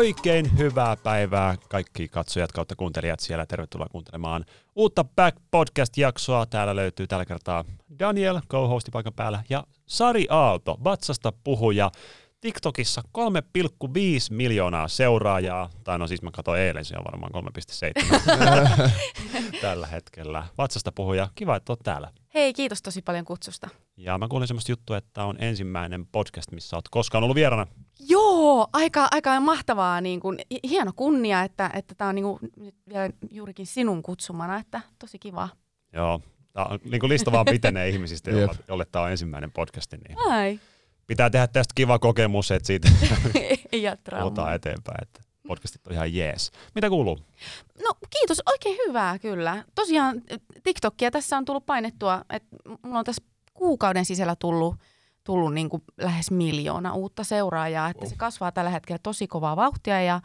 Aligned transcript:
Oikein 0.00 0.58
hyvää 0.58 0.96
päivää 0.96 1.56
kaikki 1.68 2.08
katsojat 2.08 2.52
kautta 2.52 2.76
kuuntelijat 2.76 3.20
siellä. 3.20 3.46
Tervetuloa 3.46 3.86
kuuntelemaan 3.90 4.44
uutta 4.76 5.04
Back 5.04 5.38
Podcast-jaksoa. 5.50 6.46
Täällä 6.46 6.76
löytyy 6.76 7.06
tällä 7.06 7.24
kertaa 7.24 7.64
Daniel, 7.98 8.40
co-hosti 8.50 8.90
paikan 8.90 9.12
päällä, 9.12 9.42
ja 9.50 9.64
Sari 9.86 10.26
Aalto, 10.30 10.78
vatsasta 10.84 11.32
puhuja. 11.44 11.90
TikTokissa 12.40 13.02
3,5 13.18 13.94
miljoonaa 14.30 14.88
seuraajaa, 14.88 15.70
tai 15.84 15.98
no 15.98 16.06
siis 16.06 16.22
mä 16.22 16.30
katsoin 16.30 16.60
eilen, 16.60 16.84
se 16.84 16.96
on 16.98 17.04
varmaan 17.04 17.32
3,7 17.34 18.90
tällä 19.60 19.86
hetkellä. 19.86 20.46
Vatsasta 20.58 20.92
puhuja, 20.92 21.28
kiva, 21.34 21.56
että 21.56 21.72
oot 21.72 21.80
täällä. 21.84 22.10
Hei, 22.34 22.52
kiitos 22.52 22.82
tosi 22.82 23.02
paljon 23.02 23.24
kutsusta. 23.24 23.68
Ja 23.96 24.18
mä 24.18 24.28
kuulin 24.28 24.48
semmoista 24.48 24.72
juttua, 24.72 24.96
että 24.96 25.24
on 25.24 25.36
ensimmäinen 25.38 26.06
podcast, 26.06 26.52
missä 26.52 26.76
oot 26.76 26.88
koskaan 26.88 27.24
ollut 27.24 27.34
vierana. 27.34 27.66
Joo, 28.08 28.68
aika, 28.72 29.08
aika 29.10 29.40
mahtavaa, 29.40 30.00
niin 30.00 30.20
kuin, 30.20 30.38
hieno 30.64 30.92
kunnia, 30.96 31.42
että 31.42 31.70
että 31.74 31.94
tämä 31.94 32.08
on 32.08 32.14
niin 32.14 32.24
kuin, 32.24 32.38
nyt 32.56 32.74
vielä 32.88 33.10
juurikin 33.30 33.66
sinun 33.66 34.02
kutsumana, 34.02 34.56
että 34.56 34.80
tosi 34.98 35.18
kiva. 35.18 35.48
Joo, 35.92 36.20
tää 36.52 36.64
on, 36.64 36.78
niin 36.84 37.00
kuin 37.00 37.10
lista 37.10 37.32
vaan 37.32 37.46
pitenee 37.50 37.88
ihmisistä, 37.92 38.30
jolle, 38.30 38.54
jolle 38.68 38.84
tämä 38.92 39.04
on 39.04 39.10
ensimmäinen 39.10 39.52
podcasti, 39.52 39.96
niin 39.96 40.18
Ai, 40.18 40.60
pitää 41.06 41.30
tehdä 41.30 41.46
tästä 41.46 41.72
kiva 41.74 41.98
kokemus, 41.98 42.50
että 42.50 42.66
siitä 42.66 42.88
ei 43.72 43.82
jää 43.82 43.96
eteenpäin, 44.54 45.02
että 45.02 45.29
podcastit 45.50 45.86
on 45.86 45.92
ihan 45.92 46.14
jees. 46.14 46.50
Mitä 46.74 46.88
kuuluu? 46.88 47.18
No 47.84 47.94
kiitos, 48.10 48.42
oikein 48.46 48.76
hyvää 48.86 49.18
kyllä. 49.18 49.64
Tosiaan 49.74 50.22
TikTokia 50.62 51.10
tässä 51.10 51.36
on 51.36 51.44
tullut 51.44 51.66
painettua, 51.66 52.24
että 52.30 52.48
mulla 52.82 52.98
on 52.98 53.04
tässä 53.04 53.22
kuukauden 53.54 54.04
sisällä 54.04 54.36
tullut, 54.36 54.76
tullut 55.24 55.54
niin 55.54 55.68
kuin 55.68 55.82
lähes 56.00 56.30
miljoona 56.30 56.94
uutta 56.94 57.24
seuraajaa, 57.24 57.88
että 57.88 58.06
se 58.06 58.14
kasvaa 58.16 58.52
tällä 58.52 58.70
hetkellä 58.70 58.98
tosi 59.02 59.26
kovaa 59.26 59.56
vauhtia 59.56 60.02
ja, 60.02 60.20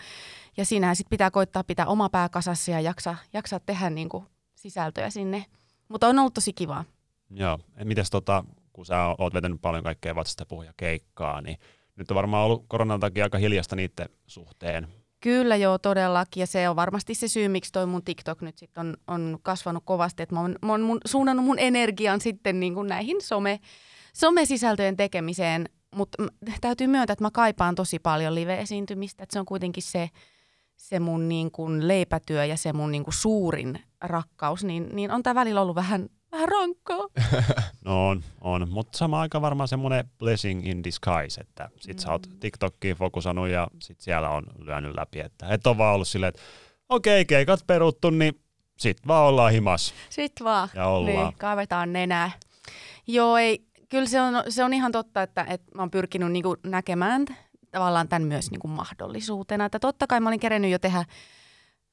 ja 0.58 0.66
siinä 0.66 0.96
sitten 0.96 1.10
pitää 1.10 1.32
koittaa 1.32 1.64
pitää 1.64 1.86
oma 1.86 2.10
pää 2.10 2.30
kasassa 2.30 2.72
ja 2.72 2.80
jaksaa, 2.80 3.18
jaksaa 3.34 3.60
tehdä 3.60 3.90
niin 3.90 4.10
kuin 4.10 4.26
sisältöjä 4.56 5.10
sinne. 5.10 5.46
Mutta 5.88 6.08
on 6.08 6.20
ollut 6.20 6.34
tosi 6.34 6.54
kivaa. 6.54 6.86
Joo, 7.30 7.60
mites 7.84 8.10
tota, 8.10 8.44
kun 8.74 8.86
sä 8.86 9.16
oot 9.18 9.34
vetänyt 9.34 9.62
paljon 9.62 9.84
kaikkea 9.84 10.16
vatsasta 10.16 10.46
puhuja 10.46 10.74
keikkaa, 10.78 11.42
niin 11.42 11.58
nyt 11.96 12.12
on 12.12 12.16
varmaan 12.16 12.46
ollut 12.46 12.66
koronan 12.68 13.00
takia 13.00 13.24
aika 13.24 13.38
hiljasta 13.38 13.76
niiden 13.76 14.10
suhteen. 14.28 14.88
Kyllä 15.26 15.56
joo, 15.56 15.78
todellakin. 15.78 16.42
Ja 16.42 16.48
se 16.48 16.70
on 16.70 16.76
varmasti 16.76 17.16
se 17.16 17.28
syy, 17.28 17.48
miksi 17.48 17.72
toi 17.72 17.86
mun 17.86 18.04
TikTok 18.04 18.42
nyt 18.42 18.58
sit 18.58 18.78
on, 18.78 18.98
on 19.08 19.40
kasvanut 19.42 19.84
kovasti. 19.86 20.24
Että 20.24 20.36
mä 20.36 20.42
oon, 20.42 20.56
mä 20.66 20.72
oon 20.72 20.82
mun, 20.82 20.98
suunnannut 21.06 21.46
mun 21.46 21.60
energian 21.60 22.22
sitten 22.22 22.60
niin 22.60 22.74
kuin 22.74 22.88
näihin 22.88 23.22
some, 23.22 23.60
somesisältöjen 24.14 24.98
tekemiseen. 24.98 25.70
Mutta 25.96 26.24
täytyy 26.62 26.88
myöntää, 26.88 27.14
että 27.14 27.24
mä 27.24 27.32
kaipaan 27.32 27.76
tosi 27.76 28.00
paljon 28.00 28.36
live-esiintymistä. 28.36 29.24
Että 29.24 29.34
se 29.34 29.40
on 29.40 29.46
kuitenkin 29.46 29.84
se, 29.84 30.10
se 30.76 31.00
mun 31.00 31.30
niin 31.30 31.52
kuin 31.52 31.88
leipätyö 31.88 32.46
ja 32.46 32.58
se 32.58 32.74
mun 32.74 32.92
niin 32.92 33.04
kuin 33.04 33.14
suurin 33.14 33.80
rakkaus. 34.02 34.64
Niin, 34.64 34.90
niin 34.94 35.12
on 35.12 35.24
tää 35.24 35.36
välillä 35.36 35.62
ollut 35.62 35.76
vähän, 35.76 36.10
vähän 36.36 36.50
rankkaa. 36.50 37.08
No 37.86 38.10
on, 38.10 38.24
on. 38.42 38.70
mutta 38.70 38.98
sama 38.98 39.22
aika 39.22 39.42
varmaan 39.42 39.68
semmoinen 39.68 40.10
blessing 40.20 40.68
in 40.68 40.84
disguise, 40.84 41.42
että 41.42 41.70
sit 41.80 42.00
sä 42.00 42.12
oot 42.12 42.30
TikTokkiin 42.40 42.96
fokusannut 42.96 43.48
ja 43.48 43.68
sit 43.80 44.02
siellä 44.02 44.30
on 44.30 44.44
lyönyt 44.60 44.96
läpi, 44.96 45.20
että 45.20 45.48
et 45.50 45.68
on 45.68 45.78
vaan 45.78 45.96
ollut 45.96 46.08
silleen, 46.08 46.30
että 46.30 46.42
okei, 46.90 47.26
keikat 47.26 47.60
peruttu, 47.68 48.10
niin 48.10 48.40
sit 48.78 48.98
vaan 49.08 49.26
ollaan 49.26 49.52
himas. 49.52 49.94
Sitten 50.10 50.46
vaan. 50.46 50.70
Ja 50.76 50.88
ollaan. 50.88 51.16
Niin, 51.16 51.38
kaivetaan 51.38 51.94
nenää. 51.94 52.32
Joo, 53.08 53.38
ei, 53.38 53.66
kyllä 53.90 54.06
se 54.06 54.22
on, 54.22 54.44
se 54.50 54.64
on 54.64 54.74
ihan 54.74 54.92
totta, 54.92 55.22
että, 55.22 55.46
että 55.50 55.76
mä 55.76 55.82
oon 55.82 55.92
pyrkinyt 55.92 56.32
niinku 56.32 56.58
näkemään 56.64 57.26
tavallaan 57.72 58.08
tämän 58.08 58.28
myös 58.28 58.52
niinku 58.52 58.68
mahdollisuutena. 58.68 59.66
Että 59.66 59.80
totta 59.80 60.08
kai 60.08 60.20
mä 60.20 60.30
olin 60.30 60.40
kerennyt 60.40 60.72
jo 60.72 60.80
tehdä 60.80 61.06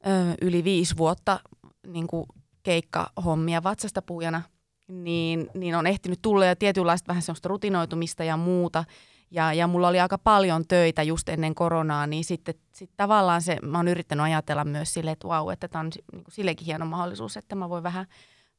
ö, 0.06 0.34
yli 0.40 0.64
viisi 0.64 0.96
vuotta 0.96 1.40
niinku 1.86 2.26
keikkahommia 2.62 3.62
vatsasta 3.62 4.02
puhujana, 4.02 4.42
niin, 4.88 5.50
niin 5.54 5.74
on 5.74 5.86
ehtinyt 5.86 6.18
tulla 6.22 6.46
jo 6.46 6.54
tietynlaista 6.54 7.08
vähän 7.08 7.22
semmoista 7.22 7.48
rutinoitumista 7.48 8.24
ja 8.24 8.36
muuta. 8.36 8.84
Ja, 9.30 9.52
ja 9.52 9.66
mulla 9.66 9.88
oli 9.88 10.00
aika 10.00 10.18
paljon 10.18 10.64
töitä 10.68 11.02
just 11.02 11.28
ennen 11.28 11.54
koronaa, 11.54 12.06
niin 12.06 12.24
sitten 12.24 12.54
sit 12.74 12.90
tavallaan 12.96 13.42
se, 13.42 13.58
mä 13.62 13.78
oon 13.78 13.88
yrittänyt 13.88 14.24
ajatella 14.24 14.64
myös 14.64 14.94
silleen, 14.94 15.12
että 15.12 15.28
vau, 15.28 15.50
että 15.50 15.68
tämä 15.68 15.80
on 15.80 15.90
niin 16.12 16.24
kuin 16.24 16.34
sillekin 16.34 16.66
hieno 16.66 16.86
mahdollisuus, 16.86 17.36
että 17.36 17.54
mä 17.54 17.68
voin 17.68 17.82
vähän, 17.82 18.06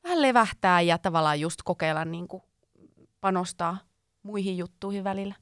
vähän 0.03 0.21
levähtää 0.21 0.81
ja 0.81 0.97
tavallaan 0.97 1.39
just 1.39 1.59
kokeilla 1.63 2.05
niin 2.05 2.27
kuin 2.27 2.43
panostaa 3.21 3.77
muihin 4.23 4.57
juttuihin 4.57 5.03
välillä. 5.03 5.35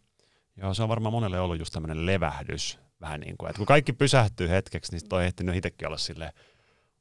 Joo, 0.57 0.73
se 0.73 0.83
on 0.83 0.89
varmaan 0.89 1.13
monelle 1.13 1.39
ollut 1.39 1.59
just 1.59 1.73
tämmöinen 1.73 2.05
levähdys, 2.05 2.79
vähän 3.01 3.19
niin 3.19 3.37
kuin, 3.37 3.49
että 3.49 3.57
kun 3.57 3.65
kaikki 3.65 3.93
pysähtyy 3.93 4.49
hetkeksi, 4.49 4.91
niin 4.91 4.99
sit 4.99 5.13
on 5.13 5.23
ehtinyt 5.23 5.55
itsekin 5.55 5.87
olla 5.87 5.97
silleen, 5.97 6.31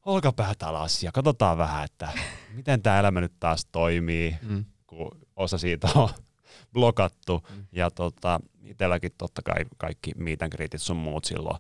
olkapäät 0.07 0.63
alas 0.63 1.03
ja 1.03 1.13
katsotaan 1.13 1.59
vähän, 1.59 1.85
että 1.85 2.09
miten 2.57 2.83
tämä 2.83 2.99
elämä 3.01 3.21
nyt 3.21 3.33
taas 3.41 3.67
toimii, 3.73 4.37
Mm. 4.43 4.65
kun 4.87 5.11
osa 5.37 5.59
siitä 5.59 5.89
on 5.95 6.09
blokattu. 6.75 7.47
Mm. 7.57 7.67
Ja 7.73 7.91
tota, 7.91 8.41
itselläkin 8.65 9.13
totta 9.19 9.43
kai 9.43 9.65
kaikki 9.79 10.13
meet 10.17 10.43
and 10.43 10.53
greetit 10.53 10.83
sun 10.83 10.97
muut 10.97 11.25
silloin 11.25 11.59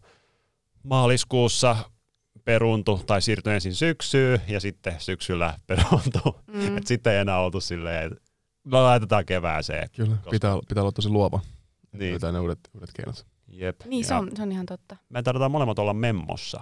maaliskuussa 0.82 1.76
peruntu 2.44 3.00
tai 3.06 3.22
siirtyi 3.22 3.52
ensin 3.54 3.74
syksyyn 3.74 4.40
ja 4.48 4.60
sitten 4.60 4.94
syksyllä 4.98 5.54
peruntu. 5.66 6.36
Mm. 6.46 6.76
Et 6.76 6.86
sitten 6.86 7.12
ei 7.12 7.18
enää 7.18 7.38
oltu 7.40 7.60
silleen, 7.60 8.12
että 8.12 8.24
no 8.64 8.82
laitetaan 8.82 9.26
kevääseen. 9.26 9.88
Kyllä, 9.96 10.10
Koska- 10.16 10.30
pitää, 10.30 10.58
pitää 10.68 10.82
olla 10.82 10.92
tosi 10.92 11.08
luova. 11.08 11.40
Niin. 11.92 12.10
Löytää 12.10 12.32
ne 12.32 12.40
uudet, 12.40 12.58
uudet 12.74 12.90
keinot. 12.92 13.26
Jep. 13.48 13.80
Niin, 13.86 14.04
se 14.04 14.14
on, 14.14 14.30
se 14.36 14.42
on 14.42 14.52
ihan 14.52 14.66
totta. 14.66 14.96
Me 15.08 15.22
tarvitaan 15.22 15.50
molemmat 15.50 15.78
olla 15.78 15.94
memmossa. 15.94 16.60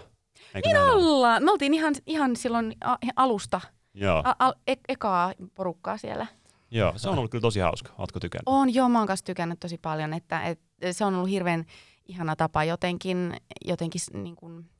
Eikö 0.54 0.68
Niin 0.68 0.78
ollaan. 0.78 1.44
Me 1.44 1.50
oltiin 1.50 1.74
ihan, 1.74 1.94
ihan 2.06 2.36
silloin 2.36 2.74
alusta, 3.16 3.60
Joo, 3.94 4.22
a, 4.24 4.34
a, 4.38 4.52
e, 4.66 4.74
ekaa 4.88 5.32
porukkaa 5.54 5.98
siellä. 5.98 6.26
joo, 6.70 6.92
se 6.96 7.08
on 7.08 7.18
ollut 7.18 7.30
kyllä 7.30 7.42
tosi 7.42 7.60
hauska. 7.60 7.92
Ootko 7.98 8.20
tykännyt? 8.20 8.42
On, 8.46 8.74
joo, 8.74 8.88
mä 8.88 8.98
oon 8.98 9.06
kanssa 9.06 9.24
tykännyt 9.26 9.60
tosi 9.60 9.78
paljon, 9.78 10.14
että, 10.14 10.42
että 10.42 10.92
se 10.92 11.04
on 11.04 11.14
ollut 11.14 11.30
hirveän 11.30 11.64
ihana 12.06 12.36
tapa 12.36 12.64
jotenkin, 12.64 13.36
jotenkin 13.64 14.00
niin 14.12 14.36
kuin, 14.36 14.70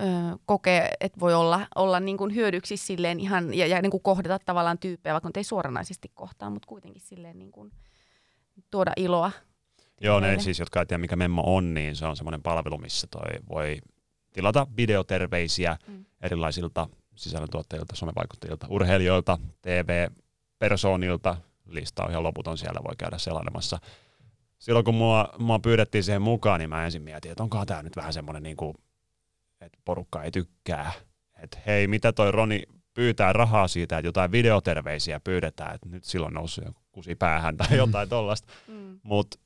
ö, 0.00 0.04
kokea, 0.46 0.88
että 1.00 1.20
voi 1.20 1.34
olla, 1.34 1.66
olla 1.74 2.00
niin 2.00 2.16
kuin 2.16 2.34
hyödyksi 2.34 2.76
silleen 2.76 3.20
ihan, 3.20 3.54
ja, 3.54 3.66
ja 3.66 3.82
niin 3.82 3.90
kuin 3.90 4.02
kohdata 4.02 4.38
tavallaan 4.44 4.78
tyyppejä, 4.78 5.12
vaikka 5.12 5.28
nyt 5.28 5.36
ei 5.36 5.44
suoranaisesti 5.44 6.10
kohtaa, 6.14 6.50
mutta 6.50 6.66
kuitenkin 6.68 7.02
silleen 7.02 7.38
niin 7.38 7.52
kuin 7.52 7.72
tuoda 8.70 8.92
iloa. 8.96 9.30
Joo, 10.00 10.20
ne 10.20 10.26
Meille. 10.26 10.42
siis, 10.42 10.58
jotka 10.58 10.80
ei 10.80 10.86
tiedä 10.86 10.98
mikä 11.00 11.16
Memmo 11.16 11.42
on, 11.56 11.74
niin 11.74 11.96
se 11.96 12.06
on 12.06 12.16
semmoinen 12.16 12.42
palvelu, 12.42 12.78
missä 12.78 13.06
toi 13.10 13.38
voi 13.48 13.78
tilata 14.36 14.66
videoterveisiä 14.76 15.76
Mm. 15.88 16.04
erilaisilta 16.20 16.88
sisällöntuottajilta, 17.14 17.96
somevaikuttajilta, 17.96 18.66
urheilijoilta, 18.70 19.38
TV-persoonilta. 19.62 21.36
Lista 21.66 22.04
on 22.04 22.10
ihan 22.10 22.22
loputon, 22.22 22.58
siellä 22.58 22.80
voi 22.84 22.96
käydä 22.98 23.18
selailemassa. 23.18 23.78
Silloin 24.58 24.84
kun 24.84 24.94
mua, 24.94 25.28
mua 25.38 25.58
pyydettiin 25.58 26.04
siihen 26.04 26.22
mukaan, 26.22 26.60
niin 26.60 26.70
mä 26.70 26.84
ensin 26.84 27.02
mietin, 27.02 27.30
että 27.30 27.42
onkohan 27.42 27.66
tämä 27.66 27.82
nyt 27.82 27.96
vähän 27.96 28.12
semmoinen, 28.12 28.42
niin 28.42 28.56
kuin, 28.56 28.74
että 29.60 29.78
porukka 29.84 30.22
ei 30.22 30.30
tykkää. 30.30 30.92
Että 31.42 31.58
hei, 31.66 31.86
mitä 31.86 32.12
toi 32.12 32.32
Roni 32.32 32.62
pyytää 32.94 33.32
rahaa 33.32 33.68
siitä, 33.68 33.98
että 33.98 34.08
jotain 34.08 34.32
videoterveisiä 34.32 35.20
pyydetään, 35.20 35.74
että 35.74 35.88
nyt 35.88 36.04
silloin 36.04 36.34
noussut 36.34 36.64
joku 36.64 36.80
kusi 36.92 37.14
päähän 37.14 37.56
tai 37.56 37.76
jotain 37.76 38.08
tollasta 38.08 38.52
Mm. 38.68 39.00
mutta 39.02 39.38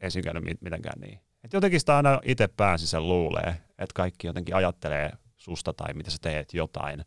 ei 0.00 0.10
siinä 0.10 0.24
käynyt 0.24 0.44
mit- 0.44 0.62
mitenkään 0.62 1.00
niin. 1.00 1.20
Et 1.44 1.52
jotenkin 1.52 1.80
sitä 1.80 1.96
aina 1.96 2.20
itse 2.24 2.48
pään 2.48 2.78
sisällä 2.78 3.08
luulee, 3.08 3.56
että 3.78 3.94
kaikki 3.94 4.26
jotenkin 4.26 4.54
ajattelee 4.56 5.10
susta 5.36 5.72
tai 5.72 5.94
mitä 5.94 6.10
sä 6.10 6.18
teet 6.20 6.54
jotain. 6.54 7.04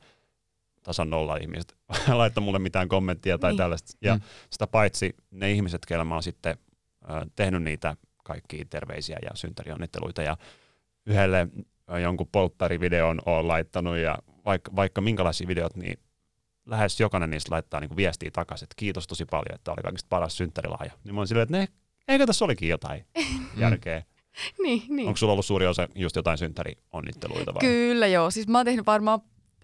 Tasan 0.83 1.09
nolla 1.09 1.35
ihmiset 1.37 1.75
laittaa 2.07 2.43
mulle 2.43 2.59
mitään 2.59 2.87
kommenttia 2.89 3.37
tai 3.37 3.51
Niin. 3.51 3.57
tällaista. 3.57 3.97
Ja 4.01 4.13
Mm. 4.15 4.21
sitä 4.49 4.67
paitsi 4.67 5.15
ne 5.31 5.51
ihmiset, 5.51 5.85
keillä 5.85 6.03
mä 6.05 6.15
oon 6.15 6.23
sitten 6.23 6.57
ö, 7.03 7.25
tehnyt 7.35 7.63
niitä 7.63 7.95
kaikkia 8.23 8.65
terveisiä 8.69 9.17
ja 9.21 9.29
synttärionnitteluita 9.33 10.21
ja 10.21 10.37
yhdelle 11.05 11.47
jonkun 12.01 12.27
polttarivideon 12.31 13.21
oon 13.25 13.47
laittanut 13.47 13.97
ja 13.97 14.17
vaikka, 14.45 14.75
vaikka 14.75 15.01
minkälaisia 15.01 15.47
videot, 15.47 15.75
niin 15.75 15.99
lähes 16.65 16.99
jokainen 16.99 17.29
niistä 17.29 17.51
laittaa 17.55 17.79
niin 17.79 17.95
viestiä 17.95 18.29
takaisin, 18.33 18.65
että 18.65 18.75
kiitos 18.77 19.07
tosi 19.07 19.25
paljon, 19.25 19.55
että 19.55 19.71
oli 19.71 19.81
kaikista 19.83 20.07
paras 20.09 20.37
synttärilahja. 20.37 20.91
Niin 21.03 21.15
mä 21.15 21.19
oon 21.19 21.27
silleen, 21.27 21.43
että 21.43 21.57
ne, 21.57 21.67
eikö 22.07 22.25
tässä 22.25 22.45
olikin 22.45 22.69
jotain 22.69 23.05
järkeä? 23.57 24.03
Niin, 24.63 24.83
niin. 24.89 25.07
Onko 25.07 25.17
sulla 25.17 25.33
ollut 25.33 25.45
suuri 25.45 25.67
osa 25.67 25.87
just 25.95 26.15
jotain 26.15 26.37
synttärionnitteluita 26.37 27.53
vai? 27.53 27.59
Kyllä 27.59 28.07
joo, 28.07 28.31
siis 28.31 28.47
mä 28.47 28.57
oon 28.57 28.65
tehnyt 28.65 28.85
varmaan 28.85 29.19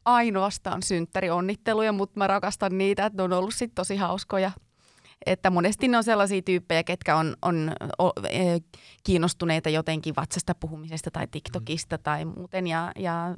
ainoastaan 0.05 0.83
synttärionnitteluja, 0.83 1.91
mutta 1.91 2.19
mä 2.19 2.27
rakastan 2.27 2.77
niitä, 2.77 3.05
että 3.05 3.17
ne 3.17 3.23
on 3.23 3.33
ollut 3.33 3.53
sit 3.53 3.71
tosi 3.75 3.95
hauskoja. 3.95 4.51
Että 5.25 5.49
monesti 5.49 5.87
ne 5.87 5.97
on 5.97 6.03
sellaisia 6.03 6.41
tyyppejä, 6.41 6.83
ketkä 6.83 7.15
on, 7.15 7.35
on 7.41 7.71
o, 7.99 8.11
e, 8.29 8.57
kiinnostuneita 9.03 9.69
jotenkin 9.69 10.15
vatsasta 10.15 10.55
puhumisesta 10.55 11.11
tai 11.11 11.27
TikTokista 11.27 11.97
tai 11.97 12.25
muuten. 12.25 12.67
Ja, 12.67 12.91
ja 12.99 13.35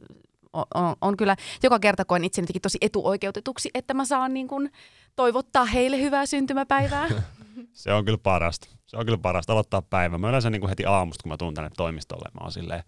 on, 0.54 0.66
on, 0.76 0.96
on 1.02 1.18
kyllä 1.18 1.36
joka 1.64 1.80
kerta 1.80 2.06
koen 2.06 2.24
itseni 2.24 2.48
tosi 2.62 2.78
etuoikeutetuksi, 2.82 3.70
että 3.74 3.94
mä 3.94 4.06
saan 4.06 4.34
niin 4.34 4.48
kun 4.48 4.70
toivottaa 5.16 5.66
heille 5.66 6.02
hyvää 6.02 6.26
syntymäpäivää. 6.26 7.08
Se 7.74 7.94
on 7.94 8.06
kyllä 8.06 8.18
parasta. 8.18 8.68
Se 8.86 8.98
on 8.98 9.06
kyllä 9.06 9.18
parasta 9.18 9.54
aloittaa 9.54 9.82
päivä. 9.82 10.18
Mä 10.18 10.30
yleensä 10.30 10.50
niin 10.50 10.62
kuin 10.62 10.70
heti 10.70 10.86
aamusta, 10.86 11.24
kun 11.24 11.32
mä 11.32 11.38
tuun 11.38 11.54
tänne 11.54 11.70
toimistolle, 11.78 12.30
mä 12.34 12.40
oon 12.42 12.52
silleen, 12.52 12.84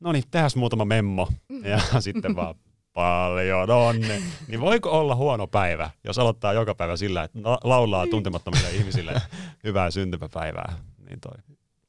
no 0.00 0.12
niin, 0.12 0.24
tehäs 0.30 0.56
muutama 0.56 0.84
memmo. 0.84 1.28
Ja 1.64 1.80
sitten 2.00 2.36
vaan 2.36 2.54
paljon 2.92 3.70
onne. 3.70 4.22
Niin 4.48 4.60
voiko 4.60 4.90
olla 4.90 5.14
huono 5.14 5.46
päivä, 5.46 5.90
jos 6.04 6.18
aloittaa 6.18 6.52
joka 6.52 6.74
päivä 6.74 6.96
sillä, 6.96 7.22
että 7.22 7.38
la- 7.42 7.60
laulaa 7.64 8.06
tuntemattomille 8.06 8.70
ihmisille 8.78 9.22
hyvää 9.64 9.90
syntymäpäivää. 9.90 10.74
Niin 11.08 11.20
toi. 11.20 11.32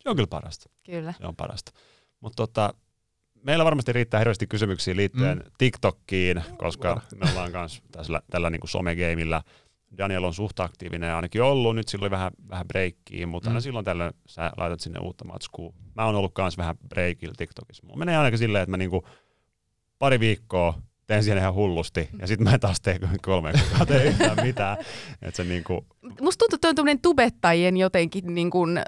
Se 0.03 0.09
on 0.09 0.15
kyllä 0.15 0.27
parasta. 0.27 0.69
Kyllä. 0.85 1.13
Se 1.17 1.27
on 1.27 1.35
parasta. 1.35 1.71
Mutta 2.19 2.35
tota, 2.35 2.73
meillä 3.43 3.65
varmasti 3.65 3.93
riittää 3.93 4.19
hirveästi 4.19 4.47
kysymyksiä 4.47 4.95
liittyen 4.95 5.37
mm. 5.37 5.51
TikTokkiin, 5.57 6.43
koska 6.57 7.01
me 7.15 7.29
ollaan 7.31 7.51
myös 7.51 7.81
tällä, 7.91 8.21
tällä 8.29 8.49
niin 8.49 8.61
somegeimillä. 8.65 9.41
Daniel 9.97 10.23
on 10.23 10.33
suht 10.33 10.59
aktiivinen 10.59 11.15
ainakin 11.15 11.41
ollut, 11.41 11.75
nyt 11.75 11.87
silloin 11.87 12.11
vähän, 12.11 12.31
vähän 12.49 12.67
breikkiä, 12.67 13.27
mutta 13.27 13.49
mm. 13.49 13.51
aina 13.51 13.61
silloin 13.61 13.85
tällöin 13.85 14.13
sä 14.27 14.51
laitat 14.57 14.79
sinne 14.79 14.99
uutta 14.99 15.25
matskua. 15.25 15.73
Mä 15.95 16.05
oon 16.05 16.15
ollut 16.15 16.31
myös 16.37 16.57
vähän 16.57 16.75
breikillä 16.89 17.33
TikTokissa. 17.37 17.83
Mulla 17.85 17.97
menee 17.97 18.17
ainakin 18.17 18.39
silleen, 18.39 18.63
että 18.63 18.71
mä 18.71 18.77
niinku 18.77 19.07
pari 19.99 20.19
viikkoa 20.19 20.81
teen 21.07 21.23
siihen 21.23 21.37
ihan 21.37 21.53
hullusti, 21.53 22.09
ja 22.19 22.27
sitten 22.27 22.43
mä 22.43 22.53
en 22.53 22.59
taas 22.59 22.81
tee 22.81 22.99
kolme 23.21 23.51
kuukautta 23.51 24.03
yhtään 24.03 24.45
mitään. 24.45 24.77
Et 25.21 25.35
se 25.35 25.43
niinku... 25.43 25.85
Musta 26.21 26.39
tuntuu, 26.39 26.55
että 26.55 26.67
on 26.67 26.75
tämmöinen 26.75 27.01
tubettajien 27.01 27.77
jotenkin 27.77 28.35
niin 28.35 28.49
kuin, 28.49 28.79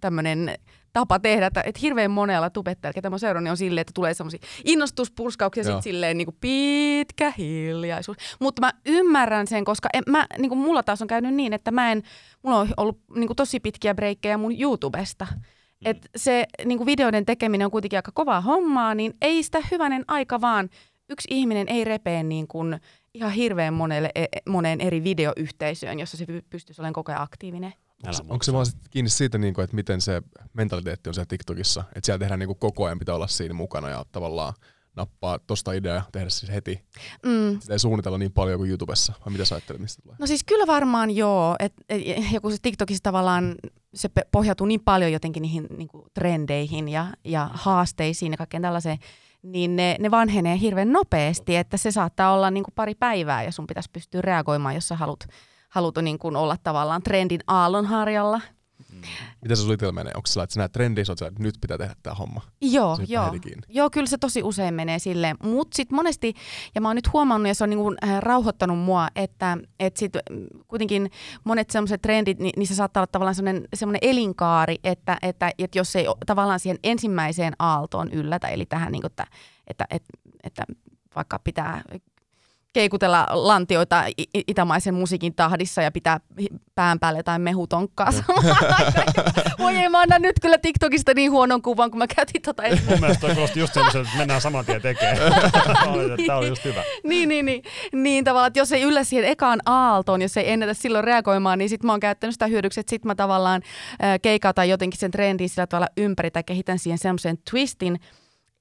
tämmöinen 0.00 0.54
tapa 0.92 1.18
tehdä, 1.18 1.46
että, 1.46 1.62
että 1.66 1.80
hirveän 1.82 2.10
monella 2.10 2.50
tubettajalla, 2.50 2.94
ketä 2.94 3.10
mä 3.10 3.18
seuraan, 3.18 3.44
niin 3.44 3.50
on 3.50 3.56
silleen, 3.56 3.82
että 3.82 3.92
tulee 3.94 4.14
semmoisia 4.14 4.40
innostuspurskauksia 4.64 5.60
ja 5.60 5.64
sitten 5.64 5.82
silleen 5.82 6.18
niin 6.18 6.26
kuin 6.26 6.36
pitkä 6.40 7.32
hiljaisuus. 7.38 8.16
Mutta 8.40 8.62
mä 8.62 8.72
ymmärrän 8.86 9.46
sen, 9.46 9.64
koska 9.64 9.88
en, 9.92 10.02
mä, 10.06 10.26
niin 10.38 10.48
kuin 10.48 10.58
mulla 10.58 10.82
taas 10.82 11.02
on 11.02 11.08
käynyt 11.08 11.34
niin, 11.34 11.52
että 11.52 11.70
mä 11.70 11.92
en, 11.92 12.02
mulla 12.42 12.58
on 12.58 12.68
ollut 12.76 12.98
niin 13.14 13.26
kuin 13.26 13.36
tosi 13.36 13.60
pitkiä 13.60 13.94
breikkejä 13.94 14.38
mun 14.38 14.60
YouTubesta. 14.60 15.26
Mm. 15.30 15.40
Et 15.84 16.10
se 16.16 16.46
niin 16.64 16.78
kuin 16.78 16.86
videoiden 16.86 17.26
tekeminen 17.26 17.64
on 17.64 17.70
kuitenkin 17.70 17.98
aika 17.98 18.12
kovaa 18.14 18.40
hommaa, 18.40 18.94
niin 18.94 19.14
ei 19.20 19.42
sitä 19.42 19.58
hyvänen 19.70 20.04
aika 20.08 20.40
vaan 20.40 20.68
yksi 21.10 21.28
ihminen 21.30 21.68
ei 21.68 21.84
repee 21.84 22.22
niin 22.22 22.48
kuin 22.48 22.80
ihan 23.14 23.32
hirveän 23.32 23.74
monelle, 23.74 24.10
e, 24.14 24.26
moneen 24.48 24.80
eri 24.80 25.04
videoyhteisöön, 25.04 25.98
jossa 25.98 26.16
se 26.16 26.26
pystyisi 26.50 26.82
olemaan 26.82 26.92
koko 26.92 27.12
ajan 27.12 27.22
aktiivinen. 27.22 27.72
Onko, 28.06 28.18
onko 28.28 28.42
se 28.42 28.52
vaan 28.52 28.66
kiinni 28.90 29.10
siitä, 29.10 29.38
niin 29.38 29.54
kuin, 29.54 29.64
että 29.64 29.76
miten 29.76 30.00
se 30.00 30.22
mentaliteetti 30.52 31.10
on 31.10 31.14
siellä 31.14 31.26
TikTokissa? 31.28 31.84
Että 31.94 32.06
siellä 32.06 32.18
tehdään 32.18 32.38
niin 32.38 32.48
kuin 32.48 32.58
koko 32.58 32.84
ajan 32.84 32.98
pitää 32.98 33.14
olla 33.14 33.26
siinä 33.26 33.54
mukana 33.54 33.88
ja 33.88 34.04
tavallaan 34.12 34.54
nappaa 34.96 35.38
tosta 35.38 35.72
idea 35.72 36.02
tehdä 36.12 36.30
siis 36.30 36.52
heti. 36.52 36.84
Mm. 37.26 37.60
Sitä 37.60 37.72
ei 37.72 37.78
suunnitella 37.78 38.18
niin 38.18 38.32
paljon 38.32 38.58
kuin 38.58 38.68
YouTubessa, 38.70 39.12
vai 39.24 39.32
mitä 39.32 39.44
sä 39.44 39.54
ajattelet, 39.54 39.82
mistä 39.82 40.02
tulee? 40.02 40.16
No 40.20 40.26
siis 40.26 40.44
kyllä 40.44 40.66
varmaan 40.66 41.10
joo, 41.10 41.56
et, 41.58 41.72
et, 41.88 42.02
ja 42.32 42.40
kun 42.40 42.52
se 42.52 42.58
TikTokissa 42.62 43.02
tavallaan 43.02 43.54
se 43.94 44.08
pohjautuu 44.32 44.66
niin 44.66 44.80
paljon 44.84 45.12
jotenkin 45.12 45.42
niihin 45.42 45.66
niin 45.76 45.88
kuin 45.88 46.04
trendeihin 46.14 46.88
ja, 46.88 47.06
ja 47.24 47.50
haasteisiin 47.52 48.32
ja 48.32 48.38
kaikkeen 48.38 48.62
tällaiseen, 48.62 48.98
niin 49.42 49.76
ne, 49.76 49.96
ne 49.98 50.10
vanhenee 50.10 50.58
hirveän 50.60 50.92
nopeasti, 50.92 51.56
että 51.56 51.76
se 51.76 51.90
saattaa 51.90 52.32
olla 52.32 52.50
niin 52.50 52.64
kuin 52.64 52.74
pari 52.74 52.94
päivää 52.94 53.42
ja 53.42 53.52
sun 53.52 53.66
pitäisi 53.66 53.90
pystyä 53.92 54.20
reagoimaan, 54.22 54.74
jos 54.74 54.88
sä 54.88 54.96
haluat, 54.96 55.26
haluat 55.70 55.94
niin 56.02 56.18
kuin 56.18 56.36
olla 56.36 56.56
tavallaan 56.62 57.02
trendin 57.02 57.40
aallonharjalla. 57.46 58.40
Mm. 58.92 59.00
Miten 59.42 59.56
se 59.56 59.60
sulla 59.60 59.74
itsellä 59.74 59.92
menee? 59.92 60.12
Onko 60.16 60.26
se 60.26 60.42
että 60.42 60.54
sä 60.54 60.60
näet 60.60 60.72
trendiä, 60.72 61.04
että 61.10 61.42
nyt 61.42 61.54
pitää 61.60 61.78
tehdä 61.78 61.94
tämä 62.02 62.14
homma? 62.14 62.40
Joo, 62.60 62.98
joo. 63.08 63.34
joo, 63.68 63.90
kyllä 63.90 64.06
se 64.06 64.18
tosi 64.18 64.42
usein 64.42 64.74
menee 64.74 64.98
silleen. 64.98 65.36
Mutta 65.42 65.76
sitten 65.76 65.96
monesti, 65.96 66.34
ja 66.74 66.80
mä 66.80 66.88
oon 66.88 66.96
nyt 66.96 67.12
huomannut, 67.12 67.48
ja 67.48 67.54
se 67.54 67.64
on 67.64 67.70
niinku, 67.70 67.94
äh, 68.04 68.20
rauhoittanut 68.20 68.78
mua, 68.78 69.08
että 69.16 69.58
et 69.80 69.96
sit, 69.96 70.12
mm, 70.30 70.46
kuitenkin 70.68 71.10
monet 71.44 71.70
sellaiset 71.70 72.02
trendit, 72.02 72.38
niin 72.38 72.52
niissä 72.56 72.74
saattaa 72.74 73.00
olla 73.00 73.08
tavallaan 73.12 73.36
semmoinen 73.74 73.98
elinkaari, 74.02 74.76
että, 74.84 75.18
että, 75.22 75.52
että 75.58 75.78
jos 75.78 75.96
ei 75.96 76.06
tavallaan 76.26 76.60
siihen 76.60 76.78
ensimmäiseen 76.84 77.54
aaltoon 77.58 78.12
yllätä, 78.12 78.48
eli 78.48 78.66
tähän, 78.66 78.92
niinku, 78.92 79.06
että, 79.06 79.26
että, 79.66 79.86
että, 79.90 80.08
että 80.44 80.64
vaikka 81.16 81.38
pitää 81.38 81.82
keikutella 82.72 83.26
lantioita 83.30 84.04
itämaisen 84.48 84.94
musiikin 84.94 85.34
tahdissa 85.34 85.82
ja 85.82 85.90
pitää 85.90 86.20
pään 86.74 86.98
päälle 86.98 87.18
jotain 87.18 87.42
mehutonkkaa 87.42 88.10
Voi 89.58 89.76
ei, 89.76 89.88
mä 89.88 90.00
annan 90.00 90.22
nyt 90.22 90.40
kyllä 90.42 90.58
TikTokista 90.58 91.14
niin 91.14 91.30
huonon 91.30 91.62
kuvan, 91.62 91.90
kun 91.90 91.98
mä 91.98 92.06
käytin 92.06 92.42
tota 92.42 92.62
Mun 92.88 93.00
mielestä 93.00 93.20
toi 93.20 93.34
kuulosti 93.34 93.60
just 93.60 93.74
semmoisen, 93.74 94.02
että 94.02 94.16
mennään 94.18 94.40
saman 94.40 94.64
tien 94.64 94.82
tekemään. 94.82 95.18
Tämä 96.26 96.38
oli 96.38 96.48
just 96.48 96.64
hyvä. 96.64 96.82
niin, 97.04 97.28
niin, 97.28 97.46
niin, 97.46 97.62
niin 97.92 98.24
tavallaan, 98.24 98.46
että 98.46 98.58
jos 98.60 98.72
ei 98.72 98.82
yllä 98.82 99.04
siihen 99.04 99.30
ekaan 99.30 99.60
aaltoon, 99.66 100.22
jos 100.22 100.36
ei 100.36 100.50
ennätä 100.50 100.74
silloin 100.74 101.04
reagoimaan, 101.04 101.58
niin 101.58 101.68
sit 101.68 101.82
mä 101.82 101.92
oon 101.92 102.00
käyttänyt 102.00 102.34
sitä 102.34 102.46
hyödyksi, 102.46 102.80
että 102.80 102.90
sit 102.90 103.04
mä 103.04 103.14
tavallaan 103.14 103.62
äh, 104.04 104.20
keikautan 104.22 104.68
jotenkin 104.68 105.00
sen 105.00 105.10
trendin 105.10 105.48
sillä 105.48 105.66
tavalla 105.66 105.88
ympäri 105.96 106.30
tai 106.30 106.44
kehitän 106.44 106.78
siihen 106.78 106.98
semmoisen 106.98 107.38
twistin, 107.50 108.00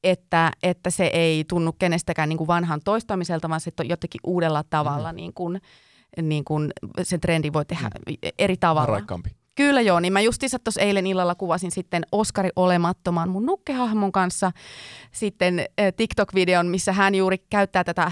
että, 0.03 0.51
että 0.63 0.89
se 0.89 1.05
ei 1.05 1.43
tunnu 1.43 1.71
kenestäkään 1.71 2.29
niin 2.29 2.37
kuin 2.37 2.47
vanhan 2.47 2.81
toistamiselta, 2.85 3.49
vaan 3.49 3.61
se 3.61 3.71
jotenkin 3.83 4.21
uudella 4.23 4.63
tavalla, 4.69 5.11
mm. 5.11 5.15
niin 5.15 5.33
kuin, 5.33 5.61
niin 6.21 6.43
kuin 6.43 6.71
sen 7.03 7.21
trendi 7.21 7.53
voi 7.53 7.65
tehdä 7.65 7.89
mm. 8.07 8.15
eri 8.39 8.57
tavalla. 8.57 8.91
Raikkaampi. 8.91 9.29
Kyllä 9.55 9.81
joo, 9.81 9.99
niin 9.99 10.13
mä 10.13 10.21
justiinsa 10.21 10.59
tuossa 10.59 10.81
eilen 10.81 11.07
illalla 11.07 11.35
kuvasin 11.35 11.71
sitten 11.71 12.03
Oskari 12.11 12.49
olemattoman 12.55 13.29
mun 13.29 13.45
nukkehahmon 13.45 14.11
kanssa 14.11 14.51
sitten 15.11 15.65
TikTok-videon, 15.95 16.67
missä 16.67 16.93
hän 16.93 17.15
juuri 17.15 17.37
käyttää 17.37 17.83
tätä 17.83 18.11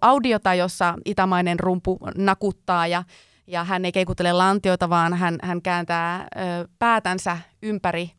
audiota, 0.00 0.54
jossa 0.54 0.94
itämainen 1.04 1.60
rumpu 1.60 1.98
nakuttaa 2.16 2.86
ja, 2.86 3.04
ja 3.46 3.64
hän 3.64 3.84
ei 3.84 3.92
keikutele 3.92 4.32
lantioita, 4.32 4.90
vaan 4.90 5.14
hän, 5.14 5.38
hän 5.42 5.62
kääntää 5.62 6.20
ö, 6.20 6.68
päätänsä 6.78 7.38
ympäri 7.62 8.10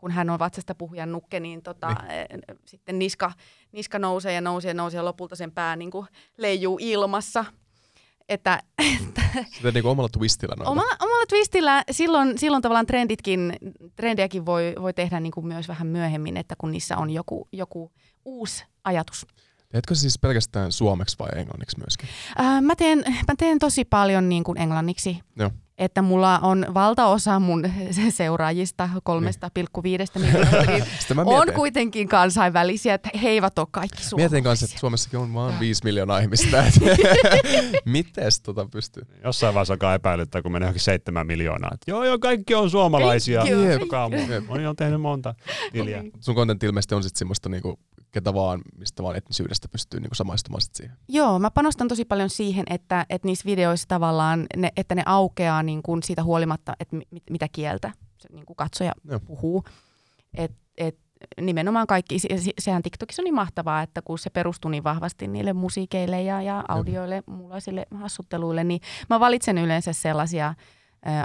kun 0.00 0.10
hän 0.10 0.30
on 0.30 0.38
vatsasta 0.38 0.74
puhujan 0.74 1.12
nukke, 1.12 1.40
niin, 1.40 1.62
tota, 1.62 1.88
niin. 1.88 2.10
Eh, 2.10 2.56
sitten 2.66 2.98
niska, 2.98 3.32
niska 3.72 3.98
nousee 3.98 4.32
ja 4.32 4.40
nousee 4.40 4.70
ja 4.70 4.74
nousee 4.74 4.98
ja 4.98 5.04
lopulta 5.04 5.36
sen 5.36 5.52
pää 5.52 5.76
niin 5.76 5.90
kuin 5.90 6.06
leijuu 6.38 6.78
ilmassa. 6.80 7.44
Että, 8.28 8.62
että 8.96 9.22
Sitä 9.56 9.70
niin 9.70 9.82
kuin 9.82 9.90
omalla 9.90 10.08
twistillä 10.08 10.54
noita. 10.58 10.70
Omalla, 10.70 10.96
omalla 11.00 11.26
twistillä 11.26 11.84
silloin, 11.90 12.38
silloin 12.38 12.62
tavallaan 12.62 12.86
trenditkin, 12.86 13.56
trendiäkin 13.96 14.46
voi, 14.46 14.74
voi 14.80 14.92
tehdä 14.92 15.20
niin 15.20 15.32
kuin 15.32 15.46
myös 15.46 15.68
vähän 15.68 15.86
myöhemmin, 15.86 16.36
että 16.36 16.54
kun 16.58 16.70
niissä 16.70 16.96
on 16.96 17.10
joku, 17.10 17.48
joku 17.52 17.92
uusi 18.24 18.64
ajatus. 18.84 19.26
Teetkö 19.68 19.94
siis 19.94 20.18
pelkästään 20.18 20.72
suomeksi 20.72 21.16
vai 21.18 21.28
englanniksi 21.36 21.78
myöskin? 21.78 22.08
Äh, 22.40 22.62
mä, 22.62 22.76
teen, 22.76 23.04
mä 23.28 23.34
teen 23.38 23.58
tosi 23.58 23.84
paljon 23.84 24.28
niin 24.28 24.44
kuin 24.44 24.58
englanniksi. 24.58 25.18
Joo 25.36 25.50
että 25.80 26.02
mulla 26.02 26.38
on 26.38 26.66
valtaosa 26.74 27.40
mun 27.40 27.64
seuraajista 28.08 28.88
3,5 28.94 29.00
niin. 29.14 30.26
miljoonasta, 30.26 30.64
niin 30.66 30.84
on 31.38 31.46
kuitenkin 31.54 32.08
kansainvälisiä, 32.08 32.94
että 32.94 33.10
he 33.22 33.28
eivät 33.28 33.58
ole 33.58 33.66
kaikki 33.70 34.04
suomalaisia. 34.04 34.30
Mietin 34.30 34.44
kanssa, 34.44 34.64
että 34.64 34.78
Suomessakin 34.78 35.18
on 35.18 35.34
vain 35.34 35.60
5 35.60 35.84
miljoonaa 35.84 36.18
ihmistä. 36.18 36.64
Mites 37.84 38.40
tota 38.40 38.66
pystyy? 38.72 39.02
Jossain 39.24 39.54
vaiheessa 39.54 39.74
alkaa 39.74 39.94
epäilyttää, 39.94 40.42
kun 40.42 40.52
menee 40.52 40.66
johonkin 40.66 40.80
7 40.80 41.26
miljoonaa. 41.26 41.70
Että 41.74 41.90
joo, 41.90 42.04
joo, 42.04 42.18
kaikki 42.18 42.54
on 42.54 42.70
suomalaisia. 42.70 43.44
Moni 44.48 44.66
on 44.66 44.76
tehnyt 44.76 45.00
monta 45.00 45.34
tiliä. 45.72 46.04
Sun 46.20 46.34
content 46.34 46.62
ilmeisesti 46.62 46.94
on 46.94 47.02
sitten 47.02 47.18
semmoista 47.18 47.48
niinku 47.48 47.78
ketä 48.12 48.34
vaan, 48.34 48.60
mistä 48.78 49.02
vaan 49.02 49.16
etnisyydestä 49.16 49.68
pystyy 49.68 50.00
niinku 50.00 50.14
samaistumaan 50.14 50.60
sit 50.60 50.74
siihen. 50.74 50.96
Joo, 51.08 51.38
mä 51.38 51.50
panostan 51.50 51.88
tosi 51.88 52.04
paljon 52.04 52.30
siihen, 52.30 52.64
että, 52.70 53.06
että 53.10 53.28
niissä 53.28 53.46
videoissa 53.46 53.88
tavallaan, 53.88 54.46
ne, 54.56 54.72
että 54.76 54.94
ne 54.94 55.02
aukeaa 55.06 55.62
niin 55.62 55.82
kuin 55.82 56.02
siitä 56.02 56.22
huolimatta, 56.24 56.72
että 56.80 56.96
mit, 56.96 57.22
mitä 57.30 57.46
kieltä 57.52 57.92
se 58.18 58.28
niin 58.32 58.46
kuin 58.46 58.56
katsoja 58.56 58.92
Joo. 59.04 59.20
puhuu. 59.20 59.64
Et, 60.34 60.52
et, 60.78 60.98
nimenomaan 61.40 61.86
kaikki, 61.86 62.18
se, 62.18 62.28
sehän 62.58 62.82
TikTokissa 62.82 63.22
on 63.22 63.24
niin 63.24 63.34
mahtavaa, 63.34 63.82
että 63.82 64.02
kun 64.02 64.18
se 64.18 64.30
perustuu 64.30 64.70
niin 64.70 64.84
vahvasti 64.84 65.28
niille 65.28 65.52
musiikeille 65.52 66.22
ja, 66.22 66.42
ja 66.42 66.64
audioille, 66.68 67.22
muunlaisille 67.26 67.86
hassutteluille, 67.94 68.64
niin 68.64 68.80
mä 69.10 69.20
valitsen 69.20 69.58
yleensä 69.58 69.92
sellaisia 69.92 70.54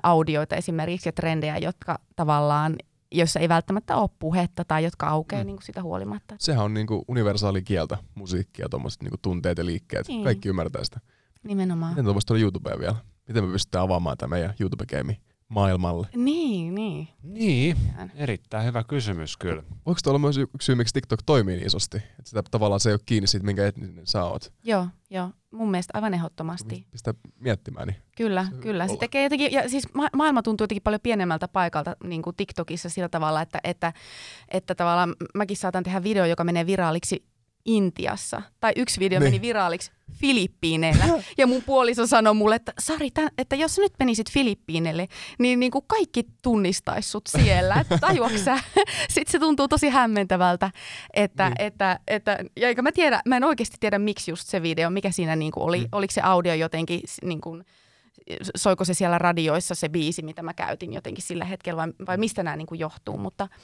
audioita 0.03 0.55
esimerkiksi 0.55 1.09
ja 1.09 1.13
trendejä, 1.13 1.57
jotka 1.57 1.99
tavallaan 2.15 2.75
joissa 3.17 3.39
ei 3.39 3.49
välttämättä 3.49 3.95
ole 3.95 4.09
puhetta 4.19 4.65
tai 4.65 4.83
jotka 4.83 5.07
aukeaa 5.07 5.43
mm. 5.43 5.45
niin 5.45 5.55
kuin 5.55 5.65
sitä 5.65 5.81
huolimatta. 5.83 6.35
Sehän 6.39 6.65
on 6.65 6.73
niin 6.73 6.87
kuin 6.87 7.01
universaali 7.07 7.61
kieltä, 7.61 7.97
musiikki 8.15 8.61
ja 8.61 8.69
tuommoiset 8.69 9.01
niin 9.01 9.13
tunteet 9.21 9.57
ja 9.57 9.65
liikkeet. 9.65 10.07
Niin. 10.07 10.23
Kaikki 10.23 10.49
ymmärtää 10.49 10.83
sitä. 10.83 10.99
Nimenomaan. 11.43 11.91
Miten 11.91 12.05
tuommoista 12.05 12.33
on 12.33 12.39
YouTubea 12.39 12.79
vielä? 12.79 12.95
Miten 13.27 13.43
me 13.43 13.51
pystytään 13.51 13.83
avaamaan 13.83 14.17
tämä 14.17 14.29
meidän 14.29 14.53
YouTube-keimi 14.59 15.19
maailmalle? 15.55 16.07
Niin, 16.15 16.75
niin. 16.75 17.07
Niin, 17.23 17.77
erittäin 18.15 18.65
hyvä 18.65 18.83
kysymys 18.83 19.37
kyllä. 19.37 19.63
Voiko 19.85 19.99
tuolla 20.03 20.19
myös 20.19 20.37
yksi 20.37 20.65
syy, 20.65 20.75
miksi 20.75 20.93
TikTok 20.93 21.19
toimii 21.25 21.55
niin 21.55 21.67
isosti? 21.67 21.97
Että 21.97 22.23
sitä 22.23 22.43
tavallaan 22.51 22.79
se 22.79 22.89
ei 22.89 22.93
ole 22.93 22.99
kiinni 23.05 23.27
siitä, 23.27 23.45
minkä 23.45 23.67
etninen 23.67 24.07
sä 24.07 24.23
oot. 24.23 24.53
Joo, 24.63 24.87
joo. 25.09 25.29
Mun 25.51 25.71
mielestä 25.71 25.91
aivan 25.93 26.13
ehdottomasti. 26.13 26.87
Pistä 26.91 27.13
miettimään. 27.39 27.87
Niin 27.87 27.97
kyllä, 28.17 28.47
se 28.51 28.57
kyllä. 28.61 28.87
Se 28.87 28.97
tekee 28.97 29.23
jotenkin, 29.23 29.51
ja 29.51 29.69
siis 29.69 29.93
ma- 29.93 30.09
maailma 30.15 30.43
tuntuu 30.43 30.63
jotenkin 30.63 30.83
paljon 30.83 31.01
pienemmältä 31.03 31.47
paikalta 31.47 31.95
niin 32.03 32.21
kuin 32.21 32.35
TikTokissa 32.35 32.89
sillä 32.89 33.09
tavalla, 33.09 33.41
että, 33.41 33.59
että, 33.63 33.93
että 34.49 34.75
tavallaan 34.75 35.15
mäkin 35.33 35.57
saatan 35.57 35.83
tehdä 35.83 36.03
video, 36.03 36.25
joka 36.25 36.43
menee 36.43 36.65
viraaliksi 36.65 37.25
Intiassa. 37.65 38.41
Tai 38.59 38.73
yksi 38.75 38.99
video 38.99 39.19
niin. 39.19 39.27
meni 39.27 39.41
viraaliksi 39.41 39.91
Filippiineillä. 40.13 41.05
Ja 41.37 41.47
mun 41.47 41.63
puoliso 41.63 42.07
sanoi 42.07 42.33
mulle, 42.33 42.55
että 42.55 42.73
Sari, 42.79 43.11
tämän, 43.11 43.29
että 43.37 43.55
jos 43.55 43.77
nyt 43.77 43.93
menisit 43.99 44.31
Filippiineille, 44.31 45.07
niin, 45.39 45.59
niin 45.59 45.71
kuin 45.71 45.83
kaikki 45.87 46.23
tunnistaisi 46.41 47.09
sut 47.09 47.27
siellä. 47.27 47.75
Että 47.81 47.97
tajuaksä? 47.97 48.59
Sitten 49.13 49.31
se 49.31 49.39
tuntuu 49.39 49.67
tosi 49.67 49.89
hämmentävältä. 49.89 50.71
Että, 51.13 51.45
niin. 51.49 51.55
että, 51.59 51.99
että, 52.07 52.37
ja 52.55 52.67
eikä 52.67 52.81
mä 52.81 52.91
tiedä, 52.91 53.21
mä 53.25 53.37
en 53.37 53.43
oikeasti 53.43 53.77
tiedä 53.79 53.99
miksi 53.99 54.31
just 54.31 54.47
se 54.47 54.61
video, 54.61 54.89
mikä 54.89 55.11
siinä 55.11 55.35
niin 55.35 55.51
kuin 55.51 55.63
oli. 55.63 55.79
Mm. 55.79 55.87
Oliko 55.91 56.11
se 56.11 56.21
audio 56.21 56.53
jotenkin 56.53 57.01
niin 57.23 57.41
kuin, 57.41 57.65
soiko 58.55 58.85
se 58.85 58.93
siellä 58.93 59.17
radioissa 59.17 59.75
se 59.75 59.89
biisi, 59.89 60.21
mitä 60.21 60.43
mä 60.43 60.53
käytin 60.53 60.93
jotenkin 60.93 61.23
sillä 61.23 61.45
hetkellä 61.45 61.77
vai, 61.77 61.93
vai 62.07 62.17
mistä 62.17 62.43
nämä 62.43 62.55
niin 62.55 62.67
kuin 62.67 62.79
johtuu, 62.79 63.17
mutta– 63.17 63.47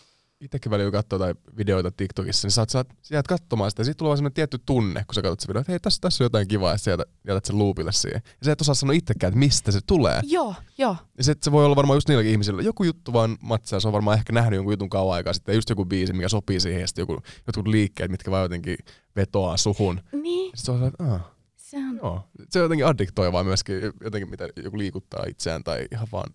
itsekin 0.41 0.69
välillä 0.69 0.91
katsoo 0.91 1.19
tai 1.19 1.35
videoita 1.57 1.91
TikTokissa, 1.91 2.45
niin 2.45 2.51
sä, 2.51 2.65
saat, 2.69 2.87
sä 3.01 3.15
jäät 3.15 3.27
katsomaan 3.27 3.71
sitä 3.71 3.81
ja 3.81 3.85
siitä 3.85 3.97
tulee 3.97 4.17
vaan 4.17 4.33
tietty 4.33 4.59
tunne, 4.65 5.03
kun 5.07 5.15
sä 5.15 5.21
katsot 5.21 5.39
se 5.39 5.47
video, 5.47 5.59
että 5.59 5.71
hei, 5.71 5.79
tässä, 5.79 6.01
tässä 6.01 6.23
on 6.23 6.25
jotain 6.25 6.47
kivaa 6.47 6.71
ja 6.71 6.77
sä 6.77 6.91
jätät, 6.91 7.09
jätät 7.27 7.45
sen 7.45 7.59
loopille 7.59 7.91
siihen. 7.91 8.21
Ja 8.25 8.45
sä 8.45 8.51
et 8.51 8.61
osaa 8.61 8.75
sanoa 8.75 8.93
itsekään, 8.93 9.31
että 9.31 9.39
mistä 9.39 9.71
se 9.71 9.79
tulee. 9.87 10.21
Joo, 10.23 10.55
joo. 10.77 10.95
Ja 11.17 11.23
se, 11.23 11.35
se 11.41 11.51
voi 11.51 11.65
olla 11.65 11.75
varmaan 11.75 11.97
just 11.97 12.07
niilläkin 12.07 12.31
ihmisillä, 12.31 12.61
joku 12.61 12.83
juttu 12.83 13.13
vaan 13.13 13.37
matsaa, 13.41 13.79
se 13.79 13.87
on 13.87 13.93
varmaan 13.93 14.17
ehkä 14.17 14.33
nähnyt 14.33 14.55
jonkun 14.57 14.73
jutun 14.73 14.89
kauan 14.89 15.15
aikaa 15.15 15.33
sitten, 15.33 15.55
just 15.55 15.69
joku 15.69 15.85
biisi, 15.85 16.13
mikä 16.13 16.29
sopii 16.29 16.59
siihen, 16.59 16.81
ja 16.81 16.87
sitten 16.87 17.03
joku, 17.03 17.21
jotkut 17.47 17.67
liikkeet, 17.67 18.11
mitkä 18.11 18.31
vaan 18.31 18.43
jotenkin 18.43 18.77
vetoaa 19.15 19.57
suhun. 19.57 20.01
Niin. 20.11 20.57
Sitten 20.57 20.65
se 20.77 20.83
on 20.83 20.87
että 20.87 21.13
ah, 21.13 21.21
se 21.55 21.77
on... 21.77 21.97
Joo. 21.97 22.23
Se 22.49 22.59
on 22.59 22.63
jotenkin 22.63 22.85
addiktoivaa 22.85 23.43
myöskin, 23.43 23.75
jotenkin 24.03 24.29
mitä 24.29 24.49
joku 24.63 24.77
liikuttaa 24.77 25.25
itseään 25.27 25.63
tai 25.63 25.87
ihan 25.91 26.07
vaan 26.11 26.33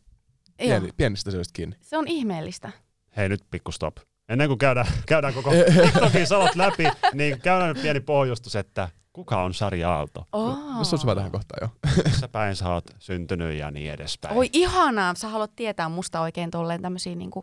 pieni, 0.56 0.90
pienistä 0.96 1.30
asioista 1.30 1.52
kiinni. 1.52 1.76
Se 1.80 1.98
on 1.98 2.08
ihmeellistä. 2.08 2.72
Hei 3.16 3.28
nyt 3.28 3.44
pikku 3.50 3.72
stop. 3.72 3.96
Ennen 4.28 4.48
kuin 4.48 4.58
käydään, 4.58 4.86
käydään 5.08 5.34
koko 5.34 5.50
TikTokin 5.82 6.26
salat 6.26 6.56
läpi, 6.56 6.84
niin 7.12 7.40
käydään 7.40 7.76
pieni 7.82 8.00
pohjustus, 8.00 8.56
että 8.56 8.88
kuka 9.12 9.42
on 9.42 9.54
Sari 9.54 9.84
Aalto? 9.84 10.26
Oh. 10.32 10.58
Se 10.82 10.96
on 10.96 11.02
hyvä 11.02 11.14
tähän 11.14 11.32
kohtaan 11.32 11.58
jo. 11.62 11.90
Missä 12.04 12.28
päin 12.28 12.56
sä 12.56 12.68
oot 12.68 12.84
syntynyt 12.98 13.58
ja 13.58 13.70
niin 13.70 13.92
edespäin. 13.92 14.36
Oi 14.36 14.50
ihanaa, 14.52 15.14
sä 15.14 15.28
haluat 15.28 15.56
tietää 15.56 15.88
musta 15.88 16.20
oikein 16.20 16.50
tolleen 16.50 16.82
tämmöisiä 16.82 17.14
niinku 17.14 17.42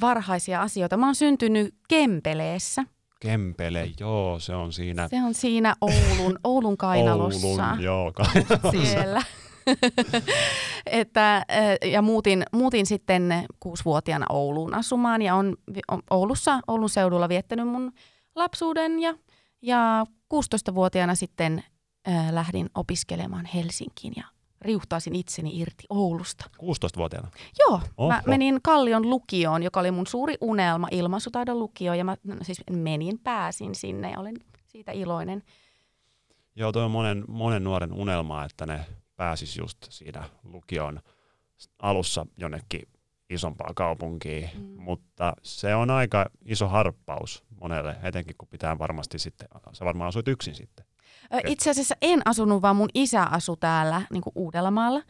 varhaisia 0.00 0.62
asioita. 0.62 0.96
Mä 0.96 1.06
oon 1.06 1.14
syntynyt 1.14 1.74
Kempeleessä. 1.88 2.84
Kempele, 3.20 3.90
joo, 4.00 4.38
se 4.38 4.54
on 4.54 4.72
siinä. 4.72 5.08
Se 5.08 5.16
on 5.22 5.34
siinä 5.34 5.74
Oulun, 5.80 6.38
Oulun 6.44 6.76
kainalossa. 6.76 7.46
Oulun, 7.46 7.82
joo, 7.82 8.12
kainalossa. 8.12 8.90
Siellä. 8.90 9.22
että, 10.86 11.46
ja 11.92 12.02
muutin, 12.02 12.42
muutin 12.52 12.86
sitten 12.86 13.46
kuusivuotiaana 13.60 14.26
Ouluun 14.28 14.74
asumaan 14.74 15.22
ja 15.22 15.34
on, 15.34 15.56
on 15.88 16.02
Oulussa, 16.10 16.60
Oulun 16.68 16.88
seudulla 16.88 17.28
viettänyt 17.28 17.68
mun 17.68 17.92
lapsuuden 18.34 19.00
ja, 19.00 19.14
ja 19.62 20.06
16-vuotiaana 20.34 21.14
sitten 21.14 21.64
äh, 22.08 22.32
lähdin 22.32 22.70
opiskelemaan 22.74 23.46
Helsinkiin 23.46 24.12
ja 24.16 24.24
riuhtaisin 24.60 25.14
itseni 25.14 25.60
irti 25.60 25.84
Oulusta. 25.88 26.44
16-vuotiaana? 26.62 27.28
Joo, 27.58 27.80
Oho. 27.96 28.08
mä 28.08 28.22
menin 28.26 28.58
Kallion 28.62 29.10
lukioon, 29.10 29.62
joka 29.62 29.80
oli 29.80 29.90
mun 29.90 30.06
suuri 30.06 30.34
unelma, 30.40 30.88
ilmaisutaidon 30.90 31.58
lukio, 31.58 31.94
ja 31.94 32.04
mä 32.04 32.16
no, 32.24 32.36
siis 32.42 32.62
menin, 32.70 33.18
pääsin 33.18 33.74
sinne 33.74 34.10
ja 34.10 34.20
olen 34.20 34.36
siitä 34.66 34.92
iloinen. 34.92 35.42
Joo, 36.56 36.72
toi 36.72 36.84
on 36.84 36.90
monen, 36.90 37.24
monen 37.28 37.64
nuoren 37.64 37.92
unelma, 37.92 38.44
että 38.44 38.66
ne 38.66 38.86
pääsisi 39.22 39.60
just 39.60 39.78
siinä 39.90 40.24
lukion 40.44 41.00
alussa 41.82 42.26
jonnekin 42.36 42.88
isompaa 43.30 43.70
kaupunkiin, 43.74 44.50
mm. 44.54 44.82
mutta 44.82 45.32
se 45.42 45.74
on 45.74 45.90
aika 45.90 46.26
iso 46.44 46.68
harppaus 46.68 47.44
monelle, 47.60 47.96
etenkin 48.02 48.36
kun 48.38 48.48
pitää 48.48 48.78
varmasti 48.78 49.18
sitten, 49.18 49.48
sä 49.72 49.84
varmaan 49.84 50.08
asuit 50.08 50.28
yksin 50.28 50.54
sitten. 50.54 50.86
Itse 51.46 51.70
asiassa 51.70 51.94
en 52.02 52.22
asunut, 52.24 52.62
vaan 52.62 52.76
mun 52.76 52.88
isä 52.94 53.22
asui 53.22 53.56
täällä 53.60 54.02
niin 54.12 54.22
kuin 54.22 54.32
Uudellamaalla, 54.34 55.02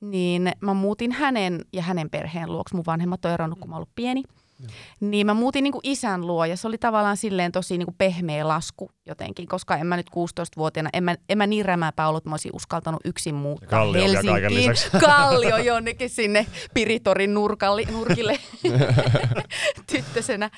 niin 0.00 0.52
mä 0.60 0.74
muutin 0.74 1.12
hänen 1.12 1.60
ja 1.72 1.82
hänen 1.82 2.10
perheen 2.10 2.52
luoksi. 2.52 2.74
Mun 2.74 2.86
vanhemmat 2.86 3.24
on 3.24 3.30
eronnut, 3.30 3.58
kun 3.58 3.70
mä 3.70 3.76
ollut 3.76 3.94
pieni. 3.94 4.22
Joo. 4.60 4.70
Niin 5.00 5.26
mä 5.26 5.34
muutin 5.34 5.64
niin 5.64 5.72
kuin 5.72 5.80
isän 5.84 6.26
luo 6.26 6.44
ja 6.44 6.56
se 6.56 6.68
oli 6.68 6.78
tavallaan 6.78 7.16
silleen 7.16 7.52
tosi 7.52 7.78
niin 7.78 7.86
kuin 7.86 7.94
pehmeä 7.98 8.48
lasku 8.48 8.90
jotenkin, 9.06 9.48
koska 9.48 9.76
en 9.76 9.86
mä 9.86 9.96
nyt 9.96 10.10
16-vuotiaana, 10.10 10.90
en 10.92 11.04
mä, 11.04 11.14
en 11.28 11.38
mä 11.38 11.46
niin 11.46 11.64
rämäpä 11.64 12.08
ollut, 12.08 12.20
että 12.20 12.30
mä 12.30 12.32
olisin 12.32 12.50
uskaltanut 12.54 13.00
yksin 13.04 13.34
muuttaa 13.34 13.68
Kallio 13.68 14.02
Helsinkiin. 14.02 14.72
Kallio 15.06 15.56
jonnekin 15.56 16.10
sinne 16.10 16.46
Piritorin 16.74 17.34
nurkalli, 17.34 17.84
nurkille 17.84 18.38
tyttösenä. 19.92 20.50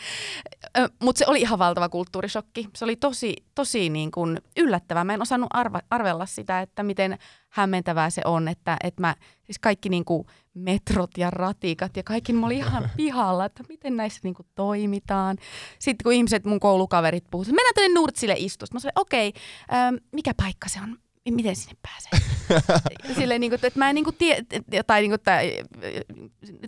Mutta 1.02 1.18
se 1.18 1.24
oli 1.28 1.40
ihan 1.40 1.58
valtava 1.58 1.88
kulttuurishokki. 1.88 2.68
Se 2.76 2.84
oli 2.84 2.96
tosi, 2.96 3.36
tosi 3.54 3.88
niin 3.88 4.10
kuin 4.10 4.38
yllättävää. 4.56 5.04
Mä 5.04 5.14
en 5.14 5.22
osannut 5.22 5.50
arva, 5.52 5.80
arvella 5.90 6.26
sitä, 6.26 6.60
että 6.60 6.82
miten 6.82 7.18
hämmentävää 7.48 8.10
se 8.10 8.22
on, 8.24 8.48
että, 8.48 8.76
että 8.84 9.00
mä, 9.00 9.14
siis 9.44 9.58
kaikki 9.58 9.88
niin 9.88 10.04
kuin 10.04 10.26
metrot 10.58 11.10
ja 11.18 11.30
ratikat 11.30 11.96
ja 11.96 12.02
kaikki, 12.02 12.32
mä 12.32 12.46
olin 12.46 12.56
ihan 12.56 12.90
pihalla, 12.96 13.44
että 13.44 13.64
miten 13.68 13.96
näissä 13.96 14.20
niin 14.22 14.34
kuin 14.34 14.46
toimitaan. 14.54 15.36
Sitten 15.78 16.04
kun 16.04 16.12
ihmiset, 16.12 16.44
mun 16.44 16.60
koulukaverit 16.60 17.24
puhuivat, 17.30 17.52
mennään 17.52 17.74
tänne 17.74 18.00
Nurtsille 18.00 18.34
istusta. 18.38 18.74
Mä 18.74 18.80
sanoin, 18.80 19.00
okei, 19.00 19.28
okay, 19.28 19.78
ähm, 19.78 19.94
mikä 20.12 20.34
paikka 20.34 20.68
se 20.68 20.80
on? 20.82 20.98
Miten 21.30 21.56
sinne 21.56 21.76
pääsee? 21.82 22.28
Silleen, 23.18 23.40
niin 23.40 23.50
kuin, 23.50 23.60
että 23.62 23.78
mä 23.78 23.88
en 23.88 23.94
niin 23.94 24.04
kuin 24.04 24.16
tie, 24.16 24.44
tai 24.86 25.00
niin 25.00 25.10
kuin, 25.10 25.14
että, 25.14 25.40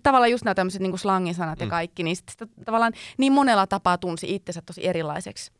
tavallaan 0.03 0.31
just 0.31 0.45
nämä 0.45 0.55
tämmöiset 0.55 0.83
niin 0.83 0.99
slangisanat 0.99 1.59
mm. 1.59 1.65
ja 1.65 1.71
kaikki, 1.71 2.03
niin 2.03 2.17
sitten 2.17 2.49
tavallaan 2.65 2.93
niin 3.19 3.33
monella 3.33 3.67
tapaa 3.67 3.99
tunsi 3.99 4.35
itsensä 4.35 4.63
tosi 4.67 4.87
erilaiseksi 4.87 5.51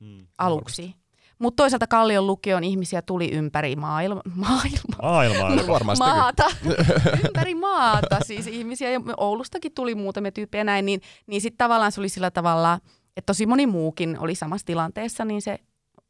mm. 0.00 0.26
aluksi. 0.38 0.94
Mutta 1.38 1.62
toisaalta 1.62 1.86
Kallion 1.86 2.26
lukion 2.26 2.64
ihmisiä 2.64 3.02
tuli 3.02 3.30
ympäri 3.32 3.76
maailma, 3.76 4.20
maailma, 4.34 4.96
maailmaa. 5.02 5.66
Varmasti. 5.74 6.04
maata, 6.04 6.44
ympäri 7.26 7.54
maata 7.54 8.18
siis 8.24 8.46
ihmisiä. 8.46 8.90
Ja 8.90 9.00
Oulustakin 9.16 9.72
tuli 9.72 9.94
muutamia 9.94 10.32
tyyppejä 10.32 10.64
näin, 10.64 10.86
niin, 10.86 11.00
niin 11.26 11.40
sitten 11.40 11.58
tavallaan 11.58 11.92
se 11.92 12.00
oli 12.00 12.08
sillä 12.08 12.30
tavalla, 12.30 12.80
että 13.16 13.26
tosi 13.26 13.46
moni 13.46 13.66
muukin 13.66 14.18
oli 14.18 14.34
samassa 14.34 14.64
tilanteessa, 14.66 15.24
niin 15.24 15.42
se 15.42 15.58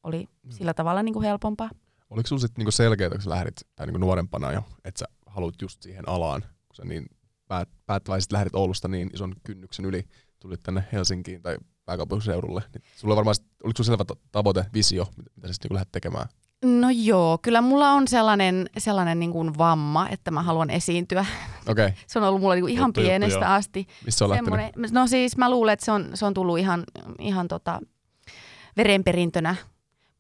oli 0.03 0.29
sillä 0.51 0.75
tavalla 0.75 1.03
niin 1.03 1.13
kuin 1.13 1.25
helpompaa. 1.25 1.71
Oliko 2.11 2.27
sinulla 2.27 2.41
sitten 2.41 2.61
niinku 2.61 2.71
selkeää, 2.71 3.11
kun 3.11 3.23
sä 3.23 3.31
lähdit 3.31 3.55
tai 3.77 3.87
niinku 3.87 3.99
nuorempana 3.99 4.53
jo, 4.53 4.63
että 4.85 4.99
sä 4.99 5.05
haluat 5.27 5.55
just 5.63 5.83
siihen 5.83 6.09
alaan, 6.09 6.43
kun 6.43 6.77
sä 6.77 6.85
niin 6.85 7.07
päät, 7.49 7.69
päättäväisesti 7.87 8.35
lähdit 8.35 8.55
Oulusta 8.55 8.89
niin 8.89 9.11
ison 9.15 9.35
kynnyksen 9.43 9.85
yli, 9.85 10.05
tulit 10.41 10.63
tänne 10.63 10.85
Helsinkiin 10.93 11.43
tai 11.43 11.57
pääkaupunkiseudulle. 11.87 12.63
Niin 12.75 12.83
sulla 12.97 13.17
varmaan, 13.17 13.37
oliko 13.65 13.77
sulla 13.77 13.99
selvä 13.99 14.17
tavoite, 14.33 14.67
visio, 14.75 15.09
mitä 15.37 15.49
sä 15.49 15.53
sitten 15.53 15.75
lähdet 15.75 15.93
tekemään? 15.93 16.27
No 16.65 16.89
joo, 16.91 17.39
kyllä 17.43 17.61
mulla 17.61 17.91
on 17.91 18.09
sellainen, 18.09 18.71
sellainen 18.79 19.19
niin 19.19 19.33
kuin 19.33 19.59
vamma, 19.59 20.09
että 20.09 20.31
mä 20.31 20.43
haluan 20.43 20.71
esiintyä. 20.71 21.27
Okay. 21.69 21.93
se 22.07 22.19
on 22.19 22.25
ollut 22.25 22.41
mulla 22.41 22.55
niin 22.55 22.63
kuin 22.63 22.73
ihan 22.73 22.89
juttu, 22.89 23.01
pienestä 23.01 23.35
juttu, 23.35 23.53
asti. 23.53 23.87
Missä 24.05 24.25
on 24.25 24.31
No 24.91 25.07
siis 25.07 25.37
mä 25.37 25.51
luulen, 25.51 25.73
että 25.73 25.85
se 25.85 25.93
on, 25.93 26.11
se 26.15 26.27
on 26.27 26.35
tullut 26.35 26.59
ihan, 26.59 26.85
ihan 27.19 27.49
tota, 27.49 27.81
verenperintönä. 28.77 29.57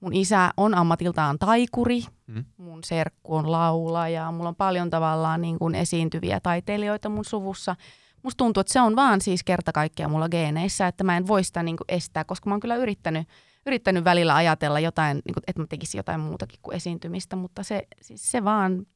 Mun 0.00 0.14
isä 0.14 0.50
on 0.56 0.74
ammatiltaan 0.74 1.38
taikuri, 1.38 2.04
hmm. 2.32 2.44
mun 2.56 2.84
serkku 2.84 3.34
on 3.34 3.52
laulaja, 3.52 4.32
mulla 4.32 4.48
on 4.48 4.56
paljon 4.56 4.90
tavallaan 4.90 5.42
niin 5.42 5.58
kuin 5.58 5.74
esiintyviä 5.74 6.40
taiteilijoita 6.40 7.08
mun 7.08 7.24
suvussa– 7.24 7.76
musta 8.22 8.36
tuntuu, 8.38 8.60
että 8.60 8.72
se 8.72 8.80
on 8.80 8.96
vaan 8.96 9.20
siis 9.20 9.44
kerta 9.44 9.72
kaikkiaan 9.72 10.10
mulla 10.10 10.28
geeneissä, 10.28 10.86
että 10.86 11.04
mä 11.04 11.16
en 11.16 11.26
voi 11.26 11.44
sitä 11.44 11.62
niin 11.62 11.76
kuin 11.76 11.84
estää, 11.88 12.24
koska 12.24 12.50
mä 12.50 12.54
oon 12.54 12.60
kyllä 12.60 12.76
yrittänyt, 12.76 13.28
yrittänyt 13.66 14.04
välillä 14.04 14.34
ajatella 14.34 14.80
jotain, 14.80 15.22
niin 15.24 15.34
kuin, 15.34 15.44
että 15.46 15.62
mä 15.62 15.66
tekisin 15.66 15.98
jotain 15.98 16.20
muutakin 16.20 16.58
kuin 16.62 16.76
esiintymistä, 16.76 17.36
mutta 17.36 17.62
se, 17.62 17.86
siis 18.02 18.30
se 18.30 18.44
vaan 18.44 18.86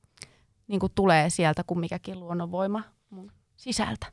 niin 0.66 0.80
kuin 0.80 0.92
tulee 0.94 1.30
sieltä 1.30 1.64
kuin 1.66 1.80
mikäkin 1.80 2.20
luonnonvoima 2.20 2.82
mun 3.10 3.32
sisältä. 3.56 4.06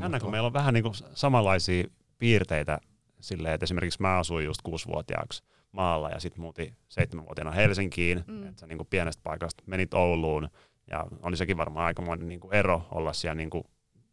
Jännä, 0.00 0.20
kun 0.20 0.30
meillä 0.30 0.46
on 0.46 0.52
vähän 0.52 0.74
niin 0.74 0.84
kuin 0.84 0.94
samanlaisia 1.14 1.84
piirteitä 2.18 2.78
silleen, 3.20 3.54
että 3.54 3.64
esimerkiksi 3.64 4.02
mä 4.02 4.18
asuin 4.18 4.44
just 4.44 4.62
kuusivuotiaaksi 4.62 5.42
maalla 5.72 6.10
ja 6.10 6.20
sitten 6.20 6.40
muutin 6.40 6.76
seitsemänvuotiaana 6.88 7.50
Helsinkiin, 7.50 8.24
mm. 8.26 8.46
että 8.46 8.60
sä 8.60 8.66
niin 8.66 8.78
kuin 8.78 8.88
pienestä 8.90 9.22
paikasta 9.22 9.62
menit 9.66 9.94
Ouluun 9.94 10.48
ja 10.90 11.04
oli 11.22 11.36
sekin 11.36 11.56
varmaan 11.56 11.86
aikamoinen 11.86 12.28
niin 12.28 12.40
kuin 12.40 12.54
ero 12.54 12.86
olla 12.90 13.12
siellä 13.12 13.34
niin 13.34 13.50
kuin 13.50 13.64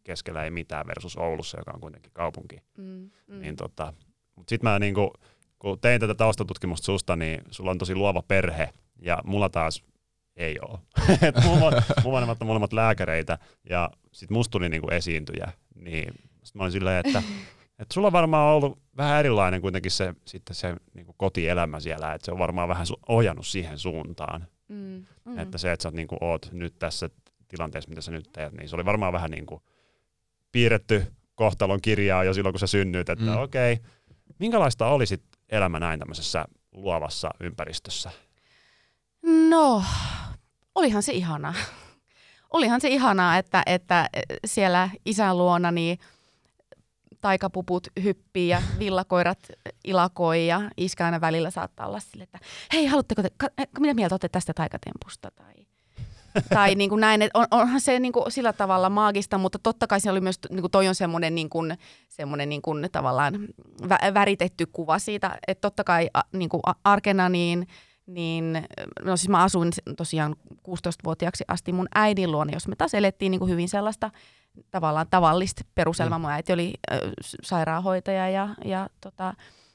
keskellä 0.04 0.44
ei 0.44 0.50
mitään 0.50 0.86
versus 0.86 1.16
Oulussa, 1.16 1.58
joka 1.58 1.70
on 1.74 1.80
kuitenkin 1.80 2.12
kaupunki. 2.14 2.62
Mm, 2.78 3.10
mm. 3.26 3.40
Niin 3.40 3.56
tota, 3.56 3.94
mutta 4.36 4.50
sitten 4.50 4.70
mä 4.70 4.78
niinku, 4.78 5.12
kun 5.58 5.80
tein 5.80 6.00
tätä 6.00 6.14
taustatutkimusta 6.14 6.84
susta, 6.84 7.16
niin 7.16 7.42
sulla 7.50 7.70
on 7.70 7.78
tosi 7.78 7.94
luova 7.94 8.22
perhe 8.22 8.72
ja 9.02 9.18
mulla 9.24 9.48
taas 9.48 9.82
ei 10.36 10.58
ole. 10.60 10.78
mun, 11.44 11.58
mun 12.04 12.12
vanhemmat 12.12 12.42
on 12.42 12.46
molemmat 12.52 12.72
lääkäreitä 12.72 13.38
ja 13.70 13.90
sitten 14.12 14.36
musta 14.36 14.50
tuli 14.50 14.68
niinku 14.68 14.88
esiintyjä. 14.88 15.52
Niin 15.74 16.14
sit 16.42 16.54
mä 16.54 16.62
olin 16.62 16.72
silleen, 16.72 17.06
että 17.06 17.22
et 17.78 17.90
sulla 17.92 18.06
on 18.06 18.12
varmaan 18.12 18.54
ollut 18.54 18.78
vähän 18.96 19.18
erilainen 19.20 19.60
kuitenkin 19.60 19.90
se, 19.90 20.14
sitten 20.24 20.56
se 20.56 20.76
niinku 20.94 21.14
kotielämä 21.16 21.80
siellä, 21.80 22.14
että 22.14 22.24
se 22.24 22.32
on 22.32 22.38
varmaan 22.38 22.68
vähän 22.68 22.86
su- 22.86 23.02
ohjannut 23.08 23.46
siihen 23.46 23.78
suuntaan. 23.78 24.46
Mm, 24.68 25.04
mm. 25.24 25.38
Että 25.38 25.58
se, 25.58 25.72
että 25.72 25.82
sä 25.82 25.88
oot, 25.88 25.94
niinku, 25.94 26.16
oot 26.20 26.48
nyt 26.52 26.78
tässä 26.78 27.10
tilanteessa, 27.48 27.88
mitä 27.88 28.00
sä 28.00 28.10
nyt 28.10 28.28
teet, 28.32 28.52
niin 28.52 28.68
se 28.68 28.76
oli 28.76 28.84
varmaan 28.84 29.12
vähän 29.12 29.30
niin 29.30 29.46
kuin 29.46 29.62
piirretty 30.52 31.06
kohtalon 31.34 31.80
kirjaa 31.82 32.24
jo 32.24 32.34
silloin, 32.34 32.52
kun 32.52 32.60
sä 32.60 32.66
synnyit, 32.66 33.08
että 33.08 33.24
mm. 33.24 33.36
okei, 33.36 33.72
okay, 33.72 33.84
minkälaista 34.38 34.86
oli 34.86 35.06
sit 35.06 35.22
elämä 35.48 35.80
näin 35.80 35.98
tämmöisessä 35.98 36.44
luovassa 36.72 37.30
ympäristössä? 37.40 38.10
No, 39.48 39.84
olihan 40.74 41.02
se 41.02 41.12
ihanaa. 41.12 41.54
Olihan 42.52 42.80
se 42.80 42.88
ihanaa, 42.88 43.38
että, 43.38 43.62
että 43.66 44.08
siellä 44.46 44.90
isän 45.04 45.38
luona 45.38 45.70
niin 45.70 45.98
taikapuput 47.20 47.88
hyppii 48.02 48.48
ja 48.48 48.62
villakoirat 48.78 49.38
ilakoi 49.84 50.46
ja 50.46 50.60
iskä 50.76 51.04
aina 51.04 51.20
välillä 51.20 51.50
saattaa 51.50 51.86
olla 51.86 52.00
sille, 52.00 52.24
että 52.24 52.38
hei, 52.72 52.86
haluatteko 52.86 53.22
te, 53.22 53.30
mitä 53.78 53.94
mieltä 53.94 54.14
olette 54.14 54.28
tästä 54.28 54.52
taikatempusta? 54.54 55.30
Tai, 55.30 55.61
tai 56.48 56.74
niin 56.74 56.90
kuin 56.90 57.00
näin, 57.00 57.22
että 57.22 57.38
on, 57.38 57.46
onhan 57.50 57.80
se 57.80 57.98
niin 57.98 58.12
kuin 58.12 58.32
sillä 58.32 58.52
tavalla 58.52 58.90
maagista, 58.90 59.38
mutta 59.38 59.58
totta 59.62 59.86
kai 59.86 60.00
se 60.00 60.10
oli 60.10 60.20
myös, 60.20 60.38
niin 60.50 60.60
kuin 60.60 60.70
toi 60.70 60.88
on 60.88 60.94
semmoinen, 60.94 61.34
niin 61.34 61.50
kuin, 61.50 61.78
semmoinen 62.08 62.48
niin 62.48 62.62
kuin 62.62 62.88
tavallaan 62.92 63.34
vä- 63.82 64.14
väritetty 64.14 64.66
kuva 64.66 64.98
siitä, 64.98 65.38
että 65.48 65.60
totta 65.60 65.84
kai 65.84 66.10
niin 66.32 66.48
kuin 66.48 66.60
arkena 66.84 67.28
niin, 67.28 67.66
niin, 68.06 68.66
no 69.04 69.16
siis 69.16 69.28
mä 69.28 69.42
asuin 69.42 69.70
tosiaan 69.96 70.36
16-vuotiaaksi 70.68 71.44
asti 71.48 71.72
mun 71.72 71.88
äidin 71.94 72.32
luona, 72.32 72.52
jos 72.52 72.68
me 72.68 72.76
taas 72.76 72.94
elettiin 72.94 73.30
niin 73.30 73.38
kuin 73.38 73.50
hyvin 73.50 73.68
sellaista 73.68 74.10
tavallaan 74.70 75.06
tavallista 75.10 75.64
peruselmaa. 75.74 76.18
Mm. 76.18 76.22
Mun 76.22 76.30
äiti 76.30 76.52
oli 76.52 76.74
äh, 76.92 76.98
sairaanhoitaja 77.42 78.28
ja, 78.28 78.48
ja 78.64 78.88
tota, 79.00 79.34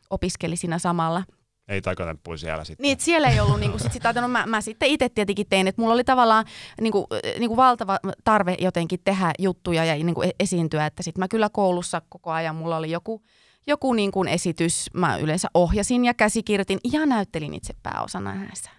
opiskeli 0.10 0.56
siinä 0.56 0.80
samalla– 0.80 1.24
ei 1.68 1.82
taikatemppuja 1.82 2.38
siellä 2.38 2.64
sitten. 2.64 2.84
Niin, 2.84 3.00
siellä 3.00 3.30
ei 3.30 3.40
ollut, 3.40 3.60
niin 3.60 3.72
kuin, 3.72 3.82
sit, 3.82 3.92
sit, 3.92 4.04
no, 4.22 4.28
mä, 4.28 4.46
mä 4.46 4.62
sitten 4.62 4.90
itse 4.90 5.10
tietenkin 5.10 5.48
tein, 5.50 5.68
että 5.68 5.82
mulla 5.82 5.94
oli 5.94 6.04
tavallaan 6.04 6.46
niin 6.82 6.92
kuin, 6.92 7.06
niin 7.40 7.48
kuin 7.48 7.58
valtava 7.58 8.00
tarve 8.24 8.56
jotenkin 8.60 9.00
tehdä 9.04 9.32
juttuja 9.40 9.86
ja 9.86 9.96
niin 9.96 10.16
kuin 10.16 10.32
esiintyä, 10.40 10.86
että 10.86 11.04
sitten 11.04 11.20
mä 11.20 11.28
kyllä 11.28 11.50
koulussa 11.50 12.02
koko 12.10 12.32
ajan 12.32 12.56
mulla 12.56 12.78
oli 12.78 12.92
joku, 12.92 13.22
joku 13.68 13.94
niin 13.94 14.12
kuin 14.12 14.28
esitys, 14.28 14.90
mä 14.94 15.18
yleensä 15.18 15.48
ohjasin 15.54 16.06
ja 16.06 16.14
käsikirjoitin 16.14 16.80
ja 16.92 17.06
näyttelin 17.06 17.54
itse 17.54 17.74
pääosana 17.84 18.36
näissä. 18.36 18.72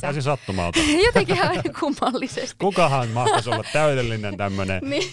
Täysin 0.00 0.22
sattumalta. 0.32 0.78
Jotenkin 1.06 1.36
ihan 1.36 1.56
kummallisesti. 1.80 2.56
Kukahan 2.58 3.08
mahtaisi 3.08 3.50
olla 3.50 3.64
täydellinen 3.72 4.36
tämmöinen 4.36 4.80
niin. 4.82 5.10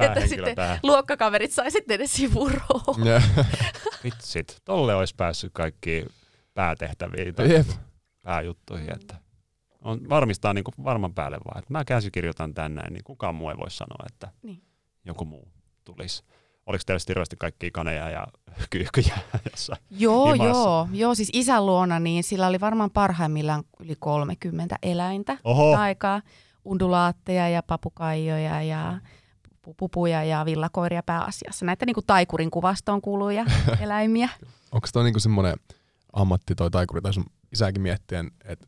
Että 0.00 0.26
sitten 0.26 0.56
tähän. 0.56 0.78
luokkakaverit 0.82 1.52
sai 1.52 1.70
sitten 1.70 1.94
edes 1.94 2.12
sivuroon. 2.12 2.96
Vitsit, 4.04 4.56
tolle 4.64 4.94
olisi 4.94 5.14
päässyt 5.16 5.52
kaikki 5.52 6.06
päätehtäviin 6.54 7.34
tai 7.34 7.46
yep. 7.48 7.66
pääjuttuihin, 8.22 8.94
että 8.94 9.14
on 9.82 10.08
varmistaa 10.08 10.54
niin 10.54 10.64
kuin 10.64 10.74
varman 10.84 11.14
päälle 11.14 11.38
vaan, 11.44 11.58
että 11.58 11.72
mä 11.72 11.84
käsikirjoitan 11.84 12.54
tänne, 12.54 12.82
niin 12.90 13.04
kukaan 13.04 13.34
muu 13.34 13.50
ei 13.50 13.56
voi 13.56 13.70
sanoa, 13.70 14.06
että 14.06 14.28
niin. 14.42 14.62
joku 15.04 15.24
muu 15.24 15.48
tulisi. 15.84 16.24
Oliko 16.66 16.82
teillä 16.86 17.04
hirveästi 17.08 17.36
kaikkia 17.36 17.70
kaneja 17.72 18.10
ja 18.10 18.26
kyyhkyjä 18.70 19.18
jossain 19.50 19.82
Joo, 19.90 20.32
himassa? 20.32 20.58
joo, 20.58 20.88
joo. 20.92 21.14
Siis 21.14 21.30
isän 21.32 21.66
luona, 21.66 22.00
niin 22.00 22.24
sillä 22.24 22.46
oli 22.46 22.60
varmaan 22.60 22.90
parhaimmillaan 22.90 23.64
yli 23.80 23.94
30 23.98 24.76
eläintä 24.82 25.38
Oho. 25.44 25.76
aikaa. 25.76 26.22
Undulaatteja 26.64 27.48
ja 27.48 27.62
papukaijoja 27.62 28.62
ja 28.62 29.00
pupuja 29.76 30.24
ja 30.24 30.44
villakoiria 30.44 31.02
pääasiassa. 31.02 31.66
Näitä 31.66 31.86
niin 31.86 31.94
kuin 31.94 32.06
taikurin 32.06 32.50
kuvastoon 32.50 33.00
kuuluja 33.00 33.44
eläimiä. 33.80 34.28
Onko 34.72 34.88
toi 34.92 35.04
niin 35.04 35.20
semmoinen 35.20 35.54
ammatti 36.12 36.54
toi 36.54 36.70
taikuri, 36.70 37.00
tai 37.00 37.12
sun 37.12 37.24
isäkin 37.52 37.82
miettien, 37.82 38.30
että 38.44 38.66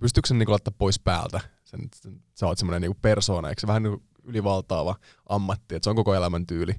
pystyykö 0.00 0.28
sen 0.28 0.38
niin 0.38 0.50
laittaa 0.50 0.74
pois 0.78 1.00
päältä? 1.00 1.40
Sen, 1.64 1.80
sen, 1.94 2.20
sä 2.34 2.46
oot 2.46 2.58
semmoinen 2.58 2.82
niin 2.82 2.96
persoona, 3.02 3.48
eikö 3.48 3.60
se 3.60 3.66
vähän 3.66 3.82
niin 3.82 4.02
ylivaltaava 4.24 4.96
ammatti, 5.28 5.74
että 5.74 5.84
se 5.84 5.90
on 5.90 5.96
koko 5.96 6.14
elämän 6.14 6.46
tyyli. 6.46 6.74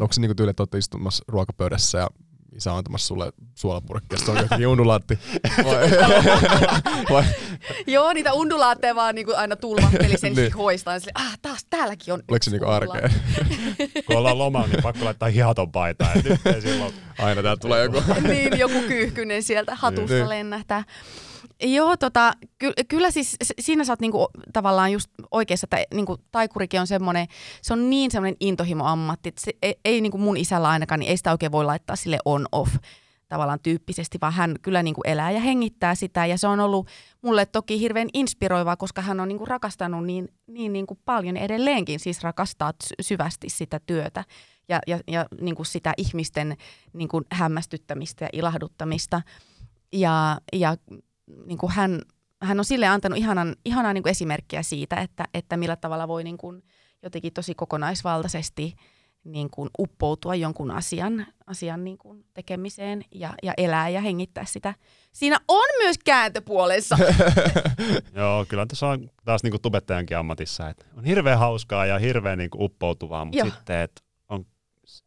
Onko 0.00 0.12
se 0.12 0.20
niin 0.20 0.36
tyyli, 0.36 0.50
että 0.50 0.62
olette 0.62 0.78
istumassa 0.78 1.24
ruokapöydässä 1.28 1.98
ja 1.98 2.08
isä 2.56 2.72
on 2.72 2.78
antamassa 2.78 3.06
sulle 3.06 3.32
suolapurkki, 3.54 4.18
se 4.18 4.30
on 4.30 4.36
jotenkin 4.36 4.66
undulaatti. 4.66 5.18
Vai? 5.64 5.90
Vai? 7.10 7.24
Joo, 7.86 8.12
niitä 8.12 8.32
undulaatteja 8.32 8.94
vaan 8.94 9.14
niinku 9.14 9.32
aina 9.36 9.56
tulvahteli 9.56 10.18
sen 10.18 10.32
niin. 10.32 10.46
hihoista. 10.46 10.92
Ja 10.92 11.00
sille, 11.00 11.12
ah, 11.14 11.38
taas 11.42 11.66
täälläkin 11.70 12.14
on 12.14 12.22
Oliko 12.30 12.42
se 12.42 12.50
niinku 12.50 12.68
arkea? 12.68 13.10
Kun 14.06 14.16
ollaan 14.16 14.38
lomalla, 14.38 14.66
niin 14.66 14.82
pakko 14.82 15.04
laittaa 15.04 15.28
hihaton 15.28 15.72
paitaa. 15.72 16.12
silloin... 16.60 16.94
Aina 17.18 17.42
täältä 17.42 17.60
tulee 17.60 17.84
joku. 17.84 18.02
niin, 18.28 18.58
joku 18.58 18.80
kyyhkynen 18.88 19.42
sieltä 19.42 19.74
hatusta 19.74 20.14
niin. 20.14 20.28
lennähtää. 20.28 20.84
Joo, 21.62 21.96
tota, 21.96 22.32
ky- 22.58 22.72
kyllä 22.88 23.10
siis 23.10 23.36
siinä 23.60 23.84
sä 23.84 23.92
oot 23.92 24.00
niinku 24.00 24.28
tavallaan 24.52 24.92
just 24.92 25.10
oikeassa, 25.30 25.66
että 25.70 25.96
niinku 25.96 26.16
taikurikin 26.30 26.80
on 26.80 26.86
semmoinen, 26.86 27.26
se 27.62 27.72
on 27.72 27.90
niin 27.90 28.10
semmoinen 28.10 28.36
intohimo-ammatti, 28.40 29.28
että 29.28 29.40
se 29.40 29.52
ei, 29.62 29.74
ei 29.84 30.00
niinku 30.00 30.18
mun 30.18 30.36
isällä 30.36 30.68
ainakaan, 30.68 31.00
niin 31.00 31.10
ei 31.10 31.16
sitä 31.16 31.32
oikein 31.32 31.52
voi 31.52 31.64
laittaa 31.64 31.96
sille 31.96 32.18
on-off 32.24 32.76
tavallaan 33.28 33.60
tyyppisesti, 33.62 34.18
vaan 34.20 34.32
hän 34.32 34.54
kyllä 34.62 34.82
niinku 34.82 35.00
elää 35.04 35.30
ja 35.30 35.40
hengittää 35.40 35.94
sitä 35.94 36.26
ja 36.26 36.38
se 36.38 36.48
on 36.48 36.60
ollut 36.60 36.88
mulle 37.22 37.46
toki 37.46 37.80
hirveän 37.80 38.08
inspiroivaa, 38.14 38.76
koska 38.76 39.02
hän 39.02 39.20
on 39.20 39.28
niinku 39.28 39.44
rakastanut 39.44 40.06
niin, 40.06 40.28
niin 40.46 40.72
niinku 40.72 40.98
paljon 41.04 41.36
edelleenkin, 41.36 42.00
siis 42.00 42.22
rakastaa 42.22 42.72
syvästi 43.00 43.48
sitä 43.48 43.80
työtä 43.86 44.24
ja, 44.68 44.80
ja, 44.86 44.98
ja 45.08 45.26
niinku 45.40 45.64
sitä 45.64 45.94
ihmisten 45.96 46.56
niinku 46.92 47.22
hämmästyttämistä 47.32 48.24
ja 48.24 48.28
ilahduttamista. 48.32 49.22
Ja, 49.92 50.38
ja 50.52 50.76
niin 51.46 51.58
kuin 51.58 51.72
hän, 51.72 52.02
hän 52.42 52.58
on 52.58 52.64
sille 52.64 52.86
antanut 52.86 53.18
ihanan, 53.18 53.56
ihanan 53.64 53.94
niin 53.94 54.02
kuin 54.02 54.10
esimerkkiä 54.10 54.62
siitä, 54.62 54.96
että, 54.96 55.24
että 55.34 55.56
millä 55.56 55.76
tavalla 55.76 56.08
voi 56.08 56.24
niin 56.24 56.38
kuin 56.38 56.62
jotenkin 57.02 57.32
tosi 57.32 57.54
kokonaisvaltaisesti 57.54 58.74
niin 59.24 59.50
kuin 59.50 59.70
uppoutua 59.78 60.34
jonkun 60.34 60.70
asian, 60.70 61.26
asian 61.46 61.84
niin 61.84 61.98
kuin 61.98 62.24
tekemiseen 62.34 63.04
ja, 63.14 63.34
ja 63.42 63.54
elää 63.56 63.88
ja 63.88 64.00
hengittää 64.00 64.44
sitä. 64.44 64.74
Siinä 65.12 65.36
on 65.48 65.68
myös 65.78 65.98
kääntöpuolensa. 66.04 66.98
Joo, 68.14 68.44
kyllä 68.48 68.66
tässä 68.66 68.86
on 68.86 69.10
taas 69.24 69.42
niin 69.42 69.50
kuin 69.50 69.62
tubettajankin 69.62 70.16
ammatissa, 70.16 70.68
että 70.68 70.84
on 70.96 71.04
hirveän 71.04 71.38
hauskaa 71.38 71.86
ja 71.86 71.98
hirveän 71.98 72.38
niin 72.38 72.50
kuin 72.50 72.64
uppoutuvaa, 72.64 73.24
mutta 73.24 73.38
Joo. 73.38 73.50
sitten, 73.50 73.80
että 73.80 74.02
on, 74.28 74.46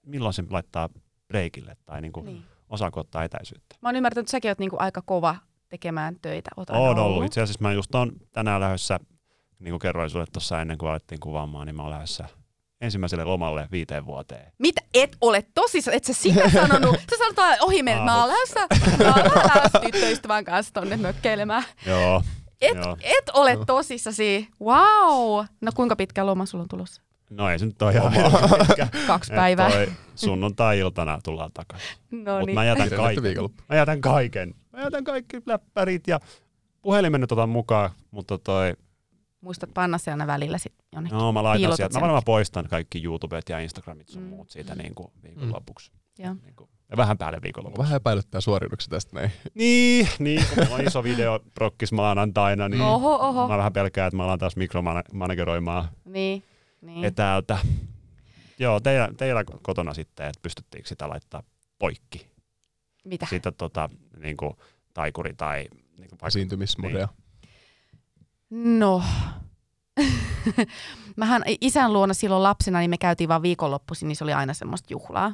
milloin 0.05 0.34
se 0.34 0.43
laittaa 0.49 0.89
breikille 1.27 1.77
tai 1.86 2.01
niin 2.01 2.12
kuin 2.12 2.25
niin. 2.25 2.43
osaako 2.69 2.99
ottaa 2.99 3.23
etäisyyttä. 3.23 3.75
Mä 3.81 3.89
oon 3.89 3.95
ymmärtänyt, 3.95 4.23
että 4.23 4.31
säkin 4.31 4.51
oot 4.51 4.60
niin 4.60 4.69
kuin 4.69 4.81
aika 4.81 5.01
kova 5.01 5.36
tekemään 5.71 6.15
töitä? 6.21 6.49
Oot 6.57 6.69
on 6.69 6.99
ollut. 6.99 7.25
Itse 7.25 7.41
asiassa 7.41 7.62
mä 7.62 7.73
just 7.73 7.95
on 7.95 8.12
tänään 8.34 8.62
lähdössä, 8.62 8.99
niin 9.60 9.71
kuin 9.71 9.79
kerroin 9.79 10.10
sulle 10.10 10.25
tuossa 10.34 10.62
ennen 10.62 10.77
kuin 10.77 10.89
alettiin 10.89 11.19
kuvaamaan, 11.19 11.67
niin 11.67 11.75
mä 11.75 11.81
oon 11.81 11.91
lähdössä 11.91 12.25
ensimmäiselle 12.81 13.23
lomalle 13.23 13.67
viiteen 13.71 14.05
vuoteen. 14.05 14.51
Mitä? 14.57 14.81
Et 14.93 15.17
ole 15.21 15.45
tosissaan? 15.55 15.97
Et 15.97 16.03
sä 16.03 16.13
sitä 16.13 16.49
sanonut? 16.49 16.95
Sä 16.95 17.17
sanot 17.17 17.62
ohi 17.62 17.84
mennä, 17.84 18.03
mä 18.03 18.19
oon 18.19 18.27
lähdössä, 18.27 18.67
mä 19.03 19.13
oon 19.13 19.31
lähdössä 19.55 19.79
tyttöystävän 19.79 20.45
kanssa 20.45 20.73
tonne 20.73 20.97
mökkeilemään. 20.97 21.63
Joo. 21.86 22.23
Et, 22.62 22.77
Joo. 22.77 22.97
et 23.03 23.29
ole 23.34 23.57
tosissasi. 23.65 24.47
Wow. 24.63 25.45
No 25.62 25.71
kuinka 25.75 25.95
pitkä 25.95 26.25
loma 26.25 26.45
sulla 26.45 26.62
on 26.62 26.67
tulossa? 26.67 27.01
No 27.29 27.49
ei 27.49 27.60
se 27.60 27.65
nyt 27.65 27.81
ole 27.81 27.91
ihan. 27.93 28.13
Kaksi 29.07 29.34
päivää. 29.34 29.69
sunnuntai-iltana 30.15 31.19
tullaan 31.23 31.51
takaisin. 31.53 31.88
No 32.12 32.17
niin. 32.17 32.39
Mutta 32.39 32.53
mä 32.53 32.65
jätän 32.65 32.89
kaiken. 32.89 33.23
Mä 33.69 33.75
jätän 33.75 34.01
kaiken. 34.01 34.55
Mä 34.73 34.81
jätän 34.81 35.03
kaikki 35.03 35.41
läppärit 35.45 36.07
ja 36.07 36.19
puhelimen 36.81 37.21
nyt 37.21 37.31
otan 37.31 37.49
mukaan, 37.49 37.89
mutta 38.12 38.38
toi... 38.38 38.73
Muistat 39.41 39.73
panna 39.73 39.97
se 39.97 40.12
aina 40.12 40.27
välillä 40.27 40.57
sitten 40.57 40.86
jonnekin. 40.93 41.17
No 41.17 41.31
mä 41.31 41.43
laitan 41.43 41.75
sieltä. 41.75 41.97
Mä 41.97 42.01
varmaan 42.01 42.23
poistan 42.25 42.67
kaikki 42.69 43.03
YouTubet 43.03 43.49
ja 43.49 43.60
Instagramit 43.60 44.07
sun 44.07 44.21
mm. 44.21 44.29
muut 44.29 44.49
siitä 44.49 44.75
niin 44.75 44.95
kuin 44.95 45.07
viikonlopuksi. 45.23 45.91
Mm. 46.19 46.39
Niin 46.43 46.55
kuin, 46.55 46.69
ja 46.91 46.97
vähän 46.97 47.17
päälle 47.17 47.39
viikonlopuksi. 47.41 47.81
Vähän 47.81 47.95
epäilyttää 47.95 48.41
suorituksia 48.41 48.89
tästä 48.89 49.15
näin. 49.15 49.31
Niin, 49.53 50.07
niin 50.19 50.43
kun 50.49 50.63
mulla 50.63 50.75
on 50.75 50.88
iso 50.88 51.03
video 51.03 51.39
prokkis 51.53 51.91
maanantaina, 51.91 52.69
niin 52.69 52.81
oho, 52.81 53.15
oho. 53.15 53.47
mä 53.47 53.57
vähän 53.57 53.73
pelkään, 53.73 54.07
että 54.07 54.17
mä 54.17 54.23
alan 54.23 54.39
taas 54.39 54.55
mikromanageroimaan 54.55 55.88
niin, 56.05 56.43
niin. 56.81 57.05
etäältä. 57.05 57.57
Joo, 58.60 58.79
teillä, 58.79 59.10
teillä 59.17 59.43
kotona 59.62 59.93
sitten, 59.93 60.25
että 60.25 60.39
pystyttiinkö 60.41 60.89
sitä 60.89 61.10
laittaa 61.10 61.43
poikki? 61.79 62.31
Mitä? 63.04 63.26
Sitä 63.26 63.52
tota, 63.52 63.90
niin 64.18 64.38
kuin, 64.38 64.54
taikuri 64.94 65.34
tai... 65.34 65.68
Niin 65.98 66.10
kuin, 66.10 66.28
Esiintymismodeja. 66.28 67.08
Niin. 68.50 68.80
No, 68.80 69.04
Mähän 71.16 71.44
isän 71.62 71.94
luona 71.94 72.14
silloin 72.14 72.44
lapsena, 72.44 72.80
niin 72.80 72.90
me 72.90 72.98
käytiin 72.98 73.28
vaan 73.28 73.42
viikonloppuisin, 73.42 74.08
niin 74.08 74.16
se 74.16 74.24
oli 74.24 74.34
aina 74.34 74.54
semmoista 74.54 74.94
juhlaa. 74.94 75.34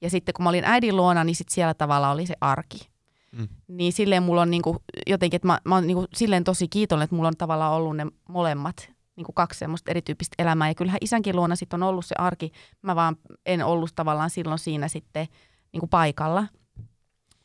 Ja 0.00 0.10
sitten 0.10 0.32
kun 0.32 0.42
mä 0.42 0.48
olin 0.48 0.64
äidin 0.64 0.96
luona, 0.96 1.24
niin 1.24 1.36
sit 1.36 1.48
siellä 1.48 1.74
tavalla 1.74 2.10
oli 2.10 2.26
se 2.26 2.34
arki. 2.40 2.90
Mm. 3.32 3.48
Niin 3.68 3.92
silleen 3.92 4.22
mulla 4.22 4.42
on 4.42 4.50
niinku, 4.50 4.76
jotenkin, 5.06 5.36
että 5.36 5.46
mä, 5.48 5.60
mä 5.64 5.74
oon 5.74 5.86
niinku 5.86 6.06
silleen 6.14 6.44
tosi 6.44 6.68
kiitollinen, 6.68 7.04
että 7.04 7.16
mulla 7.16 7.28
on 7.28 7.36
tavallaan 7.36 7.72
ollut 7.72 7.96
ne 7.96 8.06
molemmat 8.28 8.90
niinku 9.16 9.32
kaksi 9.32 9.58
semmoista 9.58 9.90
erityyppistä 9.90 10.34
elämää. 10.38 10.68
Ja 10.68 10.74
kyllähän 10.74 10.98
isänkin 11.00 11.36
luona 11.36 11.56
sitten 11.56 11.82
on 11.82 11.88
ollut 11.88 12.06
se 12.06 12.14
arki. 12.18 12.52
Mä 12.82 12.96
vaan 12.96 13.16
en 13.46 13.64
ollut 13.64 13.90
tavallaan 13.94 14.30
silloin 14.30 14.58
siinä 14.58 14.88
sitten 14.88 15.26
niinku 15.72 15.86
paikalla. 15.86 16.46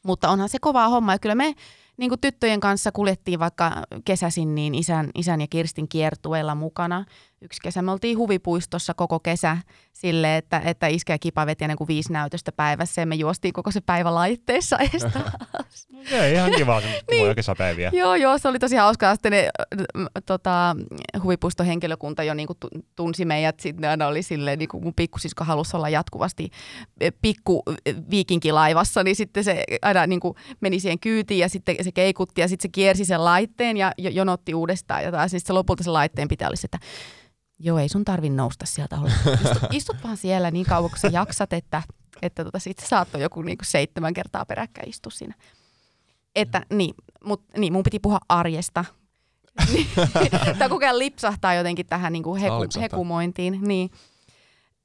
Mutta 0.05 0.29
onhan 0.29 0.49
se 0.49 0.59
kovaa 0.59 0.89
homma 0.89 1.13
ja 1.13 1.19
kyllä 1.19 1.35
me 1.35 1.55
niin 1.97 2.09
kuin 2.09 2.21
tyttöjen 2.21 2.59
kanssa 2.59 2.91
kuljettiin 2.91 3.39
vaikka 3.39 3.83
kesäsin 4.05 4.55
niin 4.55 4.75
isän, 4.75 5.09
isän 5.15 5.41
ja 5.41 5.47
Kirstin 5.47 5.87
kiertueella 5.87 6.55
mukana. 6.55 7.05
Yksi 7.41 7.61
kesä 7.63 7.81
me 7.81 7.91
oltiin 7.91 8.17
huvipuistossa 8.17 8.93
koko 8.93 9.19
kesä 9.19 9.57
sille, 9.93 10.37
että, 10.37 10.61
että 10.65 10.87
iskä 10.87 11.13
ja 11.13 11.19
kipa 11.19 11.45
veti 11.45 11.67
niin 11.67 11.77
kuin 11.77 11.87
viisi 11.87 12.13
näytöstä 12.13 12.51
päivässä 12.51 13.01
ja 13.01 13.05
me 13.05 13.15
juostiin 13.15 13.53
koko 13.53 13.71
se 13.71 13.81
päivä 13.81 14.13
laitteessa 14.13 14.77
edestä. 14.77 15.19
no, 15.19 15.99
okay, 16.01 16.31
ihan 16.31 16.51
kiva 16.51 16.81
niin. 17.11 17.35
kesäpäiviä. 17.35 17.91
Joo, 17.93 18.15
joo, 18.15 18.37
se 18.37 18.47
oli 18.47 18.59
tosi 18.59 18.75
hauskaa. 18.75 19.15
Sitten 19.15 19.31
ne 19.31 19.49
tota, 20.25 20.75
huvipuiston 21.23 21.65
henkilökunta 21.65 22.23
jo 22.23 22.33
niin 22.33 22.47
kuin 22.47 22.57
tunsi 22.95 23.25
meidät. 23.25 23.59
Sitten 23.59 23.81
ne 23.81 23.87
aina 23.87 24.07
oli 24.07 24.23
silleen, 24.23 24.59
niin 24.59 24.69
kuin 24.69 24.83
mun 24.83 24.93
pikkusisko 24.95 25.43
halusi 25.43 25.77
olla 25.77 25.89
jatkuvasti 25.89 26.49
e, 26.99 27.11
pikku 27.21 27.63
e, 27.85 27.93
viikinkilaivassa, 28.09 29.03
niin 29.03 29.15
sitten 29.15 29.43
se 29.43 29.63
aina 29.81 30.07
niin 30.07 30.19
kuin 30.19 30.35
meni 30.61 30.79
siihen 30.79 30.99
kyytiin 30.99 31.39
ja 31.39 31.49
sitten 31.49 31.75
se 31.81 31.91
keikutti 31.91 32.41
ja 32.41 32.47
sitten 32.47 32.69
se 32.69 32.71
kiersi 32.71 33.05
sen 33.05 33.25
laitteen 33.25 33.77
ja 33.77 33.91
jonotti 33.97 34.53
uudestaan. 34.53 35.03
Ja 35.03 35.11
taas 35.11 35.31
sitten 35.31 35.55
lopulta 35.55 35.83
se 35.83 35.89
laitteen 35.89 36.27
pitää 36.27 36.47
olla 36.47 36.55
että 36.63 36.79
Joo, 37.59 37.77
ei 37.77 37.89
sun 37.89 38.05
tarvi 38.05 38.29
nousta 38.29 38.65
sieltä. 38.65 38.97
Istut, 39.33 39.63
istut 39.71 39.95
vaan 40.03 40.17
siellä 40.17 40.51
niin 40.51 40.65
kauan, 40.65 40.89
kun 40.89 40.99
sä 40.99 41.07
jaksat, 41.07 41.53
että, 41.53 41.83
että 42.21 42.43
tota, 42.43 42.59
sit 42.59 42.79
saattoi 42.79 43.21
joku 43.21 43.41
niinku 43.41 43.63
seitsemän 43.63 44.13
kertaa 44.13 44.45
peräkkäin 44.45 44.89
istua 44.89 45.11
siinä. 45.11 45.33
Että 46.35 46.65
niin, 46.73 46.95
mut, 47.25 47.43
niin, 47.57 47.73
mun 47.73 47.83
piti 47.83 47.99
puhua 47.99 48.19
arjesta. 48.29 48.85
Tämä 50.59 50.69
koko 50.69 50.85
ajan 50.85 50.99
lipsahtaa 50.99 51.53
jotenkin 51.53 51.85
tähän 51.85 52.13
niinku 52.13 52.35
heku, 52.35 52.81
hekumointiin. 52.81 53.59
Niin. 53.61 53.89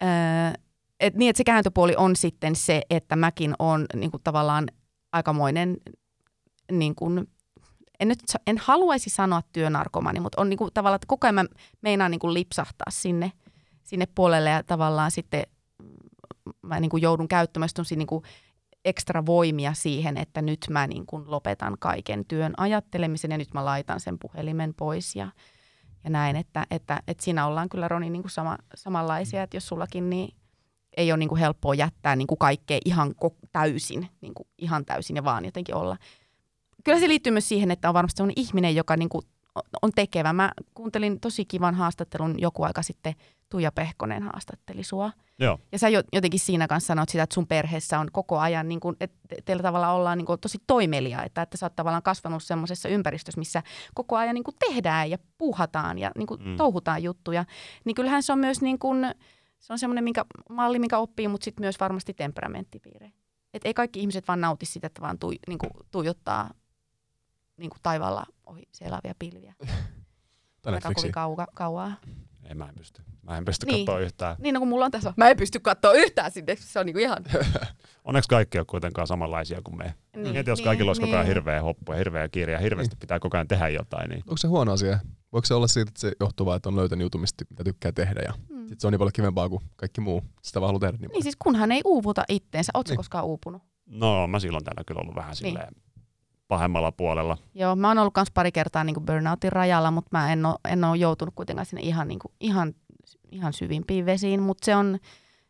Öö, 0.02 0.60
et 1.00 1.14
niin, 1.14 1.30
että 1.30 1.38
se 1.38 1.44
kääntöpuoli 1.44 1.94
on 1.96 2.16
sitten 2.16 2.56
se, 2.56 2.82
että 2.90 3.16
mäkin 3.16 3.54
on 3.58 3.86
niinku 3.94 4.18
tavallaan 4.18 4.66
aikamoinen 5.12 5.76
niin 6.72 6.94
kuin 6.94 7.28
en 8.00 8.08
nyt 8.08 8.18
en 8.46 8.58
haluaisi 8.58 9.10
sanoa 9.10 9.42
työnarkomani, 9.52 10.20
mutta 10.20 10.40
on 10.40 10.48
niin 10.48 10.58
kuin 10.58 10.70
tavallaan, 10.74 10.96
että 10.96 11.06
koko 11.06 11.26
ajan 11.26 11.34
mä 11.34 11.44
meinaan 11.82 12.10
niin 12.10 12.18
kuin 12.18 12.34
lipsahtaa 12.34 12.90
sinne, 12.90 13.32
sinne 13.82 14.06
puolelle 14.14 14.50
ja 14.50 14.62
tavallaan 14.62 15.10
sitten 15.10 15.42
mä 16.62 16.80
niin 16.80 16.90
kuin 16.90 17.02
joudun 17.02 17.28
käyttämään 17.28 17.68
niin 17.96 18.06
kuin 18.06 18.24
ekstra 18.84 19.26
voimia 19.26 19.74
siihen, 19.74 20.16
että 20.16 20.42
nyt 20.42 20.66
mä 20.70 20.86
niin 20.86 21.06
kuin 21.06 21.30
lopetan 21.30 21.76
kaiken 21.78 22.24
työn 22.24 22.54
ajattelemisen 22.56 23.30
ja 23.30 23.38
nyt 23.38 23.54
mä 23.54 23.64
laitan 23.64 24.00
sen 24.00 24.18
puhelimen 24.18 24.74
pois 24.74 25.16
ja, 25.16 25.28
ja 26.04 26.10
näin, 26.10 26.36
että, 26.36 26.66
että, 26.70 27.02
että 27.08 27.24
siinä 27.24 27.46
ollaan 27.46 27.68
kyllä 27.68 27.88
Roni 27.88 28.10
niin 28.10 28.22
kuin 28.22 28.30
sama, 28.30 28.58
samanlaisia, 28.74 29.42
että 29.42 29.56
jos 29.56 29.68
sullakin 29.68 30.10
niin 30.10 30.34
ei 30.96 31.12
ole 31.12 31.18
niin 31.18 31.28
kuin 31.28 31.38
helppoa 31.38 31.74
jättää 31.74 32.16
niin 32.16 32.26
kuin 32.26 32.38
kaikkea 32.38 32.78
ihan 32.84 33.14
täysin, 33.52 34.08
niin 34.20 34.34
kuin 34.34 34.48
ihan 34.58 34.84
täysin 34.84 35.16
ja 35.16 35.24
vaan 35.24 35.44
jotenkin 35.44 35.74
olla– 35.74 35.96
kyllä 36.84 37.00
se 37.00 37.08
liittyy 37.08 37.32
myös 37.32 37.48
siihen, 37.48 37.70
että 37.70 37.88
on 37.88 37.94
varmasti 37.94 38.16
sellainen 38.16 38.42
ihminen, 38.44 38.76
joka 38.76 38.96
niin 38.96 39.08
kuin 39.08 39.26
on 39.82 39.90
tekevä. 39.94 40.32
Mä 40.32 40.52
kuuntelin 40.74 41.20
tosi 41.20 41.44
kivan 41.44 41.74
haastattelun 41.74 42.40
joku 42.40 42.62
aika 42.62 42.82
sitten, 42.82 43.14
Tuija 43.48 43.72
Pehkonen 43.72 44.22
haastatteli 44.22 44.84
sua. 44.84 45.12
Joo. 45.38 45.58
Ja 45.72 45.78
sä 45.78 45.88
jotenkin 45.88 46.40
siinä 46.40 46.68
kanssa 46.68 46.86
sanoit 46.86 47.08
sitä, 47.08 47.22
että 47.22 47.34
sun 47.34 47.46
perheessä 47.46 48.00
on 48.00 48.08
koko 48.12 48.38
ajan, 48.38 48.68
niin 48.68 48.80
kuin, 48.80 48.96
että 49.00 49.16
teillä 49.44 49.62
tavalla 49.62 49.92
ollaan 49.92 50.18
niin 50.18 50.26
kuin, 50.26 50.40
tosi 50.40 50.58
toimelia, 50.66 51.24
että, 51.24 51.42
että 51.42 51.56
sä 51.56 51.66
oot 51.66 51.76
tavallaan 51.76 52.02
kasvanut 52.02 52.42
semmoisessa 52.42 52.88
ympäristössä, 52.88 53.38
missä 53.38 53.62
koko 53.94 54.16
ajan 54.16 54.34
niin 54.34 54.44
kuin 54.44 54.56
tehdään 54.68 55.10
ja 55.10 55.18
puuhataan 55.38 55.98
ja 55.98 56.10
niin 56.18 56.26
kuin 56.26 56.42
mm. 56.44 56.56
touhutaan 56.56 57.02
juttuja. 57.02 57.44
Niin 57.84 57.94
kyllähän 57.94 58.22
se 58.22 58.32
on 58.32 58.38
myös 58.38 58.62
niin 58.62 58.78
kuin, 58.78 59.14
se 59.58 59.72
on 59.72 59.78
semmoinen 59.78 60.04
minkä, 60.04 60.24
malli, 60.50 60.78
mikä 60.78 60.98
oppii, 60.98 61.28
mutta 61.28 61.44
sitten 61.44 61.62
myös 61.62 61.80
varmasti 61.80 62.14
temperamenttipiire. 62.14 63.12
Että 63.54 63.68
ei 63.68 63.74
kaikki 63.74 64.00
ihmiset 64.00 64.28
vaan 64.28 64.40
nauti 64.40 64.66
sitä, 64.66 64.86
että 64.86 65.02
vaan 65.02 65.18
tui, 65.18 65.38
niin 65.48 65.58
kuin, 65.58 65.70
tuijottaa 65.90 66.50
niin 67.60 67.70
kuin 67.70 67.80
taivaalla 67.82 68.24
ohi 68.46 68.62
selaavia 68.72 69.14
pilviä. 69.18 69.54
Aika 70.64 70.92
kovin 70.94 71.12
kauan. 71.12 71.46
kauaa. 71.54 71.92
Ei, 72.44 72.54
mä 72.54 72.68
en 72.68 72.74
pysty. 72.74 73.02
Mä 73.22 73.38
en 73.38 73.44
pysty 73.44 73.66
niin. 73.66 73.86
katsoa 73.86 74.00
yhtään. 74.00 74.36
Niin, 74.38 74.54
no 74.54 74.60
kun 74.60 74.68
mulla 74.68 74.84
on 74.84 74.90
tässä. 74.90 75.14
Mä 75.16 75.28
en 75.28 75.36
pysty 75.36 75.60
katsoa 75.60 75.92
yhtään 75.92 76.30
sinne. 76.30 76.56
Se 76.56 76.78
on 76.78 76.86
niinku 76.86 76.98
ihan... 76.98 77.24
Onneksi 78.04 78.28
kaikki 78.28 78.58
on 78.58 78.66
kuitenkaan 78.66 79.06
samanlaisia 79.06 79.60
kuin 79.64 79.78
me. 79.78 79.94
Niin, 80.16 80.32
Mieti, 80.32 80.50
jos 80.50 80.58
niin, 80.58 80.64
kaikilla 80.64 80.90
olisi 80.90 81.02
niin. 81.02 81.08
koko 81.08 81.16
ajan 81.16 81.24
niin. 81.26 81.36
hirveä 81.36 81.62
hoppu 81.62 81.92
ja 81.92 81.98
hirveä 81.98 82.28
kiire 82.28 82.52
ja 82.52 82.58
hirveästi 82.58 82.94
niin. 82.94 83.00
pitää 83.00 83.18
koko 83.20 83.36
ajan 83.36 83.48
tehdä 83.48 83.68
jotain. 83.68 84.10
Niin... 84.10 84.22
Onko 84.26 84.36
se 84.36 84.48
huono 84.48 84.72
asia? 84.72 84.98
Voiko 85.32 85.46
se 85.46 85.54
olla 85.54 85.66
siitä, 85.66 85.88
että 85.88 86.00
se 86.00 86.12
johtuu 86.20 86.46
vaan, 86.46 86.56
että 86.56 86.68
on 86.68 86.76
löytänyt 86.76 87.04
jutun, 87.04 87.20
mitä 87.20 87.64
tykkää 87.64 87.92
tehdä 87.92 88.20
ja 88.20 88.32
hmm. 88.48 88.68
sit 88.68 88.80
se 88.80 88.86
on 88.86 88.92
niin 88.92 88.98
paljon 88.98 89.12
kivempaa 89.12 89.48
kuin 89.48 89.62
kaikki 89.76 90.00
muu. 90.00 90.22
Sitä 90.42 90.60
vaan 90.60 90.68
haluaa 90.68 90.80
tehdä 90.80 90.98
niin, 91.00 91.10
niin 91.12 91.22
siis 91.22 91.36
kunhan 91.38 91.72
ei 91.72 91.80
uuvuta 91.84 92.24
itteensä. 92.28 92.70
Oletko 92.74 92.90
niin. 92.90 92.96
koskaan 92.96 93.24
uupunut? 93.24 93.62
No 93.86 94.26
mä 94.26 94.38
silloin 94.38 94.64
täällä 94.64 94.82
kyllä 94.86 95.00
ollut 95.00 95.14
vähän 95.14 95.30
niin. 95.30 95.36
silleen 95.36 95.74
pahemmalla 96.50 96.92
puolella. 96.92 97.38
Joo, 97.54 97.76
mä 97.76 97.88
oon 97.88 97.98
ollut 97.98 98.16
myös 98.16 98.30
pari 98.30 98.52
kertaa 98.52 98.84
niin 98.84 99.04
burnoutin 99.06 99.52
rajalla, 99.52 99.90
mutta 99.90 100.08
mä 100.12 100.32
en 100.32 100.46
ole, 100.46 100.56
en 100.68 100.84
ole 100.84 100.96
joutunut 100.96 101.34
kuitenkaan 101.34 101.66
sinne 101.66 101.82
ihan, 101.82 102.08
niin 102.08 102.18
kuin, 102.18 102.32
ihan, 102.40 102.74
ihan 103.30 103.52
syvimpiin 103.52 104.06
vesiin, 104.06 104.42
mutta 104.42 104.64
se 104.64 104.76
on, 104.76 104.98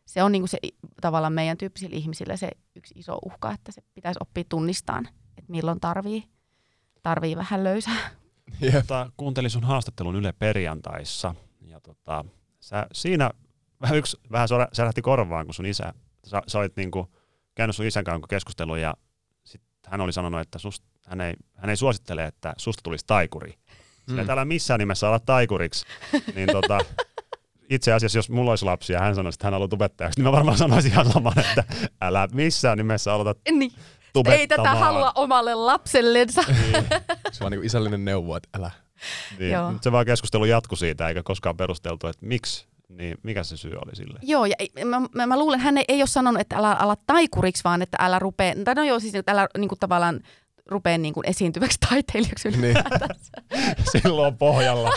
se 0.05 0.23
on 0.23 0.31
niin 0.31 0.41
kuin 0.41 0.49
se 0.49 0.57
tavallaan 1.01 1.33
meidän 1.33 1.57
tyyppisillä 1.57 1.95
ihmisillä 1.95 2.37
se 2.37 2.49
yksi 2.75 2.93
iso 2.97 3.17
uhka, 3.25 3.51
että 3.51 3.71
se 3.71 3.81
pitäisi 3.93 4.19
oppia 4.21 4.43
tunnistamaan, 4.49 5.07
että 5.37 5.51
milloin 5.51 5.79
tarvii, 5.79 6.23
tarvii 7.03 7.35
vähän 7.35 7.63
löysää. 7.63 7.97
Yep. 8.63 8.73
Tota, 8.73 9.11
kuuntelin 9.17 9.49
sun 9.49 9.63
haastattelun 9.63 10.15
Yle 10.15 10.31
perjantaissa 10.31 11.35
ja 11.61 11.79
tota, 11.79 12.25
sä, 12.59 12.87
siinä 12.93 13.31
vähän 13.81 13.97
yksi 13.97 14.17
vähän 14.31 14.47
särähti 14.73 15.01
korvaan, 15.01 15.45
kun 15.45 15.53
sun 15.53 15.65
isä, 15.65 15.93
sä, 16.23 16.41
sä 16.47 16.59
olit 16.59 16.75
niinku 16.75 17.07
käynyt 17.55 17.75
sun 17.75 17.85
isän 17.85 18.03
kanssa 18.03 18.27
keskustelun 18.27 18.81
ja 18.81 18.93
hän 19.91 20.01
oli 20.01 20.13
sanonut, 20.13 20.41
että 20.41 20.59
sust, 20.59 20.83
hän, 21.05 21.21
ei, 21.21 21.33
hän 21.55 21.69
ei 21.69 21.77
suosittele, 21.77 22.25
että 22.25 22.53
susta 22.57 22.81
tulisi 22.83 23.05
taikuri. 23.07 23.53
Sillä 24.07 24.23
mm. 24.23 24.29
älä 24.29 24.45
missään 24.45 24.79
nimessä 24.79 25.07
ala 25.07 25.19
taikuriksi. 25.19 25.85
niin 26.35 26.49
tota, 26.51 26.79
itse 27.69 27.93
asiassa, 27.93 28.17
jos 28.17 28.29
mulla 28.29 28.51
olisi 28.51 28.65
lapsia 28.65 28.97
ja 28.97 29.01
hän 29.01 29.15
sanoisi, 29.15 29.35
että 29.35 29.47
hän 29.47 29.53
haluaa 29.53 29.67
tubettajaksi, 29.67 30.19
niin 30.19 30.23
mä 30.25 30.31
varmaan 30.31 30.57
sanoisin 30.57 30.91
ihan 30.91 31.11
saman, 31.11 31.39
että 31.39 31.63
älä 32.01 32.27
missään 32.33 32.77
nimessä 32.77 33.13
aloita 33.13 33.41
niin. 33.51 33.71
Ei 34.31 34.47
tätä 34.47 34.75
halua 34.75 35.11
omalle 35.15 35.53
lapsellensa. 35.53 36.41
Niin. 36.47 36.85
Se 37.31 37.43
on 37.43 37.51
niin 37.51 37.65
isällinen 37.65 38.05
neuvo, 38.05 38.35
että 38.35 38.49
älä. 38.57 38.71
Niin. 39.39 39.51
Joo. 39.51 39.73
Se 39.81 39.91
vaan 39.91 40.05
keskustelu 40.05 40.45
jatku 40.45 40.75
siitä, 40.75 41.07
eikä 41.07 41.23
koskaan 41.23 41.57
perusteltu, 41.57 42.07
että 42.07 42.25
miksi 42.25 42.67
niin 42.97 43.17
mikä 43.23 43.43
se 43.43 43.57
syy 43.57 43.75
oli 43.75 43.95
sille? 43.95 44.19
Joo, 44.21 44.45
ja 44.45 44.55
mä, 44.85 45.01
mä, 45.15 45.27
mä 45.27 45.39
luulen, 45.39 45.59
hän 45.59 45.77
ei, 45.77 45.85
ei 45.87 46.01
ole 46.01 46.07
sanonut, 46.07 46.41
että 46.41 46.55
älä 46.55 46.73
ala 46.73 46.95
taikuriksi, 47.07 47.63
vaan 47.63 47.81
että 47.81 47.97
älä 47.99 48.19
rupee, 48.19 48.55
tai 48.63 48.75
no 48.75 48.83
joo, 48.83 48.99
siis 48.99 49.15
että 49.15 49.31
älä 49.31 49.47
niin 49.57 49.69
kuin 49.69 49.79
tavallaan 49.79 50.19
rupea 50.65 50.97
niin 50.97 51.13
kuin 51.13 51.29
esiintyväksi 51.29 51.77
taiteilijaksi 51.89 52.51
niin. 52.51 52.75
Silloin 53.91 54.37
pohjalla. 54.37 54.91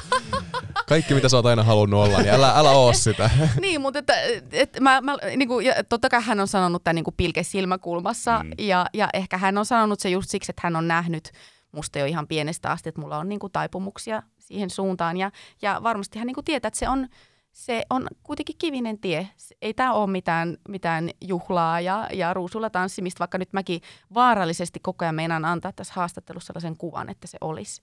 Kaikki, 0.88 1.14
mitä 1.14 1.28
sä 1.28 1.36
oot 1.36 1.46
aina 1.46 1.62
halunnut 1.62 2.04
olla, 2.04 2.18
niin 2.18 2.34
älä, 2.34 2.52
älä 2.56 2.70
oo 2.70 2.92
sitä. 2.92 3.30
niin, 3.60 3.80
mutta 3.80 3.98
että, 3.98 4.14
että 4.52 4.80
mä, 4.80 5.00
mä, 5.00 5.16
niin 5.36 5.48
kuin, 5.48 5.66
ja 5.66 5.84
totta 5.84 6.08
kai 6.08 6.22
hän 6.22 6.40
on 6.40 6.48
sanonut 6.48 6.84
tämän 6.84 6.94
niin 6.94 7.04
kuin 7.04 7.14
pilke 7.16 7.42
silmäkulmassa, 7.42 8.42
mm. 8.42 8.50
ja, 8.58 8.86
ja 8.94 9.08
ehkä 9.14 9.38
hän 9.38 9.58
on 9.58 9.66
sanonut 9.66 10.00
se 10.00 10.10
just 10.10 10.30
siksi, 10.30 10.52
että 10.52 10.60
hän 10.64 10.76
on 10.76 10.88
nähnyt 10.88 11.32
musta 11.72 11.98
jo 11.98 12.06
ihan 12.06 12.28
pienestä 12.28 12.70
asti, 12.70 12.88
että 12.88 13.00
mulla 13.00 13.18
on 13.18 13.28
niin 13.28 13.38
kuin 13.38 13.52
taipumuksia 13.52 14.22
siihen 14.38 14.70
suuntaan, 14.70 15.16
ja, 15.16 15.30
ja 15.62 15.80
varmasti 15.82 16.18
hän 16.18 16.26
niin 16.26 16.34
kuin 16.34 16.44
tietää, 16.44 16.68
että 16.68 16.78
se 16.78 16.88
on, 16.88 17.08
se 17.54 17.84
on 17.90 18.06
kuitenkin 18.22 18.56
kivinen 18.58 18.98
tie. 18.98 19.28
Ei 19.62 19.74
tämä 19.74 19.92
ole 19.92 20.10
mitään, 20.10 20.56
mitään 20.68 21.10
juhlaa 21.20 21.80
ja, 21.80 22.08
ja 22.12 22.34
ruusulla 22.34 22.70
tanssimista, 22.70 23.18
vaikka 23.18 23.38
nyt 23.38 23.52
mäkin 23.52 23.80
vaarallisesti 24.14 24.80
koko 24.80 25.04
ajan 25.04 25.14
meinaan 25.14 25.44
antaa 25.44 25.72
tässä 25.72 25.94
haastattelussa 25.94 26.46
sellaisen 26.46 26.76
kuvan, 26.76 27.08
että 27.10 27.26
se 27.26 27.38
olisi. 27.40 27.82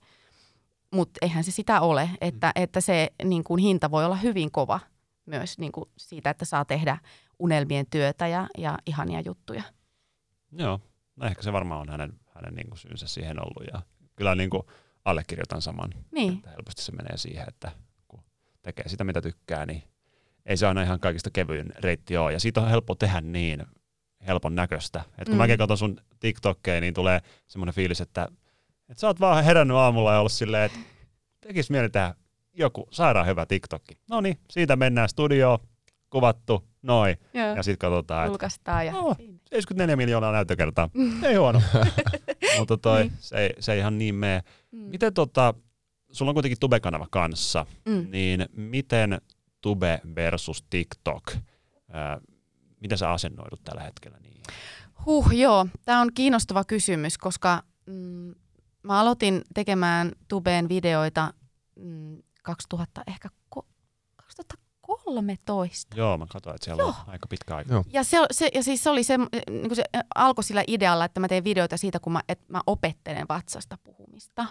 Mutta 0.94 1.18
eihän 1.22 1.44
se 1.44 1.50
sitä 1.50 1.80
ole, 1.80 2.10
että, 2.20 2.52
että 2.54 2.80
se 2.80 3.08
niin 3.24 3.44
kuin, 3.44 3.58
hinta 3.58 3.90
voi 3.90 4.04
olla 4.04 4.16
hyvin 4.16 4.50
kova 4.50 4.80
myös 5.26 5.58
niin 5.58 5.72
kuin 5.72 5.90
siitä, 5.96 6.30
että 6.30 6.44
saa 6.44 6.64
tehdä 6.64 6.98
unelmien 7.38 7.86
työtä 7.90 8.26
ja, 8.26 8.46
ja 8.58 8.78
ihania 8.86 9.20
juttuja. 9.20 9.62
Joo, 10.52 10.80
no 11.16 11.26
ehkä 11.26 11.42
se 11.42 11.52
varmaan 11.52 11.80
on 11.80 11.88
hänen, 11.88 12.12
hänen 12.34 12.54
niin 12.54 12.68
kuin 12.68 12.78
syynsä 12.78 13.06
siihen 13.06 13.38
ollut 13.38 13.66
ja 13.72 13.82
kyllä 14.16 14.34
niin 14.34 14.50
kuin 14.50 14.62
allekirjoitan 15.04 15.62
saman. 15.62 15.94
Niin. 16.10 16.34
Että 16.34 16.50
helposti 16.50 16.82
se 16.82 16.92
menee 16.92 17.16
siihen, 17.16 17.48
että 17.48 17.72
tekee 18.62 18.88
sitä, 18.88 19.04
mitä 19.04 19.22
tykkää, 19.22 19.66
niin 19.66 19.82
ei 20.46 20.56
se 20.56 20.66
aina 20.66 20.82
ihan 20.82 21.00
kaikista 21.00 21.30
kevyin 21.30 21.72
reitti 21.78 22.16
ole. 22.16 22.32
Ja 22.32 22.40
siitä 22.40 22.60
on 22.60 22.68
helppo 22.68 22.94
tehdä 22.94 23.20
niin 23.20 23.66
helpon 24.26 24.54
näköistä. 24.54 25.04
Et 25.18 25.28
kun 25.28 25.34
mm. 25.34 25.38
mäkin 25.38 25.58
katson 25.58 25.78
sun 25.78 26.00
TikTokkeja, 26.20 26.80
niin 26.80 26.94
tulee 26.94 27.20
semmoinen 27.48 27.74
fiilis, 27.74 28.00
että, 28.00 28.28
että 28.88 29.00
sä 29.00 29.06
oot 29.06 29.20
vaan 29.20 29.44
herännyt 29.44 29.76
aamulla 29.76 30.12
ja 30.12 30.18
ollut 30.18 30.32
silleen, 30.32 30.64
että 30.64 30.78
tekis 31.40 31.70
mieli 31.70 31.90
tehdä 31.90 32.14
joku 32.52 32.88
sairaan 32.90 33.26
hyvä 33.26 33.46
TikTokki. 33.46 33.94
No 34.10 34.20
niin, 34.20 34.38
siitä 34.50 34.76
mennään 34.76 35.08
studioon, 35.08 35.58
kuvattu, 36.10 36.68
noin. 36.82 37.16
Joo. 37.34 37.56
Ja 37.56 37.62
sitten 37.62 37.90
katsotaan, 37.90 38.30
että 38.34 38.82
ja 38.82 38.92
no, 38.92 39.14
74 39.44 39.96
miljoonaa 39.96 40.32
näyttökertaa. 40.32 40.90
ei 41.22 41.34
huono. 41.34 41.62
Mutta 42.58 42.76
toi, 42.76 43.00
niin. 43.00 43.12
se, 43.18 43.36
ei, 43.36 43.54
se 43.60 43.72
ei 43.72 43.78
ihan 43.78 43.98
niin 43.98 44.14
mene. 44.14 44.42
Mm. 44.72 44.78
Miten 44.78 45.14
tota, 45.14 45.54
sulla 46.12 46.30
on 46.30 46.34
kuitenkin 46.34 46.58
Tube-kanava 46.60 47.06
kanssa, 47.10 47.66
mm. 47.84 48.06
niin 48.10 48.46
miten 48.56 49.20
Tube 49.60 50.00
versus 50.14 50.64
TikTok, 50.70 51.32
ää, 51.90 52.20
miten 52.80 52.98
sä 52.98 53.10
asennoidut 53.10 53.64
tällä 53.64 53.82
hetkellä 53.82 54.18
niin? 54.18 54.42
Huh, 55.06 55.32
joo. 55.32 55.66
Tämä 55.84 56.00
on 56.00 56.10
kiinnostava 56.14 56.64
kysymys, 56.64 57.18
koska 57.18 57.62
mm, 57.86 58.34
mä 58.82 59.00
aloitin 59.00 59.42
tekemään 59.54 60.12
Tubeen 60.28 60.68
videoita 60.68 61.34
mm, 61.76 62.18
2000, 62.42 63.02
ehkä 63.06 63.28
13. 64.80 65.96
Joo, 65.96 66.18
mä 66.18 66.26
katsoin, 66.26 66.54
että 66.54 66.64
siellä 66.64 66.82
Joo. 66.82 66.88
on 66.88 66.94
aika 67.06 67.26
pitkä 67.26 67.56
aika. 67.56 67.72
Joo. 67.72 67.84
Ja, 67.92 68.04
se, 68.04 68.18
se, 68.30 68.48
ja 68.54 68.62
siis 68.62 68.82
se, 68.82 68.90
oli 68.90 69.04
se, 69.04 69.18
niin 69.50 69.76
se 69.76 69.84
alkoi 70.14 70.44
sillä 70.44 70.64
idealla, 70.66 71.04
että 71.04 71.20
mä 71.20 71.28
teen 71.28 71.44
videoita 71.44 71.76
siitä, 71.76 72.00
kun 72.00 72.12
mä, 72.12 72.20
että 72.28 72.44
mä 72.48 72.60
opettelen 72.66 73.26
vatsasta 73.28 73.78
puhumista. 73.84 74.46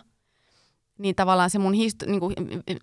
Niin 1.02 1.16
tavallaan 1.16 1.50
se 1.50 1.60
mun 1.60 1.74
histo, 1.74 2.06
niin 2.06 2.20
kuin 2.20 2.34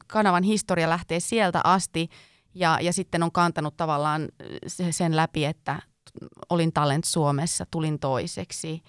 kanavan 0.06 0.42
historia 0.42 0.88
lähtee 0.88 1.20
sieltä 1.20 1.60
asti 1.64 2.08
ja, 2.54 2.78
ja 2.82 2.92
sitten 2.92 3.22
on 3.22 3.32
kantanut 3.32 3.76
tavallaan 3.76 4.28
sen 4.90 5.16
läpi, 5.16 5.44
että 5.44 5.82
olin 6.48 6.72
Talent 6.72 7.04
Suomessa, 7.04 7.64
tulin 7.70 7.98
toiseksi, 7.98 8.82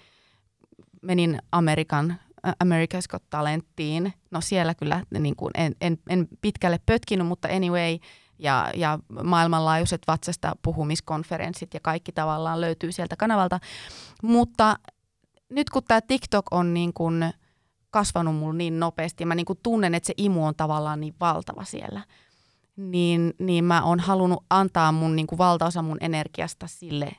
menin 1.02 1.40
Amerikan 1.52 2.18
America's 2.48 3.08
Got 3.10 3.24
Talenttiin. 3.30 4.14
No 4.32 4.42
siellä 4.42 4.76
kyllä 4.76 5.06
niin 5.20 5.36
kuin 5.36 5.52
en, 5.56 5.76
en, 5.82 5.98
en 6.10 6.28
pitkälle 6.42 6.80
pötkinyt, 6.86 7.28
mutta 7.28 7.48
anyway, 7.48 7.98
ja, 8.40 8.72
ja 8.76 9.00
maailmanlaajuiset 9.24 10.02
vatsasta 10.08 10.56
puhumiskonferenssit 10.62 11.74
ja 11.74 11.80
kaikki 11.80 12.12
tavallaan 12.12 12.62
löytyy 12.62 12.92
sieltä 12.92 13.16
kanavalta. 13.16 13.60
Mutta 14.24 14.80
nyt 15.50 15.70
kun 15.70 15.84
tämä 15.88 16.02
TikTok 16.02 16.46
on 16.52 16.74
niin 16.74 16.94
kuin 16.94 17.34
kasvanut 17.92 18.36
mulla 18.36 18.54
niin 18.54 18.80
nopeasti, 18.80 19.26
mä 19.26 19.36
niin 19.36 19.46
kuin 19.46 19.60
tunnen, 19.64 19.96
että 19.96 20.08
se 20.08 20.14
imu 20.18 20.46
on 20.46 20.56
tavallaan 20.56 21.00
niin 21.00 21.16
valtava 21.20 21.64
siellä, 21.64 22.06
niin, 22.76 23.34
niin 23.40 23.64
mä 23.64 23.84
oon 23.84 24.00
halunnut 24.00 24.46
antaa 24.50 24.92
mun 24.92 25.16
niin 25.16 25.28
kuin 25.28 25.38
valtaosa 25.38 25.82
mun 25.82 25.98
energiasta 26.02 26.68
sille 26.68 27.12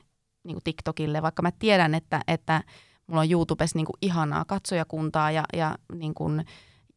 niin 0.43 0.55
kuin 0.55 0.63
TikTokille, 0.63 1.21
vaikka 1.21 1.41
mä 1.41 1.51
tiedän, 1.51 1.95
että, 1.95 2.21
että 2.27 2.63
mulla 3.07 3.21
on 3.21 3.31
YouTubessa 3.31 3.77
niin 3.77 3.85
kuin 3.85 3.97
ihanaa 4.01 4.45
katsojakuntaa 4.45 5.31
ja, 5.31 5.43
ja, 5.53 5.77
niin 5.93 6.13
kuin, 6.13 6.45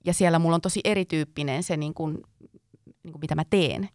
ja 0.05 0.15
siellä 0.15 0.39
mulla 0.39 0.55
on 0.55 0.61
tosi 0.61 0.81
erityyppinen 0.85 1.63
se, 1.63 1.77
niin 1.77 1.95
kuin, 1.95 2.19
niin 3.03 3.13
kuin 3.13 3.21
mitä 3.21 3.35
mä 3.35 3.45
teen. 3.51 3.89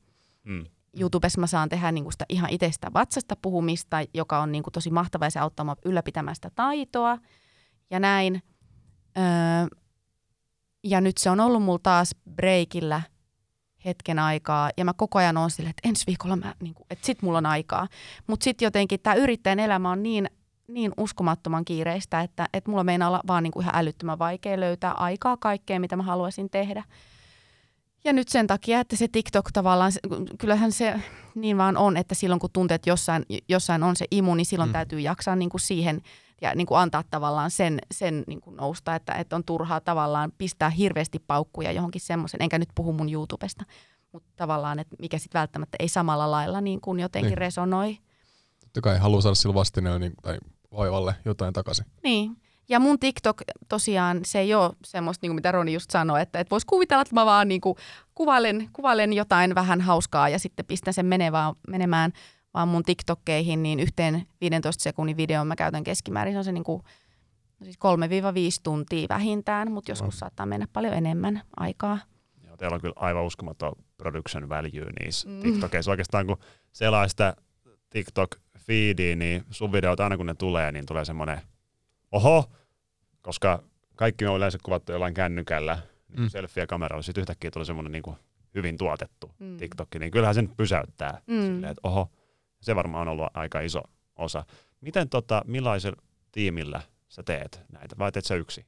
Mm. 0.44 0.66
YouTubessa 1.00 1.40
mä 1.40 1.48
saan 1.48 1.70
tehdä 1.70 1.92
niin 1.92 2.04
kuin 2.04 2.12
sitä 2.12 2.26
ihan 2.30 2.50
itsestä 2.50 2.94
vatsasta 2.94 3.36
puhumista, 3.42 3.98
joka 4.14 4.40
on 4.40 4.52
niin 4.52 4.64
kuin 4.64 4.72
tosi 4.72 4.92
mahtavaa 4.92 5.26
ja 5.26 5.32
se 5.32 5.40
auttaa 5.40 5.64
mua 5.64 5.76
ylläpitämään 5.86 6.36
sitä 6.36 6.52
taitoa 6.56 7.18
ja 7.90 8.00
näin. 8.00 8.42
Öö, 9.20 9.78
ja 10.84 11.02
nyt 11.02 11.18
se 11.18 11.30
on 11.30 11.40
ollut 11.40 11.64
mulla 11.64 11.80
taas 11.84 12.16
breikillä 12.36 13.02
hetken 13.86 14.20
aikaa 14.20 14.70
ja 14.78 14.86
mä 14.86 14.94
koko 14.94 15.20
ajan 15.20 15.38
on 15.38 15.52
silleen, 15.52 15.70
että 15.70 15.90
ensi 15.90 16.04
viikolla 16.08 16.36
mä, 16.36 16.56
niin 16.62 16.74
kuin, 16.74 16.86
että 16.90 17.06
sit 17.06 17.22
mulla 17.22 17.38
on 17.38 17.46
aikaa. 17.46 17.88
Mutta 18.28 18.44
sitten 18.44 18.66
jotenkin 18.66 19.00
tämä 19.00 19.14
yrittäjän 19.14 19.60
elämä 19.60 19.92
on 19.92 20.04
niin 20.04 20.30
niin 20.70 20.92
uskomattoman 20.98 21.66
kiireistä, 21.66 22.22
että, 22.22 22.50
että 22.54 22.72
mulla 22.72 22.84
meinaa 22.84 23.08
olla 23.08 23.22
vaan 23.28 23.44
niin 23.44 23.52
kuin 23.52 23.64
ihan 23.64 23.76
älyttömän 23.76 24.20
vaikea 24.20 24.60
löytää 24.60 24.92
aikaa 24.92 25.38
kaikkeen, 25.38 25.82
mitä 25.82 25.96
mä 25.96 26.04
haluaisin 26.04 26.50
tehdä. 26.50 26.84
Ja 28.04 28.14
nyt 28.14 28.28
sen 28.28 28.48
takia, 28.48 28.80
että 28.80 28.96
se 28.96 29.08
TikTok 29.08 29.52
tavallaan, 29.52 29.92
kyllähän 30.38 30.72
se 30.72 31.02
niin 31.36 31.58
vaan 31.58 31.78
on, 31.78 31.98
että 31.98 32.16
silloin 32.16 32.40
kun 32.40 32.50
tuntee, 32.54 32.76
että 32.76 32.90
jossain, 32.90 33.26
jossain 33.50 33.84
on 33.84 33.96
se 33.96 34.06
imu, 34.12 34.36
niin 34.36 34.46
silloin 34.46 34.70
mm. 34.70 34.74
täytyy 34.74 35.00
jaksaa 35.00 35.36
niin 35.36 35.50
kuin 35.50 35.62
siihen 35.62 36.02
ja 36.42 36.56
niin 36.56 36.68
kuin 36.68 36.80
antaa 36.80 37.04
tavallaan 37.10 37.52
sen, 37.52 37.80
sen 37.92 38.24
niin 38.28 38.42
kuin 38.42 38.56
nousta, 38.56 38.96
että, 38.96 39.14
että 39.14 39.36
on 39.36 39.44
turhaa 39.44 39.80
tavallaan 39.80 40.32
pistää 40.38 40.70
hirveästi 40.70 41.20
paukkuja 41.20 41.72
johonkin 41.72 42.02
semmoisen, 42.02 42.42
enkä 42.42 42.60
nyt 42.60 42.70
puhu 42.76 42.94
mun 42.94 43.14
YouTubesta, 43.14 43.66
mutta 44.12 44.30
tavallaan, 44.36 44.80
että 44.80 44.96
mikä 45.00 45.18
sitten 45.18 45.40
välttämättä 45.40 45.78
ei 45.80 45.88
samalla 45.88 46.32
lailla 46.32 46.62
niin 46.62 46.82
kuin 46.82 47.00
jotenkin 47.00 47.30
niin. 47.30 47.38
resonoi. 47.38 47.98
Totta 48.60 48.82
kai 48.82 48.98
haluaa 48.98 49.22
saada 49.22 49.36
sillä 49.36 49.54
vastineen 49.54 50.02
niin, 50.02 50.14
tai 50.22 50.38
hoivalle 50.78 51.16
jotain 51.26 51.54
takaisin. 51.54 51.86
Niin. 52.04 52.38
Ja 52.70 52.80
mun 52.80 53.00
TikTok 53.00 53.42
tosiaan, 53.70 54.20
se 54.26 54.40
ei 54.40 54.54
ole 54.54 54.72
semmoista, 54.86 55.24
niin 55.24 55.30
kuin 55.30 55.36
mitä 55.36 55.52
Roni 55.52 55.74
just 55.74 55.90
sanoi, 55.92 56.22
että, 56.22 56.40
että 56.40 56.52
voisi 56.52 56.68
kuvitella, 56.68 57.02
että 57.02 57.16
mä 57.16 57.26
vaan 57.26 57.48
niin 57.48 57.62
kuin 57.62 57.76
kuvailen, 58.16 58.70
kuvailen 58.74 59.14
jotain 59.14 59.56
vähän 59.56 59.82
hauskaa 59.82 60.30
ja 60.30 60.40
sitten 60.40 60.66
pistän 60.66 60.94
sen 60.94 61.06
menevään, 61.06 61.54
menemään, 61.68 62.14
vaan 62.54 62.68
mun 62.68 62.84
TikTokkeihin, 62.84 63.64
niin 63.64 63.80
yhteen 63.80 64.28
15 64.42 64.84
sekunnin 64.84 65.18
videon 65.18 65.48
mä 65.48 65.56
käytän 65.56 65.84
keskimäärin, 65.84 66.34
se 66.34 66.38
on 66.38 66.44
se 66.44 66.52
niin 66.52 66.64
kuin, 66.64 66.82
no 67.60 67.64
siis 67.64 67.78
3-5 67.78 67.80
tuntia 68.64 69.06
vähintään, 69.10 69.72
mutta 69.72 69.92
joskus 69.92 70.16
no. 70.16 70.20
saattaa 70.20 70.46
mennä 70.46 70.68
paljon 70.74 70.94
enemmän 70.94 71.42
aikaa. 71.58 72.00
Joo, 72.48 72.58
teillä 72.58 72.76
on 72.76 72.82
kyllä 72.82 72.94
aivan 72.96 73.26
uskomaton 73.26 73.74
production 73.98 74.50
value 74.50 74.92
niissä 75.00 75.30
mm. 75.30 75.42
TikTokeissa. 75.42 75.92
Oikeastaan 75.92 76.26
kun 76.26 76.38
selaa 76.72 77.08
sitä 77.08 77.36
TikTok 77.90 78.36
feediin, 78.58 79.20
niin 79.20 79.44
sun 79.50 79.72
videot 79.72 80.00
aina 80.00 80.18
kun 80.18 80.26
ne 80.26 80.34
tulee, 80.34 80.72
niin 80.72 80.86
tulee 80.86 81.06
semmoinen 81.06 81.42
oho, 82.12 82.52
koska 83.22 83.64
kaikki 83.96 84.26
on 84.26 84.38
yleensä 84.38 84.58
kuvattu 84.64 84.92
jollain 84.92 85.14
kännykällä, 85.14 85.78
niin 86.10 86.22
mm. 86.22 86.30
selfie 86.30 86.68
kameralla, 86.68 87.02
sitten 87.02 87.22
yhtäkkiä 87.22 87.52
tulee 87.52 87.66
semmoinen 87.66 87.92
niin 87.92 88.16
hyvin 88.56 88.78
tuotettu 88.78 89.32
mm. 89.40 89.58
TikTok, 89.58 89.88
niin 90.00 90.12
kyllähän 90.12 90.36
sen 90.36 90.50
pysäyttää 90.58 91.22
mm. 91.28 91.42
silleen, 91.42 91.72
että 91.72 91.82
oho, 91.84 92.12
se 92.62 92.76
varmaan 92.76 93.08
on 93.08 93.12
ollut 93.12 93.28
aika 93.34 93.60
iso 93.60 93.82
osa. 94.16 94.46
Miten 94.82 95.10
tota, 95.10 95.42
millaisella 95.46 96.02
tiimillä 96.32 96.82
sä 97.10 97.24
teet 97.24 97.62
näitä, 97.72 97.96
vai 98.00 98.12
teet 98.12 98.26
sä 98.26 98.36
yksi? 98.36 98.66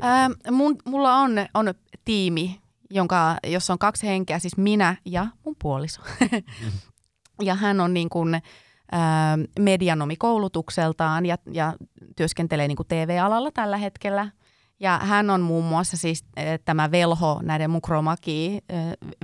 Ää, 0.00 0.30
mun, 0.50 0.76
mulla 0.84 1.16
on, 1.16 1.32
on 1.54 1.74
tiimi, 2.04 2.60
jonka, 2.90 3.36
jossa 3.46 3.72
on 3.72 3.78
kaksi 3.78 4.06
henkeä, 4.06 4.38
siis 4.38 4.56
minä 4.56 4.96
ja 5.04 5.26
mun 5.44 5.56
puoliso. 5.62 6.00
Mm. 6.20 6.70
ja 7.46 7.54
hän 7.54 7.80
on 7.80 7.94
niin 7.94 8.08
kuin, 8.08 8.40
medianomi 9.58 10.16
koulutukseltaan 10.16 11.26
ja, 11.26 11.38
ja 11.52 11.74
työskentelee 12.16 12.68
niin 12.68 12.76
kuin 12.76 12.88
TV-alalla 12.88 13.50
tällä 13.50 13.76
hetkellä. 13.76 14.30
Ja 14.84 14.98
hän 15.02 15.30
on 15.30 15.40
muun 15.40 15.64
muassa 15.64 15.96
siis 15.96 16.24
tämä 16.64 16.90
velho 16.90 17.40
näiden 17.42 17.70
mun 17.70 17.82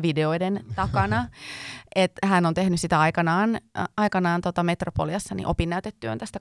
videoiden 0.03 0.65
takana. 0.75 1.27
Et 1.95 2.13
hän 2.25 2.47
on 2.47 2.55
tehnyt 2.55 2.81
sitä 2.81 3.01
aikanaan, 3.01 3.61
aikanaan 3.97 4.41
tota 4.41 4.63
Metropoliassa 4.63 5.35
niin 5.35 5.47
opinnäytetyön 5.47 6.19
tästä 6.19 6.39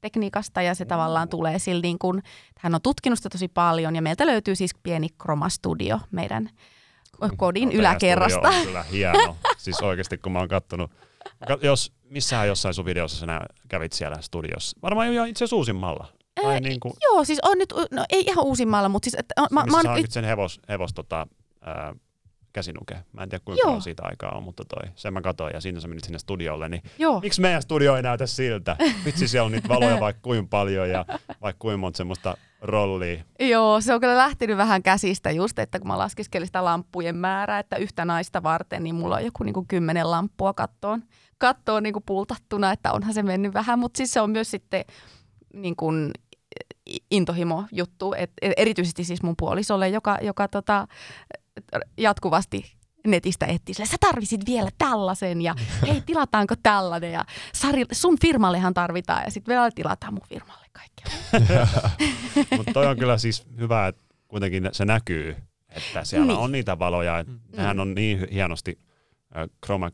tekniikasta 0.00 0.62
ja 0.62 0.74
se 0.74 0.84
tavallaan 0.84 1.28
tulee 1.28 1.58
sillä 1.58 1.82
niin 1.82 1.98
kuin, 1.98 2.22
hän 2.58 2.74
on 2.74 2.82
tutkinut 2.82 3.18
sitä 3.18 3.28
tosi 3.28 3.48
paljon 3.48 3.96
ja 3.96 4.02
meiltä 4.02 4.26
löytyy 4.26 4.54
siis 4.54 4.74
pieni 4.82 5.08
kromastudio 5.22 6.00
meidän 6.10 6.50
kodin 7.36 7.68
no, 7.68 7.74
yläkerrasta. 7.74 8.48
On 8.48 8.64
kyllä 8.66 8.82
hieno. 8.82 9.36
siis 9.56 9.80
oikeasti 9.80 10.18
kun 10.18 10.32
mä 10.32 10.38
oon 10.38 10.48
kattonut, 10.48 10.90
jos 11.62 11.92
missähän 12.04 12.48
jossain 12.48 12.74
sun 12.74 12.84
videossa 12.84 13.26
sä 13.26 13.40
kävit 13.68 13.92
siellä 13.92 14.16
studiossa? 14.20 14.78
Varmaan 14.82 15.14
jo 15.14 15.24
itse 15.24 15.44
asiassa 15.44 15.56
uusimmalla. 15.56 16.21
Tai 16.34 16.60
niin 16.60 16.80
kuin... 16.80 16.94
Joo, 17.02 17.24
siis 17.24 17.38
on 17.42 17.58
nyt, 17.58 17.74
no 17.90 18.04
ei 18.08 18.24
ihan 18.26 18.44
uusimmalla, 18.44 18.88
mutta 18.88 19.04
siis... 19.06 19.14
Että, 19.14 19.34
mä, 19.50 19.64
mä, 19.64 19.82
sä 19.82 19.94
sen 20.08 20.24
hevos, 20.24 20.60
hevos 20.68 20.94
tota, 20.94 21.26
ää, 21.60 21.94
käsinuke. 22.52 22.94
Mä 23.12 23.22
en 23.22 23.28
tiedä 23.28 23.42
kuinka 23.44 23.62
paljon 23.64 23.82
siitä 23.82 24.02
aikaa 24.06 24.36
on, 24.36 24.42
mutta 24.42 24.64
toi, 24.64 24.90
sen 24.94 25.12
mä 25.12 25.20
katsoin 25.20 25.54
ja 25.54 25.60
siinä 25.60 25.80
sä 25.80 25.88
menit 25.88 26.04
sinne 26.04 26.18
studiolle, 26.18 26.68
niin 26.68 26.82
Joo. 26.98 27.20
miksi 27.20 27.40
meidän 27.40 27.62
studio 27.62 27.96
ei 27.96 28.02
näytä 28.02 28.26
siltä? 28.26 28.76
Vitsi, 29.04 29.28
siellä 29.28 29.46
on 29.46 29.52
niitä 29.52 29.68
valoja 29.68 30.00
vaikka 30.00 30.22
kuin 30.22 30.48
paljon 30.48 30.90
ja 30.90 31.04
vaikka 31.42 31.58
kuin 31.58 31.80
monta 31.80 31.96
semmoista 31.96 32.36
rollia. 32.60 33.24
Joo, 33.40 33.80
se 33.80 33.94
on 33.94 34.00
kyllä 34.00 34.16
lähtenyt 34.16 34.56
vähän 34.56 34.82
käsistä 34.82 35.30
just, 35.30 35.58
että 35.58 35.78
kun 35.78 35.88
mä 35.88 35.98
laskiskelin 35.98 36.46
sitä 36.46 36.64
lamppujen 36.64 37.16
määrää, 37.16 37.58
että 37.58 37.76
yhtä 37.76 38.04
naista 38.04 38.42
varten, 38.42 38.82
niin 38.82 38.94
mulla 38.94 39.16
on 39.16 39.24
joku 39.24 39.44
niin 39.44 39.54
kuin 39.54 39.66
kymmenen 39.66 40.10
lamppua 40.10 40.54
kattoon 40.54 41.02
kattoa 41.38 41.80
niin 41.80 41.92
kuin 41.92 42.02
pultattuna, 42.06 42.72
että 42.72 42.92
onhan 42.92 43.14
se 43.14 43.22
mennyt 43.22 43.54
vähän, 43.54 43.78
mutta 43.78 43.96
siis 43.96 44.12
se 44.12 44.20
on 44.20 44.30
myös 44.30 44.50
sitten 44.50 44.84
niin 45.54 45.76
kuin 45.76 46.10
intohimo 47.10 47.64
juttu, 47.72 48.14
et 48.16 48.30
erityisesti 48.56 49.04
siis 49.04 49.22
mun 49.22 49.34
puolisolle, 49.38 49.88
joka, 49.88 50.18
joka 50.22 50.48
tota, 50.48 50.86
jatkuvasti 51.98 52.72
netistä 53.06 53.46
etsii 53.46 53.86
sä 53.86 53.96
tarvisit 54.00 54.46
vielä 54.46 54.70
tällaisen 54.78 55.42
ja 55.42 55.54
hei 55.88 56.00
tilataanko 56.00 56.54
tällainen 56.62 57.12
ja 57.12 57.24
Sari, 57.54 57.84
sun 57.92 58.18
firmallehan 58.20 58.74
tarvitaan 58.74 59.22
ja 59.24 59.30
sitten 59.30 59.52
vielä 59.52 59.70
tilataan 59.74 60.14
mun 60.14 60.28
firmalle 60.28 60.66
kaikkea. 60.72 61.66
Mutta 62.56 62.72
toi 62.72 62.86
on 62.86 62.96
kyllä 62.96 63.18
siis 63.18 63.46
hyvä, 63.58 63.86
että 63.86 64.04
kuitenkin 64.28 64.68
se 64.72 64.84
näkyy, 64.84 65.36
että 65.68 66.04
siellä 66.04 66.26
niin. 66.26 66.38
on 66.38 66.52
niitä 66.52 66.78
valoja, 66.78 67.24
mm. 67.26 67.38
nehän 67.56 67.80
on 67.80 67.94
niin 67.94 68.28
hienosti 68.32 68.78
chroma 69.64 69.90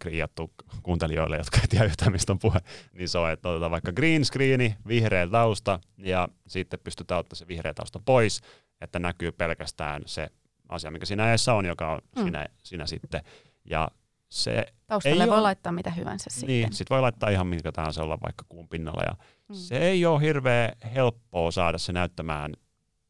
kuuntelijoille, 0.82 1.36
jotka 1.36 1.58
ei 1.60 1.68
tiedä 1.68 1.84
yhtään 1.84 2.12
mistä 2.12 2.32
on 2.32 2.38
puhe, 2.38 2.58
niin 2.92 3.08
se 3.08 3.18
on, 3.18 3.30
että 3.30 3.48
otetaan 3.48 3.70
vaikka 3.70 3.92
green 3.92 4.24
screeni, 4.24 4.76
vihreä 4.88 5.26
tausta 5.26 5.80
ja 5.98 6.28
sitten 6.46 6.80
pystytään 6.84 7.20
ottaa 7.20 7.36
se 7.36 7.48
vihreä 7.48 7.74
tausta 7.74 8.00
pois, 8.04 8.40
että 8.80 8.98
näkyy 8.98 9.32
pelkästään 9.32 10.02
se 10.06 10.28
asia, 10.68 10.90
mikä 10.90 11.06
siinä 11.06 11.28
edessä 11.28 11.54
on, 11.54 11.64
joka 11.64 11.92
on 11.92 12.00
mm. 12.16 12.22
siinä, 12.22 12.46
siinä 12.62 12.86
sitten. 12.86 13.20
Ja 13.64 13.88
se 14.28 14.66
Taustalle 14.86 15.22
ei 15.22 15.28
voi 15.28 15.36
ole, 15.36 15.42
laittaa 15.42 15.72
mitä 15.72 15.90
hyvänsä 15.90 16.30
sitten. 16.30 16.48
Niin, 16.48 16.72
sit 16.72 16.90
voi 16.90 17.00
laittaa 17.00 17.30
ihan 17.30 17.46
minkä 17.46 17.72
tahansa 17.72 18.02
olla 18.02 18.18
vaikka 18.22 18.44
kuun 18.48 18.68
pinnalla. 18.68 19.02
Ja 19.06 19.16
mm. 19.48 19.54
Se 19.54 19.78
ei 19.78 20.06
ole 20.06 20.20
hirveän 20.20 20.72
helppoa 20.94 21.50
saada 21.50 21.78
se 21.78 21.92
näyttämään 21.92 22.52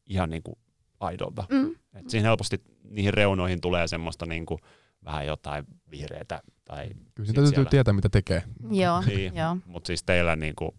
ihan 0.05 0.29
niin 0.29 0.43
kuin 0.43 0.59
aidolta. 0.99 1.45
Mm. 1.49 1.75
Et 1.93 2.09
siinä 2.09 2.27
helposti 2.27 2.61
niihin 2.83 3.13
reunoihin 3.13 3.61
tulee 3.61 3.87
semmoista 3.87 4.25
niin 4.25 4.45
kuin, 4.45 4.59
vähän 5.05 5.25
jotain 5.25 5.65
vihreätä. 5.91 6.41
Tai 6.65 6.89
Kyllä 7.15 7.27
sitä 7.27 7.41
täytyy 7.41 7.53
siellä... 7.53 7.69
tietää, 7.69 7.93
mitä 7.93 8.09
tekee. 8.09 8.43
Joo, 8.71 9.01
niin, 9.01 9.35
joo. 9.35 9.57
Mutta 9.65 9.87
siis 9.87 10.03
teillä 10.03 10.35
niin 10.35 10.55
kuin, 10.55 10.71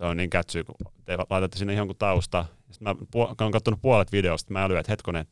on 0.00 0.16
niin 0.16 0.30
kätsyy, 0.30 0.64
kun 0.64 0.74
te 1.04 1.16
laitatte 1.30 1.58
sinne 1.58 1.74
jonkun 1.74 1.96
tausta. 1.96 2.44
Sitten 2.70 2.88
mä, 2.88 2.94
kun 3.12 3.26
olen 3.40 3.52
katsonut 3.52 3.82
puolet 3.82 4.12
videosta, 4.12 4.52
mä 4.52 4.62
älyin, 4.62 4.78
että 4.78 4.92
hetkonen, 4.92 5.26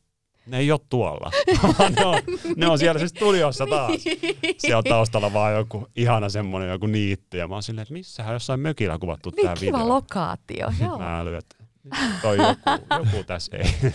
ne 0.45 0.57
ei 0.57 0.71
ole 0.71 0.79
tuolla. 0.89 1.31
ne, 1.95 2.05
on, 2.05 2.21
ne 2.55 2.67
on 2.67 2.79
siellä 2.79 2.99
siis 2.99 3.11
studiossa 3.11 3.65
taas. 3.65 4.03
Siellä 4.57 4.77
on 4.77 4.83
taustalla 4.83 5.33
vaan 5.33 5.53
joku 5.53 5.87
ihana 5.95 6.29
semmoinen 6.29 6.69
joku 6.69 6.87
niitty. 6.87 7.37
Ja 7.37 7.47
mä 7.47 7.55
oon 7.55 7.63
silleen, 7.63 7.81
että 7.81 7.93
missähän 7.93 8.33
jossain 8.33 8.59
mökillä 8.59 8.97
kuvattu 8.99 9.31
niin 9.35 9.45
tää 9.45 9.55
kiva 9.55 9.77
video. 9.77 9.89
lokaatio, 9.89 10.71
joo. 10.81 10.99
Mä 10.99 11.19
äly, 11.19 11.35
että 11.35 11.55
toi 12.21 12.37
joku, 12.37 12.85
joku 12.97 13.23
tässä 13.23 13.57
ei. 13.57 13.93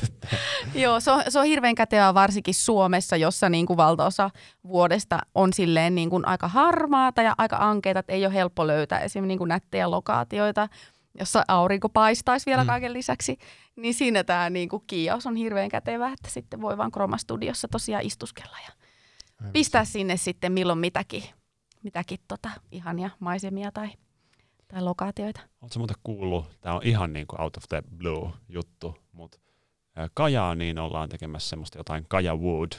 Joo, 0.82 1.00
se 1.00 1.10
on, 1.10 1.22
se 1.28 1.38
on 1.38 1.46
hirveän 1.46 1.74
kätevää 1.74 2.14
varsinkin 2.14 2.54
Suomessa, 2.54 3.16
jossa 3.16 3.48
niin 3.48 3.66
kuin 3.66 3.76
valtaosa 3.76 4.30
vuodesta 4.66 5.18
on 5.34 5.52
silleen 5.52 5.94
niin 5.94 6.10
kuin 6.10 6.28
aika 6.28 6.48
harmaata 6.48 7.22
ja 7.22 7.34
aika 7.38 7.56
ankeita, 7.60 8.00
että 8.00 8.12
ei 8.12 8.26
ole 8.26 8.34
helppo 8.34 8.66
löytää 8.66 8.98
esimerkiksi 8.98 9.28
niin 9.28 9.38
kuin 9.38 9.48
nättejä 9.48 9.90
lokaatioita, 9.90 10.68
jossa 11.18 11.44
aurinko 11.48 11.88
paistaisi 11.88 12.46
vielä 12.46 12.62
Mm. 12.64 12.66
kaiken 12.66 12.92
lisäksi. 12.92 13.38
Niin 13.76 13.94
siinä 13.94 14.24
tämä 14.24 14.50
niin 14.50 14.68
kuin 14.68 14.82
kiios 14.86 15.26
on 15.26 15.36
hirveän 15.36 15.68
kätevä, 15.68 16.06
että 16.12 16.30
sitten 16.30 16.60
voi 16.60 16.78
vaan 16.78 16.90
Chroma-studiossa 16.92 17.68
tosiaan 17.70 18.04
istuskella 18.06 18.56
ja 18.66 18.72
pistää 19.52 19.84
sinne 19.84 20.16
sitten 20.16 20.52
milloin 20.52 20.78
mitäkin, 20.78 21.22
mitäkin 21.82 22.18
tota, 22.28 22.50
ihania 22.72 23.10
maisemia 23.18 23.72
tai, 23.72 23.90
tai 24.74 24.82
lokaatioita. 24.82 25.40
Oletko 25.62 25.78
muuten 25.78 25.96
kuullut, 26.02 26.60
tämä 26.60 26.74
on 26.74 26.80
ihan 26.84 27.12
niin 27.12 27.26
kuin 27.26 27.40
out 27.40 27.56
of 27.56 27.62
the 27.68 27.82
blue 27.96 28.30
juttu, 28.48 28.96
mutta 29.12 29.38
Kajaaniin 30.14 30.78
ollaan 30.78 31.08
tekemässä 31.08 31.48
semmoista 31.48 31.78
jotain 31.78 32.04
Kaja 32.08 32.36
Wood 32.36 32.72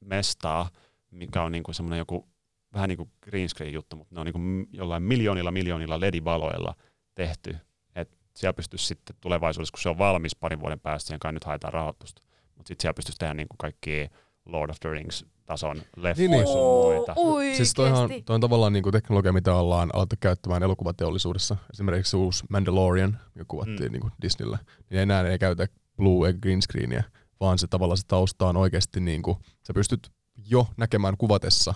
mestaa, 0.00 0.68
mikä 1.10 1.42
on 1.42 1.52
niin 1.52 1.62
kuin 1.62 1.74
semmoinen 1.74 1.98
joku 1.98 2.28
vähän 2.72 2.88
niin 2.88 2.96
kuin 2.96 3.10
green 3.22 3.48
screen 3.48 3.72
juttu, 3.72 3.96
mutta 3.96 4.14
ne 4.14 4.20
on 4.20 4.26
niin 4.26 4.32
kuin 4.32 4.68
jollain 4.72 5.02
miljoonilla 5.02 5.50
miljoonilla 5.50 6.00
LED-valoilla 6.00 6.74
tehty. 7.14 7.56
Et 7.94 8.18
siellä 8.36 8.52
pystyisi 8.52 8.86
sitten 8.86 9.16
tulevaisuudessa, 9.20 9.72
kun 9.72 9.82
se 9.82 9.88
on 9.88 9.98
valmis 9.98 10.36
parin 10.36 10.60
vuoden 10.60 10.80
päästä, 10.80 11.06
siihen 11.06 11.20
kai 11.20 11.32
nyt 11.32 11.44
haetaan 11.44 11.72
rahoitusta, 11.72 12.22
mutta 12.54 12.68
sitten 12.68 12.82
siellä 12.82 12.94
pystyisi 12.94 13.18
tehdä 13.18 13.34
niin 13.34 13.48
kuin 13.48 13.58
kaikki 13.58 14.10
Lord 14.46 14.70
of 14.70 14.76
the 14.80 14.90
Rings-tason 14.90 15.82
leffoja 15.96 16.28
Niin, 16.28 16.30
niin. 16.30 16.46
sun 16.46 16.60
muita. 16.60 17.12
Oikeesti. 17.16 17.56
Siis 17.56 17.74
toi 17.74 17.92
on, 17.92 18.10
toi 18.24 18.34
on 18.34 18.40
tavallaan 18.40 18.72
niinku 18.72 18.92
teknologia, 18.92 19.32
mitä 19.32 19.54
ollaan 19.54 19.90
alettu 19.92 20.16
käyttämään 20.20 20.62
elokuvateollisuudessa. 20.62 21.56
Esimerkiksi 21.72 22.10
se 22.10 22.16
uusi 22.16 22.44
Mandalorian, 22.50 23.18
joka 23.34 23.48
kuvattiin 23.48 23.88
Mm. 23.88 23.92
niinku 23.92 24.10
Disneyllä, 24.22 24.58
niin 24.90 25.00
enää 25.00 25.28
ei 25.28 25.38
käytä 25.38 25.66
blue 25.96 26.28
eikä 26.28 26.38
green 26.40 26.62
screeniä, 26.62 27.04
vaan 27.40 27.58
se 27.58 27.66
tavallaan 27.66 27.98
se 27.98 28.06
tausta 28.06 28.46
on 28.48 28.56
oikeasti 28.56 29.00
niinku, 29.00 29.38
sä 29.66 29.74
pystyt 29.74 30.10
jo 30.50 30.66
näkemään 30.76 31.16
kuvatessa, 31.16 31.74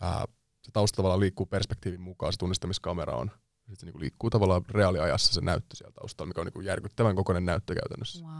ää, 0.00 0.24
se 0.62 0.72
tausta 0.72 0.96
tavallaan 0.96 1.20
liikkuu 1.20 1.46
perspektiivin 1.46 2.00
mukaan, 2.00 2.32
se 2.32 2.38
tunnistamiskamera 2.38 3.16
on. 3.16 3.30
Sitten 3.66 3.76
se 3.80 3.86
niinku 3.86 4.00
liikkuu 4.00 4.30
tavallaan 4.30 4.62
reaaliajassa 4.70 5.34
se 5.34 5.40
näyttö 5.40 5.76
siellä 5.76 5.92
taustalla, 5.92 6.28
mikä 6.28 6.40
on 6.40 6.46
niinku 6.46 6.60
järkyttävän 6.60 7.16
kokoinen 7.16 7.44
näyttö 7.44 7.74
käytännössä. 7.74 8.24
Wow. 8.24 8.32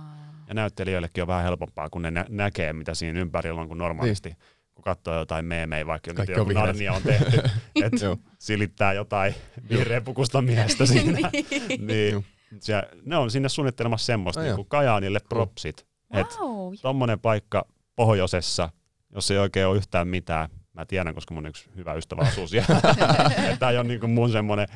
Ja 0.49 0.55
näyttelijöillekin 0.55 1.23
on 1.23 1.29
vähän 1.29 1.45
helpompaa, 1.45 1.91
kun 1.91 2.03
ne 2.03 2.11
nä- 2.11 2.27
näkee, 2.29 2.73
mitä 2.73 2.95
siinä 2.95 3.21
ympärillä 3.21 3.61
on, 3.61 3.69
kun 3.69 3.79
normaalisti, 3.79 4.29
niin. 4.29 4.39
kun 4.75 4.85
katsoo 4.85 5.19
jotain 5.19 5.45
meemejä, 5.45 5.87
vaikka 5.87 6.11
nyt 6.11 6.17
Kaikki 6.17 6.33
joku 6.33 6.49
on. 6.51 6.55
Narnia 6.55 6.93
on 6.93 7.03
tehty, 7.03 7.37
että 7.85 8.05
Joo. 8.05 8.17
silittää 8.39 8.93
jotain 8.93 9.35
vihreäpukusta 9.71 10.43
miestä 10.43 10.87
siinä. 10.93 11.31
niin, 11.79 12.13
Joo. 12.13 12.23
se, 12.61 12.83
ne 13.05 13.17
on 13.17 13.31
sinne 13.31 13.49
suunnittelemassa 13.49 14.07
semmoista, 14.07 14.43
niin 14.43 14.57
kuin 14.57 14.69
Kajaanille 14.69 15.21
propsit. 15.29 15.87
Wow. 16.15 16.75
tommonen 16.83 17.21
paikka 17.21 17.67
pohjoisessa, 17.97 18.71
jos 19.15 19.31
ei 19.31 19.39
oikein 19.39 19.67
ole 19.67 19.77
yhtään 19.77 20.09
mitään, 20.09 20.49
mä 20.77 20.85
tiedän, 20.87 21.15
koska 21.15 21.35
mun 21.35 21.47
yksi 21.47 21.71
hyvä 21.77 21.95
ystävä 21.95 22.23
asuu 22.23 22.49
siellä. 22.49 22.81
Tämä 23.59 23.71
ei 23.71 23.79
ole 23.79 23.87
niin 23.89 24.11
mun 24.11 24.31
semmoinen 24.31 24.69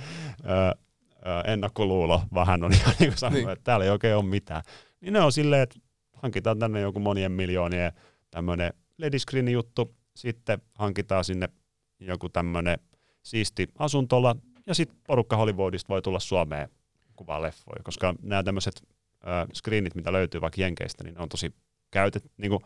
ö, 0.45 0.49
ö, 0.49 0.75
ennakkoluulo, 1.53 2.23
vaan 2.35 2.47
hän 2.47 2.65
on 2.65 2.73
ihan 2.73 2.95
niin 2.99 3.11
kuin 3.11 3.19
sanonut, 3.19 3.43
Niin. 3.45 3.51
että 3.53 3.65
täällä 3.65 3.85
ei 3.85 3.91
oikein 3.91 4.17
ole 4.17 4.25
mitään. 4.25 4.63
Niin 5.01 5.13
ne 5.13 5.21
on 5.21 5.33
silleen, 5.33 5.63
että 5.63 5.79
hankitaan 6.13 6.59
tänne 6.59 6.81
joku 6.81 7.01
monien 7.01 7.33
miljoonien 7.33 7.93
tämmöinen 8.31 8.73
LED-screen 8.99 9.49
juttu, 9.49 9.95
sitten 10.17 10.59
hankitaan 10.75 11.25
sinne 11.25 11.49
joku 12.01 12.29
tämmöinen 12.29 12.79
siisti 13.23 13.69
asuntola, 13.79 14.37
ja 14.67 14.75
sitten 14.75 14.99
porukka 15.07 15.37
Hollywoodista 15.37 15.89
voi 15.89 16.03
tulla 16.03 16.21
Suomeen 16.21 16.69
kuvaa 17.17 17.43
leffoja, 17.43 17.83
koska 17.85 18.15
nämä 18.23 18.43
tämmöiset 18.43 18.83
screenit, 19.55 19.95
mitä 19.95 20.13
löytyy 20.13 20.41
vaikka 20.41 20.61
Jenkeistä, 20.61 21.05
niin 21.05 21.15
ne 21.15 21.21
on 21.23 21.29
tosi 21.29 21.55
käytet, 21.91 22.25
niin 22.37 22.51
kuin, 22.51 22.61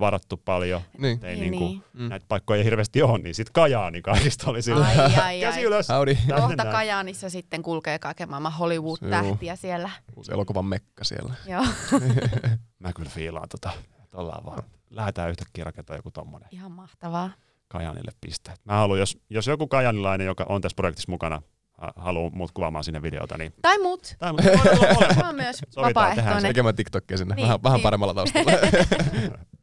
varattu 0.00 0.36
paljon, 0.36 0.80
Niin. 0.98 1.24
ei 1.24 1.36
Niin, 1.36 1.50
niin 1.50 1.58
kuin, 1.60 1.70
niin. 1.70 1.82
Mm. 1.92 2.08
näitä 2.08 2.26
paikkoja 2.28 2.58
ei 2.58 2.64
hirveästi 2.64 3.02
ole, 3.02 3.18
niin 3.18 3.34
sitten 3.34 3.52
Kajaani 3.52 4.02
kaikista 4.02 4.50
oli 4.50 4.62
sillä 4.62 4.86
Ai, 4.86 5.14
ai, 5.22 5.40
käsi 5.40 5.58
ai. 5.58 5.64
ylös. 5.64 5.88
Howdy. 5.88 6.16
Kohta. 6.40 6.64
Kajaanissa 6.64 7.30
sitten 7.30 7.62
kulkee 7.62 7.98
kaiken 7.98 8.30
maailman 8.30 8.52
Hollywood-tähtiä 8.52 9.56
siellä. 9.56 9.90
Uusi 10.16 10.32
elokuvan 10.32 10.64
mekka 10.64 11.04
siellä. 11.04 11.34
Joo, 11.46 11.64
Mä 12.78 12.92
kyllä 12.92 13.10
fiilaan 13.10 13.48
tota, 13.48 13.70
että 14.04 14.16
ollaan 14.18 14.44
vaan, 14.44 14.62
lähdetään 14.90 15.30
yhtäkkiä 15.30 15.64
rakentamaan 15.64 15.98
joku 15.98 16.10
tommonen 16.10 16.48
ihan 16.52 16.72
mahtavaa. 16.72 17.30
Kajanille 17.68 18.12
piste. 18.20 18.52
Mä 18.64 18.72
haluan, 18.72 18.98
jos, 18.98 19.18
jos 19.30 19.46
joku 19.46 19.66
kajanilainen, 19.68 20.26
joka 20.26 20.46
on 20.48 20.60
tässä 20.60 20.76
projektissa 20.76 21.10
mukana, 21.12 21.42
ha- 21.72 21.92
haluaa 21.96 22.30
muut 22.30 22.52
kuvaamaan 22.52 22.84
sinne 22.84 23.02
videota, 23.02 23.38
niin 23.38 23.52
Tai 23.62 23.78
mut. 23.78 24.16
tai 24.18 24.32
mutta 24.32 24.48
voi 24.50 24.72
olla 24.72 24.94
molemmat. 24.94 25.16
Mä 25.16 25.26
oon 25.26 25.34
myös 25.34 25.56
vapaaehtoinen. 25.76 26.42
Tekemään 26.42 26.76
TikTokia 26.76 27.16
sinne, 27.16 27.34
Niin, 27.34 27.42
vähän, 27.46 27.62
vähän 27.62 27.76
niin. 27.76 27.82
paremmalla 27.82 28.14
taustalla. 28.14 28.50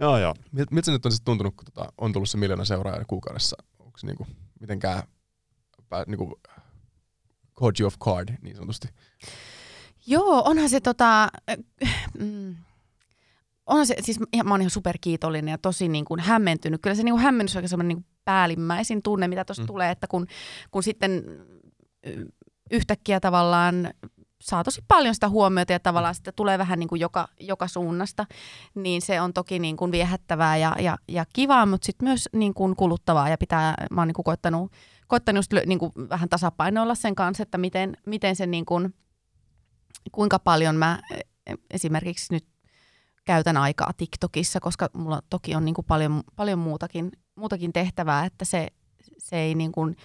Joo, 0.00 0.18
joo. 0.18 0.34
Mil- 0.56 0.66
Miltä 0.70 0.84
se 0.86 0.92
nyt 0.92 1.06
on 1.06 1.12
sitten 1.12 1.24
tuntunut, 1.24 1.54
kun 1.56 1.64
tota, 1.64 1.92
on 1.98 2.12
tullut 2.12 2.30
se 2.30 2.38
miljoona 2.38 2.64
seuraajaa 2.64 3.04
kuukaudessa? 3.04 3.56
Onko 3.78 3.98
se 3.98 4.06
niinku, 4.06 4.26
mitenkään 4.60 5.02
pää, 5.88 6.04
niinku, 6.06 6.40
caught 7.60 7.80
you 7.80 7.86
off 7.86 7.98
guard 7.98 8.28
niin 8.42 8.56
sanotusti? 8.56 8.88
Joo, 10.06 10.42
onhan 10.44 10.68
se 10.68 10.80
tota... 10.80 11.28
äh, 11.50 11.56
Mm, 12.18 12.56
onhan 13.66 13.86
se, 13.86 13.96
siis 14.00 14.18
ihan- 14.32 14.46
mä 14.48 14.54
oon 14.54 14.60
ihan 14.60 14.70
superkiitollinen 14.70 15.52
ja 15.52 15.58
tosi 15.58 15.88
niin 15.88 16.04
kuin 16.04 16.20
hämmentynyt. 16.20 16.82
Kyllä 16.82 16.94
se 16.96 17.02
niin 17.02 17.12
kuin 17.12 17.22
hämmennys 17.22 17.56
on 17.56 17.68
semmoinen 17.68 17.96
niin 17.96 18.06
päällimmäisin 18.24 19.02
tunne, 19.02 19.28
mitä 19.28 19.44
tuosta 19.44 19.62
Mm. 19.62 19.66
tulee, 19.66 19.90
että 19.90 20.06
kun, 20.06 20.26
kun 20.70 20.82
sitten 20.82 21.24
y- 22.06 22.26
yhtäkkiä 22.70 23.20
tavallaan 23.20 23.90
saa 24.40 24.64
tosi 24.64 24.84
paljon 24.88 25.14
sitä 25.14 25.28
huomiota 25.28 25.72
ja 25.72 25.80
tavallaan 25.80 26.14
sitä 26.14 26.32
tulee 26.32 26.58
vähän 26.58 26.78
niin 26.78 26.88
kuin 26.88 27.00
joka, 27.00 27.28
joka 27.40 27.68
suunnasta, 27.68 28.26
niin 28.74 29.02
se 29.02 29.20
on 29.20 29.32
toki 29.32 29.58
niin 29.58 29.76
kuin 29.76 29.92
viehättävää 29.92 30.56
ja, 30.56 30.76
ja, 30.78 30.96
ja 31.08 31.24
kivaa, 31.32 31.66
mutta 31.66 31.86
sitten 31.86 32.08
myös 32.08 32.28
niin 32.32 32.54
kuin 32.54 32.76
kuluttavaa 32.76 33.28
ja 33.28 33.38
pitää, 33.38 33.74
mä 33.90 34.00
oon 34.00 34.08
niin 34.08 34.14
kuin 34.14 34.24
koittanut, 34.24 34.72
koittanut 35.08 35.38
just 35.38 35.66
niin 35.66 35.78
kuin 35.78 35.92
vähän 36.08 36.28
tasapainoilla 36.28 36.94
sen 36.94 37.14
kanssa, 37.14 37.42
että 37.42 37.58
miten, 37.58 37.96
miten 38.06 38.36
se 38.36 38.46
niin 38.46 38.66
kuin, 38.66 38.94
kuinka 40.12 40.38
paljon 40.38 40.76
mä 40.76 41.00
e- 41.46 41.54
esimerkiksi 41.70 42.34
nyt 42.34 42.44
käytän 43.24 43.56
aikaa 43.56 43.92
TikTokissa, 43.96 44.60
koska 44.60 44.88
mulla 44.92 45.20
toki 45.30 45.54
on 45.54 45.64
niin 45.64 45.74
kuin 45.74 45.84
paljon, 45.84 46.22
paljon 46.36 46.58
muutakin, 46.58 47.10
muutakin 47.34 47.72
tehtävää, 47.72 48.24
että 48.24 48.44
se, 48.44 48.68
se 49.18 49.36
ei 49.36 49.54
niin 49.54 49.72
kuin 49.72 49.96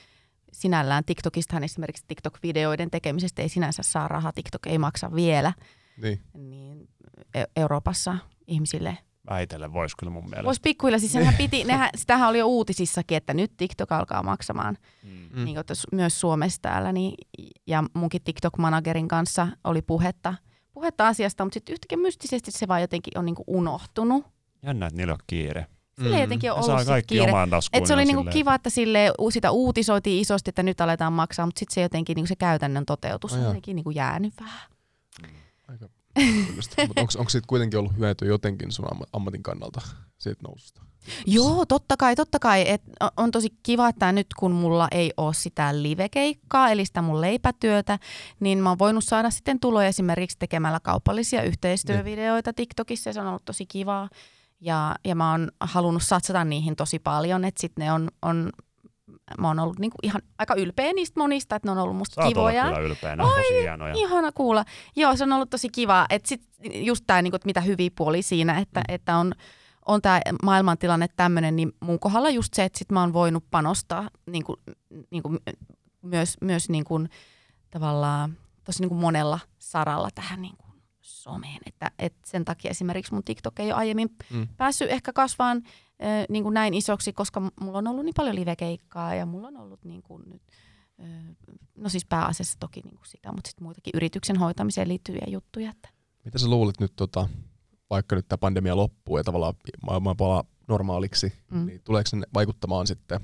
sinällään 0.61 1.05
TikTokistahan 1.05 1.63
esimerkiksi 1.63 2.05
TikTok-videoiden 2.07 2.89
tekemisestä 2.91 3.41
ei 3.41 3.49
sinänsä 3.49 3.83
saa 3.83 4.07
rahaa, 4.07 4.31
TikTok 4.33 4.67
ei 4.67 4.77
maksa 4.77 5.15
vielä, 5.15 5.53
Niin. 6.01 6.21
niin 6.33 6.89
E- 7.33 7.43
Euroopassa 7.55 8.17
ihmisille 8.47 8.97
Väitellä 9.29 9.73
voisi 9.73 9.97
kyllä 9.97 10.11
mun 10.11 10.23
mielestä. 10.23 10.43
Voisi 10.43 10.61
pikkuilla, 10.61 10.99
siis 10.99 11.11
sehän 11.11 11.33
piti, 11.33 11.63
nehän, 11.73 11.89
sitähän 11.95 12.29
oli 12.29 12.39
jo 12.39 12.47
uutisissakin, 12.47 13.17
että 13.17 13.33
nyt 13.33 13.51
TikTok 13.57 13.91
alkaa 13.91 14.23
maksamaan 14.23 14.77
Mm. 15.33 15.45
Niin 15.45 15.57
myös 15.91 16.19
Suomessa 16.19 16.61
täällä. 16.61 16.91
Niin, 16.91 17.13
ja 17.67 17.83
munkin 17.93 18.21
TikTok-managerin 18.21 19.07
kanssa 19.07 19.47
oli 19.63 19.81
puhetta, 19.81 20.33
puhetta 20.73 21.07
asiasta, 21.07 21.45
mutta 21.45 21.53
sitten 21.53 21.73
yhtäkkiä 21.73 21.97
mystisesti 21.97 22.51
se 22.51 22.67
vaan 22.67 22.81
jotenkin 22.81 23.17
on 23.17 23.25
niin 23.25 23.35
kuin 23.35 23.43
unohtunut. 23.47 24.25
Jännä, 24.63 24.85
että 24.87 24.97
niillä 24.97 25.13
on 25.13 25.19
kiire. 25.27 25.65
Sille 26.01 26.15
Mm. 26.15 26.21
jotenkin 26.21 26.51
on 26.51 26.63
ollut 26.69 26.85
kaikki 26.85 27.15
kiire. 27.15 27.31
omaan 27.31 27.49
taskuun. 27.49 27.81
Et 27.83 27.87
se 27.87 27.93
oli 27.93 28.05
niinku 28.05 28.21
silleen- 28.21 28.33
kiva, 28.33 28.55
että 28.55 28.69
sille, 28.69 29.13
sitä 29.29 29.51
uutisoitiin 29.51 30.21
isosti, 30.21 30.49
että 30.49 30.63
nyt 30.63 30.81
aletaan 30.81 31.13
maksaa, 31.13 31.45
mutta 31.45 31.59
sitten 31.59 31.73
se 31.73 31.81
jotenkin 31.81 32.15
niinku 32.15 32.27
se 32.27 32.35
käytännön 32.35 32.85
toteutus 32.85 33.33
on 33.33 33.43
jotenkin 33.43 33.75
niinku 33.75 33.91
jäänyt 33.91 34.33
vähän. 34.41 34.69
Aika 35.67 35.89
yllästä. 36.53 36.87
Mutta 36.87 37.01
onko 37.19 37.29
siitä 37.29 37.47
kuitenkin 37.47 37.79
ollut 37.79 37.97
hyötyä 37.97 38.27
jotenkin 38.27 38.71
sun 38.71 38.85
amma- 38.85 39.07
ammatin 39.13 39.43
kannalta 39.43 39.81
siitä 40.17 40.41
noususta? 40.47 40.81
Joo, 41.25 41.65
totta 41.65 41.97
kai, 41.97 42.15
totta 42.15 42.39
kai. 42.39 42.69
Et 42.69 42.81
on 43.17 43.31
tosi 43.31 43.49
kiva, 43.63 43.87
että 43.89 44.11
nyt 44.11 44.27
kun 44.39 44.51
mulla 44.51 44.87
ei 44.91 45.13
ole 45.17 45.33
sitä 45.33 45.81
livekeikkaa, 45.81 46.69
eli 46.69 46.85
sitä 46.85 47.01
mun 47.01 47.21
leipätyötä, 47.21 47.99
niin 48.39 48.57
mä 48.57 48.69
oon 48.69 48.79
voinut 48.79 49.03
saada 49.03 49.29
sitten 49.29 49.59
tuloja 49.59 49.87
esimerkiksi 49.87 50.37
tekemällä 50.39 50.79
kaupallisia 50.79 51.43
yhteistyövideoita 51.43 52.53
TikTokissa, 52.53 53.09
ja 53.09 53.13
se 53.13 53.21
on 53.21 53.27
ollut 53.27 53.45
tosi 53.45 53.65
kivaa. 53.65 54.09
Ja, 54.65 54.95
ja 55.05 55.15
mä 55.15 55.31
oon 55.31 55.51
halunnut 55.59 56.03
satsata 56.03 56.45
niihin 56.45 56.75
tosi 56.75 56.99
paljon, 56.99 57.45
että 57.45 57.61
sitten 57.61 57.85
ne 57.85 57.91
on, 57.91 58.09
on 58.21 58.49
mä 59.39 59.47
oon 59.47 59.59
ollut 59.59 59.79
niinku 59.79 59.97
ihan 60.03 60.21
aika 60.37 60.55
ylpeä 60.55 60.93
niistä 60.93 61.19
monista, 61.19 61.55
että 61.55 61.67
ne 61.67 61.71
on 61.71 61.77
ollut 61.77 61.97
musta 61.97 62.15
Saat 62.15 62.27
kivoja. 62.27 62.63
olla 62.63 62.75
kyllä 62.75 62.87
ylpeä, 62.87 63.15
ne 63.15 63.23
on 63.23 63.29
tosi 63.29 63.61
hienoja. 63.61 63.93
Ihana 63.97 64.31
kuulla. 64.31 64.65
Joo, 64.95 65.15
se 65.15 65.23
on 65.23 65.31
ollut 65.31 65.49
tosi 65.49 65.69
kiva. 65.69 66.05
Että 66.09 66.29
sit 66.29 66.41
just 66.63 67.03
tämä, 67.07 67.21
niinku, 67.21 67.37
mitä 67.45 67.61
hyviä 67.61 67.89
puoli 67.97 68.21
siinä, 68.21 68.59
että, 68.59 68.79
mm. 68.79 68.95
että 68.95 69.17
on, 69.17 69.33
on 69.85 70.01
tämä 70.01 70.21
maailmantilanne 70.43 71.07
tämmöinen, 71.15 71.55
niin 71.55 71.71
mun 71.79 71.99
kohdalla 71.99 72.29
just 72.29 72.53
se, 72.53 72.63
että 72.63 72.79
sit 72.79 72.91
mä 72.91 73.01
oon 73.01 73.13
voinut 73.13 73.43
panostaa 73.51 74.09
niinku, 74.25 74.57
niinku, 75.11 75.37
myös, 76.01 76.37
myös 76.41 76.69
niinku, 76.69 76.99
tavallaan 77.71 78.37
tosi 78.63 78.81
niinku 78.81 78.95
monella 78.95 79.39
saralla 79.59 80.09
tähän 80.15 80.41
niinku, 80.41 80.64
someen. 81.25 81.59
Että, 81.65 81.91
et 81.99 82.13
sen 82.25 82.45
takia 82.45 82.71
esimerkiksi 82.71 83.13
mun 83.13 83.23
TikTok 83.23 83.59
ei 83.59 83.65
ole 83.65 83.73
aiemmin 83.73 84.09
mm. 84.31 84.47
päässyt 84.57 84.89
ehkä 84.89 85.13
kasvaan 85.13 85.57
äh, 85.57 86.25
niin 86.29 86.43
kuin 86.43 86.53
näin 86.53 86.73
isoksi, 86.73 87.13
koska 87.13 87.41
mulla 87.61 87.77
on 87.77 87.87
ollut 87.87 88.05
niin 88.05 88.13
paljon 88.15 88.35
livekeikkaa 88.35 89.15
ja 89.15 89.25
mulla 89.25 89.47
on 89.47 89.57
ollut 89.57 89.85
niin 89.85 90.03
kuin 90.03 90.23
nyt, 90.29 90.41
äh, 91.03 91.35
no 91.75 91.89
siis 91.89 92.05
pääasiassa 92.05 92.59
toki 92.59 92.81
niin 92.81 92.95
kuin 92.95 93.07
sitä, 93.07 93.31
mutta 93.31 93.47
sitten 93.49 93.63
muitakin 93.63 93.91
yrityksen 93.93 94.37
hoitamiseen 94.37 94.87
liittyviä 94.87 95.25
juttuja. 95.27 95.69
Että. 95.69 95.89
Mitä 96.25 96.39
sä 96.39 96.49
luulet 96.49 96.79
nyt, 96.79 96.93
tota, 96.95 97.29
vaikka 97.89 98.15
nyt 98.15 98.27
tämä 98.27 98.37
pandemia 98.37 98.75
loppuu 98.75 99.17
ja 99.17 99.23
tavallaan 99.23 99.53
maailma 99.85 100.15
palaa 100.15 100.43
normaaliksi, 100.67 101.33
mm. 101.51 101.65
niin 101.65 101.81
tuleeko 101.83 102.09
se 102.09 102.17
vaikuttamaan 102.33 102.87
sitten, 102.87 103.19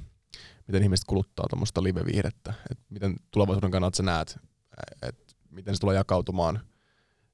miten 0.67 0.83
ihmiset 0.83 1.05
kuluttaa 1.05 1.45
tuommoista 1.49 1.83
live-viihdettä? 1.83 2.53
Et 2.71 2.79
miten 2.89 3.15
tulevaisuuden 3.31 3.71
kannalta 3.71 3.97
sä 3.97 4.03
näet, 4.03 4.39
että 5.01 5.33
miten 5.49 5.75
se 5.75 5.79
tulee 5.79 5.95
jakautumaan, 5.95 6.59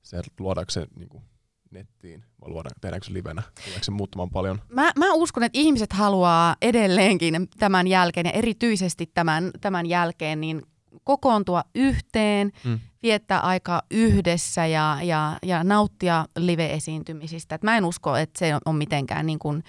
se 0.08 0.22
luodaanko 0.40 0.72
se 0.72 0.88
niin 0.96 1.10
kuin 1.10 1.24
nettiin 1.72 2.24
vai 2.42 2.50
luoda, 2.50 2.70
tehdäänkö 2.82 3.08
se 3.08 3.14
livenä? 3.14 3.44
Tuleeko 3.64 3.84
se 3.84 3.92
muuttumaan 3.92 4.30
paljon? 4.30 4.62
Mä, 4.70 4.92
mä 4.96 5.14
uskon, 5.14 5.44
että 5.44 5.60
ihmiset 5.60 5.94
haluaa 5.94 6.56
edelleenkin 6.62 7.48
tämän 7.60 7.88
jälkeen 7.88 8.26
ja 8.26 8.32
erityisesti 8.32 9.12
tämän, 9.14 9.52
tämän 9.62 9.86
jälkeen 9.86 10.42
niin 10.42 10.62
kokoontua 11.04 11.64
yhteen, 11.76 12.52
mm. 12.64 12.80
viettää 13.04 13.40
aikaa 13.40 13.82
yhdessä 13.92 14.66
ja, 14.66 15.00
ja, 15.04 15.38
ja 15.44 15.64
nauttia 15.64 16.26
live-esiintymisistä. 16.38 17.56
Et 17.56 17.64
mä 17.64 17.78
en 17.78 17.86
usko, 17.86 18.16
että 18.16 18.40
se 18.40 18.54
on 18.66 18.76
mitenkään 18.76 19.26
niin 19.26 19.40
kuin 19.40 19.64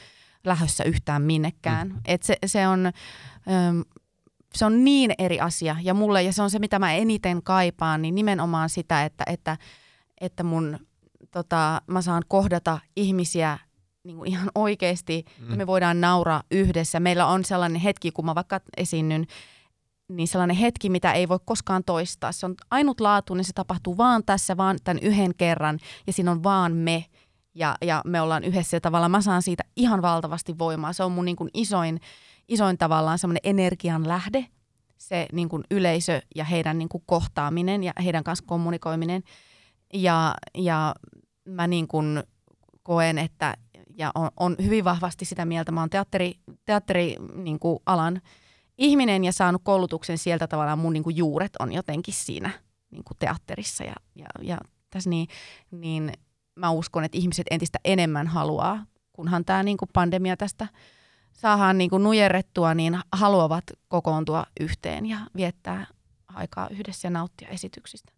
lähössä 0.44 0.84
yhtään 0.84 1.22
minnekään. 1.22 1.88
Mm. 1.88 2.00
Et 2.04 2.22
se, 2.22 2.36
se, 2.46 2.68
on, 2.68 2.92
se 4.54 4.64
on 4.64 4.84
niin 4.84 5.14
eri 5.18 5.40
asia 5.40 5.76
ja 5.82 5.94
mulle, 5.94 6.22
ja 6.22 6.32
se 6.32 6.42
on 6.42 6.50
se, 6.50 6.58
mitä 6.58 6.78
mä 6.78 6.94
eniten 6.94 7.42
kaipaan, 7.42 8.02
niin 8.02 8.14
nimenomaan 8.14 8.68
sitä, 8.68 9.04
että, 9.04 9.24
että, 9.26 9.56
että 10.20 10.42
mun, 10.42 10.78
tota, 11.30 11.82
mä 11.86 12.02
saan 12.02 12.22
kohdata 12.28 12.78
ihmisiä 12.96 13.58
niin 14.04 14.16
kuin 14.16 14.28
ihan 14.28 14.50
oikeasti, 14.54 15.24
mm. 15.38 15.56
me 15.56 15.66
voidaan 15.66 16.00
nauraa 16.00 16.42
yhdessä. 16.50 17.00
Meillä 17.00 17.26
on 17.26 17.44
sellainen 17.44 17.80
hetki, 17.80 18.10
kun 18.10 18.24
mä 18.24 18.34
vaikka 18.34 18.60
esiinnyn 18.76 19.26
niin 20.08 20.28
sellainen 20.28 20.56
hetki, 20.56 20.90
mitä 20.90 21.12
ei 21.12 21.28
voi 21.28 21.38
koskaan 21.44 21.84
toistaa. 21.84 22.32
Se 22.32 22.46
on 22.46 22.54
ainutlaatuinen, 22.70 23.44
se 23.44 23.52
tapahtuu 23.52 23.96
vaan 23.96 24.24
tässä, 24.24 24.56
vaan 24.56 24.78
tämän 24.84 25.02
yhden 25.02 25.34
kerran 25.34 25.78
ja 26.06 26.12
siinä 26.12 26.30
on 26.30 26.42
vaan 26.42 26.72
me 26.72 27.04
ja, 27.54 27.76
ja 27.82 28.02
me 28.04 28.20
ollaan 28.20 28.44
yhdessä 28.44 28.76
ja 28.76 28.80
tavallaan 28.80 29.10
mä 29.10 29.20
saan 29.20 29.42
siitä 29.42 29.64
ihan 29.76 30.02
valtavasti 30.02 30.58
voimaa. 30.58 30.92
Se 30.92 31.02
on 31.02 31.12
mun 31.12 31.24
niin 31.24 31.36
kuin 31.36 31.50
isoin, 31.54 32.00
isoin 32.48 32.78
tavallaan 32.78 33.18
semmoinen 33.18 33.40
energian 33.44 34.08
lähde, 34.08 34.46
se 34.98 35.26
niin 35.32 35.48
kuin 35.48 35.64
yleisö 35.70 36.22
ja 36.34 36.44
heidän 36.44 36.78
niin 36.78 36.88
kuin 36.88 37.02
kohtaaminen 37.06 37.84
ja 37.84 37.92
heidän 38.04 38.24
kanssa 38.24 38.44
kommunikoiminen. 38.46 39.22
Ja, 39.94 40.34
ja 40.54 40.94
mä 41.44 41.66
niin 41.66 41.88
kuin 41.88 42.22
koen, 42.82 43.18
että 43.18 43.56
ja 43.98 44.10
on, 44.14 44.30
on 44.36 44.56
hyvin 44.64 44.84
vahvasti 44.84 45.24
sitä 45.24 45.44
mieltä, 45.44 45.72
mä 45.72 45.80
oon 45.80 45.90
teatteri, 45.90 46.34
teatteri 46.64 47.16
niin 47.34 47.58
kuin 47.58 47.78
alan 47.86 48.20
ihminen 48.78 49.24
ja 49.24 49.32
saanut 49.32 49.62
koulutuksen 49.64 50.18
sieltä 50.18 50.46
tavallaan 50.46 50.78
mun 50.78 50.92
niin 50.92 51.02
kuin 51.02 51.16
juuret 51.16 51.52
on 51.58 51.72
jotenkin 51.72 52.14
siinä 52.14 52.50
niin 52.90 53.04
kuin 53.04 53.16
teatterissa 53.18 53.84
ja, 53.84 53.94
ja, 54.14 54.26
ja 54.42 54.58
tässä 54.90 55.10
niin, 55.10 55.28
niin 55.70 56.12
mä 56.56 56.70
uskon, 56.70 57.04
että 57.04 57.18
ihmiset 57.18 57.46
entistä 57.50 57.78
enemmän 57.84 58.26
haluaa, 58.26 58.86
kunhan 59.12 59.44
tämä 59.44 59.62
niin 59.62 59.76
kuin 59.76 59.90
pandemia 59.92 60.36
tästä 60.36 60.68
saadaan 61.32 61.78
niin 61.78 61.90
kuin 61.90 62.02
nujerrettua, 62.02 62.74
niin 62.74 62.98
haluavat 63.12 63.64
kokoontua 63.88 64.46
yhteen 64.60 65.06
ja 65.06 65.18
viettää 65.36 65.86
aikaa 66.28 66.68
yhdessä 66.68 67.06
ja 67.06 67.10
nauttia 67.10 67.48
esityksistä. 67.48 68.17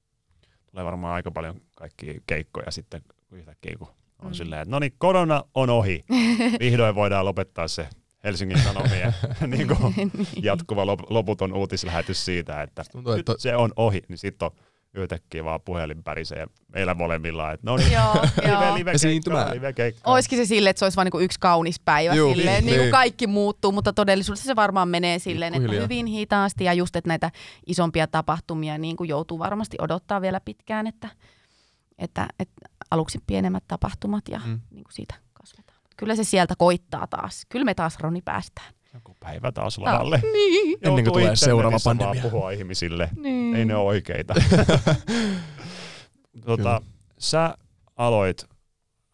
Tulee 0.70 0.84
varmaan 0.84 1.14
aika 1.14 1.30
paljon 1.30 1.60
kaikki 1.76 2.22
keikkoja 2.26 2.70
sitten 2.70 3.02
yhtäkkiä, 3.32 3.76
kun 3.78 3.88
on 4.18 4.28
mm. 4.28 4.34
silleen, 4.34 4.62
että 4.62 4.70
no 4.70 4.78
niin, 4.78 4.92
korona 4.98 5.44
on 5.54 5.70
ohi. 5.70 6.04
Vihdoin 6.60 6.94
voidaan 6.94 7.24
lopettaa 7.24 7.68
se 7.68 7.88
Helsingin 8.24 8.58
Sanomien 8.58 9.14
niin 9.56 9.68
kuin 9.68 9.94
niin. 9.96 10.12
jatkuva 10.42 10.86
loputon 10.86 11.52
uutislähetys 11.52 12.24
siitä, 12.24 12.62
että 12.62 12.84
Tuntuu, 12.92 13.12
nyt 13.16 13.28
että... 13.28 13.42
se 13.42 13.56
on 13.56 13.72
ohi, 13.76 14.02
niin 14.08 14.18
sitten 14.18 14.46
on 14.46 14.52
yhtäkkiä 14.94 15.44
vaan 15.44 15.60
puhelin 15.60 16.02
pärisee 16.02 16.46
meillä 16.68 16.94
molemmilla, 16.94 17.52
että 17.52 17.70
no 17.70 17.76
niin, 17.76 17.90
live, 18.42 18.78
live, 18.78 18.92
keikka, 19.02 19.50
live 19.52 19.72
keikka. 19.72 20.22
Se 20.22 20.46
silleen, 20.46 20.70
että 20.70 20.78
se 20.78 20.84
olisi 20.84 20.96
vain 20.96 21.08
niin 21.12 21.24
yksi 21.24 21.40
kaunis 21.40 21.80
päivä 21.80 22.14
Juu, 22.14 22.34
silleen, 22.34 22.66
niin, 22.66 22.80
niin. 22.80 22.90
kaikki 22.90 23.26
muuttuu, 23.26 23.72
mutta 23.72 23.92
todellisuudessa 23.92 24.46
se 24.46 24.56
varmaan 24.56 24.88
menee 24.88 25.18
silleen, 25.18 25.54
että 25.54 25.72
hyvin 25.72 26.06
hitaasti 26.06 26.64
ja 26.64 26.72
just, 26.72 26.96
että 26.96 27.08
näitä 27.08 27.30
isompia 27.66 28.06
tapahtumia 28.06 28.78
niin 28.78 28.96
kuin 28.96 29.08
joutuu 29.08 29.38
varmasti 29.38 29.76
odottaa 29.80 30.20
vielä 30.20 30.40
pitkään, 30.40 30.86
että, 30.86 31.08
että, 31.98 32.26
että 32.38 32.68
aluksi 32.90 33.18
pienemmät 33.26 33.64
tapahtumat 33.68 34.24
ja 34.28 34.40
mm. 34.46 34.60
niin 34.70 34.84
kuin 34.84 34.94
siitä 34.94 35.14
Kyllä 36.00 36.16
se 36.16 36.24
sieltä 36.24 36.54
koittaa 36.58 37.06
taas. 37.06 37.46
Kyllä 37.48 37.64
me 37.64 37.74
taas 37.74 37.98
Roni 38.00 38.22
päästään. 38.22 38.72
Joku 38.94 39.16
päivä 39.20 39.52
taas 39.52 39.78
lavalle. 39.78 40.16
Ah, 40.16 40.32
niin. 40.32 40.78
Ennen 40.82 41.04
kuin 41.04 41.12
tulee 41.12 41.36
seuraava 41.36 41.76
pandemia. 41.84 42.22
puhua 42.22 42.50
ihmisille. 42.50 43.08
Niin. 43.16 43.56
Ei 43.56 43.64
ne 43.64 43.76
ole 43.76 43.84
oikeita. 43.84 44.34
tota, 46.46 46.82
sä 47.18 47.54
aloit 47.96 48.44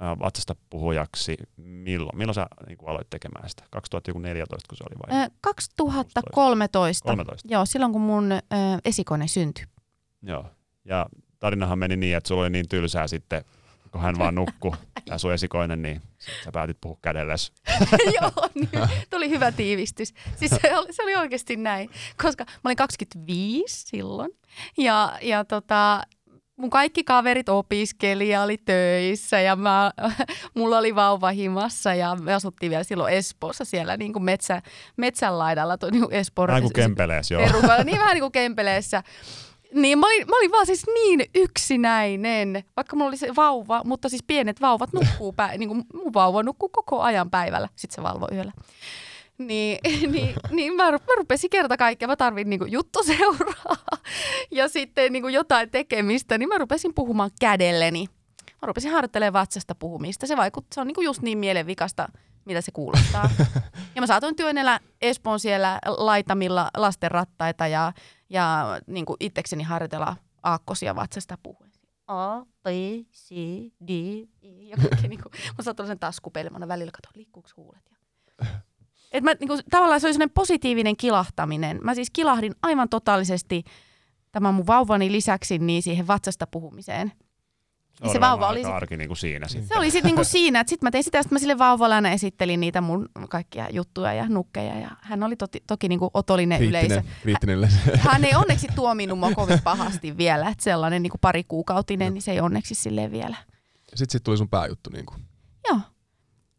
äh, 0.03 0.19
vatsasta 0.19 0.57
puhujaksi 0.71 1.37
milloin? 1.57 2.19
Milloin 2.19 2.35
sä 2.35 2.47
niin 2.67 2.79
kuin 2.79 2.89
aloit 2.89 3.11
tekemään 3.11 3.49
sitä? 3.49 3.65
2014 3.71 4.69
kun 4.69 4.77
se 4.77 4.85
oli 4.91 4.99
vai? 4.99 5.23
Äh, 5.23 5.31
2013. 5.41 7.09
13. 7.09 7.49
Joo, 7.53 7.67
silloin 7.67 7.93
kun 7.93 8.01
mun 8.03 8.33
äh, 8.33 8.41
esikone 8.85 9.29
syntyi. 9.29 9.65
Joo, 10.23 10.45
ja 10.85 11.07
tarinahan 11.39 11.79
meni 11.79 11.97
niin, 11.97 12.17
että 12.17 12.29
sulla 12.29 12.43
oli 12.43 12.51
niin 12.51 12.69
tylsää 12.69 13.09
sitten 13.09 13.45
kun 13.97 14.05
hän 14.05 14.19
vaan 14.19 14.35
nukkuu, 14.35 14.77
tämä 15.05 15.19
sun 15.19 15.33
esikoinen, 15.33 15.83
niin 15.83 16.03
sä 16.45 16.53
päätit 16.53 16.77
puhua 16.81 16.99
kädelles. 17.03 17.53
Joo, 18.21 18.49
niin, 18.55 18.89
tuli 19.11 19.31
hyvä 19.31 19.53
tiivistys. 19.53 20.15
Siis 20.37 20.51
se 20.63 20.77
oli, 20.79 20.93
se 20.93 21.03
oli 21.03 21.17
oikeasti 21.17 21.57
näin, 21.57 21.91
koska 22.23 22.45
mä 22.45 22.61
olin 22.65 22.77
25 22.77 23.87
silloin 23.87 24.31
ja, 24.79 25.19
ja 25.23 25.45
tota, 25.45 26.03
mun 26.57 26.71
kaikki 26.71 27.05
kaverit 27.05 27.49
opiskeli 27.49 28.29
ja 28.29 28.43
oli 28.43 28.59
töissä 28.59 29.41
ja 29.41 29.57
mä, 29.57 29.93
mulla 30.57 30.79
oli 30.79 30.95
vauva 30.95 31.31
himassa 31.31 31.95
ja 31.95 32.17
me 32.21 32.35
asuttiin 32.35 32.71
vielä 32.71 32.85
silloin 32.85 33.15
Espoossa 33.15 33.65
siellä 33.65 33.97
niin 33.97 34.13
kuin 34.13 34.23
metsä, 34.23 34.63
metsän 34.97 35.39
laidalla. 35.39 35.79
Niin 35.91 36.03
kuin 36.03 36.13
Espoon, 36.13 36.49
vähän 36.49 36.63
kuin 36.63 36.73
Kempeleessä, 36.73 37.35
joo. 37.35 37.47
Perukalla, 37.47 37.85
niin 37.85 37.99
vähän 37.99 38.15
niin 38.15 38.23
kuin 38.23 38.33
Kempeleessä. 38.33 39.03
Niin, 39.77 39.99
mä 39.99 40.07
olin, 40.07 40.29
mä 40.29 40.37
olin 40.37 40.53
vaan 40.53 40.67
siis 40.67 40.87
niin 40.95 41.25
yksinäinen, 41.35 42.65
vaikka 42.77 42.97
mulla 42.97 43.09
oli 43.09 43.17
se 43.17 43.37
vauva, 43.37 43.83
mutta 43.85 44.09
siis 44.09 44.23
pienet 44.27 44.61
vauvat 44.61 44.93
nukkuu, 44.93 45.33
pä, 45.33 45.51
niin 45.59 45.69
kuin 45.69 45.85
mun 45.95 46.15
vauva 46.15 46.43
nukkuu 46.43 46.69
koko 46.69 47.03
ajan 47.03 47.31
päivällä, 47.31 47.69
sitten 47.77 47.95
se 47.95 48.03
valvoi 48.03 48.29
yöllä. 48.33 48.53
Niin, 49.39 49.79
niin, 50.13 50.35
niin 50.51 50.75
mä, 50.75 50.91
mä 50.93 51.15
rupesin 51.17 51.51
kerta 51.51 51.77
kaikkea, 51.77 52.09
mä 52.09 52.17
tarvin 52.17 52.51
niin 52.51 52.61
juttuseuraa 52.73 53.77
ja 54.51 54.69
sitten 54.69 55.13
niin 55.13 55.33
jotain 55.33 55.71
tekemistä, 55.71 56.39
niin 56.39 56.49
mä 56.49 56.59
rupesin 56.59 56.95
puhumaan 56.95 57.31
kädelleni. 57.41 58.07
Mä 58.63 58.67
rupesin 58.67 58.91
harjoittelemaan 58.91 59.41
vatsasta 59.41 59.75
puhumista. 59.75 60.27
Se 60.27 60.37
vaikuttaa, 60.37 60.75
se 60.75 60.81
on 60.81 60.87
niin 60.87 61.05
just 61.05 61.23
niin 61.23 61.39
mielenvikasta, 61.39 62.09
mitä 62.45 62.61
se 62.61 62.73
kuulostaa. 62.73 63.31
Ja 63.95 64.03
mä 64.03 64.07
saatoin 64.07 64.37
työnnellä 64.37 64.81
Espoon 65.03 65.41
siellä 65.41 65.79
laitamilla 65.87 66.71
lasten 66.77 67.11
rattaita 67.11 67.67
ja 67.67 67.93
ja 68.31 68.65
niin 68.87 69.07
kuin 69.07 69.17
itsekseni 69.21 69.63
harjoitella 69.63 70.17
aakkosia 70.43 70.97
vatsasta 70.97 71.39
puhuen. 71.43 71.73
A, 72.07 72.41
B, 72.41 72.67
C, 73.13 73.35
D, 73.89 73.91
E. 74.43 74.49
Ja 74.71 74.77
kaikki, 74.77 75.09
niin 75.09 75.23
kuin, 75.23 75.33
mä 75.59 75.63
saan 75.63 75.87
sen 75.87 75.99
taskupeilemaan 75.99 76.69
välillä, 76.69 76.93
katson 76.93 77.13
liikkuuko 77.15 77.49
huulet. 77.57 77.91
Ja... 77.91 78.47
Et 79.13 79.25
mä, 79.25 79.35
niin 79.41 79.49
kuin, 79.49 79.61
tavallaan 79.71 80.01
se 80.01 80.07
oli 80.07 80.15
sellainen 80.15 80.35
positiivinen 80.35 80.97
kilahtaminen. 80.97 81.81
Mä 81.83 81.95
siis 81.95 82.11
kilahdin 82.13 82.55
aivan 82.63 82.89
totaalisesti 82.89 83.65
tämän 84.33 84.55
mun 84.55 84.67
vauvani 84.67 85.13
lisäksi 85.13 85.59
niin 85.59 85.83
siihen 85.83 86.07
vatsasta 86.07 86.47
puhumiseen– 86.47 87.13
niin 88.03 88.13
se 88.13 88.21
vauva 88.21 88.49
oli 88.49 88.65
arki 88.65 88.97
niin 88.97 89.09
kuin 89.09 89.17
siinä 89.17 89.49
sitten. 89.49 89.69
Se 89.69 89.79
oli 89.79 89.91
sitten 89.91 90.09
niin 90.09 90.15
kuin 90.15 90.25
siinä, 90.25 90.61
että 90.61 90.69
sitten 90.69 90.87
mä 90.87 90.91
tein 90.91 91.05
sitä, 91.05 91.21
että 91.21 91.35
mä 91.35 91.39
sille 91.39 91.59
vauvalle 91.59 91.95
aina 91.95 92.11
esittelin 92.11 92.61
niitä 92.61 92.81
mun 92.81 93.09
kaikkia 93.29 93.71
juttuja 93.71 94.13
ja 94.13 94.29
nukkeja 94.29 94.79
ja 94.79 94.91
hän 95.01 95.23
oli 95.23 95.37
toti, 95.37 95.63
toki 95.67 95.89
niin 95.89 95.99
kuin 95.99 96.11
otollinen 96.15 96.59
kriittinen, 96.59 96.87
yleisö. 96.87 97.09
Kriittinen 97.23 97.69
hän 97.99 98.25
ei 98.25 98.35
onneksi 98.35 98.69
tuominut 98.75 99.19
mua 99.19 99.33
kovin 99.33 99.63
pahasti 99.65 100.17
vielä, 100.17 100.49
että 100.49 100.65
sellainen 100.65 101.03
niin 101.03 101.11
kuin 101.11 101.21
pari 101.21 101.45
kuukautinen, 101.45 102.15
niin 102.15 102.23
se 102.23 102.33
ei 102.33 102.41
onneksi 102.41 102.75
silleen 102.75 103.13
vielä. 103.13 103.37
Sitten 103.89 104.11
sit 104.11 104.25
tuli 104.25 104.37
sun 104.37 104.49
pääjuttu 104.49 104.91
niin 104.91 105.07
kuin. 105.07 105.21
Joo. 105.69 105.81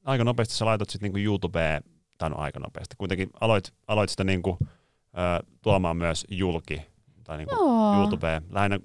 Aika 0.06 0.24
nopeasti 0.24 0.54
sä 0.54 0.66
laitot 0.66 0.90
sitten 0.90 1.12
niin 1.14 1.26
YouTubeen, 1.26 1.84
tai 2.18 2.30
no 2.30 2.38
aika 2.38 2.60
nopeasti, 2.60 2.96
kuitenkin 2.98 3.30
aloit, 3.42 3.74
aloit 3.88 4.10
sitä 4.10 4.24
niin 4.24 4.42
kuin, 4.42 4.58
äh, 4.62 5.40
tuomaan 5.62 5.98
myös 5.98 6.26
julki, 6.32 6.82
tai 7.24 7.38
niin 7.38 7.48
kuin 7.48 7.98
YouTubeen, 7.98 8.44
lähinnä 8.50 8.80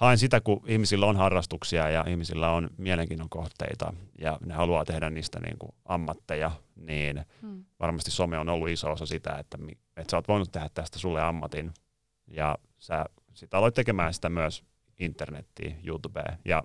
haen 0.00 0.18
sitä, 0.18 0.40
kun 0.40 0.62
ihmisillä 0.66 1.06
on 1.06 1.16
harrastuksia 1.16 1.88
ja 1.88 2.04
ihmisillä 2.08 2.50
on 2.50 2.70
mielenkiinnon 2.76 3.28
kohteita 3.28 3.92
ja 4.18 4.38
ne 4.46 4.54
haluaa 4.54 4.84
tehdä 4.84 5.10
niistä 5.10 5.40
niin 5.40 5.58
kuin 5.58 5.72
ammatteja, 5.84 6.50
niin 6.76 7.24
hmm. 7.42 7.64
varmasti 7.80 8.10
some 8.10 8.38
on 8.38 8.48
ollut 8.48 8.68
iso 8.68 8.90
osa 8.90 9.06
sitä, 9.06 9.36
että, 9.38 9.58
että 9.96 10.10
sä 10.10 10.16
oot 10.16 10.28
voinut 10.28 10.52
tehdä 10.52 10.68
tästä 10.74 10.98
sulle 10.98 11.22
ammatin 11.22 11.72
ja 12.26 12.58
sä 12.78 13.04
sit 13.34 13.54
aloit 13.54 13.74
tekemään 13.74 14.14
sitä 14.14 14.28
myös 14.28 14.64
internettiin, 14.98 15.80
YouTubeen 15.84 16.38
ja 16.44 16.62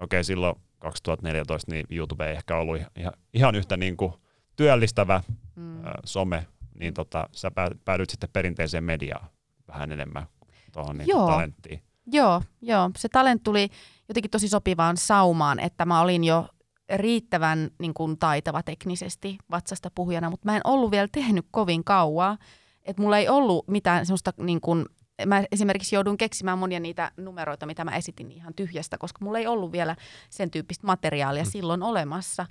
okei 0.00 0.24
silloin 0.24 0.56
2014 0.78 1.72
niin 1.72 1.86
YouTube 1.90 2.26
ei 2.26 2.36
ehkä 2.36 2.56
ollut 2.56 2.76
ihan, 2.76 3.12
ihan 3.34 3.54
yhtä 3.54 3.76
niin 3.76 3.96
kuin 3.96 4.12
työllistävä 4.56 5.22
mm. 5.54 5.82
some, 6.04 6.46
niin 6.78 6.94
tota, 6.94 7.28
sä 7.32 7.50
päädyit 7.84 8.10
sitten 8.10 8.30
perinteiseen 8.32 8.84
mediaan 8.84 9.28
vähän 9.68 9.92
enemmän 9.92 10.26
tuohon 10.72 10.98
niin 10.98 11.08
talenttiin. 11.16 11.82
Joo, 12.12 12.42
joo, 12.62 12.90
se 12.96 13.08
talent 13.08 13.42
tuli 13.42 13.68
jotenkin 14.08 14.30
tosi 14.30 14.48
sopivaan 14.48 14.96
saumaan, 14.96 15.58
että 15.58 15.84
mä 15.84 16.00
olin 16.00 16.24
jo 16.24 16.48
riittävän 16.94 17.70
niin 17.78 17.94
kuin, 17.94 18.18
taitava 18.18 18.62
teknisesti 18.62 19.38
vatsasta 19.50 19.90
puhujana, 19.94 20.30
mutta 20.30 20.48
mä 20.48 20.56
en 20.56 20.60
ollut 20.64 20.90
vielä 20.90 21.08
tehnyt 21.12 21.46
kovin 21.50 21.84
kauaa. 21.84 22.38
Että 22.82 23.02
mulla 23.02 23.18
ei 23.18 23.28
ollut 23.28 23.68
mitään 23.68 24.06
semmoista, 24.06 24.32
niin 24.38 24.60
kuin, 24.60 24.86
mä 25.26 25.44
esimerkiksi 25.52 25.94
joudun 25.94 26.16
keksimään 26.16 26.58
monia 26.58 26.80
niitä 26.80 27.12
numeroita, 27.16 27.66
mitä 27.66 27.84
mä 27.84 27.96
esitin 27.96 28.32
ihan 28.32 28.54
tyhjästä, 28.54 28.98
koska 28.98 29.24
mulla 29.24 29.38
ei 29.38 29.46
ollut 29.46 29.72
vielä 29.72 29.96
sen 30.30 30.50
tyyppistä 30.50 30.86
materiaalia 30.86 31.42
mm. 31.42 31.50
silloin 31.50 31.82
olemassa. 31.82 32.46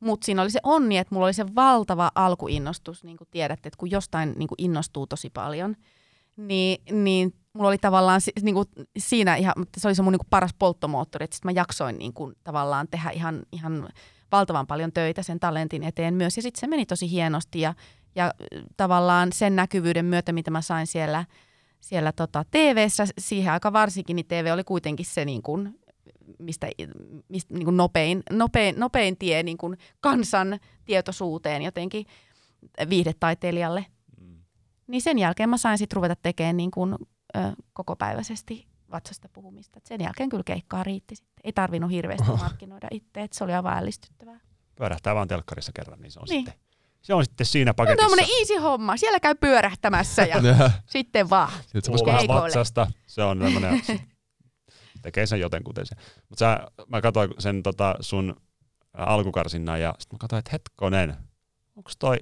Mutta 0.00 0.24
siinä 0.24 0.42
oli 0.42 0.50
se 0.50 0.60
onni, 0.62 0.98
että 0.98 1.14
mulla 1.14 1.26
oli 1.26 1.34
se 1.34 1.54
valtava 1.54 2.10
alkuinnostus, 2.14 3.04
niin 3.04 3.16
kuin 3.16 3.28
tiedätte, 3.30 3.68
että 3.68 3.78
kun 3.78 3.90
jostain 3.90 4.34
niin 4.36 4.48
kuin 4.48 4.62
innostuu 4.62 5.06
tosi 5.06 5.30
paljon, 5.30 5.76
niin, 6.36 7.02
niin 7.02 7.34
mulla 7.58 7.68
oli 7.68 7.78
tavallaan 7.78 8.20
niin 8.42 8.54
kuin 8.54 8.68
siinä 8.98 9.36
ihan, 9.36 9.54
se 9.76 9.88
oli 9.88 9.94
se 9.94 10.02
mun 10.02 10.12
niin 10.12 10.18
kuin 10.18 10.30
paras 10.30 10.54
polttomoottori, 10.58 11.24
että 11.24 11.36
mä 11.44 11.50
jaksoin 11.50 11.98
niin 11.98 12.12
kuin, 12.12 12.34
tavallaan 12.44 12.88
tehdä 12.90 13.10
ihan, 13.10 13.42
ihan 13.52 13.88
valtavan 14.32 14.66
paljon 14.66 14.92
töitä 14.92 15.22
sen 15.22 15.40
talentin 15.40 15.82
eteen 15.82 16.14
myös. 16.14 16.36
Ja 16.36 16.42
sitten 16.42 16.60
se 16.60 16.66
meni 16.66 16.86
tosi 16.86 17.10
hienosti 17.10 17.60
ja, 17.60 17.74
ja 18.14 18.32
tavallaan 18.76 19.32
sen 19.32 19.56
näkyvyyden 19.56 20.04
myötä, 20.04 20.32
mitä 20.32 20.50
mä 20.50 20.62
sain 20.62 20.86
siellä, 20.86 21.24
siellä 21.80 22.12
tota 22.12 22.44
TV-ssä, 22.50 23.04
siihen 23.18 23.52
aika 23.52 23.72
varsinkin, 23.72 24.16
niin 24.16 24.26
TV 24.26 24.50
oli 24.52 24.64
kuitenkin 24.64 25.06
se 25.06 25.24
niin 25.24 25.42
kuin, 25.42 25.80
mistä, 26.38 26.70
mistä 27.28 27.54
niin 27.54 27.64
kuin 27.64 27.76
nopein, 27.76 28.22
nopein, 28.30 28.80
nopein 28.80 29.16
tie 29.16 29.42
niin 29.42 29.58
kuin 29.58 29.76
kansan 30.00 30.60
tietoisuuteen 30.84 31.62
jotenkin 31.62 32.06
viihdetaiteilijalle. 32.90 33.86
Mm. 34.20 34.42
Niin 34.86 35.02
sen 35.02 35.18
jälkeen 35.18 35.48
mä 35.48 35.56
sain 35.56 35.78
sitten 35.78 35.96
ruveta 35.96 36.16
tekemään 36.22 36.56
niin 36.56 36.70
kuin 36.70 36.96
ö, 37.36 37.40
kokopäiväisesti 37.72 38.66
vatsasta 38.90 39.28
puhumista. 39.32 39.78
Et 39.78 39.86
sen 39.86 40.00
jälkeen 40.00 40.28
kyllä 40.28 40.44
keikkaa 40.44 40.82
riitti 40.82 41.16
sitten. 41.16 41.40
Ei 41.44 41.52
tarvinnut 41.52 41.90
hirveästi 41.90 42.30
markkinoida 42.30 42.88
itse, 42.90 43.22
että 43.22 43.38
se 43.38 43.44
oli 43.44 43.52
aivan 43.54 43.78
ällistyttävää. 43.78 44.40
Pyörähtää 44.74 45.14
vaan 45.14 45.28
telkkarissa 45.28 45.72
kerran, 45.72 46.00
niin 46.00 46.10
se 46.10 46.20
on 46.20 46.26
niin. 46.30 46.44
sitten 46.44 46.68
se 47.02 47.14
on 47.14 47.24
sitten 47.24 47.46
siinä 47.46 47.74
paketissa. 47.74 48.04
No 48.04 48.08
tämmöinen 48.08 48.38
easy 48.38 48.56
homma. 48.56 48.96
Siellä 48.96 49.20
käy 49.20 49.34
pyörähtämässä 49.34 50.22
ja 50.22 50.40
sitten 50.86 51.30
vaan. 51.30 51.52
Sitten 51.66 51.94
vatsasta. 52.28 52.86
Se 53.06 53.22
on 53.22 53.38
tämmöinen, 53.38 53.82
tekee 55.02 55.26
sen 55.26 55.40
jotenkuten 55.40 55.86
se. 55.86 55.96
Mutta 56.28 56.70
mä 56.88 57.00
katsoin 57.00 57.30
sen 57.38 57.62
tota 57.62 57.94
sun 58.00 58.36
alkukarsinnan 58.92 59.80
ja 59.80 59.94
sitten 59.98 60.16
mä 60.16 60.18
katsoin, 60.18 60.38
että 60.38 60.50
hetkonen, 60.52 61.16
onko 61.76 61.90
toi 61.98 62.16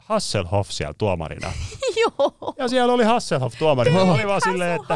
Hasselhoff 0.00 0.70
siellä 0.70 0.94
tuomarina. 0.98 1.52
Joo. 2.02 2.54
Ja 2.58 2.68
siellä 2.68 2.92
oli 2.92 3.04
Hasselhoff 3.04 3.58
tuomarina. 3.58 4.04
Mä 4.04 4.12
olin 4.12 4.28
vaan 4.28 4.40
silleen, 4.40 4.80
että, 4.80 4.94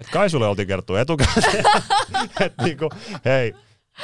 että 0.00 0.12
kai 0.12 0.30
sulle 0.30 0.46
oltiin 0.46 0.68
kerrottu 0.68 0.94
etukäteen. 0.94 1.64
että 2.40 2.64
niinku, 2.64 2.88
hei, 3.24 3.54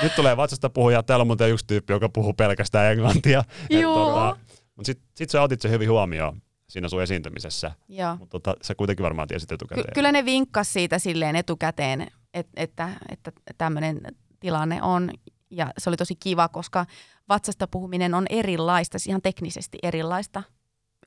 nyt 0.03 0.15
tulee 0.15 0.37
vatsasta 0.37 0.71
puhuja. 0.71 1.03
Täällä 1.03 1.23
on 1.23 1.27
muuten 1.27 1.51
yksi 1.51 1.67
tyyppi, 1.67 1.93
joka 1.93 2.09
puhuu 2.09 2.33
pelkästään 2.33 2.93
englantia. 2.93 3.45
Joo. 3.71 3.95
tota, 3.95 4.37
mutta 4.77 4.87
sitten 4.87 5.09
sit 5.15 5.31
sä 5.31 5.43
otit 5.43 5.61
se 5.61 5.71
hyvin 5.71 5.91
huomioon 5.91 6.43
siinä 6.69 6.89
sun 6.89 7.03
esiintymisessä. 7.03 7.71
Joo. 7.89 8.17
Mutta 8.17 8.41
tota, 8.41 8.55
sä 8.63 8.75
kuitenkin 8.75 9.05
varmaan 9.05 9.29
tiesit 9.29 9.53
etukäteen. 9.53 9.87
Ky- 9.87 9.93
kyllä 9.95 10.13
ne 10.13 10.25
vinkkas 10.25 10.73
siitä 10.73 10.99
silleen 10.99 11.37
etukäteen, 11.37 12.11
et, 12.35 12.49
että, 12.57 12.89
että 13.09 13.33
tämmöinen 13.59 14.01
tilanne 14.41 14.83
on. 14.83 15.11
Ja 15.51 15.73
se 15.79 15.91
oli 15.91 15.97
tosi 15.97 16.17
kiva, 16.17 16.49
koska 16.49 16.87
vatsasta 17.29 17.67
puhuminen 17.67 18.15
on 18.15 18.27
erilaista, 18.31 18.99
siis 18.99 19.07
ihan 19.07 19.23
teknisesti 19.23 19.79
erilaista 19.83 20.43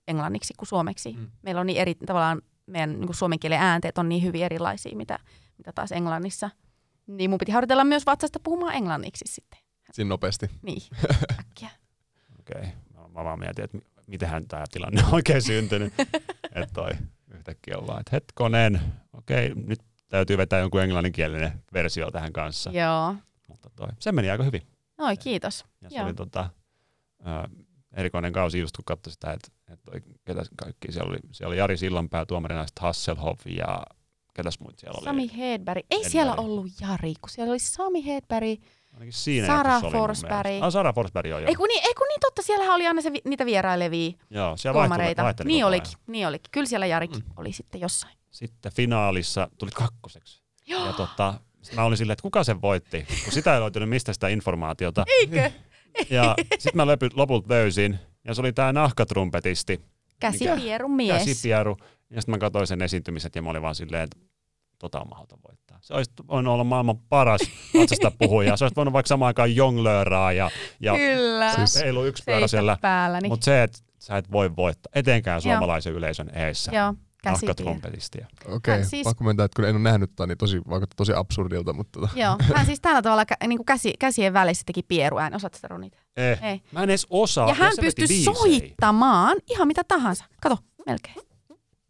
englanniksi 0.07 0.53
kuin 0.57 0.67
suomeksi. 0.67 1.13
Mm. 1.13 1.31
Meillä 1.41 1.61
on 1.61 1.67
niin 1.67 1.81
eri, 1.81 1.95
tavallaan 1.95 2.41
meidän 2.65 2.89
niin 2.89 3.05
kuin 3.05 3.15
suomen 3.15 3.39
kielen 3.39 3.59
äänteet 3.59 3.97
on 3.97 4.09
niin 4.09 4.23
hyvin 4.23 4.43
erilaisia, 4.43 4.97
mitä, 4.97 5.19
mitä 5.57 5.71
taas 5.75 5.91
englannissa. 5.91 6.49
Niin 7.07 7.29
mun 7.29 7.39
piti 7.39 7.51
harjoitella 7.51 7.83
myös 7.83 8.05
vatsasta 8.05 8.39
puhumaan 8.43 8.75
englanniksi 8.75 9.25
sitten. 9.27 9.59
Siinä 9.93 10.09
nopeasti. 10.09 10.49
Niin, 10.61 10.81
äkkiä. 11.39 11.69
Okei, 12.39 12.61
okay. 12.61 12.71
no, 12.93 13.09
mä 13.09 13.23
vaan 13.23 13.39
mietin, 13.39 13.65
että 13.65 13.77
mitenhän 14.07 14.47
tämä 14.47 14.63
tilanne 14.71 15.03
on 15.03 15.13
oikein 15.13 15.41
syntynyt. 15.41 15.93
että 16.55 16.73
toi 16.73 16.91
yhtäkkiä 17.33 17.77
on 17.77 17.87
vaan, 17.87 17.99
että 17.99 18.15
hetkonen, 18.15 18.81
okei, 19.13 19.51
okay, 19.51 19.63
nyt 19.63 19.79
täytyy 20.09 20.37
vetää 20.37 20.59
jonkun 20.59 20.81
englanninkielinen 20.81 21.63
versio 21.73 22.11
tähän 22.11 22.33
kanssa. 22.33 22.71
Joo. 22.71 23.15
Mutta 23.47 23.69
toi, 23.75 23.87
se 23.99 24.11
meni 24.11 24.29
aika 24.29 24.43
hyvin. 24.43 24.61
Oi, 24.97 25.17
kiitos. 25.17 25.65
Ja 25.81 25.89
se 25.89 25.95
Joo. 25.95 26.05
oli 26.05 26.13
tota, 26.13 26.49
ä, 27.27 27.49
erikoinen 27.93 28.33
kausi 28.33 28.59
just 28.59 28.75
kun 28.75 28.85
katsoi 28.85 29.13
sitä, 29.13 29.31
että, 29.31 29.47
että 29.73 29.91
ketä 30.25 30.43
kaikki, 30.55 30.91
siellä 30.91 31.09
oli, 31.09 31.19
siellä 31.31 31.49
oli 31.51 31.57
Jari 31.57 31.77
Sillanpää, 31.77 32.25
tuomarina 32.25 32.65
Hasselhoff 32.79 33.47
ja 33.47 33.83
ketäs 34.33 34.59
muut 34.59 34.79
siellä 34.79 34.97
oli? 34.97 35.05
Sami 35.05 35.37
Hedberg. 35.37 35.85
Ei 35.91 35.97
Hedberg. 35.97 36.11
siellä 36.11 36.35
ollut 36.35 36.67
Jari, 36.81 37.13
kun 37.21 37.29
siellä 37.29 37.51
oli 37.51 37.59
Sami 37.59 38.05
Hedberg, 38.05 38.59
Ainakin 38.93 39.13
siinä 39.13 39.47
Sara 39.47 39.81
Forsberg. 39.81 40.61
Ah, 40.61 40.71
Sara 40.71 40.93
Forsberg, 40.93 41.29
joo. 41.29 41.39
joo. 41.39 41.49
Ei 41.49 41.55
kun, 41.55 41.67
niin, 41.67 41.83
ei 41.85 41.93
kun 41.93 42.07
niin 42.07 42.19
totta, 42.19 42.41
siellähän 42.41 42.75
oli 42.75 42.87
aina 42.87 43.01
se, 43.01 43.11
niitä 43.25 43.45
vierailevia 43.45 44.11
Joo, 44.29 44.57
siellä 44.57 44.79
tuomareita. 44.79 45.23
Vaihteli, 45.23 45.47
niin 45.47 45.65
olikin, 45.65 45.93
niin 46.07 46.27
olikin. 46.27 46.51
Kyllä 46.51 46.65
siellä 46.65 46.85
Jarikin 46.85 47.23
mm. 47.25 47.31
oli 47.37 47.51
sitten 47.51 47.81
jossain. 47.81 48.17
Sitten 48.31 48.71
finaalissa 48.71 49.49
tuli 49.57 49.71
kakkoseksi. 49.71 50.43
Joo. 50.67 50.85
Ja 50.85 50.93
tota, 50.93 51.33
mä 51.75 51.83
olin 51.83 51.97
silleen, 51.97 52.13
että 52.13 52.21
kuka 52.21 52.43
sen 52.43 52.61
voitti, 52.61 53.05
kun 53.23 53.33
sitä 53.33 53.53
ei 53.53 53.61
löytynyt 53.61 53.89
mistä 53.89 54.13
sitä 54.13 54.27
informaatiota. 54.27 55.03
Eikö? 55.07 55.51
Ja 56.09 56.35
sitten 56.59 56.75
mä 56.75 56.87
lopulta 57.13 57.53
löysin, 57.53 57.99
ja 58.27 58.33
se 58.33 58.41
oli 58.41 58.53
tämä 58.53 58.73
nahkatrumpetisti. 58.73 59.81
Käsipieru 60.19 60.87
mies. 60.87 61.25
Käsipieru. 61.25 61.77
Ja 62.09 62.21
sitten 62.21 62.35
mä 62.35 62.39
katsoin 62.39 62.67
sen 62.67 62.81
esiintymiset, 62.81 63.35
ja 63.35 63.41
mä 63.41 63.49
olin 63.49 63.61
vaan 63.61 63.75
silleen, 63.75 64.03
että 64.03 64.17
tota 64.79 64.99
on 64.99 65.09
mahdoton 65.09 65.39
voittaa. 65.47 65.77
Se 65.81 65.93
olisi 65.93 66.11
voinut 66.27 66.53
olla 66.53 66.63
maailman 66.63 66.97
paras 66.97 67.41
vatsasta 67.79 68.11
puhuja. 68.19 68.57
Se 68.57 68.65
olisi 68.65 68.75
voinut 68.75 68.93
vaikka 68.93 69.07
samaan 69.07 69.27
aikaan 69.27 69.55
jonglööraa 69.55 70.31
ja, 70.33 70.51
ja 70.79 70.93
Kyllä. 70.95 71.53
siis 71.55 71.75
heilu 71.75 72.05
yksi 72.05 72.23
pyörä 72.25 72.47
siellä. 72.47 72.77
Mutta 73.27 73.45
se, 73.45 73.63
että 73.63 73.79
sä 73.99 74.17
et 74.17 74.31
voi 74.31 74.55
voittaa 74.55 74.91
etenkään 74.95 75.41
suomalaisen 75.41 75.91
Joo. 75.91 75.97
yleisön 75.97 76.29
eessä. 76.35 76.71
Joo. 76.75 76.93
Nahkatrumpetisti. 77.26 78.17
Okei, 78.45 78.55
okay. 78.55 78.84
siis... 78.84 79.03
pakko 79.03 79.24
mennä, 79.24 79.43
että 79.43 79.55
kun 79.55 79.65
en 79.65 79.76
ole 79.76 79.84
nähnyt 79.84 80.09
tota, 80.09 80.28
niin 80.28 80.38
tosi, 80.38 80.61
vaikuttaa 80.69 80.95
tosi 80.95 81.13
absurdilta. 81.13 81.74
Mutta 81.74 81.99
tota. 81.99 82.13
Joo, 82.15 82.36
hän 82.55 82.65
siis 82.65 82.82
tällä 82.88 83.01
tavalla 83.01 83.26
niin 83.47 83.57
kuin 83.57 83.65
käsi, 83.65 83.93
käsien 83.99 84.34
välissä 84.34 84.63
teki 84.65 84.84
pieruään. 84.84 85.36
Osaatko 85.36 85.55
sitä 85.55 85.67
Ronita? 85.67 85.97
Eh. 86.17 86.43
Ei. 86.43 86.61
Mä 86.71 86.84
en 86.84 86.89
edes 86.89 87.07
osaa. 87.09 87.47
Ja 87.47 87.53
hän 87.53 87.74
pystyi 87.82 88.24
soittamaan 88.24 89.38
ihan 89.49 89.67
mitä 89.67 89.84
tahansa. 89.84 90.26
Kato, 90.41 90.57
melkein. 90.86 91.15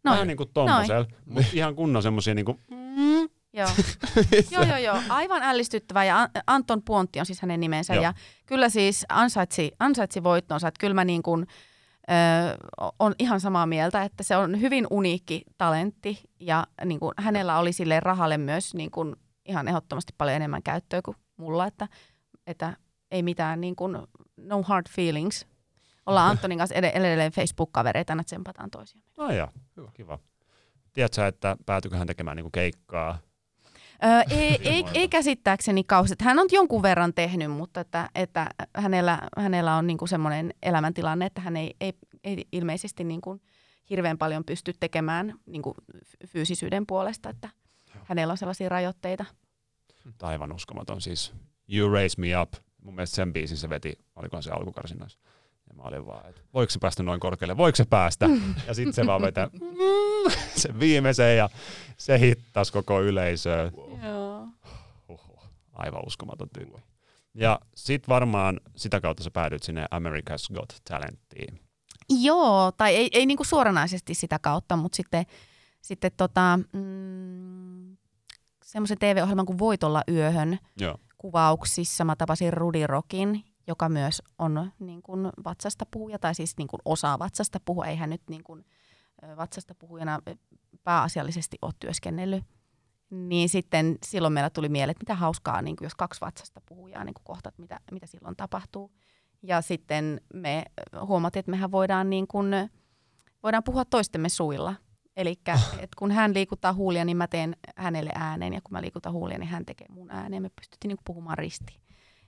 Noin. 0.04 0.14
Vähän 0.14 0.28
niin 0.28 0.36
kuin 0.36 0.50
tommosella, 0.54 1.06
mutta 1.26 1.50
ihan 1.52 1.74
kunnon 1.74 2.02
semmosia 2.02 2.34
niin 2.34 2.44
kuin... 2.44 2.58
Mm, 2.70 3.28
joo. 3.52 3.68
joo, 4.50 4.64
joo, 4.64 4.76
joo. 4.76 4.96
Aivan 5.08 5.42
ällistyttävä 5.42 6.04
ja 6.04 6.28
Anton 6.46 6.82
Puontti 6.82 7.20
on 7.20 7.26
siis 7.26 7.42
hänen 7.42 7.60
nimensä. 7.60 7.94
Joo. 7.94 8.02
Ja 8.02 8.14
kyllä 8.46 8.68
siis 8.68 9.04
ansaitsi, 9.08 9.72
ansaitsi 9.78 10.22
voittonsa. 10.22 10.68
Että 10.68 10.80
kyllä 10.80 10.94
mä 10.94 11.04
niin 11.04 11.22
kuin, 11.22 11.46
ö, 12.10 12.14
on 12.98 13.14
ihan 13.18 13.40
samaa 13.40 13.66
mieltä, 13.66 14.02
että 14.02 14.22
se 14.22 14.36
on 14.36 14.60
hyvin 14.60 14.86
uniikki 14.90 15.42
talentti 15.58 16.20
ja 16.40 16.66
niin 16.84 17.00
kuin, 17.00 17.12
hänellä 17.18 17.58
oli 17.58 17.72
sille 17.72 18.00
rahalle 18.00 18.38
myös 18.38 18.74
niin 18.74 18.90
kuin, 18.90 19.16
ihan 19.44 19.68
ehdottomasti 19.68 20.14
paljon 20.18 20.36
enemmän 20.36 20.62
käyttöä 20.62 21.02
kuin 21.02 21.16
mulla, 21.36 21.66
että, 21.66 21.88
että 22.46 22.76
ei 23.10 23.22
mitään 23.22 23.60
niin 23.60 23.76
kuin, 23.76 23.98
no 24.36 24.62
hard 24.62 24.86
feelings 24.90 25.46
ollaan 26.06 26.30
Antonin 26.30 26.58
kanssa 26.58 26.74
edelleen 26.74 27.32
Facebook-kavereita, 27.32 28.12
että 28.12 28.24
tsempataan 28.24 28.70
toisiamme. 28.70 29.06
No 29.16 29.30
joo, 29.32 29.48
hyvä. 29.76 29.90
kiva. 29.94 30.18
Tiedätkö, 30.92 31.26
että 31.26 31.56
päätyykö 31.66 31.96
hän 31.96 32.06
tekemään 32.06 32.36
niinku 32.36 32.50
keikkaa? 32.50 33.18
Öö, 34.04 34.20
ei, 34.40 34.68
ei, 34.68 34.84
ei 34.94 35.08
käsittääkseni 35.08 35.84
kausi. 35.84 36.14
Hän 36.20 36.38
on 36.38 36.48
jonkun 36.52 36.82
verran 36.82 37.14
tehnyt, 37.14 37.50
mutta 37.50 37.80
että, 37.80 38.10
että 38.14 38.46
hänellä, 38.76 39.28
hänellä 39.36 39.76
on 39.76 39.86
niinku 39.86 40.06
semmoinen 40.06 40.54
elämäntilanne, 40.62 41.26
että 41.26 41.40
hän 41.40 41.56
ei, 41.56 41.74
ei, 41.80 41.92
ei 42.24 42.44
ilmeisesti 42.52 43.04
niinku 43.04 43.40
hirveän 43.90 44.18
paljon 44.18 44.44
pysty 44.44 44.72
tekemään 44.80 45.34
niinku 45.46 45.74
fyysisyyden 46.26 46.86
puolesta, 46.86 47.30
että 47.30 47.48
Joo. 47.94 48.04
hänellä 48.08 48.32
on 48.32 48.38
sellaisia 48.38 48.68
rajoitteita. 48.68 49.24
Aivan 50.22 50.52
uskomaton 50.52 51.00
siis. 51.00 51.32
You 51.68 51.92
Raise 51.92 52.20
Me 52.20 52.40
Up. 52.40 52.52
Mun 52.82 52.94
mielestä 52.94 53.16
sen 53.16 53.32
biisin 53.32 53.56
se 53.56 53.68
veti, 53.68 53.98
olikohan 54.16 54.42
se 54.42 54.50
alkukarsinoissa. 54.50 55.18
Ja 55.74 55.82
mä 55.82 55.88
olin 55.88 56.06
vaan, 56.06 56.28
että 56.28 56.40
voiko 56.54 56.70
se 56.70 56.78
päästä 56.78 57.02
noin 57.02 57.20
korkealle, 57.20 57.56
voiko 57.56 57.76
se 57.76 57.84
päästä? 57.84 58.28
Ja 58.66 58.74
sitten 58.74 58.92
se 58.92 59.06
vaan 59.06 59.22
vetää 59.22 59.48
sen 60.56 60.80
viimeisen 60.80 61.36
ja 61.36 61.48
se 61.96 62.18
hittasi 62.18 62.72
koko 62.72 63.02
yleisöä. 63.02 63.72
Joo. 64.02 64.48
aivan 65.72 66.06
uskomaton 66.06 66.48
tyyppi. 66.54 66.82
Ja 67.34 67.60
sitten 67.74 68.08
varmaan 68.08 68.60
sitä 68.76 69.00
kautta 69.00 69.22
sä 69.22 69.30
päädyit 69.30 69.62
sinne 69.62 69.86
America's 69.94 70.54
Got 70.54 70.76
Talenttiin. 70.90 71.60
Joo, 72.08 72.72
tai 72.76 72.94
ei, 72.94 73.08
ei 73.12 73.26
niinku 73.26 73.44
suoranaisesti 73.44 74.14
sitä 74.14 74.38
kautta, 74.38 74.76
mutta 74.76 74.96
sitten, 74.96 75.26
sitten 75.80 76.10
tota, 76.16 76.58
mm, 76.72 77.96
semmoisen 78.64 78.98
TV-ohjelman 78.98 79.46
kuin 79.46 79.58
Voitolla 79.58 80.02
yöhön, 80.08 80.58
Joo 80.80 80.98
kuvauksissa 81.24 82.04
mä 82.04 82.16
tapasin 82.16 82.52
Rudi 82.52 82.86
Rokin, 82.86 83.44
joka 83.66 83.88
myös 83.88 84.22
on 84.38 84.72
niin 84.78 85.02
kuin 85.02 85.30
vatsasta 85.44 85.86
puhuja, 85.90 86.18
tai 86.18 86.34
siis 86.34 86.56
niin 86.56 86.68
kuin 86.68 86.80
osaa 86.84 87.18
vatsasta 87.18 87.60
puhua. 87.64 87.86
Ei 87.86 87.96
hän 87.96 88.10
nyt 88.10 88.22
niin 88.30 88.44
kuin 88.44 88.64
vatsasta 89.36 89.74
puhujana 89.74 90.20
pääasiallisesti 90.84 91.56
ole 91.62 91.72
työskennellyt. 91.80 92.44
Niin 93.10 93.48
sitten 93.48 93.98
silloin 94.06 94.34
meillä 94.34 94.50
tuli 94.50 94.68
mieleen, 94.68 94.90
että 94.90 95.02
mitä 95.02 95.14
hauskaa, 95.14 95.62
niin 95.62 95.76
kuin 95.76 95.86
jos 95.86 95.94
kaksi 95.94 96.20
vatsasta 96.20 96.60
puhujaa 96.66 97.04
niin 97.04 97.14
kuin 97.14 97.24
kohtat, 97.24 97.58
mitä, 97.58 97.80
mitä 97.92 98.06
silloin 98.06 98.36
tapahtuu. 98.36 98.92
Ja 99.42 99.62
sitten 99.62 100.20
me 100.34 100.64
huomattiin, 101.06 101.40
että 101.40 101.50
mehän 101.50 101.72
voidaan, 101.72 102.10
niin 102.10 102.26
kuin, 102.26 102.48
voidaan 103.42 103.64
puhua 103.64 103.84
toistemme 103.84 104.28
suilla. 104.28 104.74
Eli 105.16 105.34
kun 105.98 106.10
hän 106.10 106.34
liikuttaa 106.34 106.72
huulia, 106.72 107.04
niin 107.04 107.16
mä 107.16 107.26
teen 107.26 107.56
hänelle 107.76 108.10
ääneen, 108.14 108.52
ja 108.52 108.60
kun 108.60 108.72
mä 108.72 108.82
liikutan 108.82 109.12
huulia, 109.12 109.38
niin 109.38 109.48
hän 109.48 109.66
tekee 109.66 109.86
mun 109.90 110.10
ääneen. 110.10 110.42
Me 110.42 110.50
pystyttiin 110.60 110.88
niin 110.88 110.98
puhumaan 111.04 111.38
ristiin. 111.38 111.80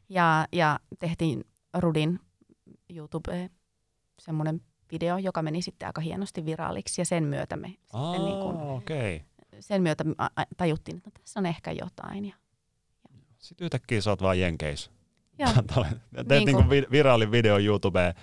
Ja, 0.09 0.47
ja 0.53 0.81
tehtiin 0.99 1.45
Rudin 1.75 2.21
YouTube 2.91 3.51
semmoinen 4.19 4.61
video, 4.93 5.19
joka 5.19 5.43
meni 5.43 5.63
sitten 5.63 5.87
aika 5.87 6.01
hienosti 6.01 6.45
viraaliksi, 6.45 7.01
ja 7.01 7.05
sen 7.05 7.25
myötä 7.25 7.57
me 7.57 7.75
Aa, 7.93 8.13
sitten 8.13 8.27
niin 8.27 8.41
kuin, 8.43 8.57
okay. 8.57 9.21
sen 9.61 9.83
myötä 9.83 10.05
tajuttiin, 10.57 10.97
että 10.97 11.11
no, 11.11 11.21
tässä 11.21 11.41
on 11.41 11.47
ehkä 11.47 11.73
jotain. 11.73 12.25
Ja, 12.25 12.35
ja. 13.11 13.19
Sitten 13.39 13.65
yhtäkkiä 13.65 14.01
sä 14.01 14.11
oot 14.11 14.23
vaan 14.23 14.41
Jenkeis. 14.41 14.91
Teet 16.29 16.45
niin 16.45 16.57
kuin 16.57 16.69
niinku 16.69 16.91
viraalin 16.91 17.31
video 17.31 17.59
YouTubeen, 17.59 18.15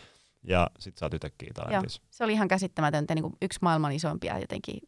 ja 0.44 0.70
sit 0.80 0.98
sä 0.98 1.06
oot 1.06 1.14
yhtäkkiä 1.14 1.52
talentissa. 1.54 2.02
Joo, 2.02 2.08
se 2.12 2.24
oli 2.24 2.34
ihan 2.34 2.48
käsittämätöntä, 2.48 3.16
niin 3.16 3.24
kuin 3.24 3.36
yksi 3.42 3.60
maailman 3.62 3.92
isoimpia 3.92 4.40
jotenkin 4.40 4.80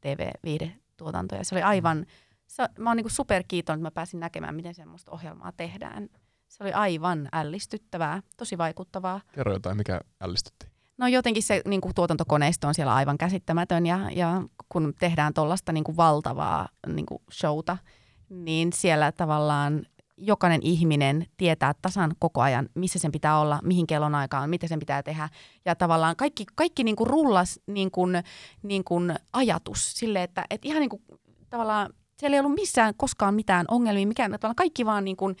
TV-viihdetuotantoja. 0.00 1.44
Se 1.44 1.54
oli 1.54 1.62
aivan, 1.62 2.06
se, 2.48 2.68
mä 2.78 2.90
oon 2.90 2.96
niin 2.96 3.10
superkiitollinen, 3.10 3.86
että 3.86 3.90
mä 3.90 4.00
pääsin 4.00 4.20
näkemään, 4.20 4.54
miten 4.54 4.74
semmoista 4.74 5.12
ohjelmaa 5.12 5.52
tehdään. 5.52 6.08
Se 6.48 6.64
oli 6.64 6.72
aivan 6.72 7.28
ällistyttävää, 7.32 8.22
tosi 8.36 8.58
vaikuttavaa. 8.58 9.20
Kerro 9.32 9.52
jotain, 9.52 9.76
mikä 9.76 10.00
ällistytti. 10.20 10.66
No 10.98 11.06
jotenkin 11.06 11.42
se 11.42 11.62
niin 11.64 11.80
kuin 11.80 11.94
tuotantokoneisto 11.94 12.68
on 12.68 12.74
siellä 12.74 12.94
aivan 12.94 13.18
käsittämätön 13.18 13.86
ja, 13.86 14.10
ja 14.10 14.42
kun 14.68 14.94
tehdään 14.98 15.34
tuollaista 15.34 15.72
niin 15.72 15.84
valtavaa 15.96 16.68
niin 16.86 17.06
kuin 17.06 17.22
showta, 17.32 17.76
niin 18.28 18.72
siellä 18.72 19.12
tavallaan 19.12 19.86
jokainen 20.16 20.60
ihminen 20.62 21.26
tietää 21.36 21.74
tasan 21.82 22.14
koko 22.18 22.40
ajan, 22.40 22.68
missä 22.74 22.98
sen 22.98 23.12
pitää 23.12 23.38
olla, 23.38 23.60
mihin 23.62 23.86
kellon 23.86 24.14
aikaan, 24.14 24.50
mitä 24.50 24.68
sen 24.68 24.78
pitää 24.78 25.02
tehdä. 25.02 25.28
Ja 25.64 25.74
tavallaan 25.74 26.16
kaikki, 26.16 26.44
kaikki 26.54 26.84
niin 26.84 26.96
kuin 26.96 27.10
rullas 27.10 27.60
niin 27.66 27.90
kuin, 27.90 28.22
niin 28.62 28.84
kuin 28.84 29.14
ajatus 29.32 29.92
sille, 29.92 30.22
että, 30.22 30.44
että 30.50 30.68
ihan 30.68 30.80
niin 30.80 30.90
kuin, 30.90 31.02
tavallaan 31.50 31.94
siellä 32.18 32.34
ei 32.34 32.40
ollut 32.40 32.54
missään 32.54 32.94
koskaan 32.96 33.34
mitään 33.34 33.66
ongelmia, 33.68 34.06
mikään, 34.06 34.30
tavallaan 34.30 34.54
kaikki 34.54 34.86
vaan 34.86 35.04
niin 35.04 35.16
kuin, 35.16 35.36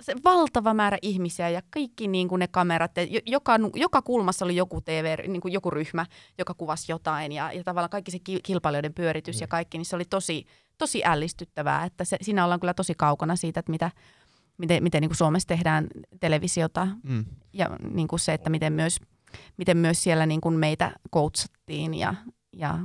se 0.00 0.14
valtava 0.24 0.74
määrä 0.74 0.98
ihmisiä 1.02 1.48
ja 1.48 1.62
kaikki 1.70 2.08
niin 2.08 2.28
kuin 2.28 2.38
ne 2.38 2.48
kamerat, 2.48 2.92
joka, 3.26 3.58
joka 3.74 4.02
kulmassa 4.02 4.44
oli 4.44 4.56
joku 4.56 4.80
TV, 4.80 5.28
niin 5.28 5.40
kuin 5.40 5.52
joku 5.52 5.70
ryhmä, 5.70 6.06
joka 6.38 6.54
kuvasi 6.54 6.92
jotain 6.92 7.32
ja, 7.32 7.52
ja 7.52 7.64
tavallaan 7.64 7.90
kaikki 7.90 8.10
se 8.10 8.18
kilpailijoiden 8.42 8.94
pyöritys 8.94 9.36
mm. 9.36 9.40
ja 9.40 9.46
kaikki, 9.46 9.78
niin 9.78 9.86
se 9.86 9.96
oli 9.96 10.04
tosi, 10.04 10.46
tosi 10.78 11.04
ällistyttävää, 11.04 11.84
että 11.84 12.04
se, 12.04 12.16
siinä 12.22 12.44
ollaan 12.44 12.60
kyllä 12.60 12.74
tosi 12.74 12.94
kaukana 12.96 13.36
siitä, 13.36 13.60
että 13.60 13.72
mitä, 13.72 13.90
miten, 14.58 14.82
miten 14.82 15.00
niin 15.00 15.08
kuin 15.08 15.16
Suomessa 15.16 15.48
tehdään 15.48 15.86
televisiota 16.20 16.88
mm. 17.02 17.24
ja 17.52 17.76
niin 17.90 18.08
kuin 18.08 18.20
se, 18.20 18.32
että 18.32 18.50
miten 18.50 18.72
myös, 18.72 18.96
miten 19.56 19.76
myös 19.76 20.02
siellä 20.02 20.26
niin 20.26 20.40
kuin 20.40 20.54
meitä 20.54 20.92
koutsattiin 21.10 21.94
ja, 21.94 22.14
ja, 22.56 22.78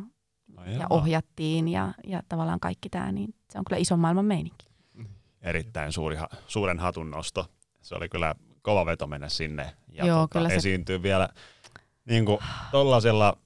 ja 0.65 0.87
ohjattiin 0.89 1.67
ja, 1.67 1.93
ja 2.07 2.23
tavallaan 2.29 2.59
kaikki 2.59 2.89
tämä, 2.89 3.11
niin 3.11 3.35
se 3.49 3.59
on 3.59 3.65
kyllä 3.65 3.79
ison 3.79 3.99
maailman 3.99 4.25
meininki. 4.25 4.67
Erittäin 5.41 5.91
suuri, 5.91 6.17
suuren 6.47 6.79
hatun 6.79 7.11
nosto. 7.11 7.45
Se 7.81 7.95
oli 7.95 8.09
kyllä 8.09 8.35
kova 8.61 8.85
veto 8.85 9.07
mennä 9.07 9.29
sinne 9.29 9.75
ja 9.87 10.05
Joo, 10.05 10.21
tota, 10.21 10.31
kyllä 10.31 10.49
se... 10.49 10.55
esiintyy 10.55 11.03
vielä 11.03 11.29
niin 12.05 12.25
kuin 12.25 12.39
tollasella 12.71 13.37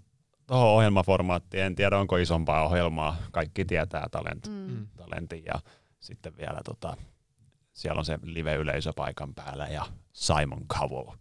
tuohon 0.47 0.69
ohjelmaformaattiin, 0.69 1.63
en 1.63 1.75
tiedä 1.75 1.97
onko 1.97 2.17
isompaa 2.17 2.65
ohjelmaa, 2.65 3.15
kaikki 3.31 3.65
tietää 3.65 4.07
talent, 4.11 4.47
mm. 4.47 4.87
talentin 4.97 5.45
ja 5.45 5.53
sitten 5.99 6.37
vielä 6.37 6.59
tota, 6.65 6.97
siellä 7.73 7.99
on 7.99 8.05
se 8.05 8.19
live-yleisö 8.23 8.91
paikan 8.95 9.33
päällä 9.33 9.67
ja 9.67 9.85
Simon 10.13 10.67
Cowell 10.67 11.11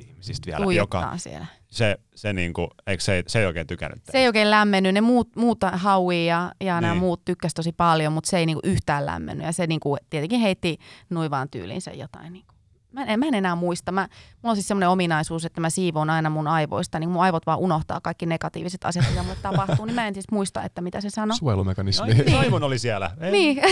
ihmisistä 0.00 0.46
vielä. 0.46 0.72
Joka, 0.72 1.12
siellä. 1.16 1.46
Se, 1.70 1.98
se, 2.14 2.32
niinku, 2.32 2.68
eikö 2.86 3.02
se, 3.02 3.22
se 3.26 3.38
ei 3.40 3.46
oikein 3.46 3.66
tykännyt 3.66 4.02
Se 4.12 4.18
ei 4.18 4.26
oikein 4.26 4.50
lämmennyt. 4.50 4.94
Ne 4.94 5.00
muut, 5.00 5.36
muut 5.36 5.58
Howie 5.84 6.24
ja, 6.24 6.52
ja 6.60 6.74
niin. 6.74 6.82
nämä 6.82 7.00
muut 7.00 7.24
tykkäsivät 7.24 7.56
tosi 7.56 7.72
paljon, 7.72 8.12
mutta 8.12 8.30
se 8.30 8.38
ei 8.38 8.46
niinku 8.46 8.60
yhtään 8.64 9.06
lämmennyt. 9.06 9.46
Ja 9.46 9.52
se 9.52 9.66
niinku, 9.66 9.96
tietenkin 10.10 10.40
heitti 10.40 10.78
nuivaan 11.10 11.48
tyylinsä 11.50 11.90
jotain. 11.90 12.32
Niinku 12.32 12.50
Mä 12.92 13.04
en, 13.04 13.20
mä 13.20 13.26
en 13.26 13.34
enää 13.34 13.54
muista. 13.54 13.92
Mä, 13.92 14.08
mulla 14.42 14.50
on 14.50 14.56
siis 14.56 14.68
semmoinen 14.68 14.88
ominaisuus, 14.88 15.44
että 15.44 15.60
mä 15.60 15.70
siivoon 15.70 16.10
aina 16.10 16.30
mun 16.30 16.48
aivoista, 16.48 16.98
niin 16.98 17.10
mun 17.10 17.22
aivot 17.22 17.46
vaan 17.46 17.58
unohtaa 17.58 18.00
kaikki 18.00 18.26
negatiiviset 18.26 18.84
asiat, 18.84 19.06
mitä 19.10 19.22
mulle 19.22 19.36
tapahtuu, 19.42 19.84
niin 19.84 19.94
mä 19.94 20.06
en 20.06 20.14
siis 20.14 20.30
muista, 20.30 20.62
että 20.62 20.80
mitä 20.80 21.00
se 21.00 21.10
sanoi. 21.10 21.36
Suojelumekanismi. 21.36 22.14
Niin. 22.14 22.42
Simon 22.42 22.62
oli 22.62 22.78
siellä. 22.78 23.10
Ei, 23.20 23.32
niin. 23.32 23.62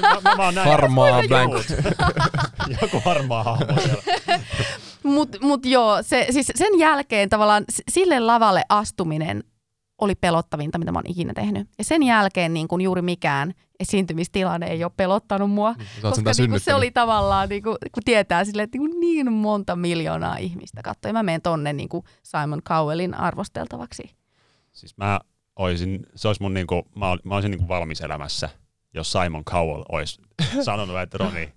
Mä, 0.00 0.36
mä, 0.36 0.52
mä 0.52 0.64
harmaa 0.64 1.22
blank. 1.28 1.52
Joku 2.82 3.02
harmaa 3.04 3.42
hahmo 3.42 3.80
siellä. 3.80 4.02
Mut, 5.08 5.36
mut 5.40 5.66
joo, 5.66 6.02
se, 6.02 6.26
siis 6.30 6.52
sen 6.54 6.78
jälkeen 6.78 7.28
tavallaan 7.28 7.64
sille 7.90 8.20
lavalle 8.20 8.62
astuminen 8.68 9.44
oli 9.98 10.14
pelottavinta, 10.14 10.78
mitä 10.78 10.92
mä 10.92 10.98
oon 10.98 11.10
ikinä 11.10 11.32
tehnyt. 11.34 11.68
Ja 11.78 11.84
sen 11.84 12.02
jälkeen 12.02 12.54
niin 12.54 12.68
kuin 12.68 12.80
juuri 12.80 13.02
mikään 13.02 13.54
esiintymistilanne 13.80 14.66
ei 14.66 14.84
ole 14.84 14.92
pelottanut 14.96 15.50
mua, 15.50 15.74
koska 16.02 16.30
niin 16.38 16.50
kuin 16.50 16.60
se 16.60 16.74
oli 16.74 16.90
tavallaan, 16.90 17.48
niin 17.48 17.62
kuin, 17.62 17.76
kun 17.92 18.02
tietää 18.04 18.44
sille, 18.44 18.62
että 18.62 18.78
niin, 18.78 19.00
niin 19.00 19.32
monta 19.32 19.76
miljoonaa 19.76 20.36
ihmistä 20.36 20.82
katsoi. 20.82 21.12
Mä 21.12 21.22
menen 21.22 21.42
tonne 21.42 21.72
niin 21.72 21.88
kuin 21.88 22.04
Simon 22.22 22.62
Cowellin 22.62 23.14
arvosteltavaksi. 23.14 24.10
Siis 24.72 24.96
mä 24.96 25.20
olisin, 25.56 26.06
se 26.14 26.28
olisi 26.28 26.42
mun 26.42 26.54
niin 26.54 26.66
kuin, 26.66 26.82
mä, 26.96 27.06
mä 27.24 27.34
olisin 27.34 27.50
niin 27.50 27.58
kuin 27.58 27.68
valmis 27.68 28.00
elämässä, 28.00 28.48
jos 28.94 29.12
Simon 29.12 29.44
Cowell 29.44 29.84
olisi 29.88 30.22
sanonut, 30.64 30.98
että 30.98 31.18
Roni, 31.18 31.52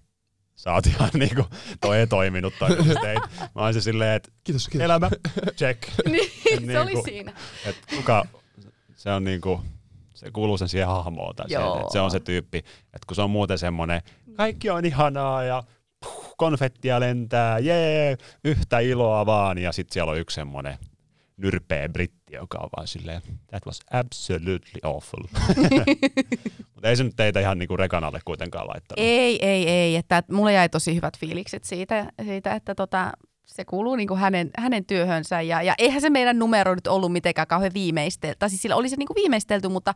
sä 0.61 0.73
oot 0.73 0.85
ihan 0.85 1.09
niinku, 1.13 1.45
toi 1.81 1.97
ei 1.97 2.07
toiminut 2.07 2.53
toi 2.59 2.69
teit. 3.01 3.19
Mä 3.55 3.61
olisin 3.65 3.81
silleen, 3.81 4.15
että 4.15 4.31
kiitos, 4.43 4.67
kiitos. 4.67 4.85
elämä, 4.85 5.09
check. 5.57 5.83
niin, 6.11 6.31
se 6.43 6.55
niinku, 6.55 6.77
oli 6.77 7.03
siinä. 7.03 7.33
Et 7.65 7.75
kuka, 7.95 8.25
se 8.95 9.09
on 9.09 9.23
niinku, 9.23 9.61
se 10.13 10.31
kuuluu 10.31 10.57
sen 10.57 10.69
siihen 10.69 10.87
hahmoon 10.87 11.35
tai 11.35 11.45
että 11.49 11.91
se 11.91 11.99
on 11.99 12.11
se 12.11 12.19
tyyppi, 12.19 12.57
että 12.57 13.07
kun 13.07 13.15
se 13.15 13.21
on 13.21 13.29
muuten 13.29 13.57
semmoinen, 13.57 14.01
kaikki 14.37 14.69
on 14.69 14.85
ihanaa 14.85 15.43
ja 15.43 15.63
puh, 15.99 16.33
konfettia 16.37 16.99
lentää, 16.99 17.59
jee, 17.59 18.17
yhtä 18.43 18.79
iloa 18.79 19.25
vaan 19.25 19.57
ja 19.57 19.71
sitten 19.71 19.93
siellä 19.93 20.11
on 20.11 20.17
yksi 20.19 20.35
semmoinen 20.35 20.77
nyrpeä 21.41 21.89
britti, 21.89 22.33
joka 22.33 22.57
on 22.57 22.69
vaan 22.77 22.87
silleen, 22.87 23.21
that 23.47 23.65
was 23.65 23.79
absolutely 23.91 24.79
awful. 24.83 25.23
Mutta 26.73 26.89
ei 26.89 26.95
se 26.95 27.03
nyt 27.03 27.15
teitä 27.15 27.39
ihan 27.39 27.57
niinku 27.57 27.77
rekanalle 27.77 28.19
kuitenkaan 28.25 28.67
laittanut. 28.67 28.99
Ei, 28.99 29.45
ei, 29.45 29.69
ei. 29.69 29.95
Että 29.95 30.23
mulle 30.31 30.53
jäi 30.53 30.69
tosi 30.69 30.95
hyvät 30.95 31.17
fiilikset 31.17 31.63
siitä, 31.63 32.11
siitä 32.25 32.55
että 32.55 32.75
tota, 32.75 33.11
se 33.45 33.65
kuuluu 33.65 33.95
niin 33.95 34.17
hänen, 34.17 34.49
hänen 34.57 34.85
työhönsä. 34.85 35.41
Ja, 35.41 35.61
ja 35.61 35.75
eihän 35.77 36.01
se 36.01 36.09
meidän 36.09 36.39
numero 36.39 36.75
nyt 36.75 36.87
ollut 36.87 37.11
mitenkään 37.11 37.47
kauhean 37.47 37.73
viimeistelty. 37.73 38.35
Tai 38.39 38.49
siis 38.49 38.61
sillä 38.61 38.75
oli 38.75 38.89
se 38.89 38.95
niin 38.95 39.07
kuin 39.07 39.15
viimeistelty, 39.15 39.67
mutta 39.67 39.93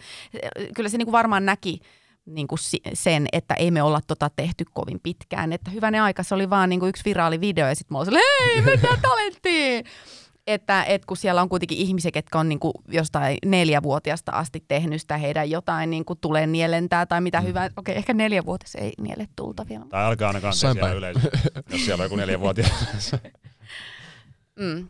kyllä 0.75 0.89
se 0.89 0.97
niin 0.97 1.11
varmaan 1.11 1.45
näki 1.45 1.79
niin 2.25 2.47
kuin 2.47 2.59
sen, 2.93 3.27
että 3.31 3.53
ei 3.53 3.71
me 3.71 3.83
olla 3.83 4.01
tota 4.07 4.29
tehty 4.35 4.65
kovin 4.73 4.99
pitkään. 5.03 5.53
Että 5.53 5.71
hyvänen 5.71 6.01
aika, 6.01 6.23
se 6.23 6.35
oli 6.35 6.49
vaan 6.49 6.69
niin 6.69 6.79
kuin 6.79 6.89
yksi 6.89 7.05
viraali 7.05 7.41
video 7.41 7.67
ja 7.67 7.75
sitten 7.75 7.95
mä 7.95 7.99
olin 7.99 8.13
hei, 8.13 8.61
mennään 8.61 9.01
talenttiin! 9.01 9.85
että, 10.47 10.83
että 10.83 11.07
kun 11.07 11.17
siellä 11.17 11.41
on 11.41 11.49
kuitenkin 11.49 11.77
ihmisiä, 11.77 12.11
jotka 12.15 12.39
on 12.39 12.49
niin 12.49 12.59
kuin 12.59 12.73
jostain 12.87 13.37
neljävuotiaasta 13.45 14.31
asti 14.31 14.65
tehnyt 14.67 15.01
sitä, 15.01 15.17
heidän 15.17 15.49
jotain 15.49 15.89
niin 15.89 16.05
kuin 16.05 16.19
tulee 16.21 16.47
nielentää 16.47 17.05
tai 17.05 17.21
mitä 17.21 17.41
mm. 17.41 17.47
hyvää. 17.47 17.65
Okei, 17.65 17.77
okay, 17.77 17.95
ehkä 17.95 18.13
neljävuotias 18.13 18.75
ei 18.75 18.93
niele 19.01 19.27
tulta 19.35 19.65
vielä. 19.69 19.85
Tai 19.89 20.05
alkaa 20.05 20.27
ainakaan 20.27 20.53
siellä 20.53 20.91
yleisö, 20.91 21.19
jos 21.69 21.85
siellä 21.85 22.01
on 22.01 22.05
joku 22.05 22.15
neljävuotias. 22.15 23.11
mm. 24.59 24.87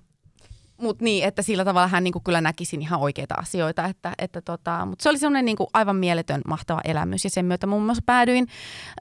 Mutta 0.82 1.04
niin, 1.04 1.24
että 1.24 1.42
sillä 1.42 1.66
tavalla 1.66 1.88
hän 1.88 2.04
niinku 2.04 2.20
kyllä 2.20 2.42
näkisin 2.42 2.82
ihan 2.82 3.00
oikeita 3.00 3.36
asioita. 3.36 3.86
Että, 3.86 4.14
että 4.18 4.42
tota, 4.42 4.86
mutta 4.86 5.04
se 5.04 5.10
oli 5.10 5.18
semmoinen 5.18 5.46
niinku 5.46 5.68
aivan 5.74 5.96
mieletön 5.96 6.42
mahtava 6.48 6.82
elämys 6.84 7.24
ja 7.24 7.30
sen 7.30 7.46
myötä 7.46 7.68
muun 7.68 7.84
muassa 7.84 8.04
päädyin 8.06 8.48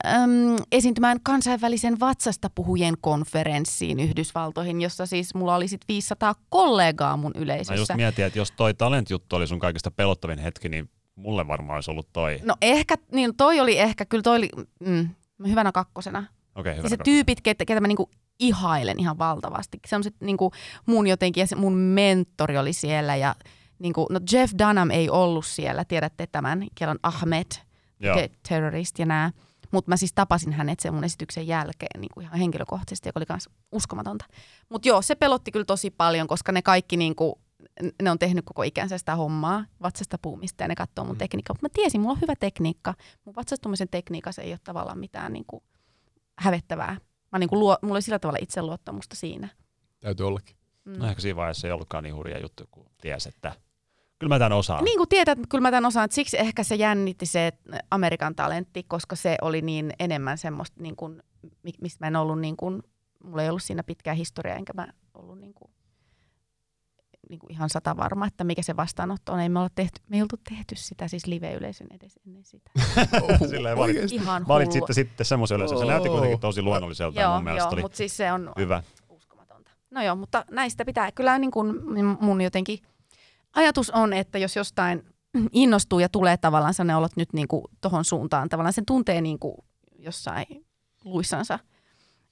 äm, 0.07 0.57
esiintymään 0.73 1.19
kansainvälisen 1.23 2.01
vatsasta 2.01 2.51
puhujien 2.55 2.95
konferenssiin 3.01 4.01
Yhdysvaltoihin, 4.01 4.81
jossa 4.81 5.07
siis 5.07 5.35
mulla 5.35 5.55
oli 5.55 5.69
sit 5.69 5.81
500 5.89 6.35
kollegaa 6.49 7.17
mun 7.17 7.33
yleisössä. 7.35 7.75
Mä 7.75 7.79
just 7.79 7.95
mietin, 7.95 8.25
että 8.25 8.39
jos 8.39 8.53
toi 8.53 8.75
talent-juttu 8.75 9.37
oli 9.37 9.47
sun 9.47 9.59
kaikista 9.59 9.91
pelottavin 9.91 10.39
hetki, 10.39 10.69
niin 10.69 10.91
mulle 11.17 11.49
varmaan 11.49 11.77
olisi 11.77 11.91
ollut 11.91 12.09
toi. 12.13 12.41
No 12.45 12.55
ehkä, 12.63 12.95
niin 13.13 13.37
toi 13.37 13.61
oli 13.61 13.79
ehkä, 13.79 14.05
kyllä 14.05 14.23
toi 14.23 14.37
oli 14.37 14.49
mm, 14.81 15.09
hyvänä 15.49 15.73
kakkosena. 15.73 16.25
Okei, 16.55 16.73
okay, 16.73 16.79
hyvä. 16.79 16.89
se 16.89 16.97
tyypit, 16.97 17.41
ketä, 17.41 17.65
ketä 17.65 17.81
mä 17.81 17.89
niinku 17.89 18.11
ihailen 18.39 19.01
ihan 19.01 19.19
valtavasti. 19.19 19.79
Sellaiset 19.87 20.15
niin 20.21 20.37
kuin 20.37 20.51
mun 20.87 21.07
jotenkin, 21.07 21.41
ja 21.41 21.47
se 21.47 21.57
mun 21.57 21.75
mentori 21.75 22.59
oli 22.59 22.73
siellä 22.73 23.17
ja 23.17 23.35
niin 23.79 23.93
kuin, 23.93 24.07
no 24.11 24.21
Jeff 24.33 24.53
Dunham 24.59 24.91
ei 24.91 25.11
ollut 25.11 25.47
siellä, 25.47 25.85
tiedätte 25.85 26.27
tämän, 26.27 26.67
kello 26.75 26.91
on 26.91 26.99
Ahmed, 27.03 27.47
the 28.13 28.31
terrorist 28.49 28.99
ja 28.99 29.07
nämä. 29.07 29.31
Mutta 29.71 29.91
mä 29.91 29.97
siis 29.97 30.13
tapasin 30.13 30.53
hänet 30.53 30.81
sen 30.81 30.95
mun 30.95 31.05
esityksen 31.05 31.47
jälkeen 31.47 32.01
niin 32.01 32.11
kuin 32.15 32.25
ihan 32.25 32.39
henkilökohtaisesti, 32.39 33.09
joka 33.09 33.21
oli 33.21 33.27
myös 33.29 33.49
uskomatonta. 33.73 34.25
Mutta 34.69 34.89
joo, 34.89 35.03
se 35.03 35.15
pelotti 35.15 35.51
kyllä 35.51 35.65
tosi 35.65 35.91
paljon, 35.91 36.27
koska 36.27 36.53
ne 36.53 36.63
kaikki 36.63 36.97
niin 36.97 37.15
kuin, 37.15 37.35
ne 38.03 38.11
on 38.11 38.19
tehnyt 38.19 38.45
koko 38.45 38.63
ikänsä 38.63 38.99
sitä 38.99 39.17
hommaa, 39.17 39.65
vatsasta 39.83 40.19
puumista 40.23 40.65
ja 40.65 40.69
ne 40.69 40.75
katsoo 40.75 41.05
mun 41.05 41.15
mm. 41.15 41.19
tekniikkaa. 41.19 41.55
Mutta 41.55 41.65
mä 41.65 41.83
tiesin, 41.83 42.01
mulla 42.01 42.13
on 42.13 42.21
hyvä 42.21 42.35
tekniikka. 42.41 42.95
Mun 43.25 43.35
vatsastumisen 43.35 43.89
tekniikassa 43.89 44.43
ei 44.43 44.53
ole 44.53 44.59
tavallaan 44.65 44.99
mitään 44.99 45.33
niin 45.33 45.45
kuin 45.47 45.63
hävettävää. 46.39 46.97
Mä 47.33 47.39
niin 47.39 47.49
kuin 47.49 47.59
luo, 47.59 47.79
mulla 47.83 47.95
oli 47.95 48.03
sillä 48.03 48.19
tavalla 48.19 48.39
itseluottamusta 48.43 49.17
siinä. 49.17 49.49
Täytyy 50.01 50.27
ollakin. 50.27 50.57
Mm. 50.85 50.99
No 50.99 51.07
ehkä 51.07 51.23
siinä 51.23 51.37
vaiheessa 51.37 51.67
ei 51.67 51.73
ollutkaan 51.73 52.05
niin 52.05 52.15
hurja 52.15 52.41
juttu, 52.41 52.65
kun 52.71 52.91
tiesi, 53.01 53.29
että 53.29 53.53
kyllä 54.19 54.35
mä 54.35 54.39
tämän 54.39 54.59
osaan. 54.59 54.85
Niin 54.85 54.99
kuin 54.99 55.09
tiedät, 55.09 55.39
kyllä 55.49 55.63
mä 55.63 55.71
tämän 55.71 55.87
osaan. 55.87 56.09
Siksi 56.11 56.39
ehkä 56.39 56.63
se 56.63 56.75
jännitti 56.75 57.27
se 57.27 57.53
Amerikan 57.91 58.35
talentti, 58.35 58.83
koska 58.83 59.17
se 59.17 59.37
oli 59.43 59.63
niin 59.63 59.93
enemmän 59.99 60.39
semmoista, 60.39 60.83
niin 60.83 60.97
kuin, 60.97 61.23
mistä 61.81 62.05
mä 62.05 62.07
en 62.07 62.17
ollut, 62.17 62.41
niin 62.41 62.57
kuin, 62.57 62.83
mulla 63.25 63.43
ei 63.43 63.49
ollut 63.49 63.63
siinä 63.63 63.83
pitkää 63.83 64.15
historiaa, 64.15 64.57
enkä 64.57 64.73
mä 64.73 64.89
ollut 65.15 65.39
niin 65.39 65.55
kuin, 65.55 65.71
niin 67.29 67.39
kuin 67.39 67.53
ihan 67.53 67.71
sata 67.71 67.97
varma, 67.97 68.27
että 68.27 68.45
mikä 68.45 68.63
se 68.63 68.77
vastaanotto 68.77 69.33
on. 69.33 69.41
Ei 69.41 69.49
me, 69.49 69.59
olla 69.59 69.71
tehty, 69.75 70.03
me 70.09 70.17
ei 70.17 70.23
oltu 70.23 70.37
tehty 70.49 70.77
sitä 70.77 71.09
siis 71.09 71.27
live-yleisön 71.27 71.87
edes 71.91 72.19
ennen 72.27 72.45
sitä. 72.45 72.71
Silleen 73.51 73.77
valit, 73.77 74.13
ihan 74.13 74.49
valitsitte 74.49 74.93
sitten 74.93 75.27
semmoisen 75.27 75.57
yleisön. 75.57 75.79
Se 75.79 75.85
näytti 75.85 76.09
kuitenkin 76.09 76.41
tosi 76.41 76.63
luonnolliselta 76.63 77.21
joo, 77.21 77.35
mun 77.35 77.45
mielestä. 77.45 77.75
Joo, 77.75 77.83
mutta 77.83 77.97
siis 77.97 78.17
se 78.17 78.33
on 78.33 78.53
hyvä. 78.59 78.83
uskomatonta. 79.09 79.71
No 79.91 80.03
joo, 80.03 80.17
mutta 80.17 80.45
näistä 80.51 80.85
pitää 80.85 81.13
kyllä 81.13 81.39
niin 81.39 81.51
kuin 81.51 81.75
mun 82.21 82.41
jotenkin 82.41 82.79
ajatus 83.55 83.91
on, 83.91 84.13
että 84.13 84.39
jos 84.39 84.57
jostain 84.57 85.03
innostuu 85.53 85.99
ja 85.99 86.09
tulee 86.09 86.37
tavallaan 86.37 86.75
ne 86.85 86.97
olot 86.97 87.17
nyt 87.17 87.33
niin 87.33 87.49
tuohon 87.81 88.05
suuntaan, 88.05 88.49
tavallaan 88.49 88.73
sen 88.73 88.87
tuntee 88.87 89.21
niin 89.21 89.39
kuin 89.39 89.55
jossain 89.99 90.47
luissansa– 91.05 91.59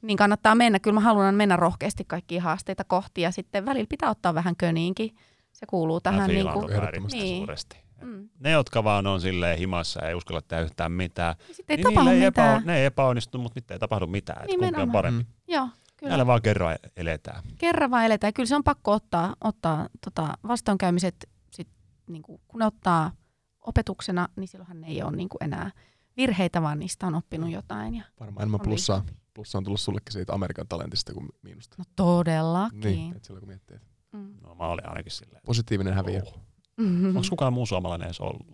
niin 0.02 0.16
kannattaa 0.16 0.54
mennä. 0.54 0.78
Kyllä 0.78 0.94
mä 0.94 1.00
haluan 1.00 1.34
mennä 1.34 1.56
rohkeasti 1.56 2.04
kaikkia 2.04 2.42
haasteita 2.42 2.84
kohti 2.84 3.20
ja 3.20 3.30
sitten 3.30 3.66
välillä 3.66 3.86
pitää 3.88 4.10
ottaa 4.10 4.34
vähän 4.34 4.56
köniinkin. 4.56 5.16
Se 5.52 5.66
kuuluu 5.66 6.00
tähän. 6.00 6.28
Niin 6.28 6.52
kuin, 6.52 6.66
niin. 7.12 7.38
suuresti. 7.38 7.76
Mm. 8.02 8.28
Ne, 8.40 8.50
jotka 8.50 8.84
vaan 8.84 9.06
on 9.06 9.20
silleen 9.20 9.58
himassa 9.58 10.04
ja 10.04 10.08
ei 10.08 10.14
uskalla 10.14 10.42
tehdä 10.42 10.62
yhtään 10.62 10.92
mitään, 10.92 11.34
sitten 11.52 11.64
ei 11.68 11.84
niin 11.84 11.94
tapahdu 11.94 12.10
mitään. 12.10 12.56
Epä, 12.56 12.66
ne 12.66 12.78
ei 12.78 12.84
epäonnistu, 12.84 13.38
mutta 13.38 13.58
mitään 13.58 13.76
ei 13.76 13.78
tapahdu 13.78 14.06
mitään. 14.06 14.46
Niin 14.46 14.60
kumpi 14.60 14.80
on 14.80 14.92
parempi. 14.92 15.22
Mm. 15.22 15.28
Joo, 15.48 15.68
kyllä. 15.96 16.10
Näillä 16.10 16.26
vaan 16.26 16.42
kerran 16.42 16.76
eletään. 16.96 17.42
Kerran 17.58 17.90
vaan 17.90 18.04
eletään. 18.04 18.32
Kyllä 18.32 18.46
se 18.46 18.56
on 18.56 18.64
pakko 18.64 18.92
ottaa, 18.92 19.36
ottaa 19.40 19.88
tota, 20.04 20.38
vastoinkäymiset, 20.48 21.28
sit, 21.50 21.68
niin 22.08 22.22
kuin, 22.22 22.40
kun 22.48 22.58
ne 22.58 22.66
ottaa 22.66 23.12
opetuksena, 23.60 24.28
niin 24.36 24.48
silloinhan 24.48 24.80
ne 24.80 24.86
ei 24.86 25.02
ole 25.02 25.16
niin 25.16 25.28
kuin 25.28 25.44
enää 25.44 25.70
virheitä, 26.16 26.62
vaan 26.62 26.78
niistä 26.78 27.06
on 27.06 27.14
oppinut 27.14 27.50
jotain. 27.50 27.94
Ja 27.94 28.04
Varmaan 28.20 28.42
enemmän 28.42 28.60
plussaa. 28.60 29.04
Viihtynyt 29.32 29.34
Plussa 29.34 29.58
on 29.58 29.64
tullut 29.64 29.80
sullekin 29.80 30.12
siitä 30.12 30.32
Amerikan 30.32 30.68
talentista 30.68 31.12
kuin 31.12 31.28
miinusta. 31.42 31.76
No 31.78 31.84
todellakin. 31.96 32.80
Niin, 32.80 33.16
et 33.16 33.24
silloin 33.24 33.40
kun 33.40 33.48
miettii. 33.48 33.78
Mm. 34.12 34.34
No 34.42 34.54
mä 34.54 34.66
olin 34.66 34.88
ainakin 34.88 35.12
silleen. 35.12 35.42
Positiivinen 35.46 35.94
häviö. 35.94 36.22
Oh. 36.26 36.40
Mm-hmm. 36.76 37.06
Onko 37.06 37.26
kukaan 37.30 37.52
muu 37.52 37.66
suomalainen 37.66 38.06
edes 38.06 38.20
ollut 38.20 38.46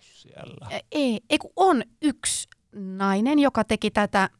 siellä? 0.00 0.80
Ei, 0.92 1.20
ei 1.30 1.38
kun 1.38 1.52
on 1.56 1.82
yksi 2.02 2.48
nainen, 2.72 3.38
joka 3.38 3.64
teki 3.64 3.90
tätä 3.90 4.30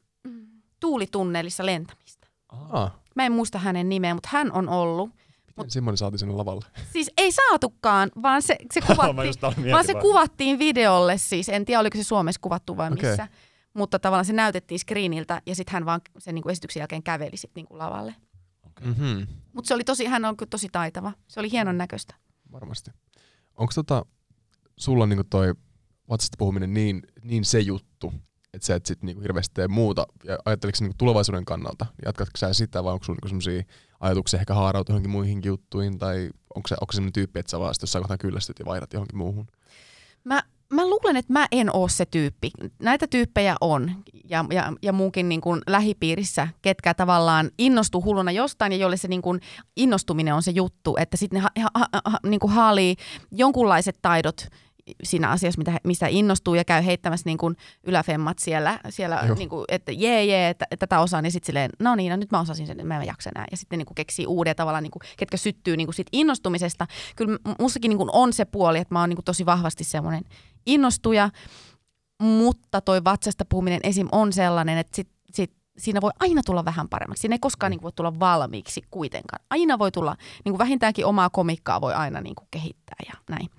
tuulitunnelissa 0.80 1.66
lentämistä. 1.66 2.26
Aa. 2.48 3.02
Mä 3.16 3.26
en 3.26 3.32
muista 3.32 3.58
hänen 3.58 3.88
nimeä, 3.88 4.14
mutta 4.14 4.28
hän 4.32 4.52
on 4.52 4.68
ollut. 4.68 5.10
Mut, 5.56 5.70
Simoni 5.70 5.96
saatiin 5.96 6.18
sinne 6.18 6.34
lavalle. 6.34 6.66
Siis 6.92 7.10
ei 7.16 7.32
saatukaan, 7.32 8.10
vaan 8.22 8.42
se, 8.42 8.56
se, 8.72 8.80
kuvattiin, 8.86 9.72
vaan 9.72 9.86
se 9.86 9.94
kuvattiin 9.94 10.58
videolle 10.58 11.18
siis. 11.18 11.48
En 11.48 11.64
tiedä, 11.64 11.80
oliko 11.80 11.98
se 11.98 12.04
Suomessa 12.04 12.40
kuvattu 12.40 12.76
vai 12.76 12.92
okay. 12.92 13.10
missä. 13.10 13.28
Mutta 13.76 13.98
tavallaan 13.98 14.24
se 14.24 14.32
näytettiin 14.32 14.78
screeniltä 14.78 15.42
ja 15.46 15.54
sitten 15.54 15.72
hän 15.72 15.86
vaan 15.86 16.00
sen 16.18 16.34
niin 16.34 16.42
kuin 16.42 16.50
esityksen 16.50 16.80
jälkeen 16.80 17.02
käveli 17.02 17.36
sit 17.36 17.50
niin 17.54 17.66
kuin 17.66 17.78
lavalle. 17.78 18.14
Okay. 18.66 18.88
Mm-hmm. 18.88 19.26
Mutta 19.52 19.68
se 19.68 19.74
oli 19.74 19.84
tosi, 19.84 20.06
hän 20.06 20.24
on 20.24 20.36
kyllä 20.36 20.50
tosi 20.50 20.68
taitava. 20.72 21.12
Se 21.28 21.40
oli 21.40 21.50
hienon 21.50 21.78
näköistä. 21.78 22.14
Varmasti. 22.52 22.90
Onko 23.56 23.72
tota, 23.74 24.06
sulla 24.76 25.06
niin 25.06 25.16
kuin 25.16 25.28
toi 25.30 25.54
vatsasta 26.10 26.36
puhuminen 26.38 26.74
niin, 26.74 27.02
niin 27.22 27.44
se 27.44 27.60
juttu, 27.60 28.12
että 28.54 28.66
sä 28.66 28.74
et 28.74 28.86
sit 28.86 29.02
niinku 29.02 29.22
hirveästi 29.22 29.54
tee 29.54 29.68
muuta. 29.68 30.06
Ja 30.24 30.38
ajatteliko 30.44 30.78
niinku 30.80 30.94
tulevaisuuden 30.98 31.44
kannalta, 31.44 31.86
jatkatko 32.04 32.36
sä 32.36 32.52
sitä 32.52 32.84
vai 32.84 32.92
onko 32.92 33.04
sulla 33.04 33.18
niinku 33.22 33.28
sellaisia 33.28 33.74
ajatuksia 34.00 34.40
ehkä 34.40 34.54
haarautua 34.54 34.92
johonkin 34.92 35.10
muihin 35.10 35.40
juttuihin 35.44 35.98
tai 35.98 36.30
onko 36.54 36.68
se, 36.68 36.74
onko 36.80 36.92
se 36.92 36.96
sellainen 36.96 37.12
tyyppi, 37.12 37.40
että 37.40 37.50
sä 37.50 37.58
vaan 37.58 37.74
jossain 37.82 38.02
kohtaa 38.02 38.18
kyllästyt 38.18 38.58
ja 38.58 38.64
vaihdat 38.64 38.92
johonkin 38.92 39.18
muuhun? 39.18 39.46
Mä 40.24 40.42
mä 40.72 40.86
luulen, 40.86 41.16
että 41.16 41.32
mä 41.32 41.46
en 41.52 41.74
ole 41.74 41.88
se 41.88 42.06
tyyppi. 42.06 42.50
Näitä 42.82 43.06
tyyppejä 43.06 43.56
on 43.60 43.90
ja, 44.30 44.44
ja, 44.50 44.72
ja 44.82 44.92
munkin 44.92 45.28
niin 45.28 45.40
kuin 45.40 45.62
lähipiirissä, 45.66 46.48
ketkä 46.62 46.94
tavallaan 46.94 47.50
innostuu 47.58 48.04
hulluna 48.04 48.32
jostain 48.32 48.72
ja 48.72 48.78
jolle 48.78 48.96
se 48.96 49.08
niin 49.08 49.22
kuin 49.22 49.40
innostuminen 49.76 50.34
on 50.34 50.42
se 50.42 50.50
juttu, 50.50 50.96
että 51.00 51.16
sitten 51.16 51.36
ne 51.36 51.40
ha, 51.40 51.70
ha, 51.74 51.88
ha, 52.04 52.18
niin 52.26 52.40
kuin 52.40 52.52
haalii 52.52 52.96
jonkunlaiset 53.30 53.98
taidot 54.02 54.46
siinä 55.02 55.30
asiassa, 55.30 55.58
mitä, 55.58 55.80
mistä 55.84 56.06
innostuu 56.06 56.54
ja 56.54 56.64
käy 56.64 56.84
heittämässä 56.84 57.28
niin 57.28 57.38
kuin 57.38 57.56
yläfemmat 57.84 58.38
siellä, 58.38 58.80
siellä 58.88 59.22
niin 59.38 59.48
kuin, 59.48 59.64
että 59.68 59.92
jee 59.92 60.24
jee, 60.24 60.48
että, 60.48 60.66
että 60.70 60.86
tätä 60.86 61.00
osaan, 61.00 61.22
niin 61.22 61.32
sitten 61.32 61.46
silleen, 61.46 61.70
no 61.80 61.94
niin, 61.94 62.10
no 62.10 62.16
nyt 62.16 62.30
mä 62.30 62.40
osasin 62.40 62.66
sen, 62.66 62.86
mä 62.86 63.00
en 63.00 63.06
jaksa 63.06 63.30
enää. 63.36 63.44
Ja 63.50 63.56
sitten 63.56 63.78
niin 63.78 63.86
kuin 63.86 63.94
keksii 63.94 64.26
uudia 64.26 64.54
tavalla, 64.54 64.80
niin 64.80 64.90
kuin, 64.90 65.02
ketkä 65.16 65.36
syttyy 65.36 65.76
niin 65.76 65.86
kuin 65.86 65.94
siitä 65.94 66.10
innostumisesta. 66.12 66.86
Kyllä 67.16 67.38
mussakin 67.58 67.88
niin 67.88 67.98
kuin 67.98 68.10
on 68.12 68.32
se 68.32 68.44
puoli, 68.44 68.78
että 68.78 68.94
mä 68.94 69.00
oon 69.00 69.08
niin 69.08 69.16
kuin 69.16 69.24
tosi 69.24 69.46
vahvasti 69.46 69.84
semmoinen 69.84 70.24
innostuja, 70.66 71.30
mutta 72.22 72.80
toi 72.80 73.04
vatsasta 73.04 73.44
puhuminen 73.44 73.80
esim. 73.82 74.08
on 74.12 74.32
sellainen, 74.32 74.78
että 74.78 74.96
sit, 74.96 75.08
sit 75.32 75.52
siinä 75.78 76.00
voi 76.00 76.10
aina 76.20 76.42
tulla 76.46 76.64
vähän 76.64 76.88
paremmaksi. 76.88 77.20
Siinä 77.20 77.34
ei 77.34 77.38
koskaan 77.38 77.70
niin 77.70 77.78
kuin, 77.78 77.84
voi 77.84 77.92
tulla 77.92 78.20
valmiiksi 78.20 78.82
kuitenkaan. 78.90 79.44
Aina 79.50 79.78
voi 79.78 79.92
tulla, 79.92 80.16
niin 80.44 80.52
kuin 80.52 80.58
vähintäänkin 80.58 81.06
omaa 81.06 81.30
komikkaa 81.30 81.80
voi 81.80 81.94
aina 81.94 82.20
niin 82.20 82.34
kuin, 82.34 82.48
kehittää 82.50 82.96
ja 83.06 83.14
näin. 83.30 83.50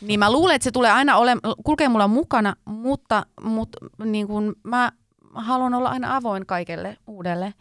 Niin 0.00 0.20
mä 0.20 0.32
luulen, 0.32 0.56
että 0.56 0.64
se 0.64 0.70
tulee 0.70 0.90
aina 0.90 1.16
ole, 1.16 1.36
kulkee 1.64 1.88
mulla 1.88 2.08
mukana, 2.08 2.54
mutta, 2.64 3.26
mutta 3.42 3.78
niin 4.04 4.26
kuin 4.26 4.54
mä 4.62 4.92
haluan 5.34 5.74
olla 5.74 5.88
aina 5.88 6.16
avoin 6.16 6.46
kaikelle 6.46 6.96
uudelle. 7.06 7.54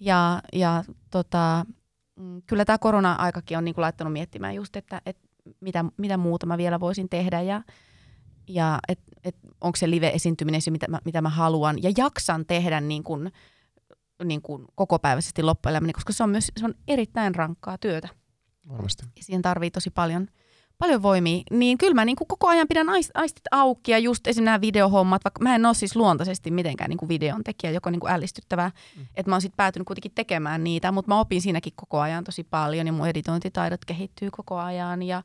Ja, 0.00 0.42
ja 0.52 0.84
tota, 1.10 1.66
mm, 2.16 2.42
kyllä 2.46 2.64
tämä 2.64 2.78
korona-aikakin 2.78 3.58
on 3.58 3.64
niin 3.64 3.74
kuin 3.74 3.82
laittanut 3.82 4.12
miettimään 4.12 4.54
just, 4.54 4.76
että, 4.76 5.02
että 5.06 5.28
mitä, 5.60 5.84
mitä 5.96 6.16
muuta 6.16 6.46
mä 6.46 6.58
vielä 6.58 6.80
voisin 6.80 7.08
tehdä 7.08 7.40
ja, 7.40 7.62
ja 8.48 8.78
et, 8.88 9.00
et 9.24 9.36
onko 9.60 9.76
se 9.76 9.90
live-esiintyminen 9.90 10.62
se, 10.62 10.70
mitä 10.70 10.88
mä, 10.88 10.98
mitä 11.04 11.22
mä 11.22 11.28
haluan. 11.28 11.82
Ja 11.82 11.92
jaksan 11.96 12.46
tehdä 12.46 12.80
niin 12.80 13.04
kuin, 13.04 13.32
niin 14.24 14.42
kuin 14.42 14.64
kokopäiväisesti 14.74 15.42
loppuelämäni, 15.42 15.92
koska 15.92 16.12
se 16.12 16.22
on 16.22 16.30
myös 16.30 16.52
se 16.56 16.64
on 16.64 16.74
erittäin 16.88 17.34
rankkaa 17.34 17.78
työtä. 17.78 18.08
Varmasti. 18.68 19.02
Ja 19.16 19.24
siihen 19.24 19.42
tarvii 19.42 19.70
tosi 19.70 19.90
paljon– 19.90 20.28
paljon 20.78 21.02
voimia, 21.02 21.42
niin 21.50 21.78
kyllä 21.78 21.94
mä 21.94 22.04
niin 22.04 22.16
kuin 22.16 22.28
koko 22.28 22.48
ajan 22.48 22.68
pidän 22.68 22.88
aistit 23.14 23.44
auki 23.50 23.92
ja 23.92 23.98
just 23.98 24.26
esimerkiksi 24.26 24.44
nämä 24.44 24.60
videohommat, 24.60 25.24
vaikka 25.24 25.42
mä 25.42 25.54
en 25.54 25.66
ole 25.66 25.74
siis 25.74 25.96
luontaisesti 25.96 26.50
mitenkään 26.50 26.90
niin 26.90 26.98
kuin 26.98 27.08
videon 27.08 27.44
tekijä, 27.44 27.70
joka 27.70 27.90
on 27.90 27.92
niin 27.92 28.00
kuin 28.00 28.12
ällistyttävää, 28.12 28.70
mm. 28.96 29.06
että 29.14 29.30
mä 29.30 29.34
oon 29.34 29.42
sitten 29.42 29.56
päätynyt 29.56 29.86
kuitenkin 29.86 30.12
tekemään 30.14 30.64
niitä, 30.64 30.92
mutta 30.92 31.08
mä 31.08 31.20
opin 31.20 31.42
siinäkin 31.42 31.72
koko 31.76 32.00
ajan 32.00 32.24
tosi 32.24 32.44
paljon 32.44 32.86
ja 32.86 32.92
mun 32.92 33.08
editointitaidot 33.08 33.84
kehittyy 33.84 34.30
koko 34.30 34.58
ajan 34.58 35.02
ja, 35.02 35.22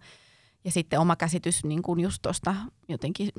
ja 0.66 0.72
sitten 0.72 1.00
oma 1.00 1.16
käsitys 1.16 1.64
niin 1.64 1.82
kuin 1.82 2.00
just 2.00 2.22
tuosta 2.22 2.56
jotenkin 2.90 3.30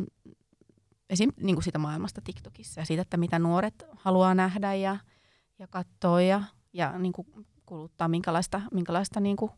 esim. 1.11 1.33
Niin 1.41 1.57
kuin 1.57 1.65
siitä 1.65 1.79
maailmasta 1.79 2.21
TikTokissa 2.21 2.81
ja 2.81 2.85
siitä, 2.85 3.03
että 3.03 3.17
mitä 3.17 3.39
nuoret 3.39 3.85
haluaa 3.97 4.35
nähdä 4.35 4.75
ja, 4.75 4.97
ja 5.59 5.67
katsoa 5.67 6.21
ja, 6.21 6.43
ja 6.73 6.99
niin 6.99 7.13
kuin 7.13 7.27
kuluttaa, 7.67 8.09
minkälaista, 8.09 8.61
minkälaista 8.73 9.21
niin 9.21 9.37
kuin 9.37 9.53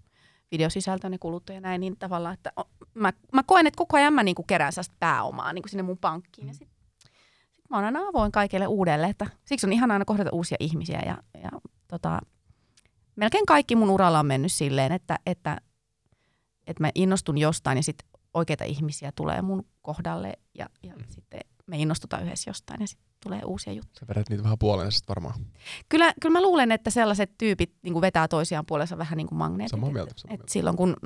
videosisältöä 0.51 1.11
ne 1.11 1.19
kuluttu 1.19 1.53
ja 1.53 1.61
näin, 1.61 1.81
niin 1.81 1.97
tavallaan, 1.99 2.35
että 2.35 2.53
mä, 2.95 3.13
mä 3.33 3.43
koen, 3.43 3.67
että 3.67 3.79
koko 3.79 3.97
ajan 3.97 4.13
mä 4.13 4.23
niinku 4.23 4.43
kerään 4.43 4.73
sellaista 4.73 4.95
pääomaa 4.99 5.53
niinku 5.53 5.69
sinne 5.69 5.83
mun 5.83 5.99
pankkiin. 5.99 6.49
Ja 6.49 6.55
sit, 6.55 6.69
sit 7.53 7.65
mä 7.71 7.77
oon 7.77 7.85
aina 7.85 8.01
avoin 8.09 8.33
kaikille 8.33 8.67
uudelle, 8.67 9.07
että 9.07 9.27
siksi 9.45 9.67
on 9.67 9.73
ihan 9.73 9.91
aina 9.91 10.05
kohdata 10.05 10.31
uusia 10.33 10.57
ihmisiä. 10.61 11.03
Ja, 11.07 11.23
ja 11.43 11.51
tota, 11.89 12.21
melkein 13.17 13.47
kaikki 13.47 13.77
mun 13.77 13.91
uralla 13.91 14.21
on 14.21 14.27
mennyt 14.27 14.53
silleen, 14.53 14.93
että, 14.93 15.19
että, 15.27 15.61
että 16.67 16.83
mä 16.83 16.91
innostun 16.95 17.39
jostain 17.39 17.77
ja 17.77 17.83
sitten 17.83 18.09
oikeita 18.35 18.65
ihmisiä 18.65 19.13
tulee 19.13 19.43
mun 19.43 19.67
kohdalle 19.83 20.33
ja, 20.59 20.67
ja 20.83 20.95
mm. 20.95 21.05
sitten 21.09 21.41
me 21.67 21.79
innostutaan 21.79 22.25
yhdessä 22.25 22.51
jostain 22.51 22.81
ja 22.81 22.87
sitten 22.87 23.07
tulee 23.23 23.41
uusia 23.45 23.73
juttuja. 23.73 24.01
Sä 24.01 24.07
vedät 24.09 24.29
niitä 24.29 24.43
vähän 24.43 24.59
puolensa 24.59 25.05
varmaan. 25.09 25.35
Kyllä, 25.89 26.15
kyllä 26.21 26.33
mä 26.33 26.43
luulen, 26.43 26.73
että 26.73 26.91
sellaiset 26.91 27.31
tyypit 27.39 27.73
niin 27.83 28.01
vetää 28.01 28.29
toisiaan 28.29 28.67
puolensa 28.67 28.99
vähän 28.99 29.17
niin 29.17 29.27
kuin 29.27 29.39
magneetit. 29.39 29.71
Samaa 29.71 29.91
mieltä. 29.91 30.15
Samaa 30.17 30.31
mieltä. 30.31 30.45
Et 30.45 30.49
silloin 30.49 30.77
kun 30.77 30.97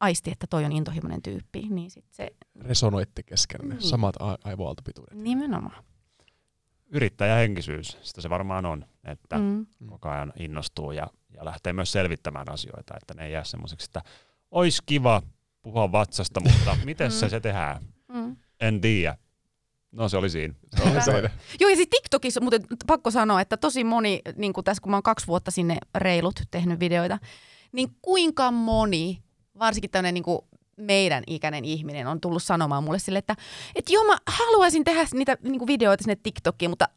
aisti, 0.00 0.30
että 0.30 0.46
toi 0.46 0.64
on 0.64 0.72
intohimoinen 0.72 1.22
tyyppi, 1.22 1.60
niin 1.68 1.90
sit 1.90 2.04
se... 2.10 2.30
Resonoitte 2.60 3.22
kesken 3.22 3.68
niin. 3.68 3.82
samat 3.82 4.16
a- 4.18 4.38
aivoaaltopituudet. 4.44 5.18
Nimenomaan. 5.18 5.84
Yrittäjähenkisyys, 6.92 7.98
sitä 8.02 8.20
se 8.20 8.30
varmaan 8.30 8.66
on, 8.66 8.86
että 9.04 9.38
mm. 9.38 9.66
koko 9.86 10.08
ajan 10.08 10.32
innostuu 10.38 10.92
ja, 10.92 11.06
ja 11.34 11.44
lähtee 11.44 11.72
myös 11.72 11.92
selvittämään 11.92 12.50
asioita, 12.50 12.94
että 12.96 13.14
ne 13.14 13.26
ei 13.26 13.32
jää 13.32 13.44
semmoiseksi, 13.44 13.84
että 13.84 14.02
olisi 14.50 14.82
kiva 14.86 15.22
puhua 15.62 15.92
vatsasta, 15.92 16.40
mutta 16.40 16.76
miten 16.84 17.12
se, 17.12 17.26
mm. 17.26 17.30
se 17.30 17.40
tehdään? 17.40 17.82
Mm. 18.08 18.36
En 18.60 18.80
tiedä 18.80 19.16
No 19.92 20.08
se 20.08 20.16
oli 20.16 20.30
siinä. 20.30 20.54
Se 21.04 21.10
oli. 21.10 21.28
Joo, 21.60 21.70
ja 21.70 21.76
siis 21.76 21.88
TikTokissa, 21.90 22.40
mutta 22.40 22.58
pakko 22.86 23.10
sanoa, 23.10 23.40
että 23.40 23.56
tosi 23.56 23.84
moni, 23.84 24.20
niin 24.36 24.52
kuin 24.52 24.64
tässä 24.64 24.80
kun 24.82 24.90
mä 24.90 24.96
oon 24.96 25.02
kaksi 25.02 25.26
vuotta 25.26 25.50
sinne 25.50 25.78
reilut 25.94 26.40
tehnyt 26.50 26.80
videoita, 26.80 27.18
niin 27.72 27.88
kuinka 28.02 28.50
moni, 28.50 29.22
varsinkin 29.58 29.90
tämmöinen 29.90 30.14
niin 30.14 30.24
kuin 30.24 30.38
meidän 30.76 31.24
ikäinen 31.26 31.64
ihminen 31.64 32.06
on 32.06 32.20
tullut 32.20 32.42
sanomaan 32.42 32.84
mulle 32.84 32.98
sille, 32.98 33.18
että, 33.18 33.36
että 33.74 33.92
joo 33.92 34.04
mä 34.04 34.16
haluaisin 34.26 34.84
tehdä 34.84 35.06
niitä 35.14 35.36
niin 35.42 35.58
kuin 35.58 35.66
videoita 35.66 36.04
sinne 36.04 36.16
TikTokiin, 36.22 36.70
mutta 36.70 36.88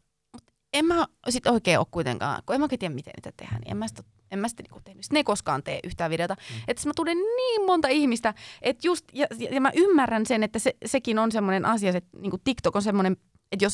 en 0.74 0.86
mä 0.86 1.06
sit 1.30 1.48
oikein 1.48 1.80
ole 1.80 1.88
kuitenkaan, 1.92 2.44
kun 2.46 2.56
en 2.56 2.62
mä 2.62 2.68
tiedä 2.68 2.90
miten 2.90 3.14
niitä 3.18 3.32
tehdään, 3.38 3.62
niin 3.62 3.72
en 3.72 3.78
mä 3.78 3.88
sitä 3.88 4.04
en 4.32 4.40
mä 4.40 4.48
sitä 4.48 4.64
niinku 4.64 4.80
tehnyt. 4.84 5.04
Sitten 5.04 5.16
ne 5.16 5.20
ei 5.20 5.24
koskaan 5.24 5.64
tee 5.64 5.80
yhtään 5.84 6.12
videota. 6.12 6.34
Mm. 6.34 6.64
Että 6.68 6.90
mä 6.90 6.94
tunnen 6.96 7.18
niin 7.18 7.66
monta 7.66 7.88
ihmistä, 7.88 8.34
että 8.62 8.88
just, 8.88 9.06
ja, 9.14 9.28
ja 9.52 9.62
mä 9.62 9.72
ymmärrän 9.76 10.26
sen, 10.26 10.44
että 10.44 10.60
se, 10.60 10.76
sekin 10.86 11.20
on 11.20 11.32
semmoinen 11.32 11.66
asia, 11.66 11.98
että 11.98 12.18
niinku 12.18 12.38
TikTok 12.44 12.76
on 12.76 12.82
semmoinen 12.82 13.18
että 13.52 13.66
jos, 13.66 13.74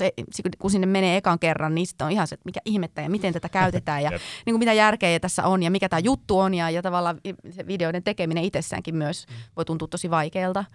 kun 0.59 0.71
sinne 0.71 0.87
menee 0.87 1.17
ekan 1.17 1.39
kerran, 1.39 1.75
niin 1.75 1.87
sitten 1.87 2.05
on 2.05 2.11
ihan 2.11 2.27
se, 2.27 2.33
että 2.33 2.45
mikä 2.45 2.59
ihmettä 2.65 3.01
ja 3.01 3.09
miten 3.09 3.33
tätä 3.33 3.49
käytetään 3.49 4.03
ja 4.03 4.09
niin 4.45 4.53
kuin 4.53 4.59
mitä 4.59 4.73
järkeä 4.73 5.19
tässä 5.19 5.43
on 5.43 5.63
ja 5.63 5.71
mikä 5.71 5.89
tämä 5.89 5.99
juttu 5.99 6.39
on 6.39 6.53
ja, 6.53 6.69
ja 6.69 6.81
tavallaan 6.81 7.21
se 7.49 7.67
videoiden 7.67 8.03
tekeminen 8.03 8.43
itsessäänkin 8.43 8.95
myös 8.95 9.25
mm. 9.27 9.35
voi 9.55 9.65
tuntua 9.65 9.87
tosi 9.87 10.09
vaikealta. 10.09 10.65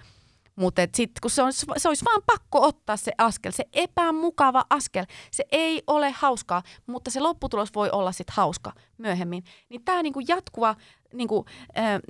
Mutta 0.57 0.83
sitten 0.83 1.21
kun 1.23 1.31
se, 1.31 1.43
on, 1.43 1.53
se 1.53 1.89
olisi 1.89 2.05
vaan 2.05 2.23
pakko 2.27 2.63
ottaa 2.63 2.97
se 2.97 3.13
askel, 3.19 3.53
se 3.53 3.65
epämukava 3.73 4.65
askel, 4.71 5.05
se 5.31 5.45
ei 5.53 5.83
ole 5.87 6.11
hauskaa, 6.11 6.63
mutta 6.87 7.11
se 7.11 7.21
lopputulos 7.21 7.69
voi 7.75 7.91
olla 7.91 8.13
sitten 8.13 8.35
hauska 8.37 8.73
myöhemmin. 8.99 9.45
Niin 9.69 9.85
tämä 9.85 10.03
niinku 10.03 10.21
jatkuva, 10.29 10.77
niinku, 11.13 11.45
äh, 11.79 12.01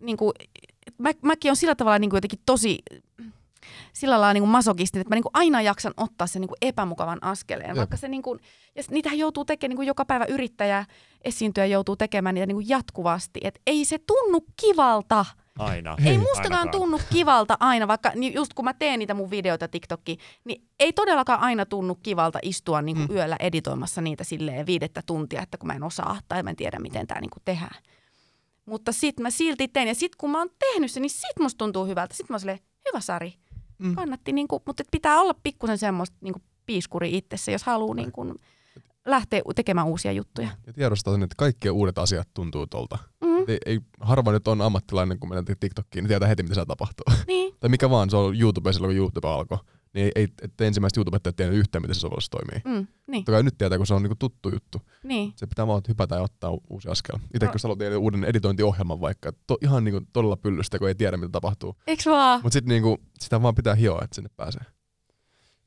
niinku, 0.00 0.32
mä, 0.98 1.10
mäkin 1.22 1.50
on 1.50 1.56
sillä 1.56 1.74
tavalla 1.74 1.98
niinku 1.98 2.16
jotenkin 2.16 2.40
tosi 2.46 2.78
sillä 3.92 4.20
lailla 4.20 4.32
niin 4.32 4.48
masokistin, 4.48 5.00
että 5.00 5.08
mä 5.08 5.14
niin 5.14 5.24
aina 5.32 5.62
jaksan 5.62 5.94
ottaa 5.96 6.26
sen 6.26 6.40
niin 6.40 6.50
epämukavan 6.62 7.18
askeleen. 7.22 7.68
Jep. 7.68 7.76
Vaikka 7.76 7.96
se 7.96 8.08
niin 8.08 8.22
kuin, 8.22 8.40
ja 8.74 8.82
niitähän 8.90 9.18
joutuu 9.18 9.44
tekemään, 9.44 9.78
niin 9.78 9.86
joka 9.86 10.04
päivä 10.04 10.24
yrittäjä 10.24 10.84
esiintyä 11.24 11.66
joutuu 11.66 11.96
tekemään 11.96 12.34
niitä 12.34 12.46
niin 12.46 12.68
jatkuvasti. 12.68 13.40
Että 13.44 13.60
ei 13.66 13.84
se 13.84 13.98
tunnu 14.06 14.46
kivalta. 14.60 15.24
Aina. 15.58 15.96
Ei 16.04 16.18
mustakaan 16.18 16.52
Ainakaan. 16.52 16.70
tunnu 16.70 17.00
kivalta 17.12 17.56
aina, 17.60 17.88
vaikka 17.88 18.12
niin 18.14 18.34
just 18.34 18.54
kun 18.54 18.64
mä 18.64 18.74
teen 18.74 18.98
niitä 18.98 19.14
mun 19.14 19.30
videoita 19.30 19.68
TikTokkiin, 19.68 20.18
niin 20.44 20.68
ei 20.80 20.92
todellakaan 20.92 21.40
aina 21.40 21.66
tunnu 21.66 21.94
kivalta 21.94 22.38
istua 22.42 22.82
niin 22.82 22.96
kuin 22.96 23.08
mm. 23.08 23.14
yöllä 23.14 23.36
editoimassa 23.40 24.00
niitä 24.00 24.24
silleen 24.24 24.66
viidettä 24.66 25.02
tuntia, 25.06 25.42
että 25.42 25.58
kun 25.58 25.66
mä 25.66 25.72
en 25.72 25.82
osaa 25.82 26.18
tai 26.28 26.42
mä 26.42 26.50
en 26.50 26.56
tiedä, 26.56 26.78
miten 26.78 27.06
tämä 27.06 27.20
niin 27.20 27.30
kuin 27.30 27.42
tehdään. 27.44 27.82
Mutta 28.66 28.92
sit 28.92 29.20
mä 29.20 29.30
silti 29.30 29.68
teen. 29.68 29.88
Ja 29.88 29.94
sit 29.94 30.16
kun 30.16 30.30
mä 30.30 30.38
oon 30.38 30.50
tehnyt 30.58 30.90
sen, 30.90 31.02
niin 31.02 31.10
sit 31.10 31.38
musta 31.40 31.58
tuntuu 31.58 31.86
hyvältä. 31.86 32.14
Sit 32.14 32.28
mä 32.28 32.34
oon 32.34 32.40
silleen, 32.40 32.58
hyvä 32.88 33.00
Sari, 33.00 33.34
mm. 33.78 33.94
kannatti, 33.94 34.32
niin 34.32 34.48
kuin, 34.48 34.62
mutta 34.66 34.82
pitää 34.90 35.20
olla 35.20 35.34
pikkusen 35.42 35.78
semmoista 35.78 36.16
niin 36.20 36.32
kuin 36.32 36.42
piiskuri 36.66 37.16
itsessä, 37.16 37.52
jos 37.52 37.62
haluaa 37.62 37.94
niin 37.94 38.12
kuin, 38.12 38.34
lähteä 39.06 39.42
tekemään 39.54 39.86
uusia 39.86 40.12
juttuja. 40.12 40.48
Ja 40.66 40.72
tiedostaa 40.72 41.14
sen, 41.14 41.22
että 41.22 41.34
kaikki 41.38 41.70
uudet 41.70 41.98
asiat 41.98 42.28
tuntuu 42.34 42.66
tuolta. 42.66 42.98
Mm. 43.20 43.33
Ei, 43.48 43.58
ei, 43.66 43.80
harva 44.00 44.32
nyt 44.32 44.48
on 44.48 44.60
ammattilainen, 44.60 45.18
kun 45.18 45.28
menee 45.28 45.56
TikTokkiin, 45.60 46.02
niin 46.02 46.08
tietää 46.08 46.28
heti, 46.28 46.42
mitä 46.42 46.54
siellä 46.54 46.66
tapahtuu. 46.66 47.04
Niin. 47.26 47.54
tai 47.60 47.70
mikä 47.70 47.90
vaan, 47.90 48.10
se 48.10 48.16
on 48.16 48.40
YouTube 48.40 48.72
silloin, 48.72 48.90
kun 48.90 48.96
YouTube 48.96 49.28
alkoi. 49.28 49.58
Niin 49.94 50.12
ei, 50.14 50.28
että 50.42 50.64
ensimmäiset 50.64 50.96
YouTubet 50.96 51.26
ei 51.26 51.32
tiennyt 51.32 51.58
yhtään, 51.58 51.82
miten 51.82 51.94
se 51.94 52.00
sovellus 52.00 52.30
toimii. 52.30 52.62
Mm, 52.64 52.86
niin. 53.06 53.24
Toki 53.24 53.42
nyt 53.42 53.58
tietää, 53.58 53.78
kun 53.78 53.86
se 53.86 53.94
on 53.94 54.02
niinku 54.02 54.16
tuttu 54.18 54.48
juttu. 54.48 54.82
Niin. 55.02 55.32
Se 55.36 55.46
pitää 55.46 55.66
vaan 55.66 55.82
hypätä 55.88 56.14
ja 56.14 56.22
ottaa 56.22 56.58
uusi 56.70 56.88
askel. 56.88 57.16
Itse 57.34 57.46
no. 57.46 57.52
kun 57.52 57.60
sä 57.60 57.68
haluat 57.68 57.78
tehdä 57.78 57.98
uuden 57.98 58.24
editointiohjelman 58.24 59.00
vaikka, 59.00 59.32
to, 59.46 59.58
ihan 59.62 59.84
niinku 59.84 60.00
todella 60.12 60.36
pyllystä, 60.36 60.78
kun 60.78 60.88
ei 60.88 60.94
tiedä, 60.94 61.16
mitä 61.16 61.30
tapahtuu. 61.32 61.76
Eiks 61.86 62.06
vaan? 62.06 62.40
Mutta 62.42 62.52
sitten 62.52 62.68
niinku, 62.68 62.98
sitä 63.20 63.42
vaan 63.42 63.54
pitää 63.54 63.74
hioa, 63.74 64.00
että 64.04 64.14
sinne 64.14 64.30
pääsee. 64.36 64.62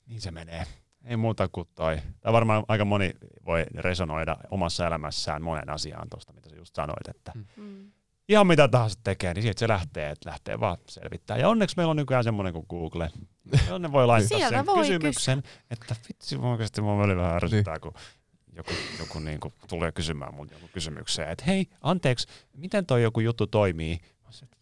Niin 0.08 0.22
se 0.22 0.32
menee. 0.32 0.66
Ei 1.08 1.18
muuta 1.18 1.48
kuin 1.48 1.68
toi. 1.76 1.98
Tämä 2.22 2.34
varmaan 2.34 2.64
aika 2.68 2.86
moni 2.86 3.14
voi 3.46 3.66
resonoida 3.76 4.38
omassa 4.52 4.88
elämässään 4.88 5.42
monen 5.42 5.70
asiaan 5.70 6.10
tuosta, 6.10 6.34
mitä 6.34 6.50
sä 6.50 6.56
just 6.56 6.76
sanoit, 6.76 7.08
että 7.08 7.32
mm. 7.36 7.46
mm. 7.56 7.92
ihan 8.30 8.48
mitä 8.48 8.68
tahansa 8.68 9.00
tekee, 9.04 9.34
niin 9.34 9.42
siitä 9.42 9.60
se 9.60 9.68
lähtee, 9.68 10.10
että 10.10 10.30
lähtee 10.30 10.60
vaan 10.60 10.78
selvittää. 10.90 11.38
Ja 11.38 11.50
onneksi 11.50 11.78
meillä 11.78 11.92
on 11.92 11.98
nykyään 11.98 12.24
semmoinen 12.24 12.54
kuin 12.54 12.66
Google, 12.70 13.10
jonne 13.70 13.92
voi 13.92 14.08
laittaa 14.08 14.50
sen 14.50 14.66
voi 14.66 14.78
kysymyksen, 14.78 15.42
kysy. 15.42 15.56
että 15.70 15.96
vitsi, 16.08 16.38
oikeasti 16.38 16.82
mua 16.82 16.98
välillä 16.98 17.22
vähän 17.22 17.36
ärsyttää, 17.36 17.74
niin. 17.74 17.82
kun 17.82 17.94
joku, 18.56 18.72
joku 19.00 19.20
niin 19.20 19.40
kuin 19.40 19.54
tulee 19.70 19.92
kysymään 19.92 20.34
mun 20.34 20.50
joku 20.52 20.70
kysymykseen, 20.74 21.32
että 21.32 21.46
hei, 21.46 21.68
anteeksi, 21.82 22.28
miten 22.58 22.86
toi 22.86 23.04
joku 23.04 23.20
juttu 23.20 23.48
toimii? 23.48 24.00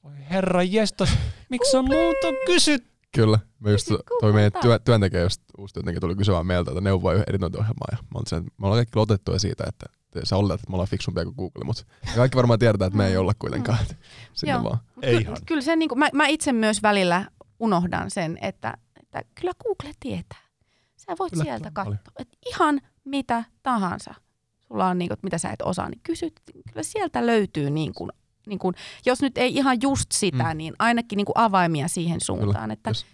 Voi 0.03 0.13
herra 0.29 0.63
jestas, 0.63 1.17
miksi 1.49 1.77
on 1.77 1.85
muuta 1.85 2.27
kysytty? 2.45 2.94
Kyllä. 3.15 3.39
Me 3.59 3.71
just 3.71 3.87
toi 4.21 4.33
meidän 4.33 4.51
työ, 4.61 4.79
työntekijä, 4.79 5.21
just 5.21 5.41
uusi 5.57 5.73
työntekijä 5.73 5.99
tuli 5.99 6.15
kysymään 6.15 6.45
meiltä, 6.45 6.71
että 6.71 6.81
neuvoa 6.81 7.13
editointiohjelmaa. 7.27 7.87
Ja 7.91 7.97
mä 8.13 8.19
sen, 8.27 8.43
me 8.43 8.67
ollaan 8.67 8.77
kaikki 8.77 8.99
lotettuja 8.99 9.39
siitä, 9.39 9.63
että 9.67 9.85
sä 10.23 10.37
olet, 10.37 10.53
että 10.53 10.69
me 10.69 10.73
ollaan 10.73 10.89
fiksumpia 10.89 11.23
kuin 11.23 11.35
Google, 11.35 11.63
mutta 11.65 11.83
kaikki 12.15 12.35
varmaan 12.35 12.59
tiedetään, 12.59 12.87
että 12.87 12.97
me 12.97 13.07
ei 13.07 13.17
olla 13.17 13.33
kuitenkaan. 13.39 13.77
Sinne 14.33 14.53
Joo. 14.53 14.63
vaan. 14.63 14.77
Ei 15.01 15.17
ihan. 15.17 15.37
Kyllä 15.45 15.61
se, 15.61 15.75
niin 15.75 15.89
kuin, 15.89 15.99
mä, 15.99 16.09
mä, 16.13 16.27
itse 16.27 16.53
myös 16.53 16.83
välillä 16.83 17.25
unohdan 17.59 18.11
sen, 18.11 18.37
että, 18.41 18.77
että 18.99 19.21
kyllä 19.39 19.53
Google 19.63 19.93
tietää. 19.99 20.45
Sä 20.97 21.15
voit 21.19 21.31
kyllä, 21.31 21.43
sieltä 21.43 21.71
katsoa, 21.73 21.95
että 22.19 22.37
ihan 22.45 22.81
mitä 23.05 23.43
tahansa 23.63 24.13
sulla 24.67 24.87
on, 24.87 24.97
niin 24.97 25.09
kuin, 25.09 25.19
mitä 25.23 25.37
sä 25.37 25.49
et 25.49 25.61
osaa, 25.61 25.89
niin 25.89 26.01
kysyt. 26.03 26.41
Kyllä 26.69 26.83
sieltä 26.83 27.25
löytyy 27.25 27.69
niin 27.69 27.93
kuin, 27.93 28.11
niin 28.47 28.59
kuin, 28.59 28.75
jos 29.05 29.21
nyt 29.21 29.37
ei 29.37 29.55
ihan 29.55 29.77
just 29.81 30.11
sitä, 30.11 30.53
mm. 30.53 30.57
niin 30.57 30.73
ainakin 30.79 31.17
niin 31.17 31.25
kuin 31.25 31.37
avaimia 31.37 31.87
siihen 31.87 32.21
suuntaan. 32.21 32.71
Että 32.71 32.89
jos, 32.89 33.05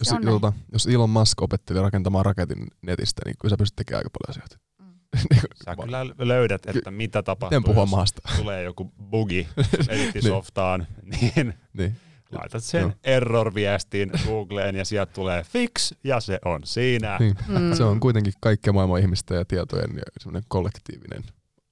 jos, 0.00 0.08
ilta, 0.22 0.52
jos 0.72 0.86
Elon 0.86 1.10
Musk 1.10 1.42
opetteli 1.42 1.80
rakentamaan 1.80 2.24
raketin 2.24 2.66
netistä, 2.82 3.22
niin 3.24 3.34
kyllä 3.40 3.52
sä 3.52 3.56
pystyt 3.56 3.76
tekemään 3.76 4.00
aika 4.00 4.10
paljon 4.10 4.30
asioita. 4.30 4.56
Mm. 4.78 4.86
Niin 5.30 5.42
sä 5.64 5.76
kyllä 5.76 6.06
löydät, 6.18 6.66
että 6.66 6.90
mitä 6.90 7.22
tapahtuu, 7.22 7.60
puhua 7.60 7.86
maasta? 7.86 8.22
tulee 8.38 8.62
joku 8.62 8.92
bugi 9.10 9.48
edittisoftaan, 9.88 10.86
niin, 11.02 11.54
niin 11.72 11.96
laitat 12.32 12.64
sen 12.64 12.82
no. 12.82 12.92
error-viestin 13.04 14.10
Googleen 14.26 14.76
ja 14.76 14.84
sieltä 14.84 15.12
tulee 15.12 15.44
fix 15.44 15.92
ja 16.04 16.20
se 16.20 16.38
on 16.44 16.60
siinä. 16.64 17.16
Niin. 17.20 17.36
Mm. 17.48 17.74
Se 17.74 17.84
on 17.84 18.00
kuitenkin 18.00 18.32
kaikkea 18.40 18.72
maailman 18.72 19.00
ihmisten 19.00 19.36
ja 19.36 19.44
tietojen 19.44 19.90
ja 19.96 20.40
kollektiivinen 20.48 21.22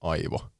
aivo. 0.00 0.50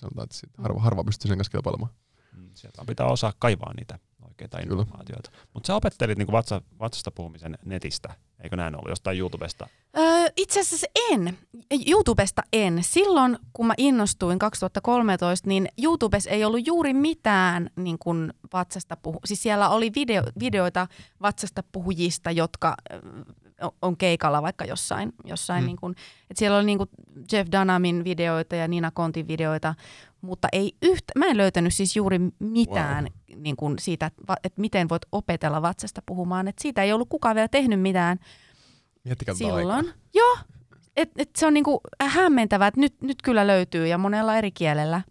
Sanotaan, 0.00 0.24
että 0.24 0.36
siitä 0.36 0.62
harva, 0.62 0.80
harva 0.80 1.04
pystyy 1.04 1.28
sen 1.28 1.38
kanssa 1.38 1.50
kilpailemaan. 1.50 1.92
Mm, 2.36 2.50
sieltä 2.54 2.84
pitää 2.86 3.06
osaa 3.06 3.32
kaivaa 3.38 3.74
niitä 3.74 3.98
oikeita 4.28 4.58
informaatioita. 4.58 5.30
Mutta 5.54 5.66
sä 5.66 5.74
opettelit 5.74 6.18
niinku 6.18 6.32
vatsa, 6.32 6.62
vatsasta 6.80 7.10
puhumisen 7.10 7.58
netistä, 7.64 8.14
eikö 8.42 8.56
näin 8.56 8.76
ollut, 8.76 8.88
jostain 8.88 9.18
YouTubesta? 9.18 9.68
Öö, 9.98 10.28
itse 10.36 10.60
asiassa 10.60 10.86
en. 11.10 11.38
YouTubesta 11.86 12.42
en. 12.52 12.78
Silloin, 12.82 13.38
kun 13.52 13.66
mä 13.66 13.74
innostuin 13.76 14.38
2013, 14.38 15.48
niin 15.48 15.68
YouTubessa 15.82 16.30
ei 16.30 16.44
ollut 16.44 16.66
juuri 16.66 16.94
mitään 16.94 17.70
niin 17.76 17.98
kuin 17.98 18.32
vatsasta 18.52 18.96
puhu. 18.96 19.18
Siis 19.24 19.42
siellä 19.42 19.68
oli 19.68 19.90
video, 19.94 20.22
videoita 20.40 20.86
vatsasta 21.22 21.62
puhujista, 21.72 22.30
jotka 22.30 22.74
on 23.82 23.96
keikalla 23.96 24.42
vaikka 24.42 24.64
jossain. 24.64 25.12
jossain 25.24 25.62
mm. 25.62 25.66
niin 25.66 25.76
kuin, 25.76 25.94
että 26.30 26.38
siellä 26.38 26.56
oli 26.56 26.66
niin 26.66 26.78
kuin 26.78 26.90
Jeff 27.32 27.50
Dunamin 27.52 28.04
videoita 28.04 28.56
ja 28.56 28.68
Nina 28.68 28.90
Kontin 28.90 29.28
videoita, 29.28 29.74
mutta 30.20 30.48
ei 30.52 30.72
yhtä, 30.82 31.12
mä 31.18 31.26
en 31.26 31.36
löytänyt 31.36 31.74
siis 31.74 31.96
juuri 31.96 32.20
mitään 32.38 33.04
wow. 33.04 33.42
niin 33.42 33.56
kuin 33.56 33.78
siitä, 33.78 34.10
että, 34.44 34.60
miten 34.60 34.88
voit 34.88 35.02
opetella 35.12 35.62
vatsasta 35.62 36.02
puhumaan. 36.06 36.48
Että 36.48 36.62
siitä 36.62 36.82
ei 36.82 36.92
ollut 36.92 37.08
kukaan 37.08 37.36
vielä 37.36 37.48
tehnyt 37.48 37.80
mitään 37.80 38.18
Miettikää 39.04 39.34
silloin. 39.34 39.70
Aikaa. 39.70 39.92
Joo, 40.14 40.38
et, 40.96 41.10
et 41.18 41.30
se 41.36 41.46
on 41.46 41.54
niinku 41.54 41.80
hämmentävää, 42.02 42.68
että 42.68 42.80
nyt, 42.80 43.02
nyt 43.02 43.22
kyllä 43.22 43.46
löytyy 43.46 43.86
ja 43.86 43.98
monella 43.98 44.36
eri 44.36 44.50
kielellä. 44.50 45.02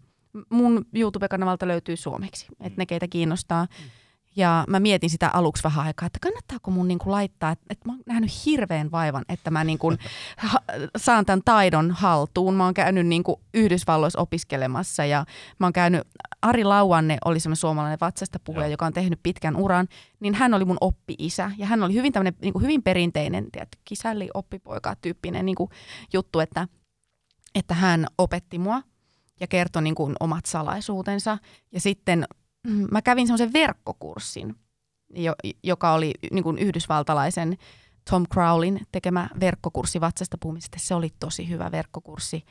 Mun 0.50 0.86
YouTube-kanavalta 0.94 1.68
löytyy 1.68 1.96
suomeksi, 1.96 2.46
että 2.60 2.80
ne 2.80 2.86
keitä 2.86 3.08
kiinnostaa. 3.08 3.64
Mm 3.64 3.90
ja 4.36 4.64
mä 4.68 4.80
mietin 4.80 5.10
sitä 5.10 5.28
aluksi 5.28 5.64
vähän 5.64 5.86
aikaa, 5.86 6.06
että 6.06 6.18
kannattaako 6.22 6.70
mun 6.70 6.88
niinku 6.88 7.10
laittaa, 7.10 7.50
että, 7.50 7.64
että 7.70 7.88
mä 7.88 7.92
oon 7.92 8.02
nähnyt 8.06 8.46
hirveän 8.46 8.90
vaivan, 8.90 9.24
että 9.28 9.50
mä 9.50 9.64
niinku 9.64 9.92
ha, 10.36 10.58
saan 10.96 11.26
tämän 11.26 11.42
taidon 11.44 11.90
haltuun. 11.90 12.54
Mä 12.54 12.64
oon 12.64 12.74
käynyt 12.74 13.06
niinku 13.06 13.40
Yhdysvalloissa 13.54 14.20
opiskelemassa 14.20 15.04
ja 15.04 15.24
mä 15.58 15.66
oon 15.66 15.72
käynyt, 15.72 16.02
Ari 16.42 16.64
Lauanne 16.64 17.18
oli 17.24 17.40
semmoinen 17.40 17.60
suomalainen 17.60 17.98
vatsasta 18.00 18.38
puhuja, 18.44 18.66
joka 18.66 18.86
on 18.86 18.92
tehnyt 18.92 19.20
pitkän 19.22 19.56
uran, 19.56 19.88
niin 20.20 20.34
hän 20.34 20.54
oli 20.54 20.64
mun 20.64 20.78
oppi-isä 20.80 21.50
ja 21.58 21.66
hän 21.66 21.82
oli 21.82 21.94
hyvin 21.94 22.12
tämmöinen 22.12 22.34
niinku 22.42 22.58
hyvin 22.58 22.82
perinteinen, 22.82 23.50
tiedät, 23.52 23.68
kisälli 23.84 24.28
oppipoika 24.34 24.96
tyyppinen 25.02 25.46
niinku 25.46 25.70
juttu, 26.12 26.40
että, 26.40 26.68
että 27.54 27.74
hän 27.74 28.06
opetti 28.18 28.58
mua 28.58 28.82
ja 29.40 29.46
kertoi 29.46 29.82
niin 29.82 29.94
kuin 29.94 30.14
omat 30.20 30.46
salaisuutensa. 30.46 31.38
Ja 31.72 31.80
sitten 31.80 32.26
mä 32.90 33.02
kävin 33.02 33.26
semmoisen 33.26 33.52
verkkokurssin, 33.52 34.56
jo, 35.14 35.34
joka 35.62 35.92
oli 35.92 36.14
niin 36.30 36.44
kuin 36.44 36.58
yhdysvaltalaisen 36.58 37.56
Tom 38.10 38.26
Crowlin 38.32 38.86
tekemä 38.92 39.28
verkkokurssi 39.40 40.00
vatsasta 40.00 40.38
puhumisesta. 40.40 40.78
Se 40.80 40.94
oli 40.94 41.10
tosi 41.20 41.48
hyvä 41.48 41.70
verkkokurssi, 41.72 42.44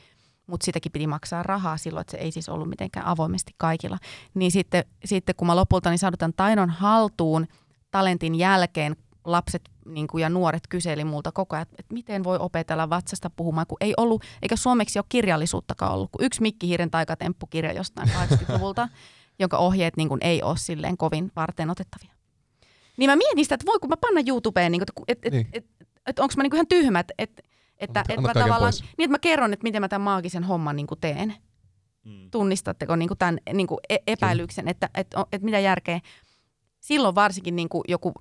mutta 0.47 0.65
sitäkin 0.65 0.91
piti 0.91 1.07
maksaa 1.07 1.43
rahaa 1.43 1.77
silloin, 1.77 2.01
että 2.01 2.11
se 2.11 2.17
ei 2.17 2.31
siis 2.31 2.49
ollut 2.49 2.69
mitenkään 2.69 3.05
avoimesti 3.05 3.51
kaikilla. 3.57 3.97
Niin 4.33 4.51
sitten, 4.51 4.83
sitten 5.05 5.35
kun 5.35 5.47
mä 5.47 5.55
lopulta 5.55 5.89
niin 5.89 5.99
saadun 5.99 6.33
taidon 6.35 6.69
haltuun 6.69 7.47
talentin 7.91 8.35
jälkeen 8.35 8.95
lapset 9.25 9.69
niin 9.85 10.07
kuin, 10.07 10.21
ja 10.21 10.29
nuoret 10.29 10.67
kyseli 10.69 11.03
multa 11.03 11.31
koko 11.31 11.55
ajan, 11.55 11.67
että 11.77 11.93
miten 11.93 12.23
voi 12.23 12.37
opetella 12.37 12.89
vatsasta 12.89 13.29
puhumaan, 13.29 13.67
kun 13.67 13.77
ei 13.81 13.93
ollut, 13.97 14.23
eikä 14.41 14.55
suomeksi 14.55 14.99
ole 14.99 15.05
kirjallisuuttakaan 15.09 15.93
ollut, 15.93 16.09
kun 16.11 16.25
yksi 16.25 16.41
Mikki 16.41 16.67
Hiiren 16.67 16.91
taikatemppu-kirja 16.91 17.73
jostain 17.73 18.09
80-luvulta, 18.09 18.89
jonka 19.39 19.57
ohjeet 19.57 19.97
niin 19.97 20.09
kuin, 20.09 20.19
ei 20.23 20.43
ole 20.43 20.57
silleen 20.57 20.97
kovin 20.97 21.31
varten 21.35 21.69
otettavia. 21.69 22.13
Niin 22.97 23.09
mä 23.09 23.15
mietin 23.15 23.45
sitä, 23.45 23.55
että 23.55 23.65
voi 23.65 23.79
kun 23.79 23.89
mä 23.89 23.97
panna 23.97 24.21
YouTubeen, 24.27 24.71
niin 24.71 24.81
että 24.81 24.93
et, 25.07 25.33
niin. 25.33 25.47
et, 25.53 25.65
et, 25.81 25.87
et, 26.05 26.19
onko 26.19 26.33
mä 26.37 26.43
niin 26.43 26.51
kuin 26.51 26.57
ihan 26.57 26.67
tyhmä, 26.67 26.99
että 26.99 27.13
et, 27.17 27.41
että 27.77 28.03
et 28.09 28.19
mä 28.19 28.33
tavallaan, 28.33 28.73
niin 28.97 29.05
että 29.05 29.13
mä 29.13 29.19
kerron, 29.19 29.53
että 29.53 29.63
miten 29.63 29.81
mä 29.81 29.87
tämän 29.87 30.03
maagisen 30.03 30.43
homman 30.43 30.75
niin 30.75 30.87
kuin 30.87 30.99
teen. 30.99 31.35
Mm. 32.05 32.31
Tunnistatteko 32.31 32.95
niin 32.95 33.07
kuin 33.07 33.17
tämän 33.17 33.37
niin 33.53 33.67
kuin 33.67 33.79
e- 33.89 34.03
epäilyksen, 34.07 34.67
että, 34.67 34.89
että, 34.95 35.25
että 35.31 35.45
mitä 35.45 35.59
järkeä 35.59 35.99
silloin 36.79 37.15
varsinkin 37.15 37.55
niin 37.55 37.69
kuin 37.69 37.83
joku 37.87 38.11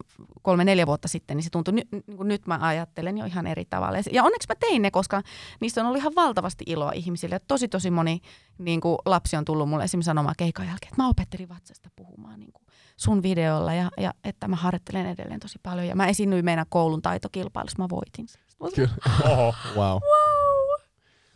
kolme-neljä 0.42 0.86
vuotta 0.86 1.08
sitten, 1.08 1.36
niin 1.36 1.44
se 1.44 1.50
tuntui, 1.50 1.74
ny, 1.74 1.82
niin 2.06 2.16
kuin 2.16 2.28
nyt 2.28 2.46
mä 2.46 2.58
ajattelen 2.60 3.18
jo 3.18 3.24
ihan 3.24 3.46
eri 3.46 3.64
tavalla. 3.64 3.98
Ja 4.12 4.24
onneksi 4.24 4.48
mä 4.48 4.54
tein 4.54 4.82
ne, 4.82 4.90
koska 4.90 5.22
niistä 5.60 5.80
on 5.80 5.86
ollut 5.86 6.00
ihan 6.00 6.14
valtavasti 6.16 6.64
iloa 6.66 6.92
ihmisille. 6.92 7.34
Ja 7.34 7.40
tosi 7.40 7.68
tosi 7.68 7.90
moni 7.90 8.20
niin 8.58 8.80
kuin 8.80 8.98
lapsi 9.04 9.36
on 9.36 9.44
tullut 9.44 9.68
mulle 9.68 9.84
esimerkiksi 9.84 10.06
sanomaan 10.06 10.34
keikan 10.38 10.66
jälkeen, 10.66 10.92
että 10.92 11.02
mä 11.02 11.08
opettelin 11.08 11.48
vatsasta 11.48 11.90
puhumaan 11.96 12.40
niin 12.40 12.52
kuin 12.52 12.66
sun 12.96 13.22
videolla 13.22 13.74
ja, 13.74 13.90
ja 14.00 14.14
että 14.24 14.48
mä 14.48 14.56
harjoittelen 14.56 15.06
edelleen 15.06 15.40
tosi 15.40 15.58
paljon. 15.62 15.86
Ja 15.86 15.96
mä 15.96 16.06
esiinnyin 16.06 16.44
meidän 16.44 16.66
koulun 16.68 17.02
taitokilpailussa, 17.02 17.82
mä 17.82 17.88
voitin. 17.88 18.26
Kyllä. 18.74 18.90
Oho. 19.24 19.54
Wow. 19.76 19.76
wow. 19.76 20.00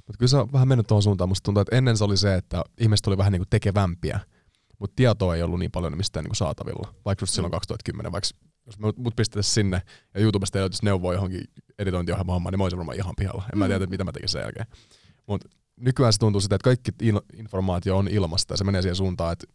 Mutta 0.06 0.18
kyllä 0.18 0.30
se 0.30 0.36
on 0.36 0.52
vähän 0.52 0.68
mennyt 0.68 0.86
tuohon 0.86 1.02
suuntaan. 1.02 1.28
Musta 1.28 1.44
tuntuu, 1.44 1.60
että 1.60 1.76
ennen 1.76 1.96
se 1.96 2.04
oli 2.04 2.16
se, 2.16 2.34
että 2.34 2.64
ihmiset 2.78 3.06
oli 3.06 3.18
vähän 3.18 3.32
niin 3.32 3.40
kuin 3.40 3.50
tekevämpiä 3.50 4.20
mutta 4.82 4.96
tietoa 4.96 5.36
ei 5.36 5.42
ollut 5.42 5.58
niin 5.58 5.70
paljon 5.70 5.96
mistään 5.96 6.24
niin 6.24 6.34
saatavilla, 6.34 6.94
vaikka 7.04 7.22
just 7.22 7.34
silloin 7.34 7.50
2010, 7.50 8.10
mm. 8.10 8.12
vaikka 8.12 8.28
jos 8.66 8.78
mut 8.78 9.16
pistettäisiin 9.16 9.54
sinne 9.54 9.82
ja 10.14 10.20
YouTubesta 10.20 10.58
ei 10.58 10.60
löytyisi 10.60 10.84
neuvoa 10.84 11.14
johonkin 11.14 11.44
editointiohjelmaan 11.78 12.34
hommaan, 12.34 12.52
niin 12.52 12.58
mä 12.58 12.64
olisin 12.64 12.78
varmaan 12.78 12.96
ihan 12.96 13.14
pihalla. 13.18 13.44
En 13.52 13.58
mä 13.58 13.66
tiedä, 13.66 13.86
mitä 13.86 14.04
mä 14.04 14.12
tekisin 14.12 14.32
sen 14.32 14.42
jälkeen. 14.42 14.66
Mutta 15.26 15.48
nykyään 15.76 16.12
se 16.12 16.18
tuntuu 16.18 16.40
sitä, 16.40 16.54
että 16.54 16.64
kaikki 16.64 16.90
informaatio 17.36 17.98
on 17.98 18.08
ilmasta 18.08 18.52
ja 18.52 18.56
se 18.56 18.64
menee 18.64 18.82
siihen 18.82 18.96
suuntaan, 18.96 19.32
että 19.32 19.46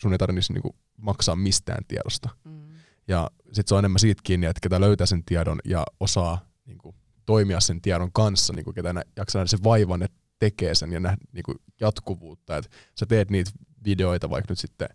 sun 0.00 0.12
ei 0.12 0.18
tarvitsisi 0.18 0.52
niinku 0.52 0.76
maksaa 0.96 1.36
mistään 1.36 1.84
tiedosta. 1.88 2.28
Mm. 2.44 2.62
Ja 3.08 3.30
sitten 3.44 3.64
se 3.66 3.74
on 3.74 3.78
enemmän 3.78 4.00
siitä 4.00 4.20
kiinni, 4.24 4.46
että 4.46 4.60
ketä 4.62 4.80
löytää 4.80 5.06
sen 5.06 5.24
tiedon 5.24 5.58
ja 5.64 5.84
osaa 6.00 6.48
niinku, 6.64 6.94
toimia 7.26 7.60
sen 7.60 7.80
tiedon 7.80 8.12
kanssa, 8.12 8.52
niinku, 8.52 8.72
ketä 8.72 9.04
jaksaa 9.16 9.40
nähdä 9.40 9.48
sen 9.48 9.64
vaivan, 9.64 10.02
että 10.02 10.18
tekee 10.38 10.74
sen 10.74 10.92
ja 10.92 11.00
nähdä 11.00 11.16
niinku, 11.32 11.54
jatkuvuutta. 11.80 12.56
Että 12.56 12.70
sä 12.98 13.06
teet 13.06 13.30
niitä 13.30 13.50
videoita 13.84 14.30
vaikka 14.30 14.52
nyt 14.52 14.58
sitten 14.58 14.88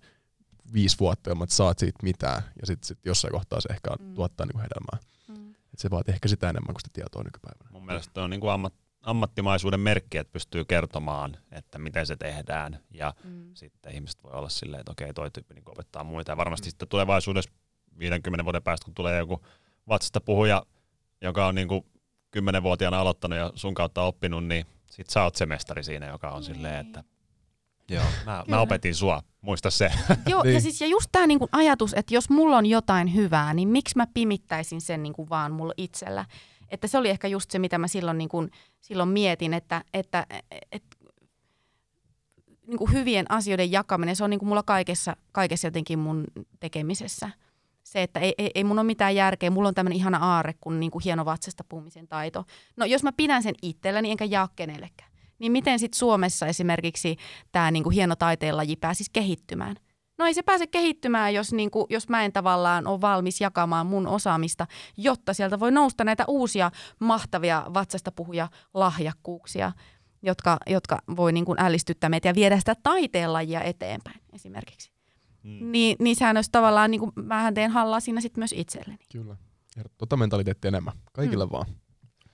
viisi 0.73 0.99
vuotta 0.99 1.29
ilman, 1.29 1.43
että 1.43 1.55
saat 1.55 1.79
siitä 1.79 1.99
mitään, 2.03 2.43
ja 2.61 2.67
sitten 2.67 2.88
sit 2.88 2.99
jossain 3.05 3.31
kohtaa 3.31 3.61
se 3.61 3.73
ehkä 3.73 3.89
mm. 3.99 4.13
tuottaa 4.13 4.45
niinku 4.45 4.61
hedelmää. 4.61 4.99
Mm. 5.27 5.51
Et 5.51 5.79
se 5.79 5.89
vaatii 5.89 6.13
ehkä 6.13 6.27
sitä 6.27 6.49
enemmän 6.49 6.73
kuin 6.73 6.81
sitä 6.81 6.93
tietoa 6.93 7.23
nykypäivänä. 7.23 7.69
Mun 7.71 7.86
mielestä 7.86 8.23
on 8.23 8.29
niinku 8.29 8.47
ammat, 8.47 8.73
ammattimaisuuden 9.01 9.79
merkki, 9.79 10.17
että 10.17 10.31
pystyy 10.31 10.65
kertomaan, 10.65 11.38
että 11.51 11.79
miten 11.79 12.05
se 12.07 12.15
tehdään, 12.15 12.79
ja 12.91 13.13
mm. 13.23 13.51
sitten 13.53 13.93
ihmiset 13.93 14.23
voi 14.23 14.31
olla 14.31 14.49
silleen, 14.49 14.79
että 14.79 14.91
okei, 14.91 15.13
toi 15.13 15.31
tyyppi 15.31 15.53
niin 15.53 15.63
opettaa 15.69 16.03
muita, 16.03 16.31
ja 16.31 16.38
varmasti 16.38 16.67
mm. 16.67 16.69
sitten 16.69 16.88
tulevaisuudessa 16.88 17.51
50 17.99 18.45
vuoden 18.45 18.63
päästä, 18.63 18.86
kun 18.86 18.93
tulee 18.93 19.17
joku 19.17 19.45
vatsasta 19.88 20.21
puhuja, 20.21 20.65
joka 21.21 21.47
on 21.47 21.55
niinku 21.55 21.86
10-vuotiaana 22.38 22.99
aloittanut 22.99 23.38
ja 23.39 23.51
sun 23.55 23.73
kautta 23.73 24.01
oppinut, 24.01 24.45
niin 24.45 24.65
sit 24.91 25.09
sä 25.09 25.23
oot 25.23 25.36
se 25.36 25.45
mestari 25.45 25.84
siinä, 25.84 26.07
joka 26.07 26.29
on 26.29 26.41
niin. 26.41 26.55
silleen, 26.55 26.88
että 26.88 27.03
Joo, 27.93 28.05
mä, 28.25 28.43
mä 28.47 28.61
opetin 28.61 28.95
sua, 28.95 29.23
muista 29.41 29.71
se. 29.71 29.91
Joo, 30.27 30.43
niin. 30.43 30.53
ja 30.53 30.61
siis 30.61 30.81
ja 30.81 30.87
just 30.87 31.09
tämä 31.11 31.27
niinku 31.27 31.49
ajatus, 31.51 31.93
että 31.93 32.13
jos 32.13 32.29
mulla 32.29 32.57
on 32.57 32.65
jotain 32.65 33.15
hyvää, 33.15 33.53
niin 33.53 33.69
miksi 33.69 33.97
mä 33.97 34.07
pimittäisin 34.13 34.81
sen 34.81 35.03
niinku 35.03 35.29
vaan 35.29 35.51
mulla 35.51 35.73
itsellä. 35.77 36.25
Että 36.69 36.87
se 36.87 36.97
oli 36.97 37.09
ehkä 37.09 37.27
just 37.27 37.51
se, 37.51 37.59
mitä 37.59 37.77
mä 37.77 37.87
silloin, 37.87 38.17
niinku, 38.17 38.47
silloin 38.81 39.09
mietin, 39.09 39.53
että, 39.53 39.83
että 39.93 40.25
et, 40.71 40.83
niinku 42.67 42.87
hyvien 42.87 43.25
asioiden 43.29 43.71
jakaminen, 43.71 44.15
se 44.15 44.23
on 44.23 44.29
niinku 44.29 44.45
mulla 44.45 44.63
kaikessa, 44.63 45.15
kaikessa 45.31 45.67
jotenkin 45.67 45.99
mun 45.99 46.23
tekemisessä. 46.59 47.29
Se, 47.83 48.03
että 48.03 48.19
ei, 48.19 48.33
ei, 48.37 48.51
ei 48.55 48.63
mun 48.63 48.79
ole 48.79 48.85
mitään 48.85 49.15
järkeä, 49.15 49.49
mulla 49.49 49.67
on 49.67 49.75
tämmöinen 49.75 49.97
ihana 49.97 50.17
aarre 50.17 50.53
kuin 50.61 50.79
niinku 50.79 50.99
hieno 50.99 51.25
vatsasta 51.25 51.63
puhumisen 51.69 52.07
taito. 52.07 52.45
No 52.77 52.85
jos 52.85 53.03
mä 53.03 53.11
pidän 53.11 53.43
sen 53.43 53.55
itselläni 53.61 54.11
enkä 54.11 54.25
jaa 54.25 54.49
kenellekään 54.55 55.12
niin 55.43 55.51
miten 55.51 55.79
sitten 55.79 55.99
Suomessa 55.99 56.47
esimerkiksi 56.47 57.17
tämä 57.51 57.71
niinku 57.71 57.89
hieno 57.89 58.15
taiteenlaji 58.15 58.75
pääsisi 58.75 59.09
kehittymään? 59.13 59.75
No 60.17 60.25
ei 60.25 60.33
se 60.33 60.43
pääse 60.43 60.67
kehittymään, 60.67 61.33
jos, 61.33 61.53
niinku, 61.53 61.87
jos 61.89 62.09
mä 62.09 62.25
en 62.25 62.33
tavallaan 62.33 62.87
ole 62.87 63.01
valmis 63.01 63.41
jakamaan 63.41 63.87
mun 63.87 64.07
osaamista, 64.07 64.67
jotta 64.97 65.33
sieltä 65.33 65.59
voi 65.59 65.71
nousta 65.71 66.03
näitä 66.03 66.23
uusia 66.27 66.71
mahtavia 66.99 67.65
vatsasta 67.73 68.11
puhuja 68.11 68.47
lahjakkuuksia, 68.73 69.71
jotka, 70.21 70.57
jotka 70.67 71.01
voi 71.15 71.31
niinku 71.31 71.55
ällistyttää 71.57 72.09
meitä 72.09 72.27
ja 72.27 72.35
viedä 72.35 72.59
sitä 72.59 72.75
taiteenlajia 72.83 73.61
eteenpäin 73.61 74.19
esimerkiksi. 74.33 74.91
Hmm. 75.43 75.71
Niin, 75.71 75.95
niin 75.99 76.15
sehän 76.15 76.37
olisi 76.37 76.51
tavallaan, 76.51 76.91
niin 76.91 76.99
kuin, 76.99 77.11
mähän 77.15 77.53
teen 77.53 77.71
hallaa 77.71 77.99
siinä 77.99 78.21
sitten 78.21 78.41
myös 78.41 78.53
itselleni. 78.57 79.05
Kyllä. 79.11 79.37
Tota 79.97 80.17
mentaliteettia 80.17 80.67
enemmän. 80.67 80.93
Kaikille 81.13 81.43
hmm. 81.43 81.51
vaan. 81.51 81.65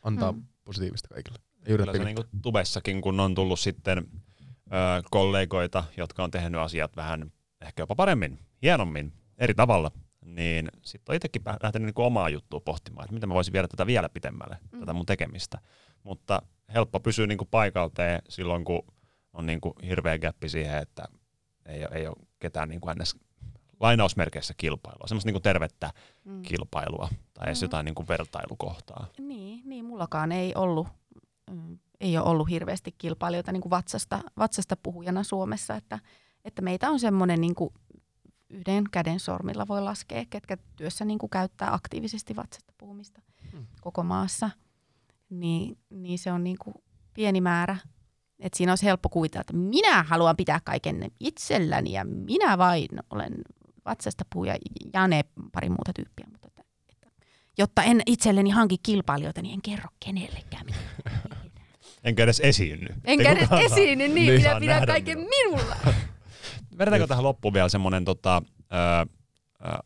Antaa 0.03 0.31
hmm. 0.31 0.43
positiivista 0.63 1.07
kaikille. 1.07 1.48
Kyllä 1.63 1.93
se 1.93 2.03
niin 2.03 2.15
kuin 2.15 2.27
tubessakin, 2.41 3.01
kun 3.01 3.19
on 3.19 3.35
tullut 3.35 3.59
sitten 3.59 3.97
ö, 3.97 5.01
kollegoita, 5.11 5.83
jotka 5.97 6.23
on 6.23 6.31
tehnyt 6.31 6.61
asiat 6.61 6.95
vähän 6.95 7.31
ehkä 7.61 7.81
jopa 7.81 7.95
paremmin, 7.95 8.39
hienommin, 8.61 9.13
eri 9.37 9.53
tavalla, 9.53 9.91
niin 10.25 10.69
sitten 10.81 11.13
on 11.13 11.15
itsekin 11.15 11.41
lähtenyt 11.63 11.85
niin 11.85 11.93
kuin 11.93 12.05
omaa 12.05 12.29
juttua 12.29 12.59
pohtimaan, 12.59 13.05
että 13.05 13.13
miten 13.13 13.29
mä 13.29 13.35
voisin 13.35 13.53
viedä 13.53 13.67
tätä 13.67 13.87
vielä 13.87 14.09
pitemmälle, 14.09 14.57
mm. 14.71 14.79
tätä 14.79 14.93
mun 14.93 15.05
tekemistä. 15.05 15.57
Mutta 16.03 16.41
helppo 16.73 16.99
pysyä 16.99 17.27
niin 17.27 17.37
kuin 17.37 17.47
paikalteen 17.51 18.21
silloin, 18.29 18.65
kun 18.65 18.81
on 19.33 19.45
niin 19.45 19.61
kuin 19.61 19.73
hirveä 19.83 20.19
gappi 20.19 20.49
siihen, 20.49 20.77
että 20.77 21.03
ei, 21.65 21.85
ei 21.91 22.07
ole 22.07 22.15
ketään 22.39 22.69
niin 22.69 22.81
kuin 22.81 22.97
ns 22.97 23.15
lainausmerkeissä 23.79 24.53
kilpailua, 24.57 25.07
semmoista 25.07 25.27
niin 25.27 25.33
kuin 25.33 25.43
tervettä 25.43 25.91
mm. 26.25 26.41
kilpailua 26.41 27.09
tai 27.33 27.47
edes 27.47 27.61
mm. 27.61 27.65
jotain 27.65 27.85
niin 27.85 27.95
kuin 27.95 28.07
vertailukohtaa. 28.07 29.07
Niin, 29.19 29.61
niin, 29.65 29.85
mullakaan 29.85 30.31
ei 30.31 30.55
ollut 30.55 30.87
ei 31.99 32.17
ole 32.17 32.29
ollut 32.29 32.49
hirveästi 32.49 32.95
kilpailijoita 32.97 33.51
niin 33.51 33.61
kuin 33.61 33.69
vatsasta, 33.69 34.19
vatsasta 34.37 34.77
puhujana 34.83 35.23
Suomessa, 35.23 35.75
että, 35.75 35.99
että 36.45 36.61
meitä 36.61 36.89
on 36.89 36.99
semmoinen 36.99 37.41
niin 37.41 37.55
kuin 37.55 37.73
yhden 38.49 38.83
käden 38.91 39.19
sormilla 39.19 39.67
voi 39.67 39.81
laskea, 39.81 40.25
ketkä 40.29 40.57
työssä 40.75 41.05
niin 41.05 41.19
kuin 41.19 41.29
käyttää 41.29 41.73
aktiivisesti 41.73 42.35
vatsasta 42.35 42.73
puhumista 42.77 43.21
hmm. 43.51 43.65
koko 43.81 44.03
maassa. 44.03 44.49
Niin, 45.29 45.77
niin 45.89 46.19
se 46.19 46.31
on 46.31 46.43
niin 46.43 46.57
kuin 46.63 46.75
pieni 47.13 47.41
määrä. 47.41 47.77
Et 48.39 48.53
siinä 48.53 48.71
olisi 48.71 48.85
helppo 48.85 49.09
kuvitella, 49.09 49.41
että 49.41 49.53
minä 49.53 50.03
haluan 50.03 50.37
pitää 50.37 50.59
kaiken 50.63 51.11
itselläni 51.19 51.91
ja 51.91 52.05
minä 52.05 52.57
vain 52.57 52.87
olen 53.09 53.33
vatsasta 53.85 54.25
puhuja 54.33 54.55
ja 54.93 55.07
ne 55.07 55.25
pari 55.51 55.69
muuta 55.69 55.93
tyyppiä. 55.95 56.27
Mutta 56.31 56.47
että, 56.47 56.63
että, 56.89 57.07
jotta 57.57 57.83
en 57.83 58.01
itselleni 58.05 58.49
hanki 58.49 58.77
kilpailijoita, 58.83 59.41
niin 59.41 59.53
en 59.53 59.61
kerro 59.61 59.89
kenellekään 60.05 60.65
Enkä 62.03 62.23
edes 62.23 62.39
esiinny. 62.39 62.87
Enkä 63.05 63.31
edes 63.31 63.49
esiinny, 63.51 64.07
niin, 64.07 64.15
niin 64.15 64.41
minä 64.41 64.59
pidän 64.59 64.85
kaiken 64.85 65.19
minulla. 65.19 65.75
Vedetäänkö 66.77 67.07
tähän 67.07 67.23
loppuun 67.23 67.53
vielä 67.53 67.69
semmoinen 67.69 68.05
tota, 68.05 68.41
äh, 68.73 68.99
äh, 69.71 69.79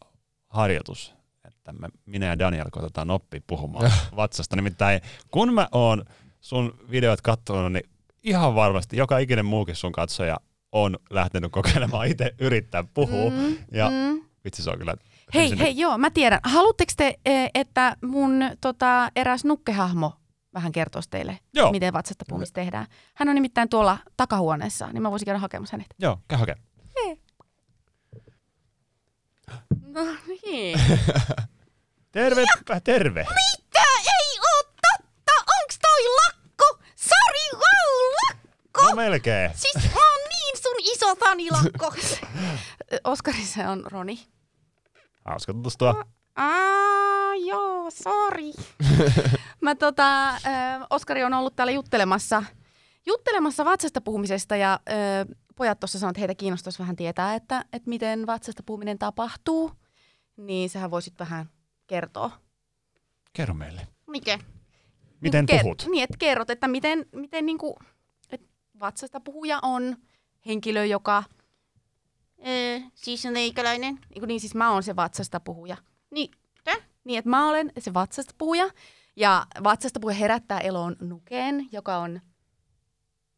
harjoitus, 0.47 1.15
että 1.47 1.73
me, 1.73 1.87
minä 2.05 2.25
ja 2.25 2.39
Daniel 2.39 2.69
koitetaan 2.71 3.11
oppia 3.11 3.41
puhumaan 3.47 3.91
vatsasta. 4.15 4.55
Nimittäin 4.55 5.01
kun 5.31 5.53
mä 5.53 5.67
oon 5.71 6.05
sun 6.41 6.79
videot 6.91 7.21
katsonut, 7.21 7.73
niin 7.73 7.89
ihan 8.23 8.55
varmasti 8.55 8.97
joka 8.97 9.17
ikinen 9.17 9.45
muukin 9.45 9.75
sun 9.75 9.91
katsoja 9.91 10.37
on 10.71 10.97
lähtenyt 11.09 11.51
kokeilemaan 11.51 12.07
itse 12.07 12.35
yrittää 12.39 12.83
puhua. 12.93 13.29
Mm, 13.29 13.57
ja 13.71 13.89
mm. 13.89 14.21
vitsi 14.45 14.63
se 14.63 14.69
on 14.69 14.77
kyllä 14.77 14.95
Hei, 15.33 15.59
hei, 15.59 15.77
joo, 15.77 15.97
mä 15.97 16.09
tiedän. 16.09 16.39
Haluatteko 16.43 16.91
te, 16.97 17.19
e, 17.25 17.47
että 17.53 17.97
mun 18.01 18.43
tota, 18.61 19.11
eräs 19.15 19.45
nukkehahmo 19.45 20.13
vähän 20.53 20.71
kertoisi 20.71 21.09
teille, 21.09 21.39
Joo. 21.53 21.71
miten 21.71 21.93
vatsasta 21.93 22.25
puhumista 22.27 22.53
tehdään. 22.55 22.87
Hän 23.15 23.29
on 23.29 23.35
nimittäin 23.35 23.69
tuolla 23.69 23.97
takahuoneessa, 24.17 24.87
niin 24.91 25.01
mä 25.01 25.11
voisin 25.11 25.25
käydä 25.25 25.39
hakemassa 25.39 25.73
hänet. 25.77 25.87
Joo, 25.99 26.19
käy 26.27 26.39
hakea. 26.39 26.55
No 29.81 30.01
niin. 30.45 30.79
Tervepä 32.11 32.79
terve. 32.83 33.21
Mitä? 33.29 33.83
Ei 33.99 34.39
oo 34.39 34.63
totta! 34.63 35.53
Onks 35.61 35.79
toi 35.81 36.03
lakko? 36.25 36.83
Sari 36.95 37.49
wow, 37.53 38.13
lakko! 38.23 38.89
No 38.89 38.95
melkein. 38.95 39.51
Siis 39.55 39.85
mä 39.93 39.99
oon 40.11 40.29
niin 40.29 40.57
sun 40.63 40.75
iso 40.79 41.15
tanilakko. 41.15 41.93
Oskari 43.11 43.45
se 43.45 43.67
on 43.67 43.83
Roni. 43.85 44.27
Hauska 45.25 45.53
tutustua. 45.53 46.05
Aa, 46.35 47.35
joo, 47.45 47.91
sorry. 47.91 48.51
Mä 49.61 49.75
tota, 49.75 50.29
äh, 50.29 50.39
Oskari 50.89 51.23
on 51.23 51.33
ollut 51.33 51.55
täällä 51.55 51.71
juttelemassa, 51.71 52.43
juttelemassa 53.05 53.65
vatsasta 53.65 54.01
puhumisesta 54.01 54.55
ja 54.55 54.73
äh, 54.73 55.37
pojat 55.55 55.79
tuossa 55.79 55.99
sanoivat, 55.99 56.15
että 56.15 56.19
heitä 56.19 56.35
kiinnostaisi 56.35 56.79
vähän 56.79 56.95
tietää, 56.95 57.35
että, 57.35 57.65
että 57.73 57.89
miten 57.89 58.25
vatsasta 58.25 58.63
puhuminen 58.65 58.99
tapahtuu. 58.99 59.71
Niin 60.37 60.69
sähän 60.69 60.91
voisit 60.91 61.19
vähän 61.19 61.49
kertoo. 61.87 62.31
Kerro 63.33 63.53
meille. 63.53 63.87
Mikä? 64.07 64.39
Miten 65.21 65.45
niin, 65.45 65.61
puhut? 65.61 65.87
Niin, 65.91 66.03
että 66.03 66.17
kerrot, 66.19 66.49
että 66.49 66.67
miten, 66.67 67.05
miten 67.11 67.45
niinku, 67.45 67.77
et 68.29 68.41
vatsasta 68.79 69.19
puhuja 69.19 69.59
on 69.61 69.97
henkilö, 70.45 70.85
joka... 70.85 71.23
Öö, 72.47 72.79
siis 72.93 73.25
on 73.25 73.37
eikäläinen. 73.37 73.99
Niin, 74.15 74.27
niin 74.27 74.39
siis 74.39 74.55
mä 74.55 74.71
oon 74.71 74.83
se 74.83 74.95
vatsasta 74.95 75.39
puhuja. 75.39 75.77
Niin, 76.13 76.31
tä? 76.63 76.75
Niin, 77.03 77.19
että 77.19 77.29
mä 77.29 77.49
olen 77.49 77.71
se 77.79 77.93
vatsasta 77.93 78.35
puhuja. 78.37 78.69
Ja 79.15 79.45
vatsasta 79.63 79.99
puhuja 79.99 80.15
herättää 80.15 80.59
eloon 80.59 80.95
nukeen, 81.01 81.67
joka 81.71 81.97
on... 81.97 82.21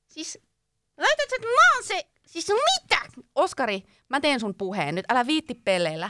Siis, 0.08 0.40
laitat, 0.98 1.32
että 1.36 1.48
mä 1.48 1.76
oon 1.76 1.84
se... 1.84 2.08
Siis 2.26 2.48
mitä? 2.48 3.02
Oskari, 3.36 3.84
mä 4.10 4.20
teen 4.20 4.40
sun 4.40 4.56
puheen. 4.56 4.96
Nyt 4.96 5.06
älä 5.12 5.28
viitti 5.28 5.54
peleillä. 5.54 6.10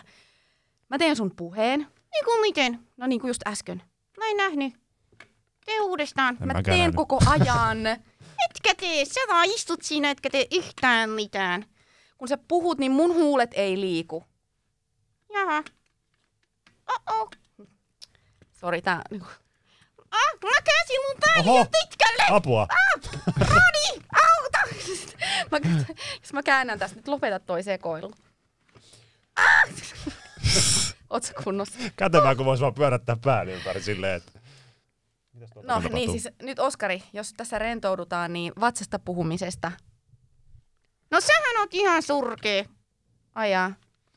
Mä 0.89 0.97
teen 0.97 1.16
sun 1.16 1.36
puheen. 1.36 1.80
Niin 1.80 2.26
kuin 2.26 2.41
miten? 2.41 2.80
No 2.97 3.07
niin 3.07 3.22
kuin 3.22 3.30
just 3.30 3.47
äsken. 3.47 3.84
Mä 4.18 4.26
en 4.30 4.38
nähnyt. 4.38 4.74
Tee 5.66 5.82
uudestaan. 5.82 6.38
En 6.41 6.47
mä 6.47 6.53
mäkään 6.53 6.63
teen 6.63 6.80
nähnyt. 6.80 6.95
koko 6.95 7.20
ajan. 7.30 7.88
etkä 8.49 8.76
tee. 8.80 9.05
Sä 9.05 9.20
vaan 9.30 9.45
istut 9.45 9.82
siinä, 9.82 10.11
etkä 10.11 10.30
tee 10.30 10.47
yhtään 10.51 11.09
mitään. 11.09 11.66
Kun 12.18 12.28
sä 12.28 12.38
puhut, 12.47 12.78
niin 12.78 12.91
mun 12.91 13.13
huulet 13.13 13.51
ei 13.53 13.80
liiku. 13.80 14.24
Jaha. 15.34 15.63
Oh-oh. 16.89 17.29
Sori, 18.59 18.81
tää... 18.81 19.01
niinku- 19.11 19.27
Ah, 20.11 20.39
mä 20.43 20.49
käsin 20.63 20.99
mun 21.07 21.15
pääni 21.19 21.49
Oho. 21.49 21.57
jo 21.59 21.65
pitkälle! 21.65 22.23
Apua! 22.38 22.67
Roni, 23.39 24.05
auta! 24.13 24.59
mä, 25.51 25.57
jos 26.21 26.33
mä 26.33 26.43
käännän 26.43 26.79
tästä, 26.79 26.95
nyt 26.95 27.07
lopeta 27.07 27.39
toi 27.39 27.63
sekoilu. 27.63 28.11
Ah! 29.36 29.63
Ootsä 31.09 31.33
kunnossa? 31.43 31.79
Kätevää, 31.95 32.36
kun 32.36 32.45
vois 32.45 32.61
vaan 32.61 32.73
pyörättää 32.73 33.17
pään 33.23 33.49
ympäri 33.49 33.81
silleen, 33.81 34.15
että... 34.15 34.39
No 35.55 35.61
tapahtuu? 35.67 35.91
niin, 35.91 36.11
siis 36.11 36.27
nyt 36.41 36.59
Oskari, 36.59 37.03
jos 37.13 37.33
tässä 37.38 37.59
rentoudutaan, 37.59 38.33
niin 38.33 38.53
vatsasta 38.59 38.99
puhumisesta. 38.99 39.71
No 41.11 41.21
sähän 41.21 41.59
oot 41.59 41.73
ihan 41.73 42.03
surkee. 42.03 42.65
Ajaa. 43.36 43.71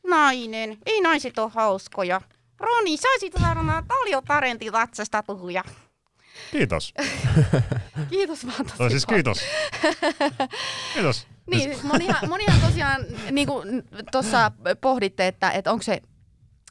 Nainen. 0.07 0.77
Ei 0.85 1.01
naiset 1.01 1.39
ole 1.39 1.51
hauskoja. 1.55 2.21
Roni, 2.59 2.97
sä 2.97 3.07
olisit 3.07 3.41
varmaan 3.41 3.85
paljon 3.87 4.23
parempi 4.27 4.71
vatsasta 4.71 5.23
puhuja. 5.23 5.63
Kiitos. 6.51 6.93
Kiitos 8.09 8.47
vaan 8.47 8.65
tosi 8.65 8.77
Tai 8.77 8.89
siis 8.89 9.05
kiitos. 9.05 9.39
Kiitos. 10.93 11.27
Niin, 11.45 11.61
siis 11.61 11.83
monihan, 11.83 12.29
monihan 12.29 12.61
tosiaan 12.61 13.05
niin 13.31 13.47
kuin 13.47 13.83
tuossa 14.11 14.51
pohditte, 14.81 15.27
että, 15.27 15.51
että 15.51 15.71
onko 15.71 15.83
se, 15.83 15.93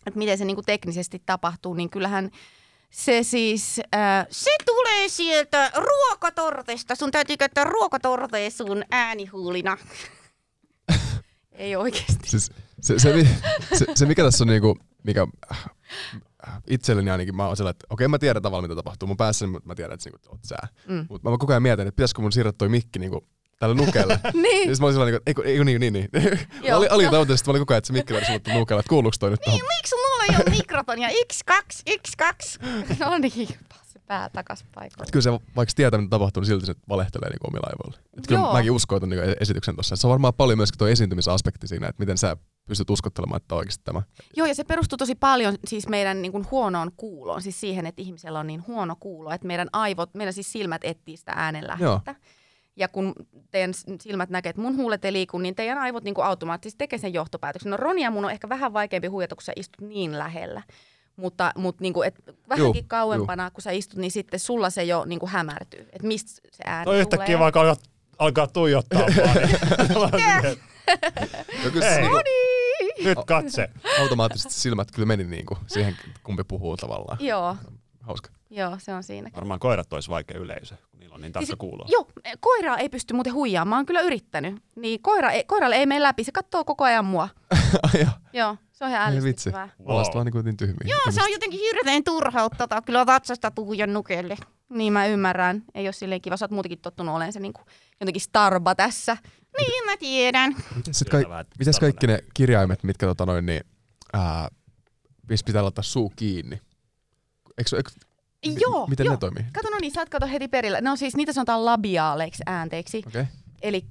että 0.06 0.18
miten 0.18 0.38
se 0.38 0.44
niin 0.44 0.56
kuin 0.56 0.64
teknisesti 0.64 1.22
tapahtuu, 1.26 1.74
niin 1.74 1.90
kyllähän 1.90 2.30
se 2.90 3.22
siis... 3.22 3.80
Äh, 3.94 4.26
se 4.30 4.50
tulee 4.66 5.08
sieltä 5.08 5.72
ruokatortesta. 5.74 6.94
Sun 6.94 7.10
täytyy 7.10 7.36
käyttää 7.36 7.64
ruokatortea 7.64 8.50
sun 8.50 8.84
äänihuulina. 8.90 9.78
Ei 11.52 11.76
oikeasti. 11.76 12.28
Siis 12.28 12.52
se, 12.80 12.98
se, 12.98 13.26
se, 13.74 13.86
se, 13.94 14.06
mikä 14.06 14.22
tässä 14.22 14.44
on 14.44 14.48
niinku, 14.48 14.78
mikä 15.02 15.26
itselleni 16.66 17.10
ainakin, 17.10 17.36
mä 17.36 17.46
oon 17.46 17.56
sellainen, 17.56 17.76
että 17.76 17.86
okei 17.90 18.08
mä 18.08 18.18
tiedän 18.18 18.42
tavallaan 18.42 18.70
mitä 18.70 18.76
tapahtuu 18.76 19.06
mun 19.06 19.16
päässä, 19.16 19.46
mutta 19.46 19.66
mä 19.68 19.74
tiedän, 19.74 19.94
että 19.94 20.10
niinku, 20.10 20.30
oot 20.30 20.44
sä. 20.44 20.56
Mm. 20.88 21.06
Mutta 21.08 21.30
mä 21.30 21.36
koko 21.38 21.52
ajan 21.52 21.62
mietin, 21.62 21.86
että 21.86 21.96
pitäisikö 21.96 22.22
mun 22.22 22.32
siirrä 22.32 22.52
toi 22.52 22.68
mikki 22.68 22.98
niinku 22.98 23.28
tälle 23.58 23.74
nukelle. 23.74 24.20
Niin. 24.32 24.68
Ja 24.68 24.74
sit 24.74 24.80
mä 24.80 24.86
olin 24.86 24.94
sellainen, 24.94 25.20
että 25.26 25.42
ei, 25.44 25.52
ei, 25.52 25.64
niin, 25.64 25.80
niin, 25.80 25.92
niin. 25.92 26.08
mä 26.12 26.68
Joo, 26.68 26.78
olin, 26.78 26.92
olin 26.92 27.06
että 27.06 27.16
mä 27.16 27.50
olin 27.50 27.60
koko 27.60 27.74
ajan, 27.74 27.78
että 27.78 27.86
se 27.86 27.92
mikki 27.92 28.12
olisi 28.14 28.26
sanottu 28.26 28.50
nukelle, 28.50 28.80
että 28.80 28.88
kuuluuko 28.88 29.16
toi 29.20 29.30
nyt 29.30 29.40
tohon. 29.44 29.60
Miksi 29.78 29.94
mulla 29.94 30.24
ei 30.24 30.36
ole 30.36 30.56
mikrotonia? 30.56 31.08
X2, 31.08 31.82
X2. 31.90 32.66
No 32.98 33.18
niin, 33.18 33.48
pää 34.08 34.28
takas 34.28 34.64
paikalle. 34.74 35.10
Kyllä 35.12 35.22
se, 35.22 35.30
vaikka 35.30 35.72
tietää, 35.76 36.00
mitä 36.00 36.10
tapahtuu, 36.10 36.40
niin 36.40 36.46
silti 36.46 36.66
se 36.66 36.74
valehtelee 36.88 37.28
niin 37.28 37.48
omilla 37.48 37.68
aivoilla. 37.72 37.98
Et 38.18 38.26
kyllä 38.26 38.40
Joo. 38.40 38.52
mäkin 38.52 38.70
uskoin 38.70 39.00
ton 39.00 39.10
niin 39.10 39.22
esityksen 39.40 39.74
tuossa. 39.74 39.96
Se 39.96 40.06
on 40.06 40.10
varmaan 40.10 40.34
paljon 40.34 40.58
myöskin 40.58 40.78
tuo 40.78 40.88
esiintymisaspekti 40.88 41.66
siinä, 41.66 41.88
että 41.88 42.02
miten 42.02 42.18
sä 42.18 42.36
pystyt 42.68 42.90
uskottelemaan, 42.90 43.36
että 43.36 43.54
oikeasti 43.54 43.84
tämä. 43.84 44.02
Joo, 44.36 44.46
ja 44.46 44.54
se 44.54 44.64
perustuu 44.64 44.96
tosi 44.96 45.14
paljon 45.14 45.54
siis 45.66 45.88
meidän 45.88 46.22
niin 46.22 46.32
kuin 46.32 46.46
huonoon 46.50 46.90
kuuloon, 46.96 47.42
siis 47.42 47.60
siihen, 47.60 47.86
että 47.86 48.02
ihmisellä 48.02 48.40
on 48.40 48.46
niin 48.46 48.66
huono 48.66 48.96
kuulo, 49.00 49.32
että 49.32 49.46
meidän 49.46 49.68
aivot, 49.72 50.14
meidän 50.14 50.34
siis 50.34 50.52
silmät 50.52 50.84
etsii 50.84 51.16
sitä 51.16 51.32
äänenlähdettä. 51.36 52.14
Ja 52.76 52.88
kun 52.88 53.12
teidän 53.50 53.72
silmät 54.00 54.30
näkee, 54.30 54.50
että 54.50 54.62
mun 54.62 54.76
huulet 54.76 55.04
ei 55.04 55.12
liiku, 55.12 55.38
niin 55.38 55.54
teidän 55.54 55.78
aivot 55.78 56.04
niin 56.04 56.14
kuin 56.14 56.24
automaattisesti 56.24 56.78
tekee 56.78 56.98
sen 56.98 57.14
johtopäätöksen. 57.14 57.70
No 57.70 57.76
Ronia 57.76 58.10
mun 58.10 58.24
on 58.24 58.30
ehkä 58.30 58.48
vähän 58.48 58.72
vaikeampi 58.72 59.08
huijata, 59.08 59.34
kun 59.34 59.42
sä 59.42 59.52
istut 59.56 59.88
niin 59.88 60.18
lähellä. 60.18 60.62
Mutta, 61.18 61.52
mutta 61.56 61.82
niin 61.82 61.92
kuin, 61.92 62.08
et 62.08 62.14
vähänkin 62.48 62.80
Juu, 62.82 62.88
kauempana, 62.88 63.50
kun 63.50 63.62
sä 63.62 63.70
istut, 63.70 63.98
niin 63.98 64.10
sitten 64.10 64.40
sulla 64.40 64.70
se 64.70 64.84
jo 64.84 65.04
niin 65.04 65.18
kuin 65.18 65.30
hämärtyy. 65.30 65.80
Että 65.92 66.06
mistä 66.06 66.30
se 66.52 66.62
ääni 66.66 66.84
Toi 66.84 66.92
tulee. 66.92 67.00
yhtäkkiä 67.00 67.38
vaikka 67.38 67.60
alkaa, 67.60 67.76
alkaa 68.18 68.46
tuijottaa 68.46 69.00
vaan. 69.94 70.10
niin- 70.12 70.46
että 70.46 70.56
Ja 71.64 71.70
kyllä 71.72 71.86
Hei. 71.90 72.00
niinku, 72.00 72.18
Nyt 73.04 73.18
katse. 73.26 73.68
automaattisesti 74.00 74.54
silmät 74.54 74.90
kyllä 74.90 75.06
meni 75.06 75.24
niinku 75.24 75.58
siihen, 75.66 75.96
kumpi 76.22 76.44
puhuu 76.44 76.76
tavallaan. 76.76 77.18
Joo, 77.20 77.56
Hauska. 78.00 78.30
joo, 78.50 78.76
se 78.78 78.94
on 78.94 79.02
siinä. 79.02 79.30
Varmaan 79.36 79.60
koirat 79.60 79.92
olisi 79.92 80.10
vaikea 80.10 80.38
yleisö, 80.38 80.74
kun 80.90 81.00
niillä 81.00 81.14
on 81.14 81.20
niin 81.20 81.32
tarkka 81.32 81.46
Siis- 81.46 81.58
kuulo. 81.58 81.84
Joo, 81.88 82.08
koiraa 82.40 82.76
ei 82.78 82.88
pysty 82.88 83.14
muuten 83.14 83.32
huijaamaan. 83.34 83.68
Mä 83.68 83.78
oon 83.78 83.86
kyllä 83.86 84.00
yrittänyt. 84.00 84.62
Niin 84.76 85.02
koira 85.02 85.30
ei, 85.30 85.44
koiralle 85.44 85.76
ei 85.76 85.86
mene 85.86 86.02
läpi, 86.02 86.24
se 86.24 86.32
katsoo 86.32 86.64
koko 86.64 86.84
ajan 86.84 87.04
mua. 87.04 87.28
Joo, 88.32 88.56
se 88.78 88.84
on 88.84 88.90
ihan 88.90 89.02
ällistyttävää. 89.02 89.68
Wow. 89.78 90.02
Vaan 90.14 90.44
niin 90.44 90.56
tyhmiä. 90.56 90.88
Joo, 90.88 91.00
se 91.10 91.22
on 91.22 91.32
jotenkin 91.32 91.60
hirveän 91.60 92.04
turhauttavaa 92.04 92.82
kyllä 92.82 93.06
vatsasta 93.06 93.50
puhujan 93.50 93.92
nukelle. 93.92 94.36
Niin 94.70 94.92
mä 94.92 95.06
ymmärrän. 95.06 95.62
Ei 95.74 95.86
ole 95.86 95.92
silleen 95.92 96.20
kiva. 96.20 96.36
Sä 96.36 96.44
oot 96.44 96.50
muutenkin 96.50 96.78
tottunut 96.78 97.14
olemaan 97.14 97.32
se 97.32 97.40
niinku, 97.40 97.60
jotenkin 98.00 98.20
starba 98.20 98.74
tässä. 98.74 99.16
Niin 99.58 99.84
mä 99.84 99.96
tiedän. 99.96 100.56
Mitäs, 100.76 101.04
kaik- 101.10 101.28
mitäs 101.58 101.78
kaikki 101.80 102.06
ne 102.06 102.18
kirjaimet, 102.34 102.82
mitkä 102.82 103.06
tota 103.06 103.26
noin, 103.26 103.46
niin, 103.46 103.60
ää, 104.12 104.48
missä 105.28 105.44
pitää 105.44 105.62
laittaa 105.62 105.82
suu 105.84 106.12
kiinni? 106.16 106.60
Eikö, 107.58 107.76
eikö, 107.76 107.90
mi- 108.46 108.56
Joo, 108.60 108.86
Miten 108.86 109.04
joo. 109.04 109.14
ne 109.14 109.18
toimii? 109.18 109.44
Kato, 109.52 109.70
no 109.70 109.78
niin, 109.80 109.92
sä 109.92 110.00
oot 110.00 110.08
kato 110.08 110.26
heti 110.26 110.48
perillä. 110.48 110.80
No 110.80 110.96
siis 110.96 111.16
niitä 111.16 111.32
sanotaan 111.32 111.64
labiaaleiksi 111.64 112.42
äänteiksi. 112.46 112.98
Okei. 113.06 113.22
Okay. 113.22 113.32
Eli 113.62 113.86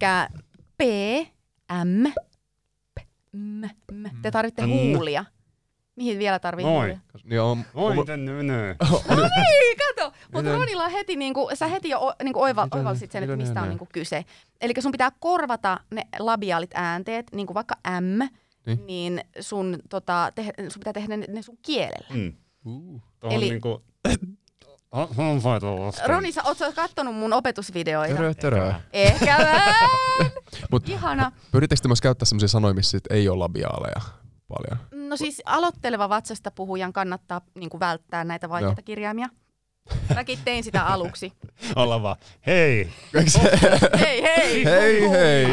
P, 0.77 0.81
M, 1.83 2.03
M, 3.37 3.63
M. 3.91 4.05
Te 4.21 4.31
tarvitte 4.31 4.61
Mm. 4.65 4.69
huulia. 4.71 5.25
Mihin 5.95 6.19
vielä 6.19 6.39
tarvii 6.39 6.65
Noin. 6.65 6.75
huulia? 6.77 6.99
Niin 7.29 7.41
on, 7.41 7.65
Oi, 7.75 7.91
on, 7.91 7.97
miten 7.99 8.25
nynö. 8.25 8.69
Ei, 8.69 9.75
kato. 9.75 10.11
Mutta 10.23 10.37
Miten? 10.41 10.53
Ronilla 10.59 10.83
on 10.83 10.91
heti, 10.91 11.15
niinku, 11.15 11.49
sä 11.53 11.67
heti 11.67 11.89
jo 11.89 11.99
o- 11.99 12.13
niinku 12.23 12.41
oiva, 12.41 12.65
Miten- 12.65 12.77
oivalsit 12.77 13.11
sen, 13.11 13.23
että 13.23 13.35
miten 13.35 13.47
mistä 13.47 13.59
on 13.61 13.63
ne- 13.67 13.69
niinku 13.69 13.87
kyse. 13.93 14.25
Eli 14.61 14.73
sun 14.79 14.91
pitää 14.91 15.11
korvata 15.19 15.79
ne 15.91 16.07
labiaalit 16.19 16.71
äänteet, 16.73 17.27
niinku 17.33 17.53
vaikka 17.53 17.75
M, 17.89 18.19
Niin. 18.19 18.29
niin, 18.65 18.85
niin 18.87 19.21
sun, 19.39 19.79
tota, 19.89 20.31
te, 20.35 20.43
sun 20.69 20.79
pitää 20.79 20.93
tehdä 20.93 21.17
ne, 21.17 21.25
ne 21.29 21.41
sun 21.41 21.57
kielellä. 21.61 22.07
Mm. 22.13 22.33
uh. 22.65 23.01
Tuohon 23.19 23.37
Eli- 23.37 23.49
niinku... 23.49 23.83
On, 24.97 25.07
on 25.17 25.43
vai 25.43 25.59
tuosta. 25.59 26.07
Roni, 26.07 26.31
sä 26.31 26.43
oot 26.43 26.57
sä 26.57 26.71
kattonut 26.71 27.15
mun 27.15 27.33
opetusvideoita? 27.33 28.15
Törö, 28.15 28.33
törö. 28.33 28.73
Ehkä 28.93 29.37
vähän. 29.37 29.91
Mut 30.71 30.89
Ihana. 30.89 31.31
pyrittekö 31.51 31.81
te 31.81 31.87
myös 31.87 32.01
käyttää 32.01 32.25
sellaisia 32.25 32.47
sanoja, 32.47 32.73
missä 32.73 32.91
sit 32.91 33.03
ei 33.09 33.29
ole 33.29 33.37
labiaaleja 33.37 34.01
paljon? 34.47 35.07
No 35.09 35.17
siis 35.17 35.41
aloitteleva 35.45 36.09
vatsasta 36.09 36.51
puhujan 36.51 36.93
kannattaa 36.93 37.41
niin 37.55 37.69
kuin 37.69 37.79
välttää 37.79 38.23
näitä 38.23 38.49
vaikeita 38.49 38.81
Joo. 38.81 38.85
kirjaimia. 38.85 39.27
Mäkin 40.15 40.39
tein 40.45 40.63
sitä 40.63 40.85
aluksi. 40.93 41.33
Olla 41.75 42.01
vaan, 42.01 42.15
hei! 42.45 42.89
hei, 43.99 44.21
hei! 44.23 44.65
Hei, 44.65 45.09
hei. 45.09 45.47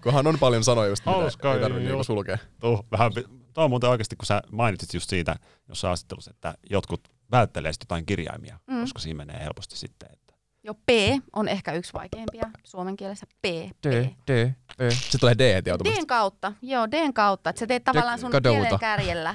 Kohan 0.00 0.26
on 0.26 0.38
paljon 0.38 0.64
sanoja 0.64 0.88
just, 0.88 1.06
mitä 1.06 1.18
Hauska 1.18 1.54
ei 1.54 1.60
tarvitse 1.60 1.88
niinku 1.88 2.04
sulkea. 2.04 2.38
Tuh, 2.60 2.86
vähän, 2.90 3.12
tuo 3.54 3.64
on 3.64 3.70
muuten 3.70 3.90
oikeasti, 3.90 4.16
kun 4.16 4.26
sä 4.26 4.42
mainitsit 4.52 4.94
just 4.94 5.10
siitä 5.10 5.36
jossain 5.68 5.88
haastattelussa, 5.88 6.30
että 6.30 6.54
jotkut 6.70 7.00
välttelee 7.30 7.72
jotain 7.80 8.06
kirjaimia, 8.06 8.58
Mm. 8.66 8.80
koska 8.80 8.98
siinä 8.98 9.16
menee 9.16 9.40
helposti 9.44 9.76
sitten. 9.76 10.08
Että 10.12 10.34
Jo 10.62 10.74
P 10.74 10.88
on 11.32 11.48
ehkä 11.48 11.72
yksi 11.72 11.92
vaikeimpia 11.92 12.50
suomen 12.64 12.96
kielessä. 12.96 13.26
P. 13.26 13.42
P. 13.82 13.84
D, 13.86 14.08
D, 14.26 14.50
D. 14.78 14.90
Sitten 14.90 15.20
tulee 15.20 15.34
D 15.38 15.54
heti 15.54 15.70
automaattisesti. 15.70 16.02
Dn 16.02 16.06
kautta, 16.06 16.52
joo, 16.62 16.90
Dn 16.90 17.14
kautta. 17.14 17.50
Että 17.50 17.60
sä 17.60 17.66
teet 17.66 17.84
tavallaan 17.84 18.18
sun 18.18 18.30
kadouta. 18.30 18.60
kielen 18.60 18.78
kärjellä, 18.80 19.34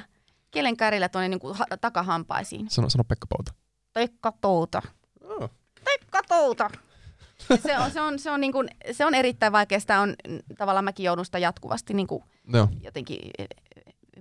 kielen 0.52 0.78
kärjellä 0.78 1.10
tuonne 1.10 1.28
niinku 1.30 1.54
ha- 1.54 1.66
takahampaisiin. 1.82 2.70
Sano, 2.70 2.90
sano 2.90 3.04
Pekka 3.04 3.28
Pouta. 3.30 3.54
Tekka 3.94 4.32
touta. 4.42 4.82
Oh. 5.24 5.50
Tekka 5.84 6.22
touta. 6.28 6.70
Ja 7.50 7.58
Se 7.58 7.78
on, 7.80 7.92
se, 7.92 8.02
on, 8.02 8.20
se, 8.20 8.32
on 8.32 8.42
niinku, 8.42 8.64
se 8.92 9.06
on 9.06 9.14
erittäin 9.16 9.52
vaikea. 9.54 9.80
Sitä 9.80 10.00
on, 10.00 10.16
tavallaan 10.58 10.86
mäkin 10.86 11.04
joudun 11.04 11.26
sitä 11.26 11.40
jatkuvasti 11.40 11.94
niinku 11.94 12.24
Joo, 12.54 12.68
jotenkin 12.82 13.20
eh, 13.38 13.48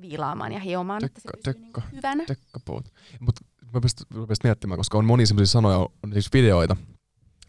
viilaamaan 0.01 0.53
ja 0.53 0.59
hiomaan, 0.61 1.05
että 1.05 1.21
se 1.21 1.29
Tekka, 1.29 1.37
pysyy 1.53 1.63
tekka. 1.65 1.81
niinku 1.81 1.97
hyvänä. 1.97 2.25
Pekka 2.29 2.61
Pouta. 2.65 2.91
Mut 3.21 3.35
mä 3.73 3.79
rupesin 3.79 4.07
rupesin 4.15 4.41
miettimään, 4.45 4.79
koska 4.79 4.99
on 4.99 5.05
monia 5.05 5.27
sellaisia 5.27 5.53
sanoja, 5.53 5.79
on 5.79 6.13
siis 6.13 6.33
videoita, 6.33 6.77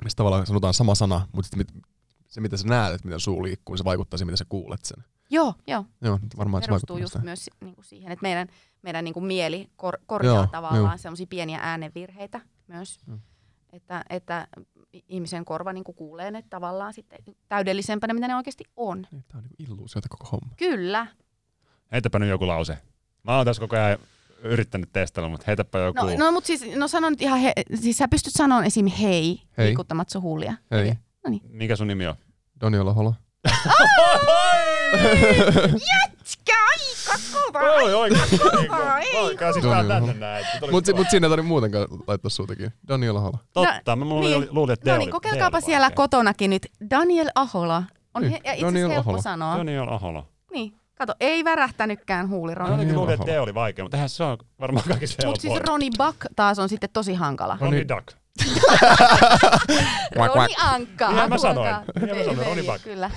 missä 0.04 0.16
tavallaan 0.16 0.46
sanotaan 0.46 0.74
sama 0.74 0.96
sana, 0.96 1.28
mutta 1.32 1.50
sitten 1.50 1.58
mit, 1.58 1.86
se 2.28 2.42
mitä 2.42 2.58
sä 2.58 2.68
näet, 2.68 2.94
että 2.94 3.08
miten 3.08 3.20
suu 3.20 3.44
liikkuu, 3.44 3.74
niin 3.74 3.78
se 3.78 3.84
vaikuttaa 3.84 4.18
siihen, 4.18 4.28
miten 4.28 4.38
sä 4.38 4.46
kuulet 4.50 4.86
sen. 4.86 5.04
Joo, 5.30 5.54
joo. 5.68 5.86
Joo, 6.02 6.20
varmaan 6.38 6.64
se 6.64 6.66
se 6.66 6.70
perustuu 6.70 6.96
vaikuttaa 6.96 7.00
just 7.00 7.14
sitä. 7.14 7.24
myös 7.24 7.50
niin 7.64 7.76
kuin 7.76 7.86
siihen, 7.86 8.12
että 8.12 8.24
meidän, 8.24 8.48
meidän 8.82 9.04
niin 9.06 9.14
kuin 9.14 9.26
mieli 9.26 9.70
kor, 9.76 9.98
korjaa 10.06 10.36
Joo, 10.36 10.48
tavallaan 10.48 11.00
semmoisia 11.00 11.28
pieniä 11.30 11.60
äänenvirheitä 11.62 12.42
myös. 12.68 13.00
Joo. 13.08 13.18
Että, 13.74 14.06
että 14.10 14.48
ihmisen 15.10 15.46
korva 15.46 15.74
niin 15.74 15.84
kuin 15.84 15.96
kuulee 15.96 16.32
ne 16.32 16.44
tavallaan 16.50 16.94
sitten 16.94 17.20
täydellisempänä, 17.48 18.14
mitä 18.14 18.28
ne 18.28 18.36
oikeasti 18.36 18.64
on. 18.76 19.08
Niin, 19.12 19.26
Tää 19.28 19.38
on 19.38 19.44
niinku 19.44 19.74
illuusiota 19.74 20.10
koko 20.10 20.28
homma. 20.32 20.56
Kyllä. 20.58 21.08
Heitäpä 21.92 22.20
nyt 22.20 22.30
joku 22.30 22.48
lause. 22.48 22.78
Mä 23.24 23.38
oon 23.38 23.46
tässä 23.46 23.60
koko 23.60 23.76
ajan 23.76 23.98
yrittänyt 24.44 24.90
testailla, 24.94 25.30
mutta 25.30 25.44
heitäpä 25.48 25.80
joku. 25.80 26.06
No, 26.06 26.16
no 26.18 26.32
mutta 26.32 26.48
siis, 26.48 26.76
no 26.76 26.88
sano 26.88 27.10
nyt 27.10 27.22
ihan, 27.22 27.40
he, 27.40 27.54
siis 27.76 27.98
sä 27.98 28.08
pystyt 28.08 28.34
sanomaan 28.34 28.66
esim. 28.66 28.86
hei, 28.88 29.42
Hei. 29.58 29.68
liikuttamat 29.68 30.10
sun 30.10 30.22
huulia. 30.22 30.54
Hei, 30.72 30.94
Mikä 31.50 31.76
sun 31.76 31.88
nimi 31.88 32.08
on? 32.08 32.16
Doni 32.62 32.80
Olahola. 32.80 33.14
Jätkä, 35.74 36.54
aika 36.72 37.20
kova! 37.34 37.60
Oi, 37.60 37.94
oikeesti. 37.94 38.38
kova, 38.38 39.00
ei 39.00 39.16
Oikein 39.18 39.54
siis 39.54 39.66
tänne 39.88 40.14
näin. 40.14 40.46
Mut, 40.72 40.86
si- 40.86 40.94
mut 40.94 41.08
siinä 41.10 41.26
ei 41.28 41.30
tarvitse 41.30 41.48
muutenkaan 41.48 41.88
laittaa 42.08 42.30
suutakin. 42.30 42.74
Doni 42.88 43.10
Olahola. 43.10 43.38
Totta, 43.54 43.96
mä 43.96 44.06
luulin, 44.06 44.40
niin. 44.42 44.48
luulin 44.56 44.74
että 44.74 44.92
No 44.92 44.98
niin, 44.98 45.12
kokeilkaapa 45.12 45.62
siellä 45.62 45.92
kotonakin 45.92 46.50
nyt. 46.50 46.68
Daniel 46.90 47.30
Ahola. 47.36 47.84
On 48.14 48.22
Niin, 48.22 48.32
he, 48.32 48.42
ja 48.46 48.54
itse 48.54 48.66
Daniel 48.66 48.86
asiassa 48.86 48.94
helppo 48.94 49.10
Ahola. 49.10 49.22
sanoa. 49.22 49.58
Daniel 49.58 49.88
Ahola. 49.90 50.26
Niin, 50.52 50.74
kato, 50.96 51.14
ei 51.20 51.44
värähtänytkään 51.44 52.26
Mä 52.26 52.36
huulironi. 52.36 52.72
jotenkin 52.72 52.96
luulin, 52.96 53.14
että. 53.14 53.26
D 53.26 53.40
oli 53.40 53.54
vaikea, 53.54 53.86
mutta 53.86 53.98
eihän 53.98 54.10
se 54.10 54.24
on 54.24 54.38
varmaan 54.60 54.86
kaikista 54.90 55.28
Mutta 55.28 55.42
siis 55.42 55.54
helpoin. 55.54 55.68
Roni 55.68 55.90
Buck 55.98 56.18
taas 56.36 56.60
on 56.60 56.70
sitten 56.70 56.90
tosi 56.94 57.14
hankala. 57.14 57.58
Ronny 57.62 57.86
Duck. 57.88 58.08
Roni 60.16 60.56
Ankka. 60.58 61.08
Niinhän 61.08 61.30
mä 61.30 61.38
sanoin. 61.38 61.76
Niinhän 62.00 62.18
mä 62.18 62.24
sanoin, 62.24 62.48
Roni 62.48 62.64
Buck. 62.64 62.84
Kyllä. 62.84 63.12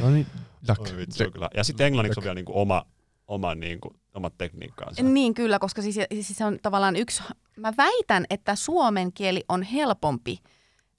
Doni 0.00 0.26
Duck. 0.68 0.80
Oi 0.80 0.96
vitsi, 0.96 1.30
kyllä. 1.30 1.48
Ja 1.56 1.64
sitten 1.64 1.86
englanniksi 1.86 2.20
on 2.20 2.24
vielä 2.24 2.34
niinku 2.34 2.60
oma, 2.60 2.84
oma 3.28 3.54
niinku, 3.54 3.94
omat 4.14 4.34
tekniikkaansa. 4.38 5.02
Niin 5.02 5.34
kyllä, 5.34 5.58
koska 5.58 5.82
siis, 5.82 5.98
siis 6.12 6.28
se 6.38 6.44
on 6.44 6.58
tavallaan 6.62 6.96
yksi, 6.96 7.22
mä 7.56 7.72
väitän, 7.76 8.24
että 8.30 8.54
suomen 8.54 9.12
kieli 9.12 9.44
on 9.48 9.62
helpompi 9.62 10.38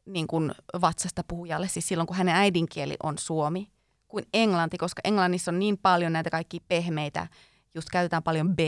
niin 0.05 0.27
kuin 0.27 0.51
vatsasta 0.81 1.23
puhujalle, 1.27 1.67
siis 1.67 1.87
silloin 1.87 2.07
kun 2.07 2.17
hänen 2.17 2.35
äidinkieli 2.35 2.95
on 3.03 3.17
suomi, 3.17 3.67
kuin 4.13 4.25
englanti, 4.33 4.77
koska 4.77 5.01
englannissa 5.03 5.51
on 5.51 5.59
niin 5.59 5.77
paljon 5.77 6.13
näitä 6.13 6.29
kaikki 6.29 6.59
pehmeitä, 6.67 7.27
just 7.75 7.89
käytetään 7.91 8.23
paljon 8.23 8.55
b 8.55 8.59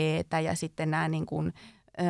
ja 0.44 0.54
sitten 0.54 0.90
nämä 0.90 1.08
niin 1.08 1.26
kuin, 1.26 1.52
ö, 2.00 2.02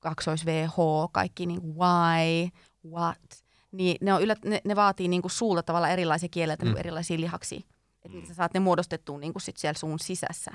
kaksois 0.00 0.46
VH, 0.46 0.76
kaikki 1.12 1.46
niin 1.46 1.60
kuin 1.60 1.76
why, 1.76 2.48
what, 2.90 3.44
niin 3.72 3.96
ne, 4.00 4.14
on 4.14 4.22
yllä, 4.22 4.36
ne, 4.44 4.60
ne 4.64 4.76
vaatii 4.76 5.08
niin 5.08 5.22
kuin 5.22 5.32
suulta 5.32 5.62
tavallaan 5.62 5.92
erilaisia 5.92 6.28
kieleltä, 6.28 6.64
mm. 6.64 6.66
niin 6.66 6.74
kuin 6.74 6.80
erilaisia 6.80 7.20
lihaksia. 7.20 7.60
Että 8.04 8.18
mm. 8.18 8.26
sä 8.26 8.34
saat 8.34 8.54
ne 8.54 8.60
muodostettua 8.60 9.18
niin 9.18 9.32
kuin 9.32 9.42
sit 9.42 9.56
siellä 9.56 9.78
suun 9.78 9.98
sisässä. 9.98 10.50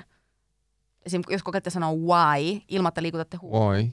Esim. 1.06 1.22
jos 1.28 1.42
kokeette 1.42 1.70
sanoa 1.70 1.92
why, 1.92 2.60
ilman 2.68 2.88
että 2.88 3.02
liikutatte 3.02 3.36
huulta. 3.36 3.58
Oi, 3.58 3.92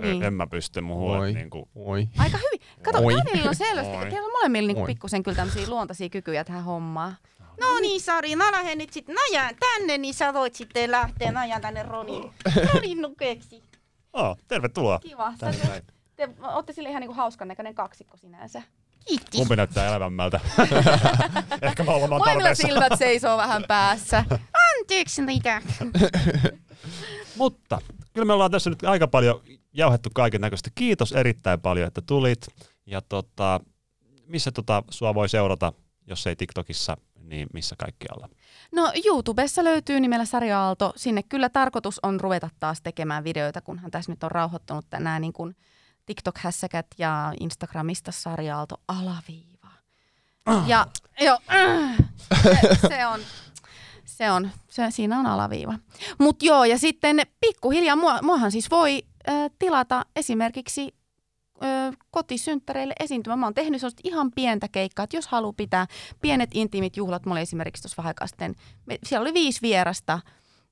Niin. 0.00 0.22
En 0.22 0.34
mä 0.34 0.46
pysty 0.46 0.80
mun 0.80 0.96
Oi. 0.96 1.02
huolet 1.02 1.34
niinku... 1.34 1.68
oi. 1.74 2.08
Aika 2.18 2.38
hyvin. 2.38 2.60
Kato, 2.82 2.98
Oi. 2.98 3.14
Danielilla 3.16 3.48
on 3.48 3.54
selvästi, 3.54 3.96
Oi. 3.96 4.06
teillä 4.10 4.26
on 4.26 4.32
molemmilla 4.32 4.66
niinku 4.66 4.80
Oi. 4.82 4.86
pikkusen 4.86 5.22
kyllä 5.22 5.36
tämmöisiä 5.36 5.66
luontaisia 5.68 6.08
kykyjä 6.08 6.44
tähän 6.44 6.64
hommaan. 6.64 7.16
No 7.60 7.78
niin, 7.80 8.00
Sari, 8.00 8.36
mä 8.36 8.52
lähden 8.52 8.78
nyt 8.78 8.92
sitten 8.92 9.14
najaan 9.14 9.54
tänne, 9.60 9.98
niin 9.98 10.14
sä 10.14 10.34
voit 10.34 10.54
sitten 10.54 10.90
lähteä 10.90 11.32
najaan 11.32 11.62
tänne 11.62 11.82
Ronin, 11.82 12.30
Ronin 12.74 13.02
nukeksi. 13.02 13.62
Oh, 14.12 14.38
tervetuloa. 14.48 14.98
Kiva. 14.98 15.32
Tänne 15.38 15.58
Sä, 15.58 15.68
näin. 15.68 15.82
te 16.16 16.28
ootte 16.54 16.72
sille 16.72 16.88
ihan 16.88 17.00
niinku 17.00 17.14
hauskan 17.14 17.48
näköinen 17.48 17.74
kaksikko 17.74 18.16
sinänsä. 18.16 18.62
Kiitti. 19.06 19.38
Kumpi 19.38 19.56
näyttää 19.56 19.88
elävämmältä? 19.88 20.40
Ehkä 21.62 21.84
mä 21.84 21.90
oon 21.92 22.00
Molemmilla 22.00 22.24
tarpeessa. 22.24 22.66
silmät 22.68 22.92
seisoo 22.98 23.36
vähän 23.36 23.64
päässä. 23.68 24.24
Anteeksi 24.78 25.22
niitä. 25.22 25.62
Mutta 27.36 27.80
kyllä 28.12 28.24
me 28.24 28.32
ollaan 28.32 28.50
tässä 28.50 28.70
nyt 28.70 28.84
aika 28.84 29.08
paljon 29.08 29.42
jauhettu 29.72 30.10
kaiken 30.14 30.40
näköistä. 30.40 30.70
Kiitos 30.74 31.12
erittäin 31.12 31.60
paljon, 31.60 31.88
että 31.88 32.02
tulit. 32.02 32.46
Ja 32.86 33.00
tota, 33.00 33.60
missä 34.26 34.52
tota 34.52 34.82
sua 34.90 35.14
voi 35.14 35.28
seurata, 35.28 35.72
jos 36.06 36.26
ei 36.26 36.36
TikTokissa, 36.36 36.96
niin 37.20 37.48
missä 37.52 37.76
kaikkialla? 37.78 38.28
No 38.72 38.92
YouTubessa 39.04 39.64
löytyy 39.64 40.00
nimellä 40.00 40.24
Sari 40.24 40.52
Aalto. 40.52 40.92
Sinne 40.96 41.22
kyllä 41.22 41.48
tarkoitus 41.48 42.00
on 42.02 42.20
ruveta 42.20 42.50
taas 42.60 42.80
tekemään 42.82 43.24
videoita, 43.24 43.60
kunhan 43.60 43.90
tässä 43.90 44.12
nyt 44.12 44.24
on 44.24 44.30
rauhoittunut 44.30 44.86
nämä 44.92 45.18
niin 45.18 45.32
kuin 45.32 45.56
TikTok-hässäkät 46.06 46.86
ja 46.98 47.32
Instagramista 47.40 48.12
Sari 48.12 48.50
Aalto 48.50 48.80
alaviiva. 48.88 49.68
Ja 50.66 50.86
joo, 51.20 51.38
äh, 51.54 51.96
se, 52.42 52.88
se 52.88 53.06
on, 53.06 53.20
se 54.16 54.30
on, 54.30 54.50
se, 54.68 54.90
siinä 54.90 55.18
on 55.18 55.26
alaviiva. 55.26 55.74
Mutta 56.18 56.44
joo, 56.44 56.64
ja 56.64 56.78
sitten 56.78 57.20
pikkuhiljaa, 57.40 57.96
mua, 57.96 58.18
muahan 58.22 58.52
siis 58.52 58.70
voi 58.70 59.02
äh, 59.28 59.50
tilata 59.58 60.06
esimerkiksi 60.16 60.94
ö, 61.64 61.92
kotisynttäreille 62.10 62.94
esiintymään. 63.00 63.38
Mä 63.38 63.46
oon 63.46 63.54
tehnyt 63.54 63.80
sellaista 63.80 64.00
ihan 64.04 64.30
pientä 64.32 64.68
keikkaa, 64.68 65.04
että 65.04 65.16
jos 65.16 65.26
haluaa 65.26 65.52
pitää 65.52 65.86
pienet 66.20 66.50
intiimit 66.54 66.96
juhlat, 66.96 67.26
mulla 67.26 67.34
oli 67.34 67.42
esimerkiksi 67.42 67.82
tuossa 67.82 68.02
vähän 68.02 68.14
sitten, 68.26 68.54
me, 68.86 68.98
siellä 69.04 69.22
oli 69.22 69.34
viisi 69.34 69.62
vierasta 69.62 70.20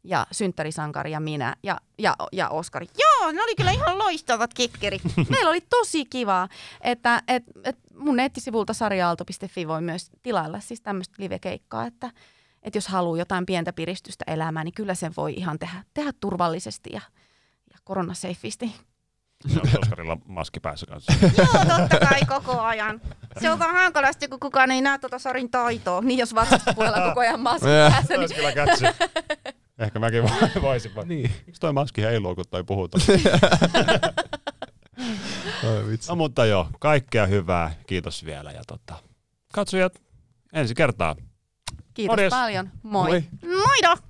ja 0.04 0.26
synttärisankari 0.32 1.10
ja 1.10 1.20
minä 1.20 1.56
ja, 1.62 1.80
ja, 1.98 2.16
ja 2.32 2.48
Oskari. 2.48 2.86
Joo, 2.98 3.32
ne 3.32 3.42
oli 3.42 3.54
kyllä 3.54 3.70
ihan 3.70 3.98
loistavat 3.98 4.54
kikkerit. 4.54 5.02
Meillä 5.30 5.50
oli 5.50 5.60
tosi 5.60 6.04
kivaa, 6.04 6.48
että 6.80 7.22
et, 7.28 7.44
et 7.64 7.76
mun 7.94 8.16
nettisivulta 8.16 8.72
sarjaalto.fi 8.72 9.68
voi 9.68 9.82
myös 9.82 10.10
tilailla 10.22 10.60
siis 10.60 10.80
tämmöistä 10.80 11.14
live-keikkaa, 11.18 11.86
että 11.86 12.10
et 12.62 12.74
jos 12.74 12.88
haluaa 12.88 13.18
jotain 13.18 13.46
pientä 13.46 13.72
piristystä 13.72 14.24
elämään, 14.26 14.64
niin 14.64 14.74
kyllä 14.74 14.94
sen 14.94 15.12
voi 15.16 15.34
ihan 15.34 15.58
tehdä, 15.58 15.84
tehdä 15.94 16.12
turvallisesti 16.20 16.90
ja, 16.92 17.00
ja 17.72 17.78
koronaseifisti. 17.84 18.74
Ja 19.54 19.60
Oskarilla 19.82 20.16
maski 20.26 20.60
päässä 20.60 20.86
kanssa. 20.86 21.12
Joo, 21.38 21.46
totta 21.78 21.98
kai 22.08 22.20
koko 22.28 22.60
ajan. 22.60 23.00
Se 23.40 23.50
on 23.50 23.58
vaan 23.58 23.74
hankalasti, 23.74 24.28
kun 24.28 24.40
kukaan 24.40 24.70
ei 24.70 24.82
näe 24.82 24.98
tuota 24.98 25.18
Sarin 25.18 25.50
taitoa. 25.50 26.00
Niin 26.00 26.18
jos 26.18 26.34
vatsasta 26.34 26.74
puolella 26.74 27.08
koko 27.08 27.20
ajan 27.20 27.40
maski 27.40 27.66
päässä, 27.90 28.16
niin 28.16 28.34
kyllä 28.34 28.52
kätsi. 28.52 28.84
Ehkä 29.78 29.98
mäkin 29.98 30.24
vo- 30.24 30.62
voisin. 30.62 30.94
vaan. 30.94 31.08
Niin. 31.08 31.30
Miksi 31.46 31.60
toi 31.60 31.72
maski 31.72 32.02
heiluu, 32.02 32.34
kun 32.34 32.44
toi 32.50 32.64
vitsi. 35.90 36.08
No 36.08 36.16
mutta 36.16 36.46
joo, 36.46 36.68
kaikkea 36.80 37.26
hyvää. 37.26 37.74
Kiitos 37.86 38.24
vielä. 38.24 38.52
Ja 38.52 38.62
tota, 38.66 38.94
katsojat, 39.54 40.00
ensi 40.52 40.74
kertaa. 40.74 41.16
Kiitos 41.94 42.12
Morjes. 42.12 42.30
paljon. 42.30 42.70
Moi. 42.82 43.10
Moi. 43.10 43.22
Moido! 43.42 44.09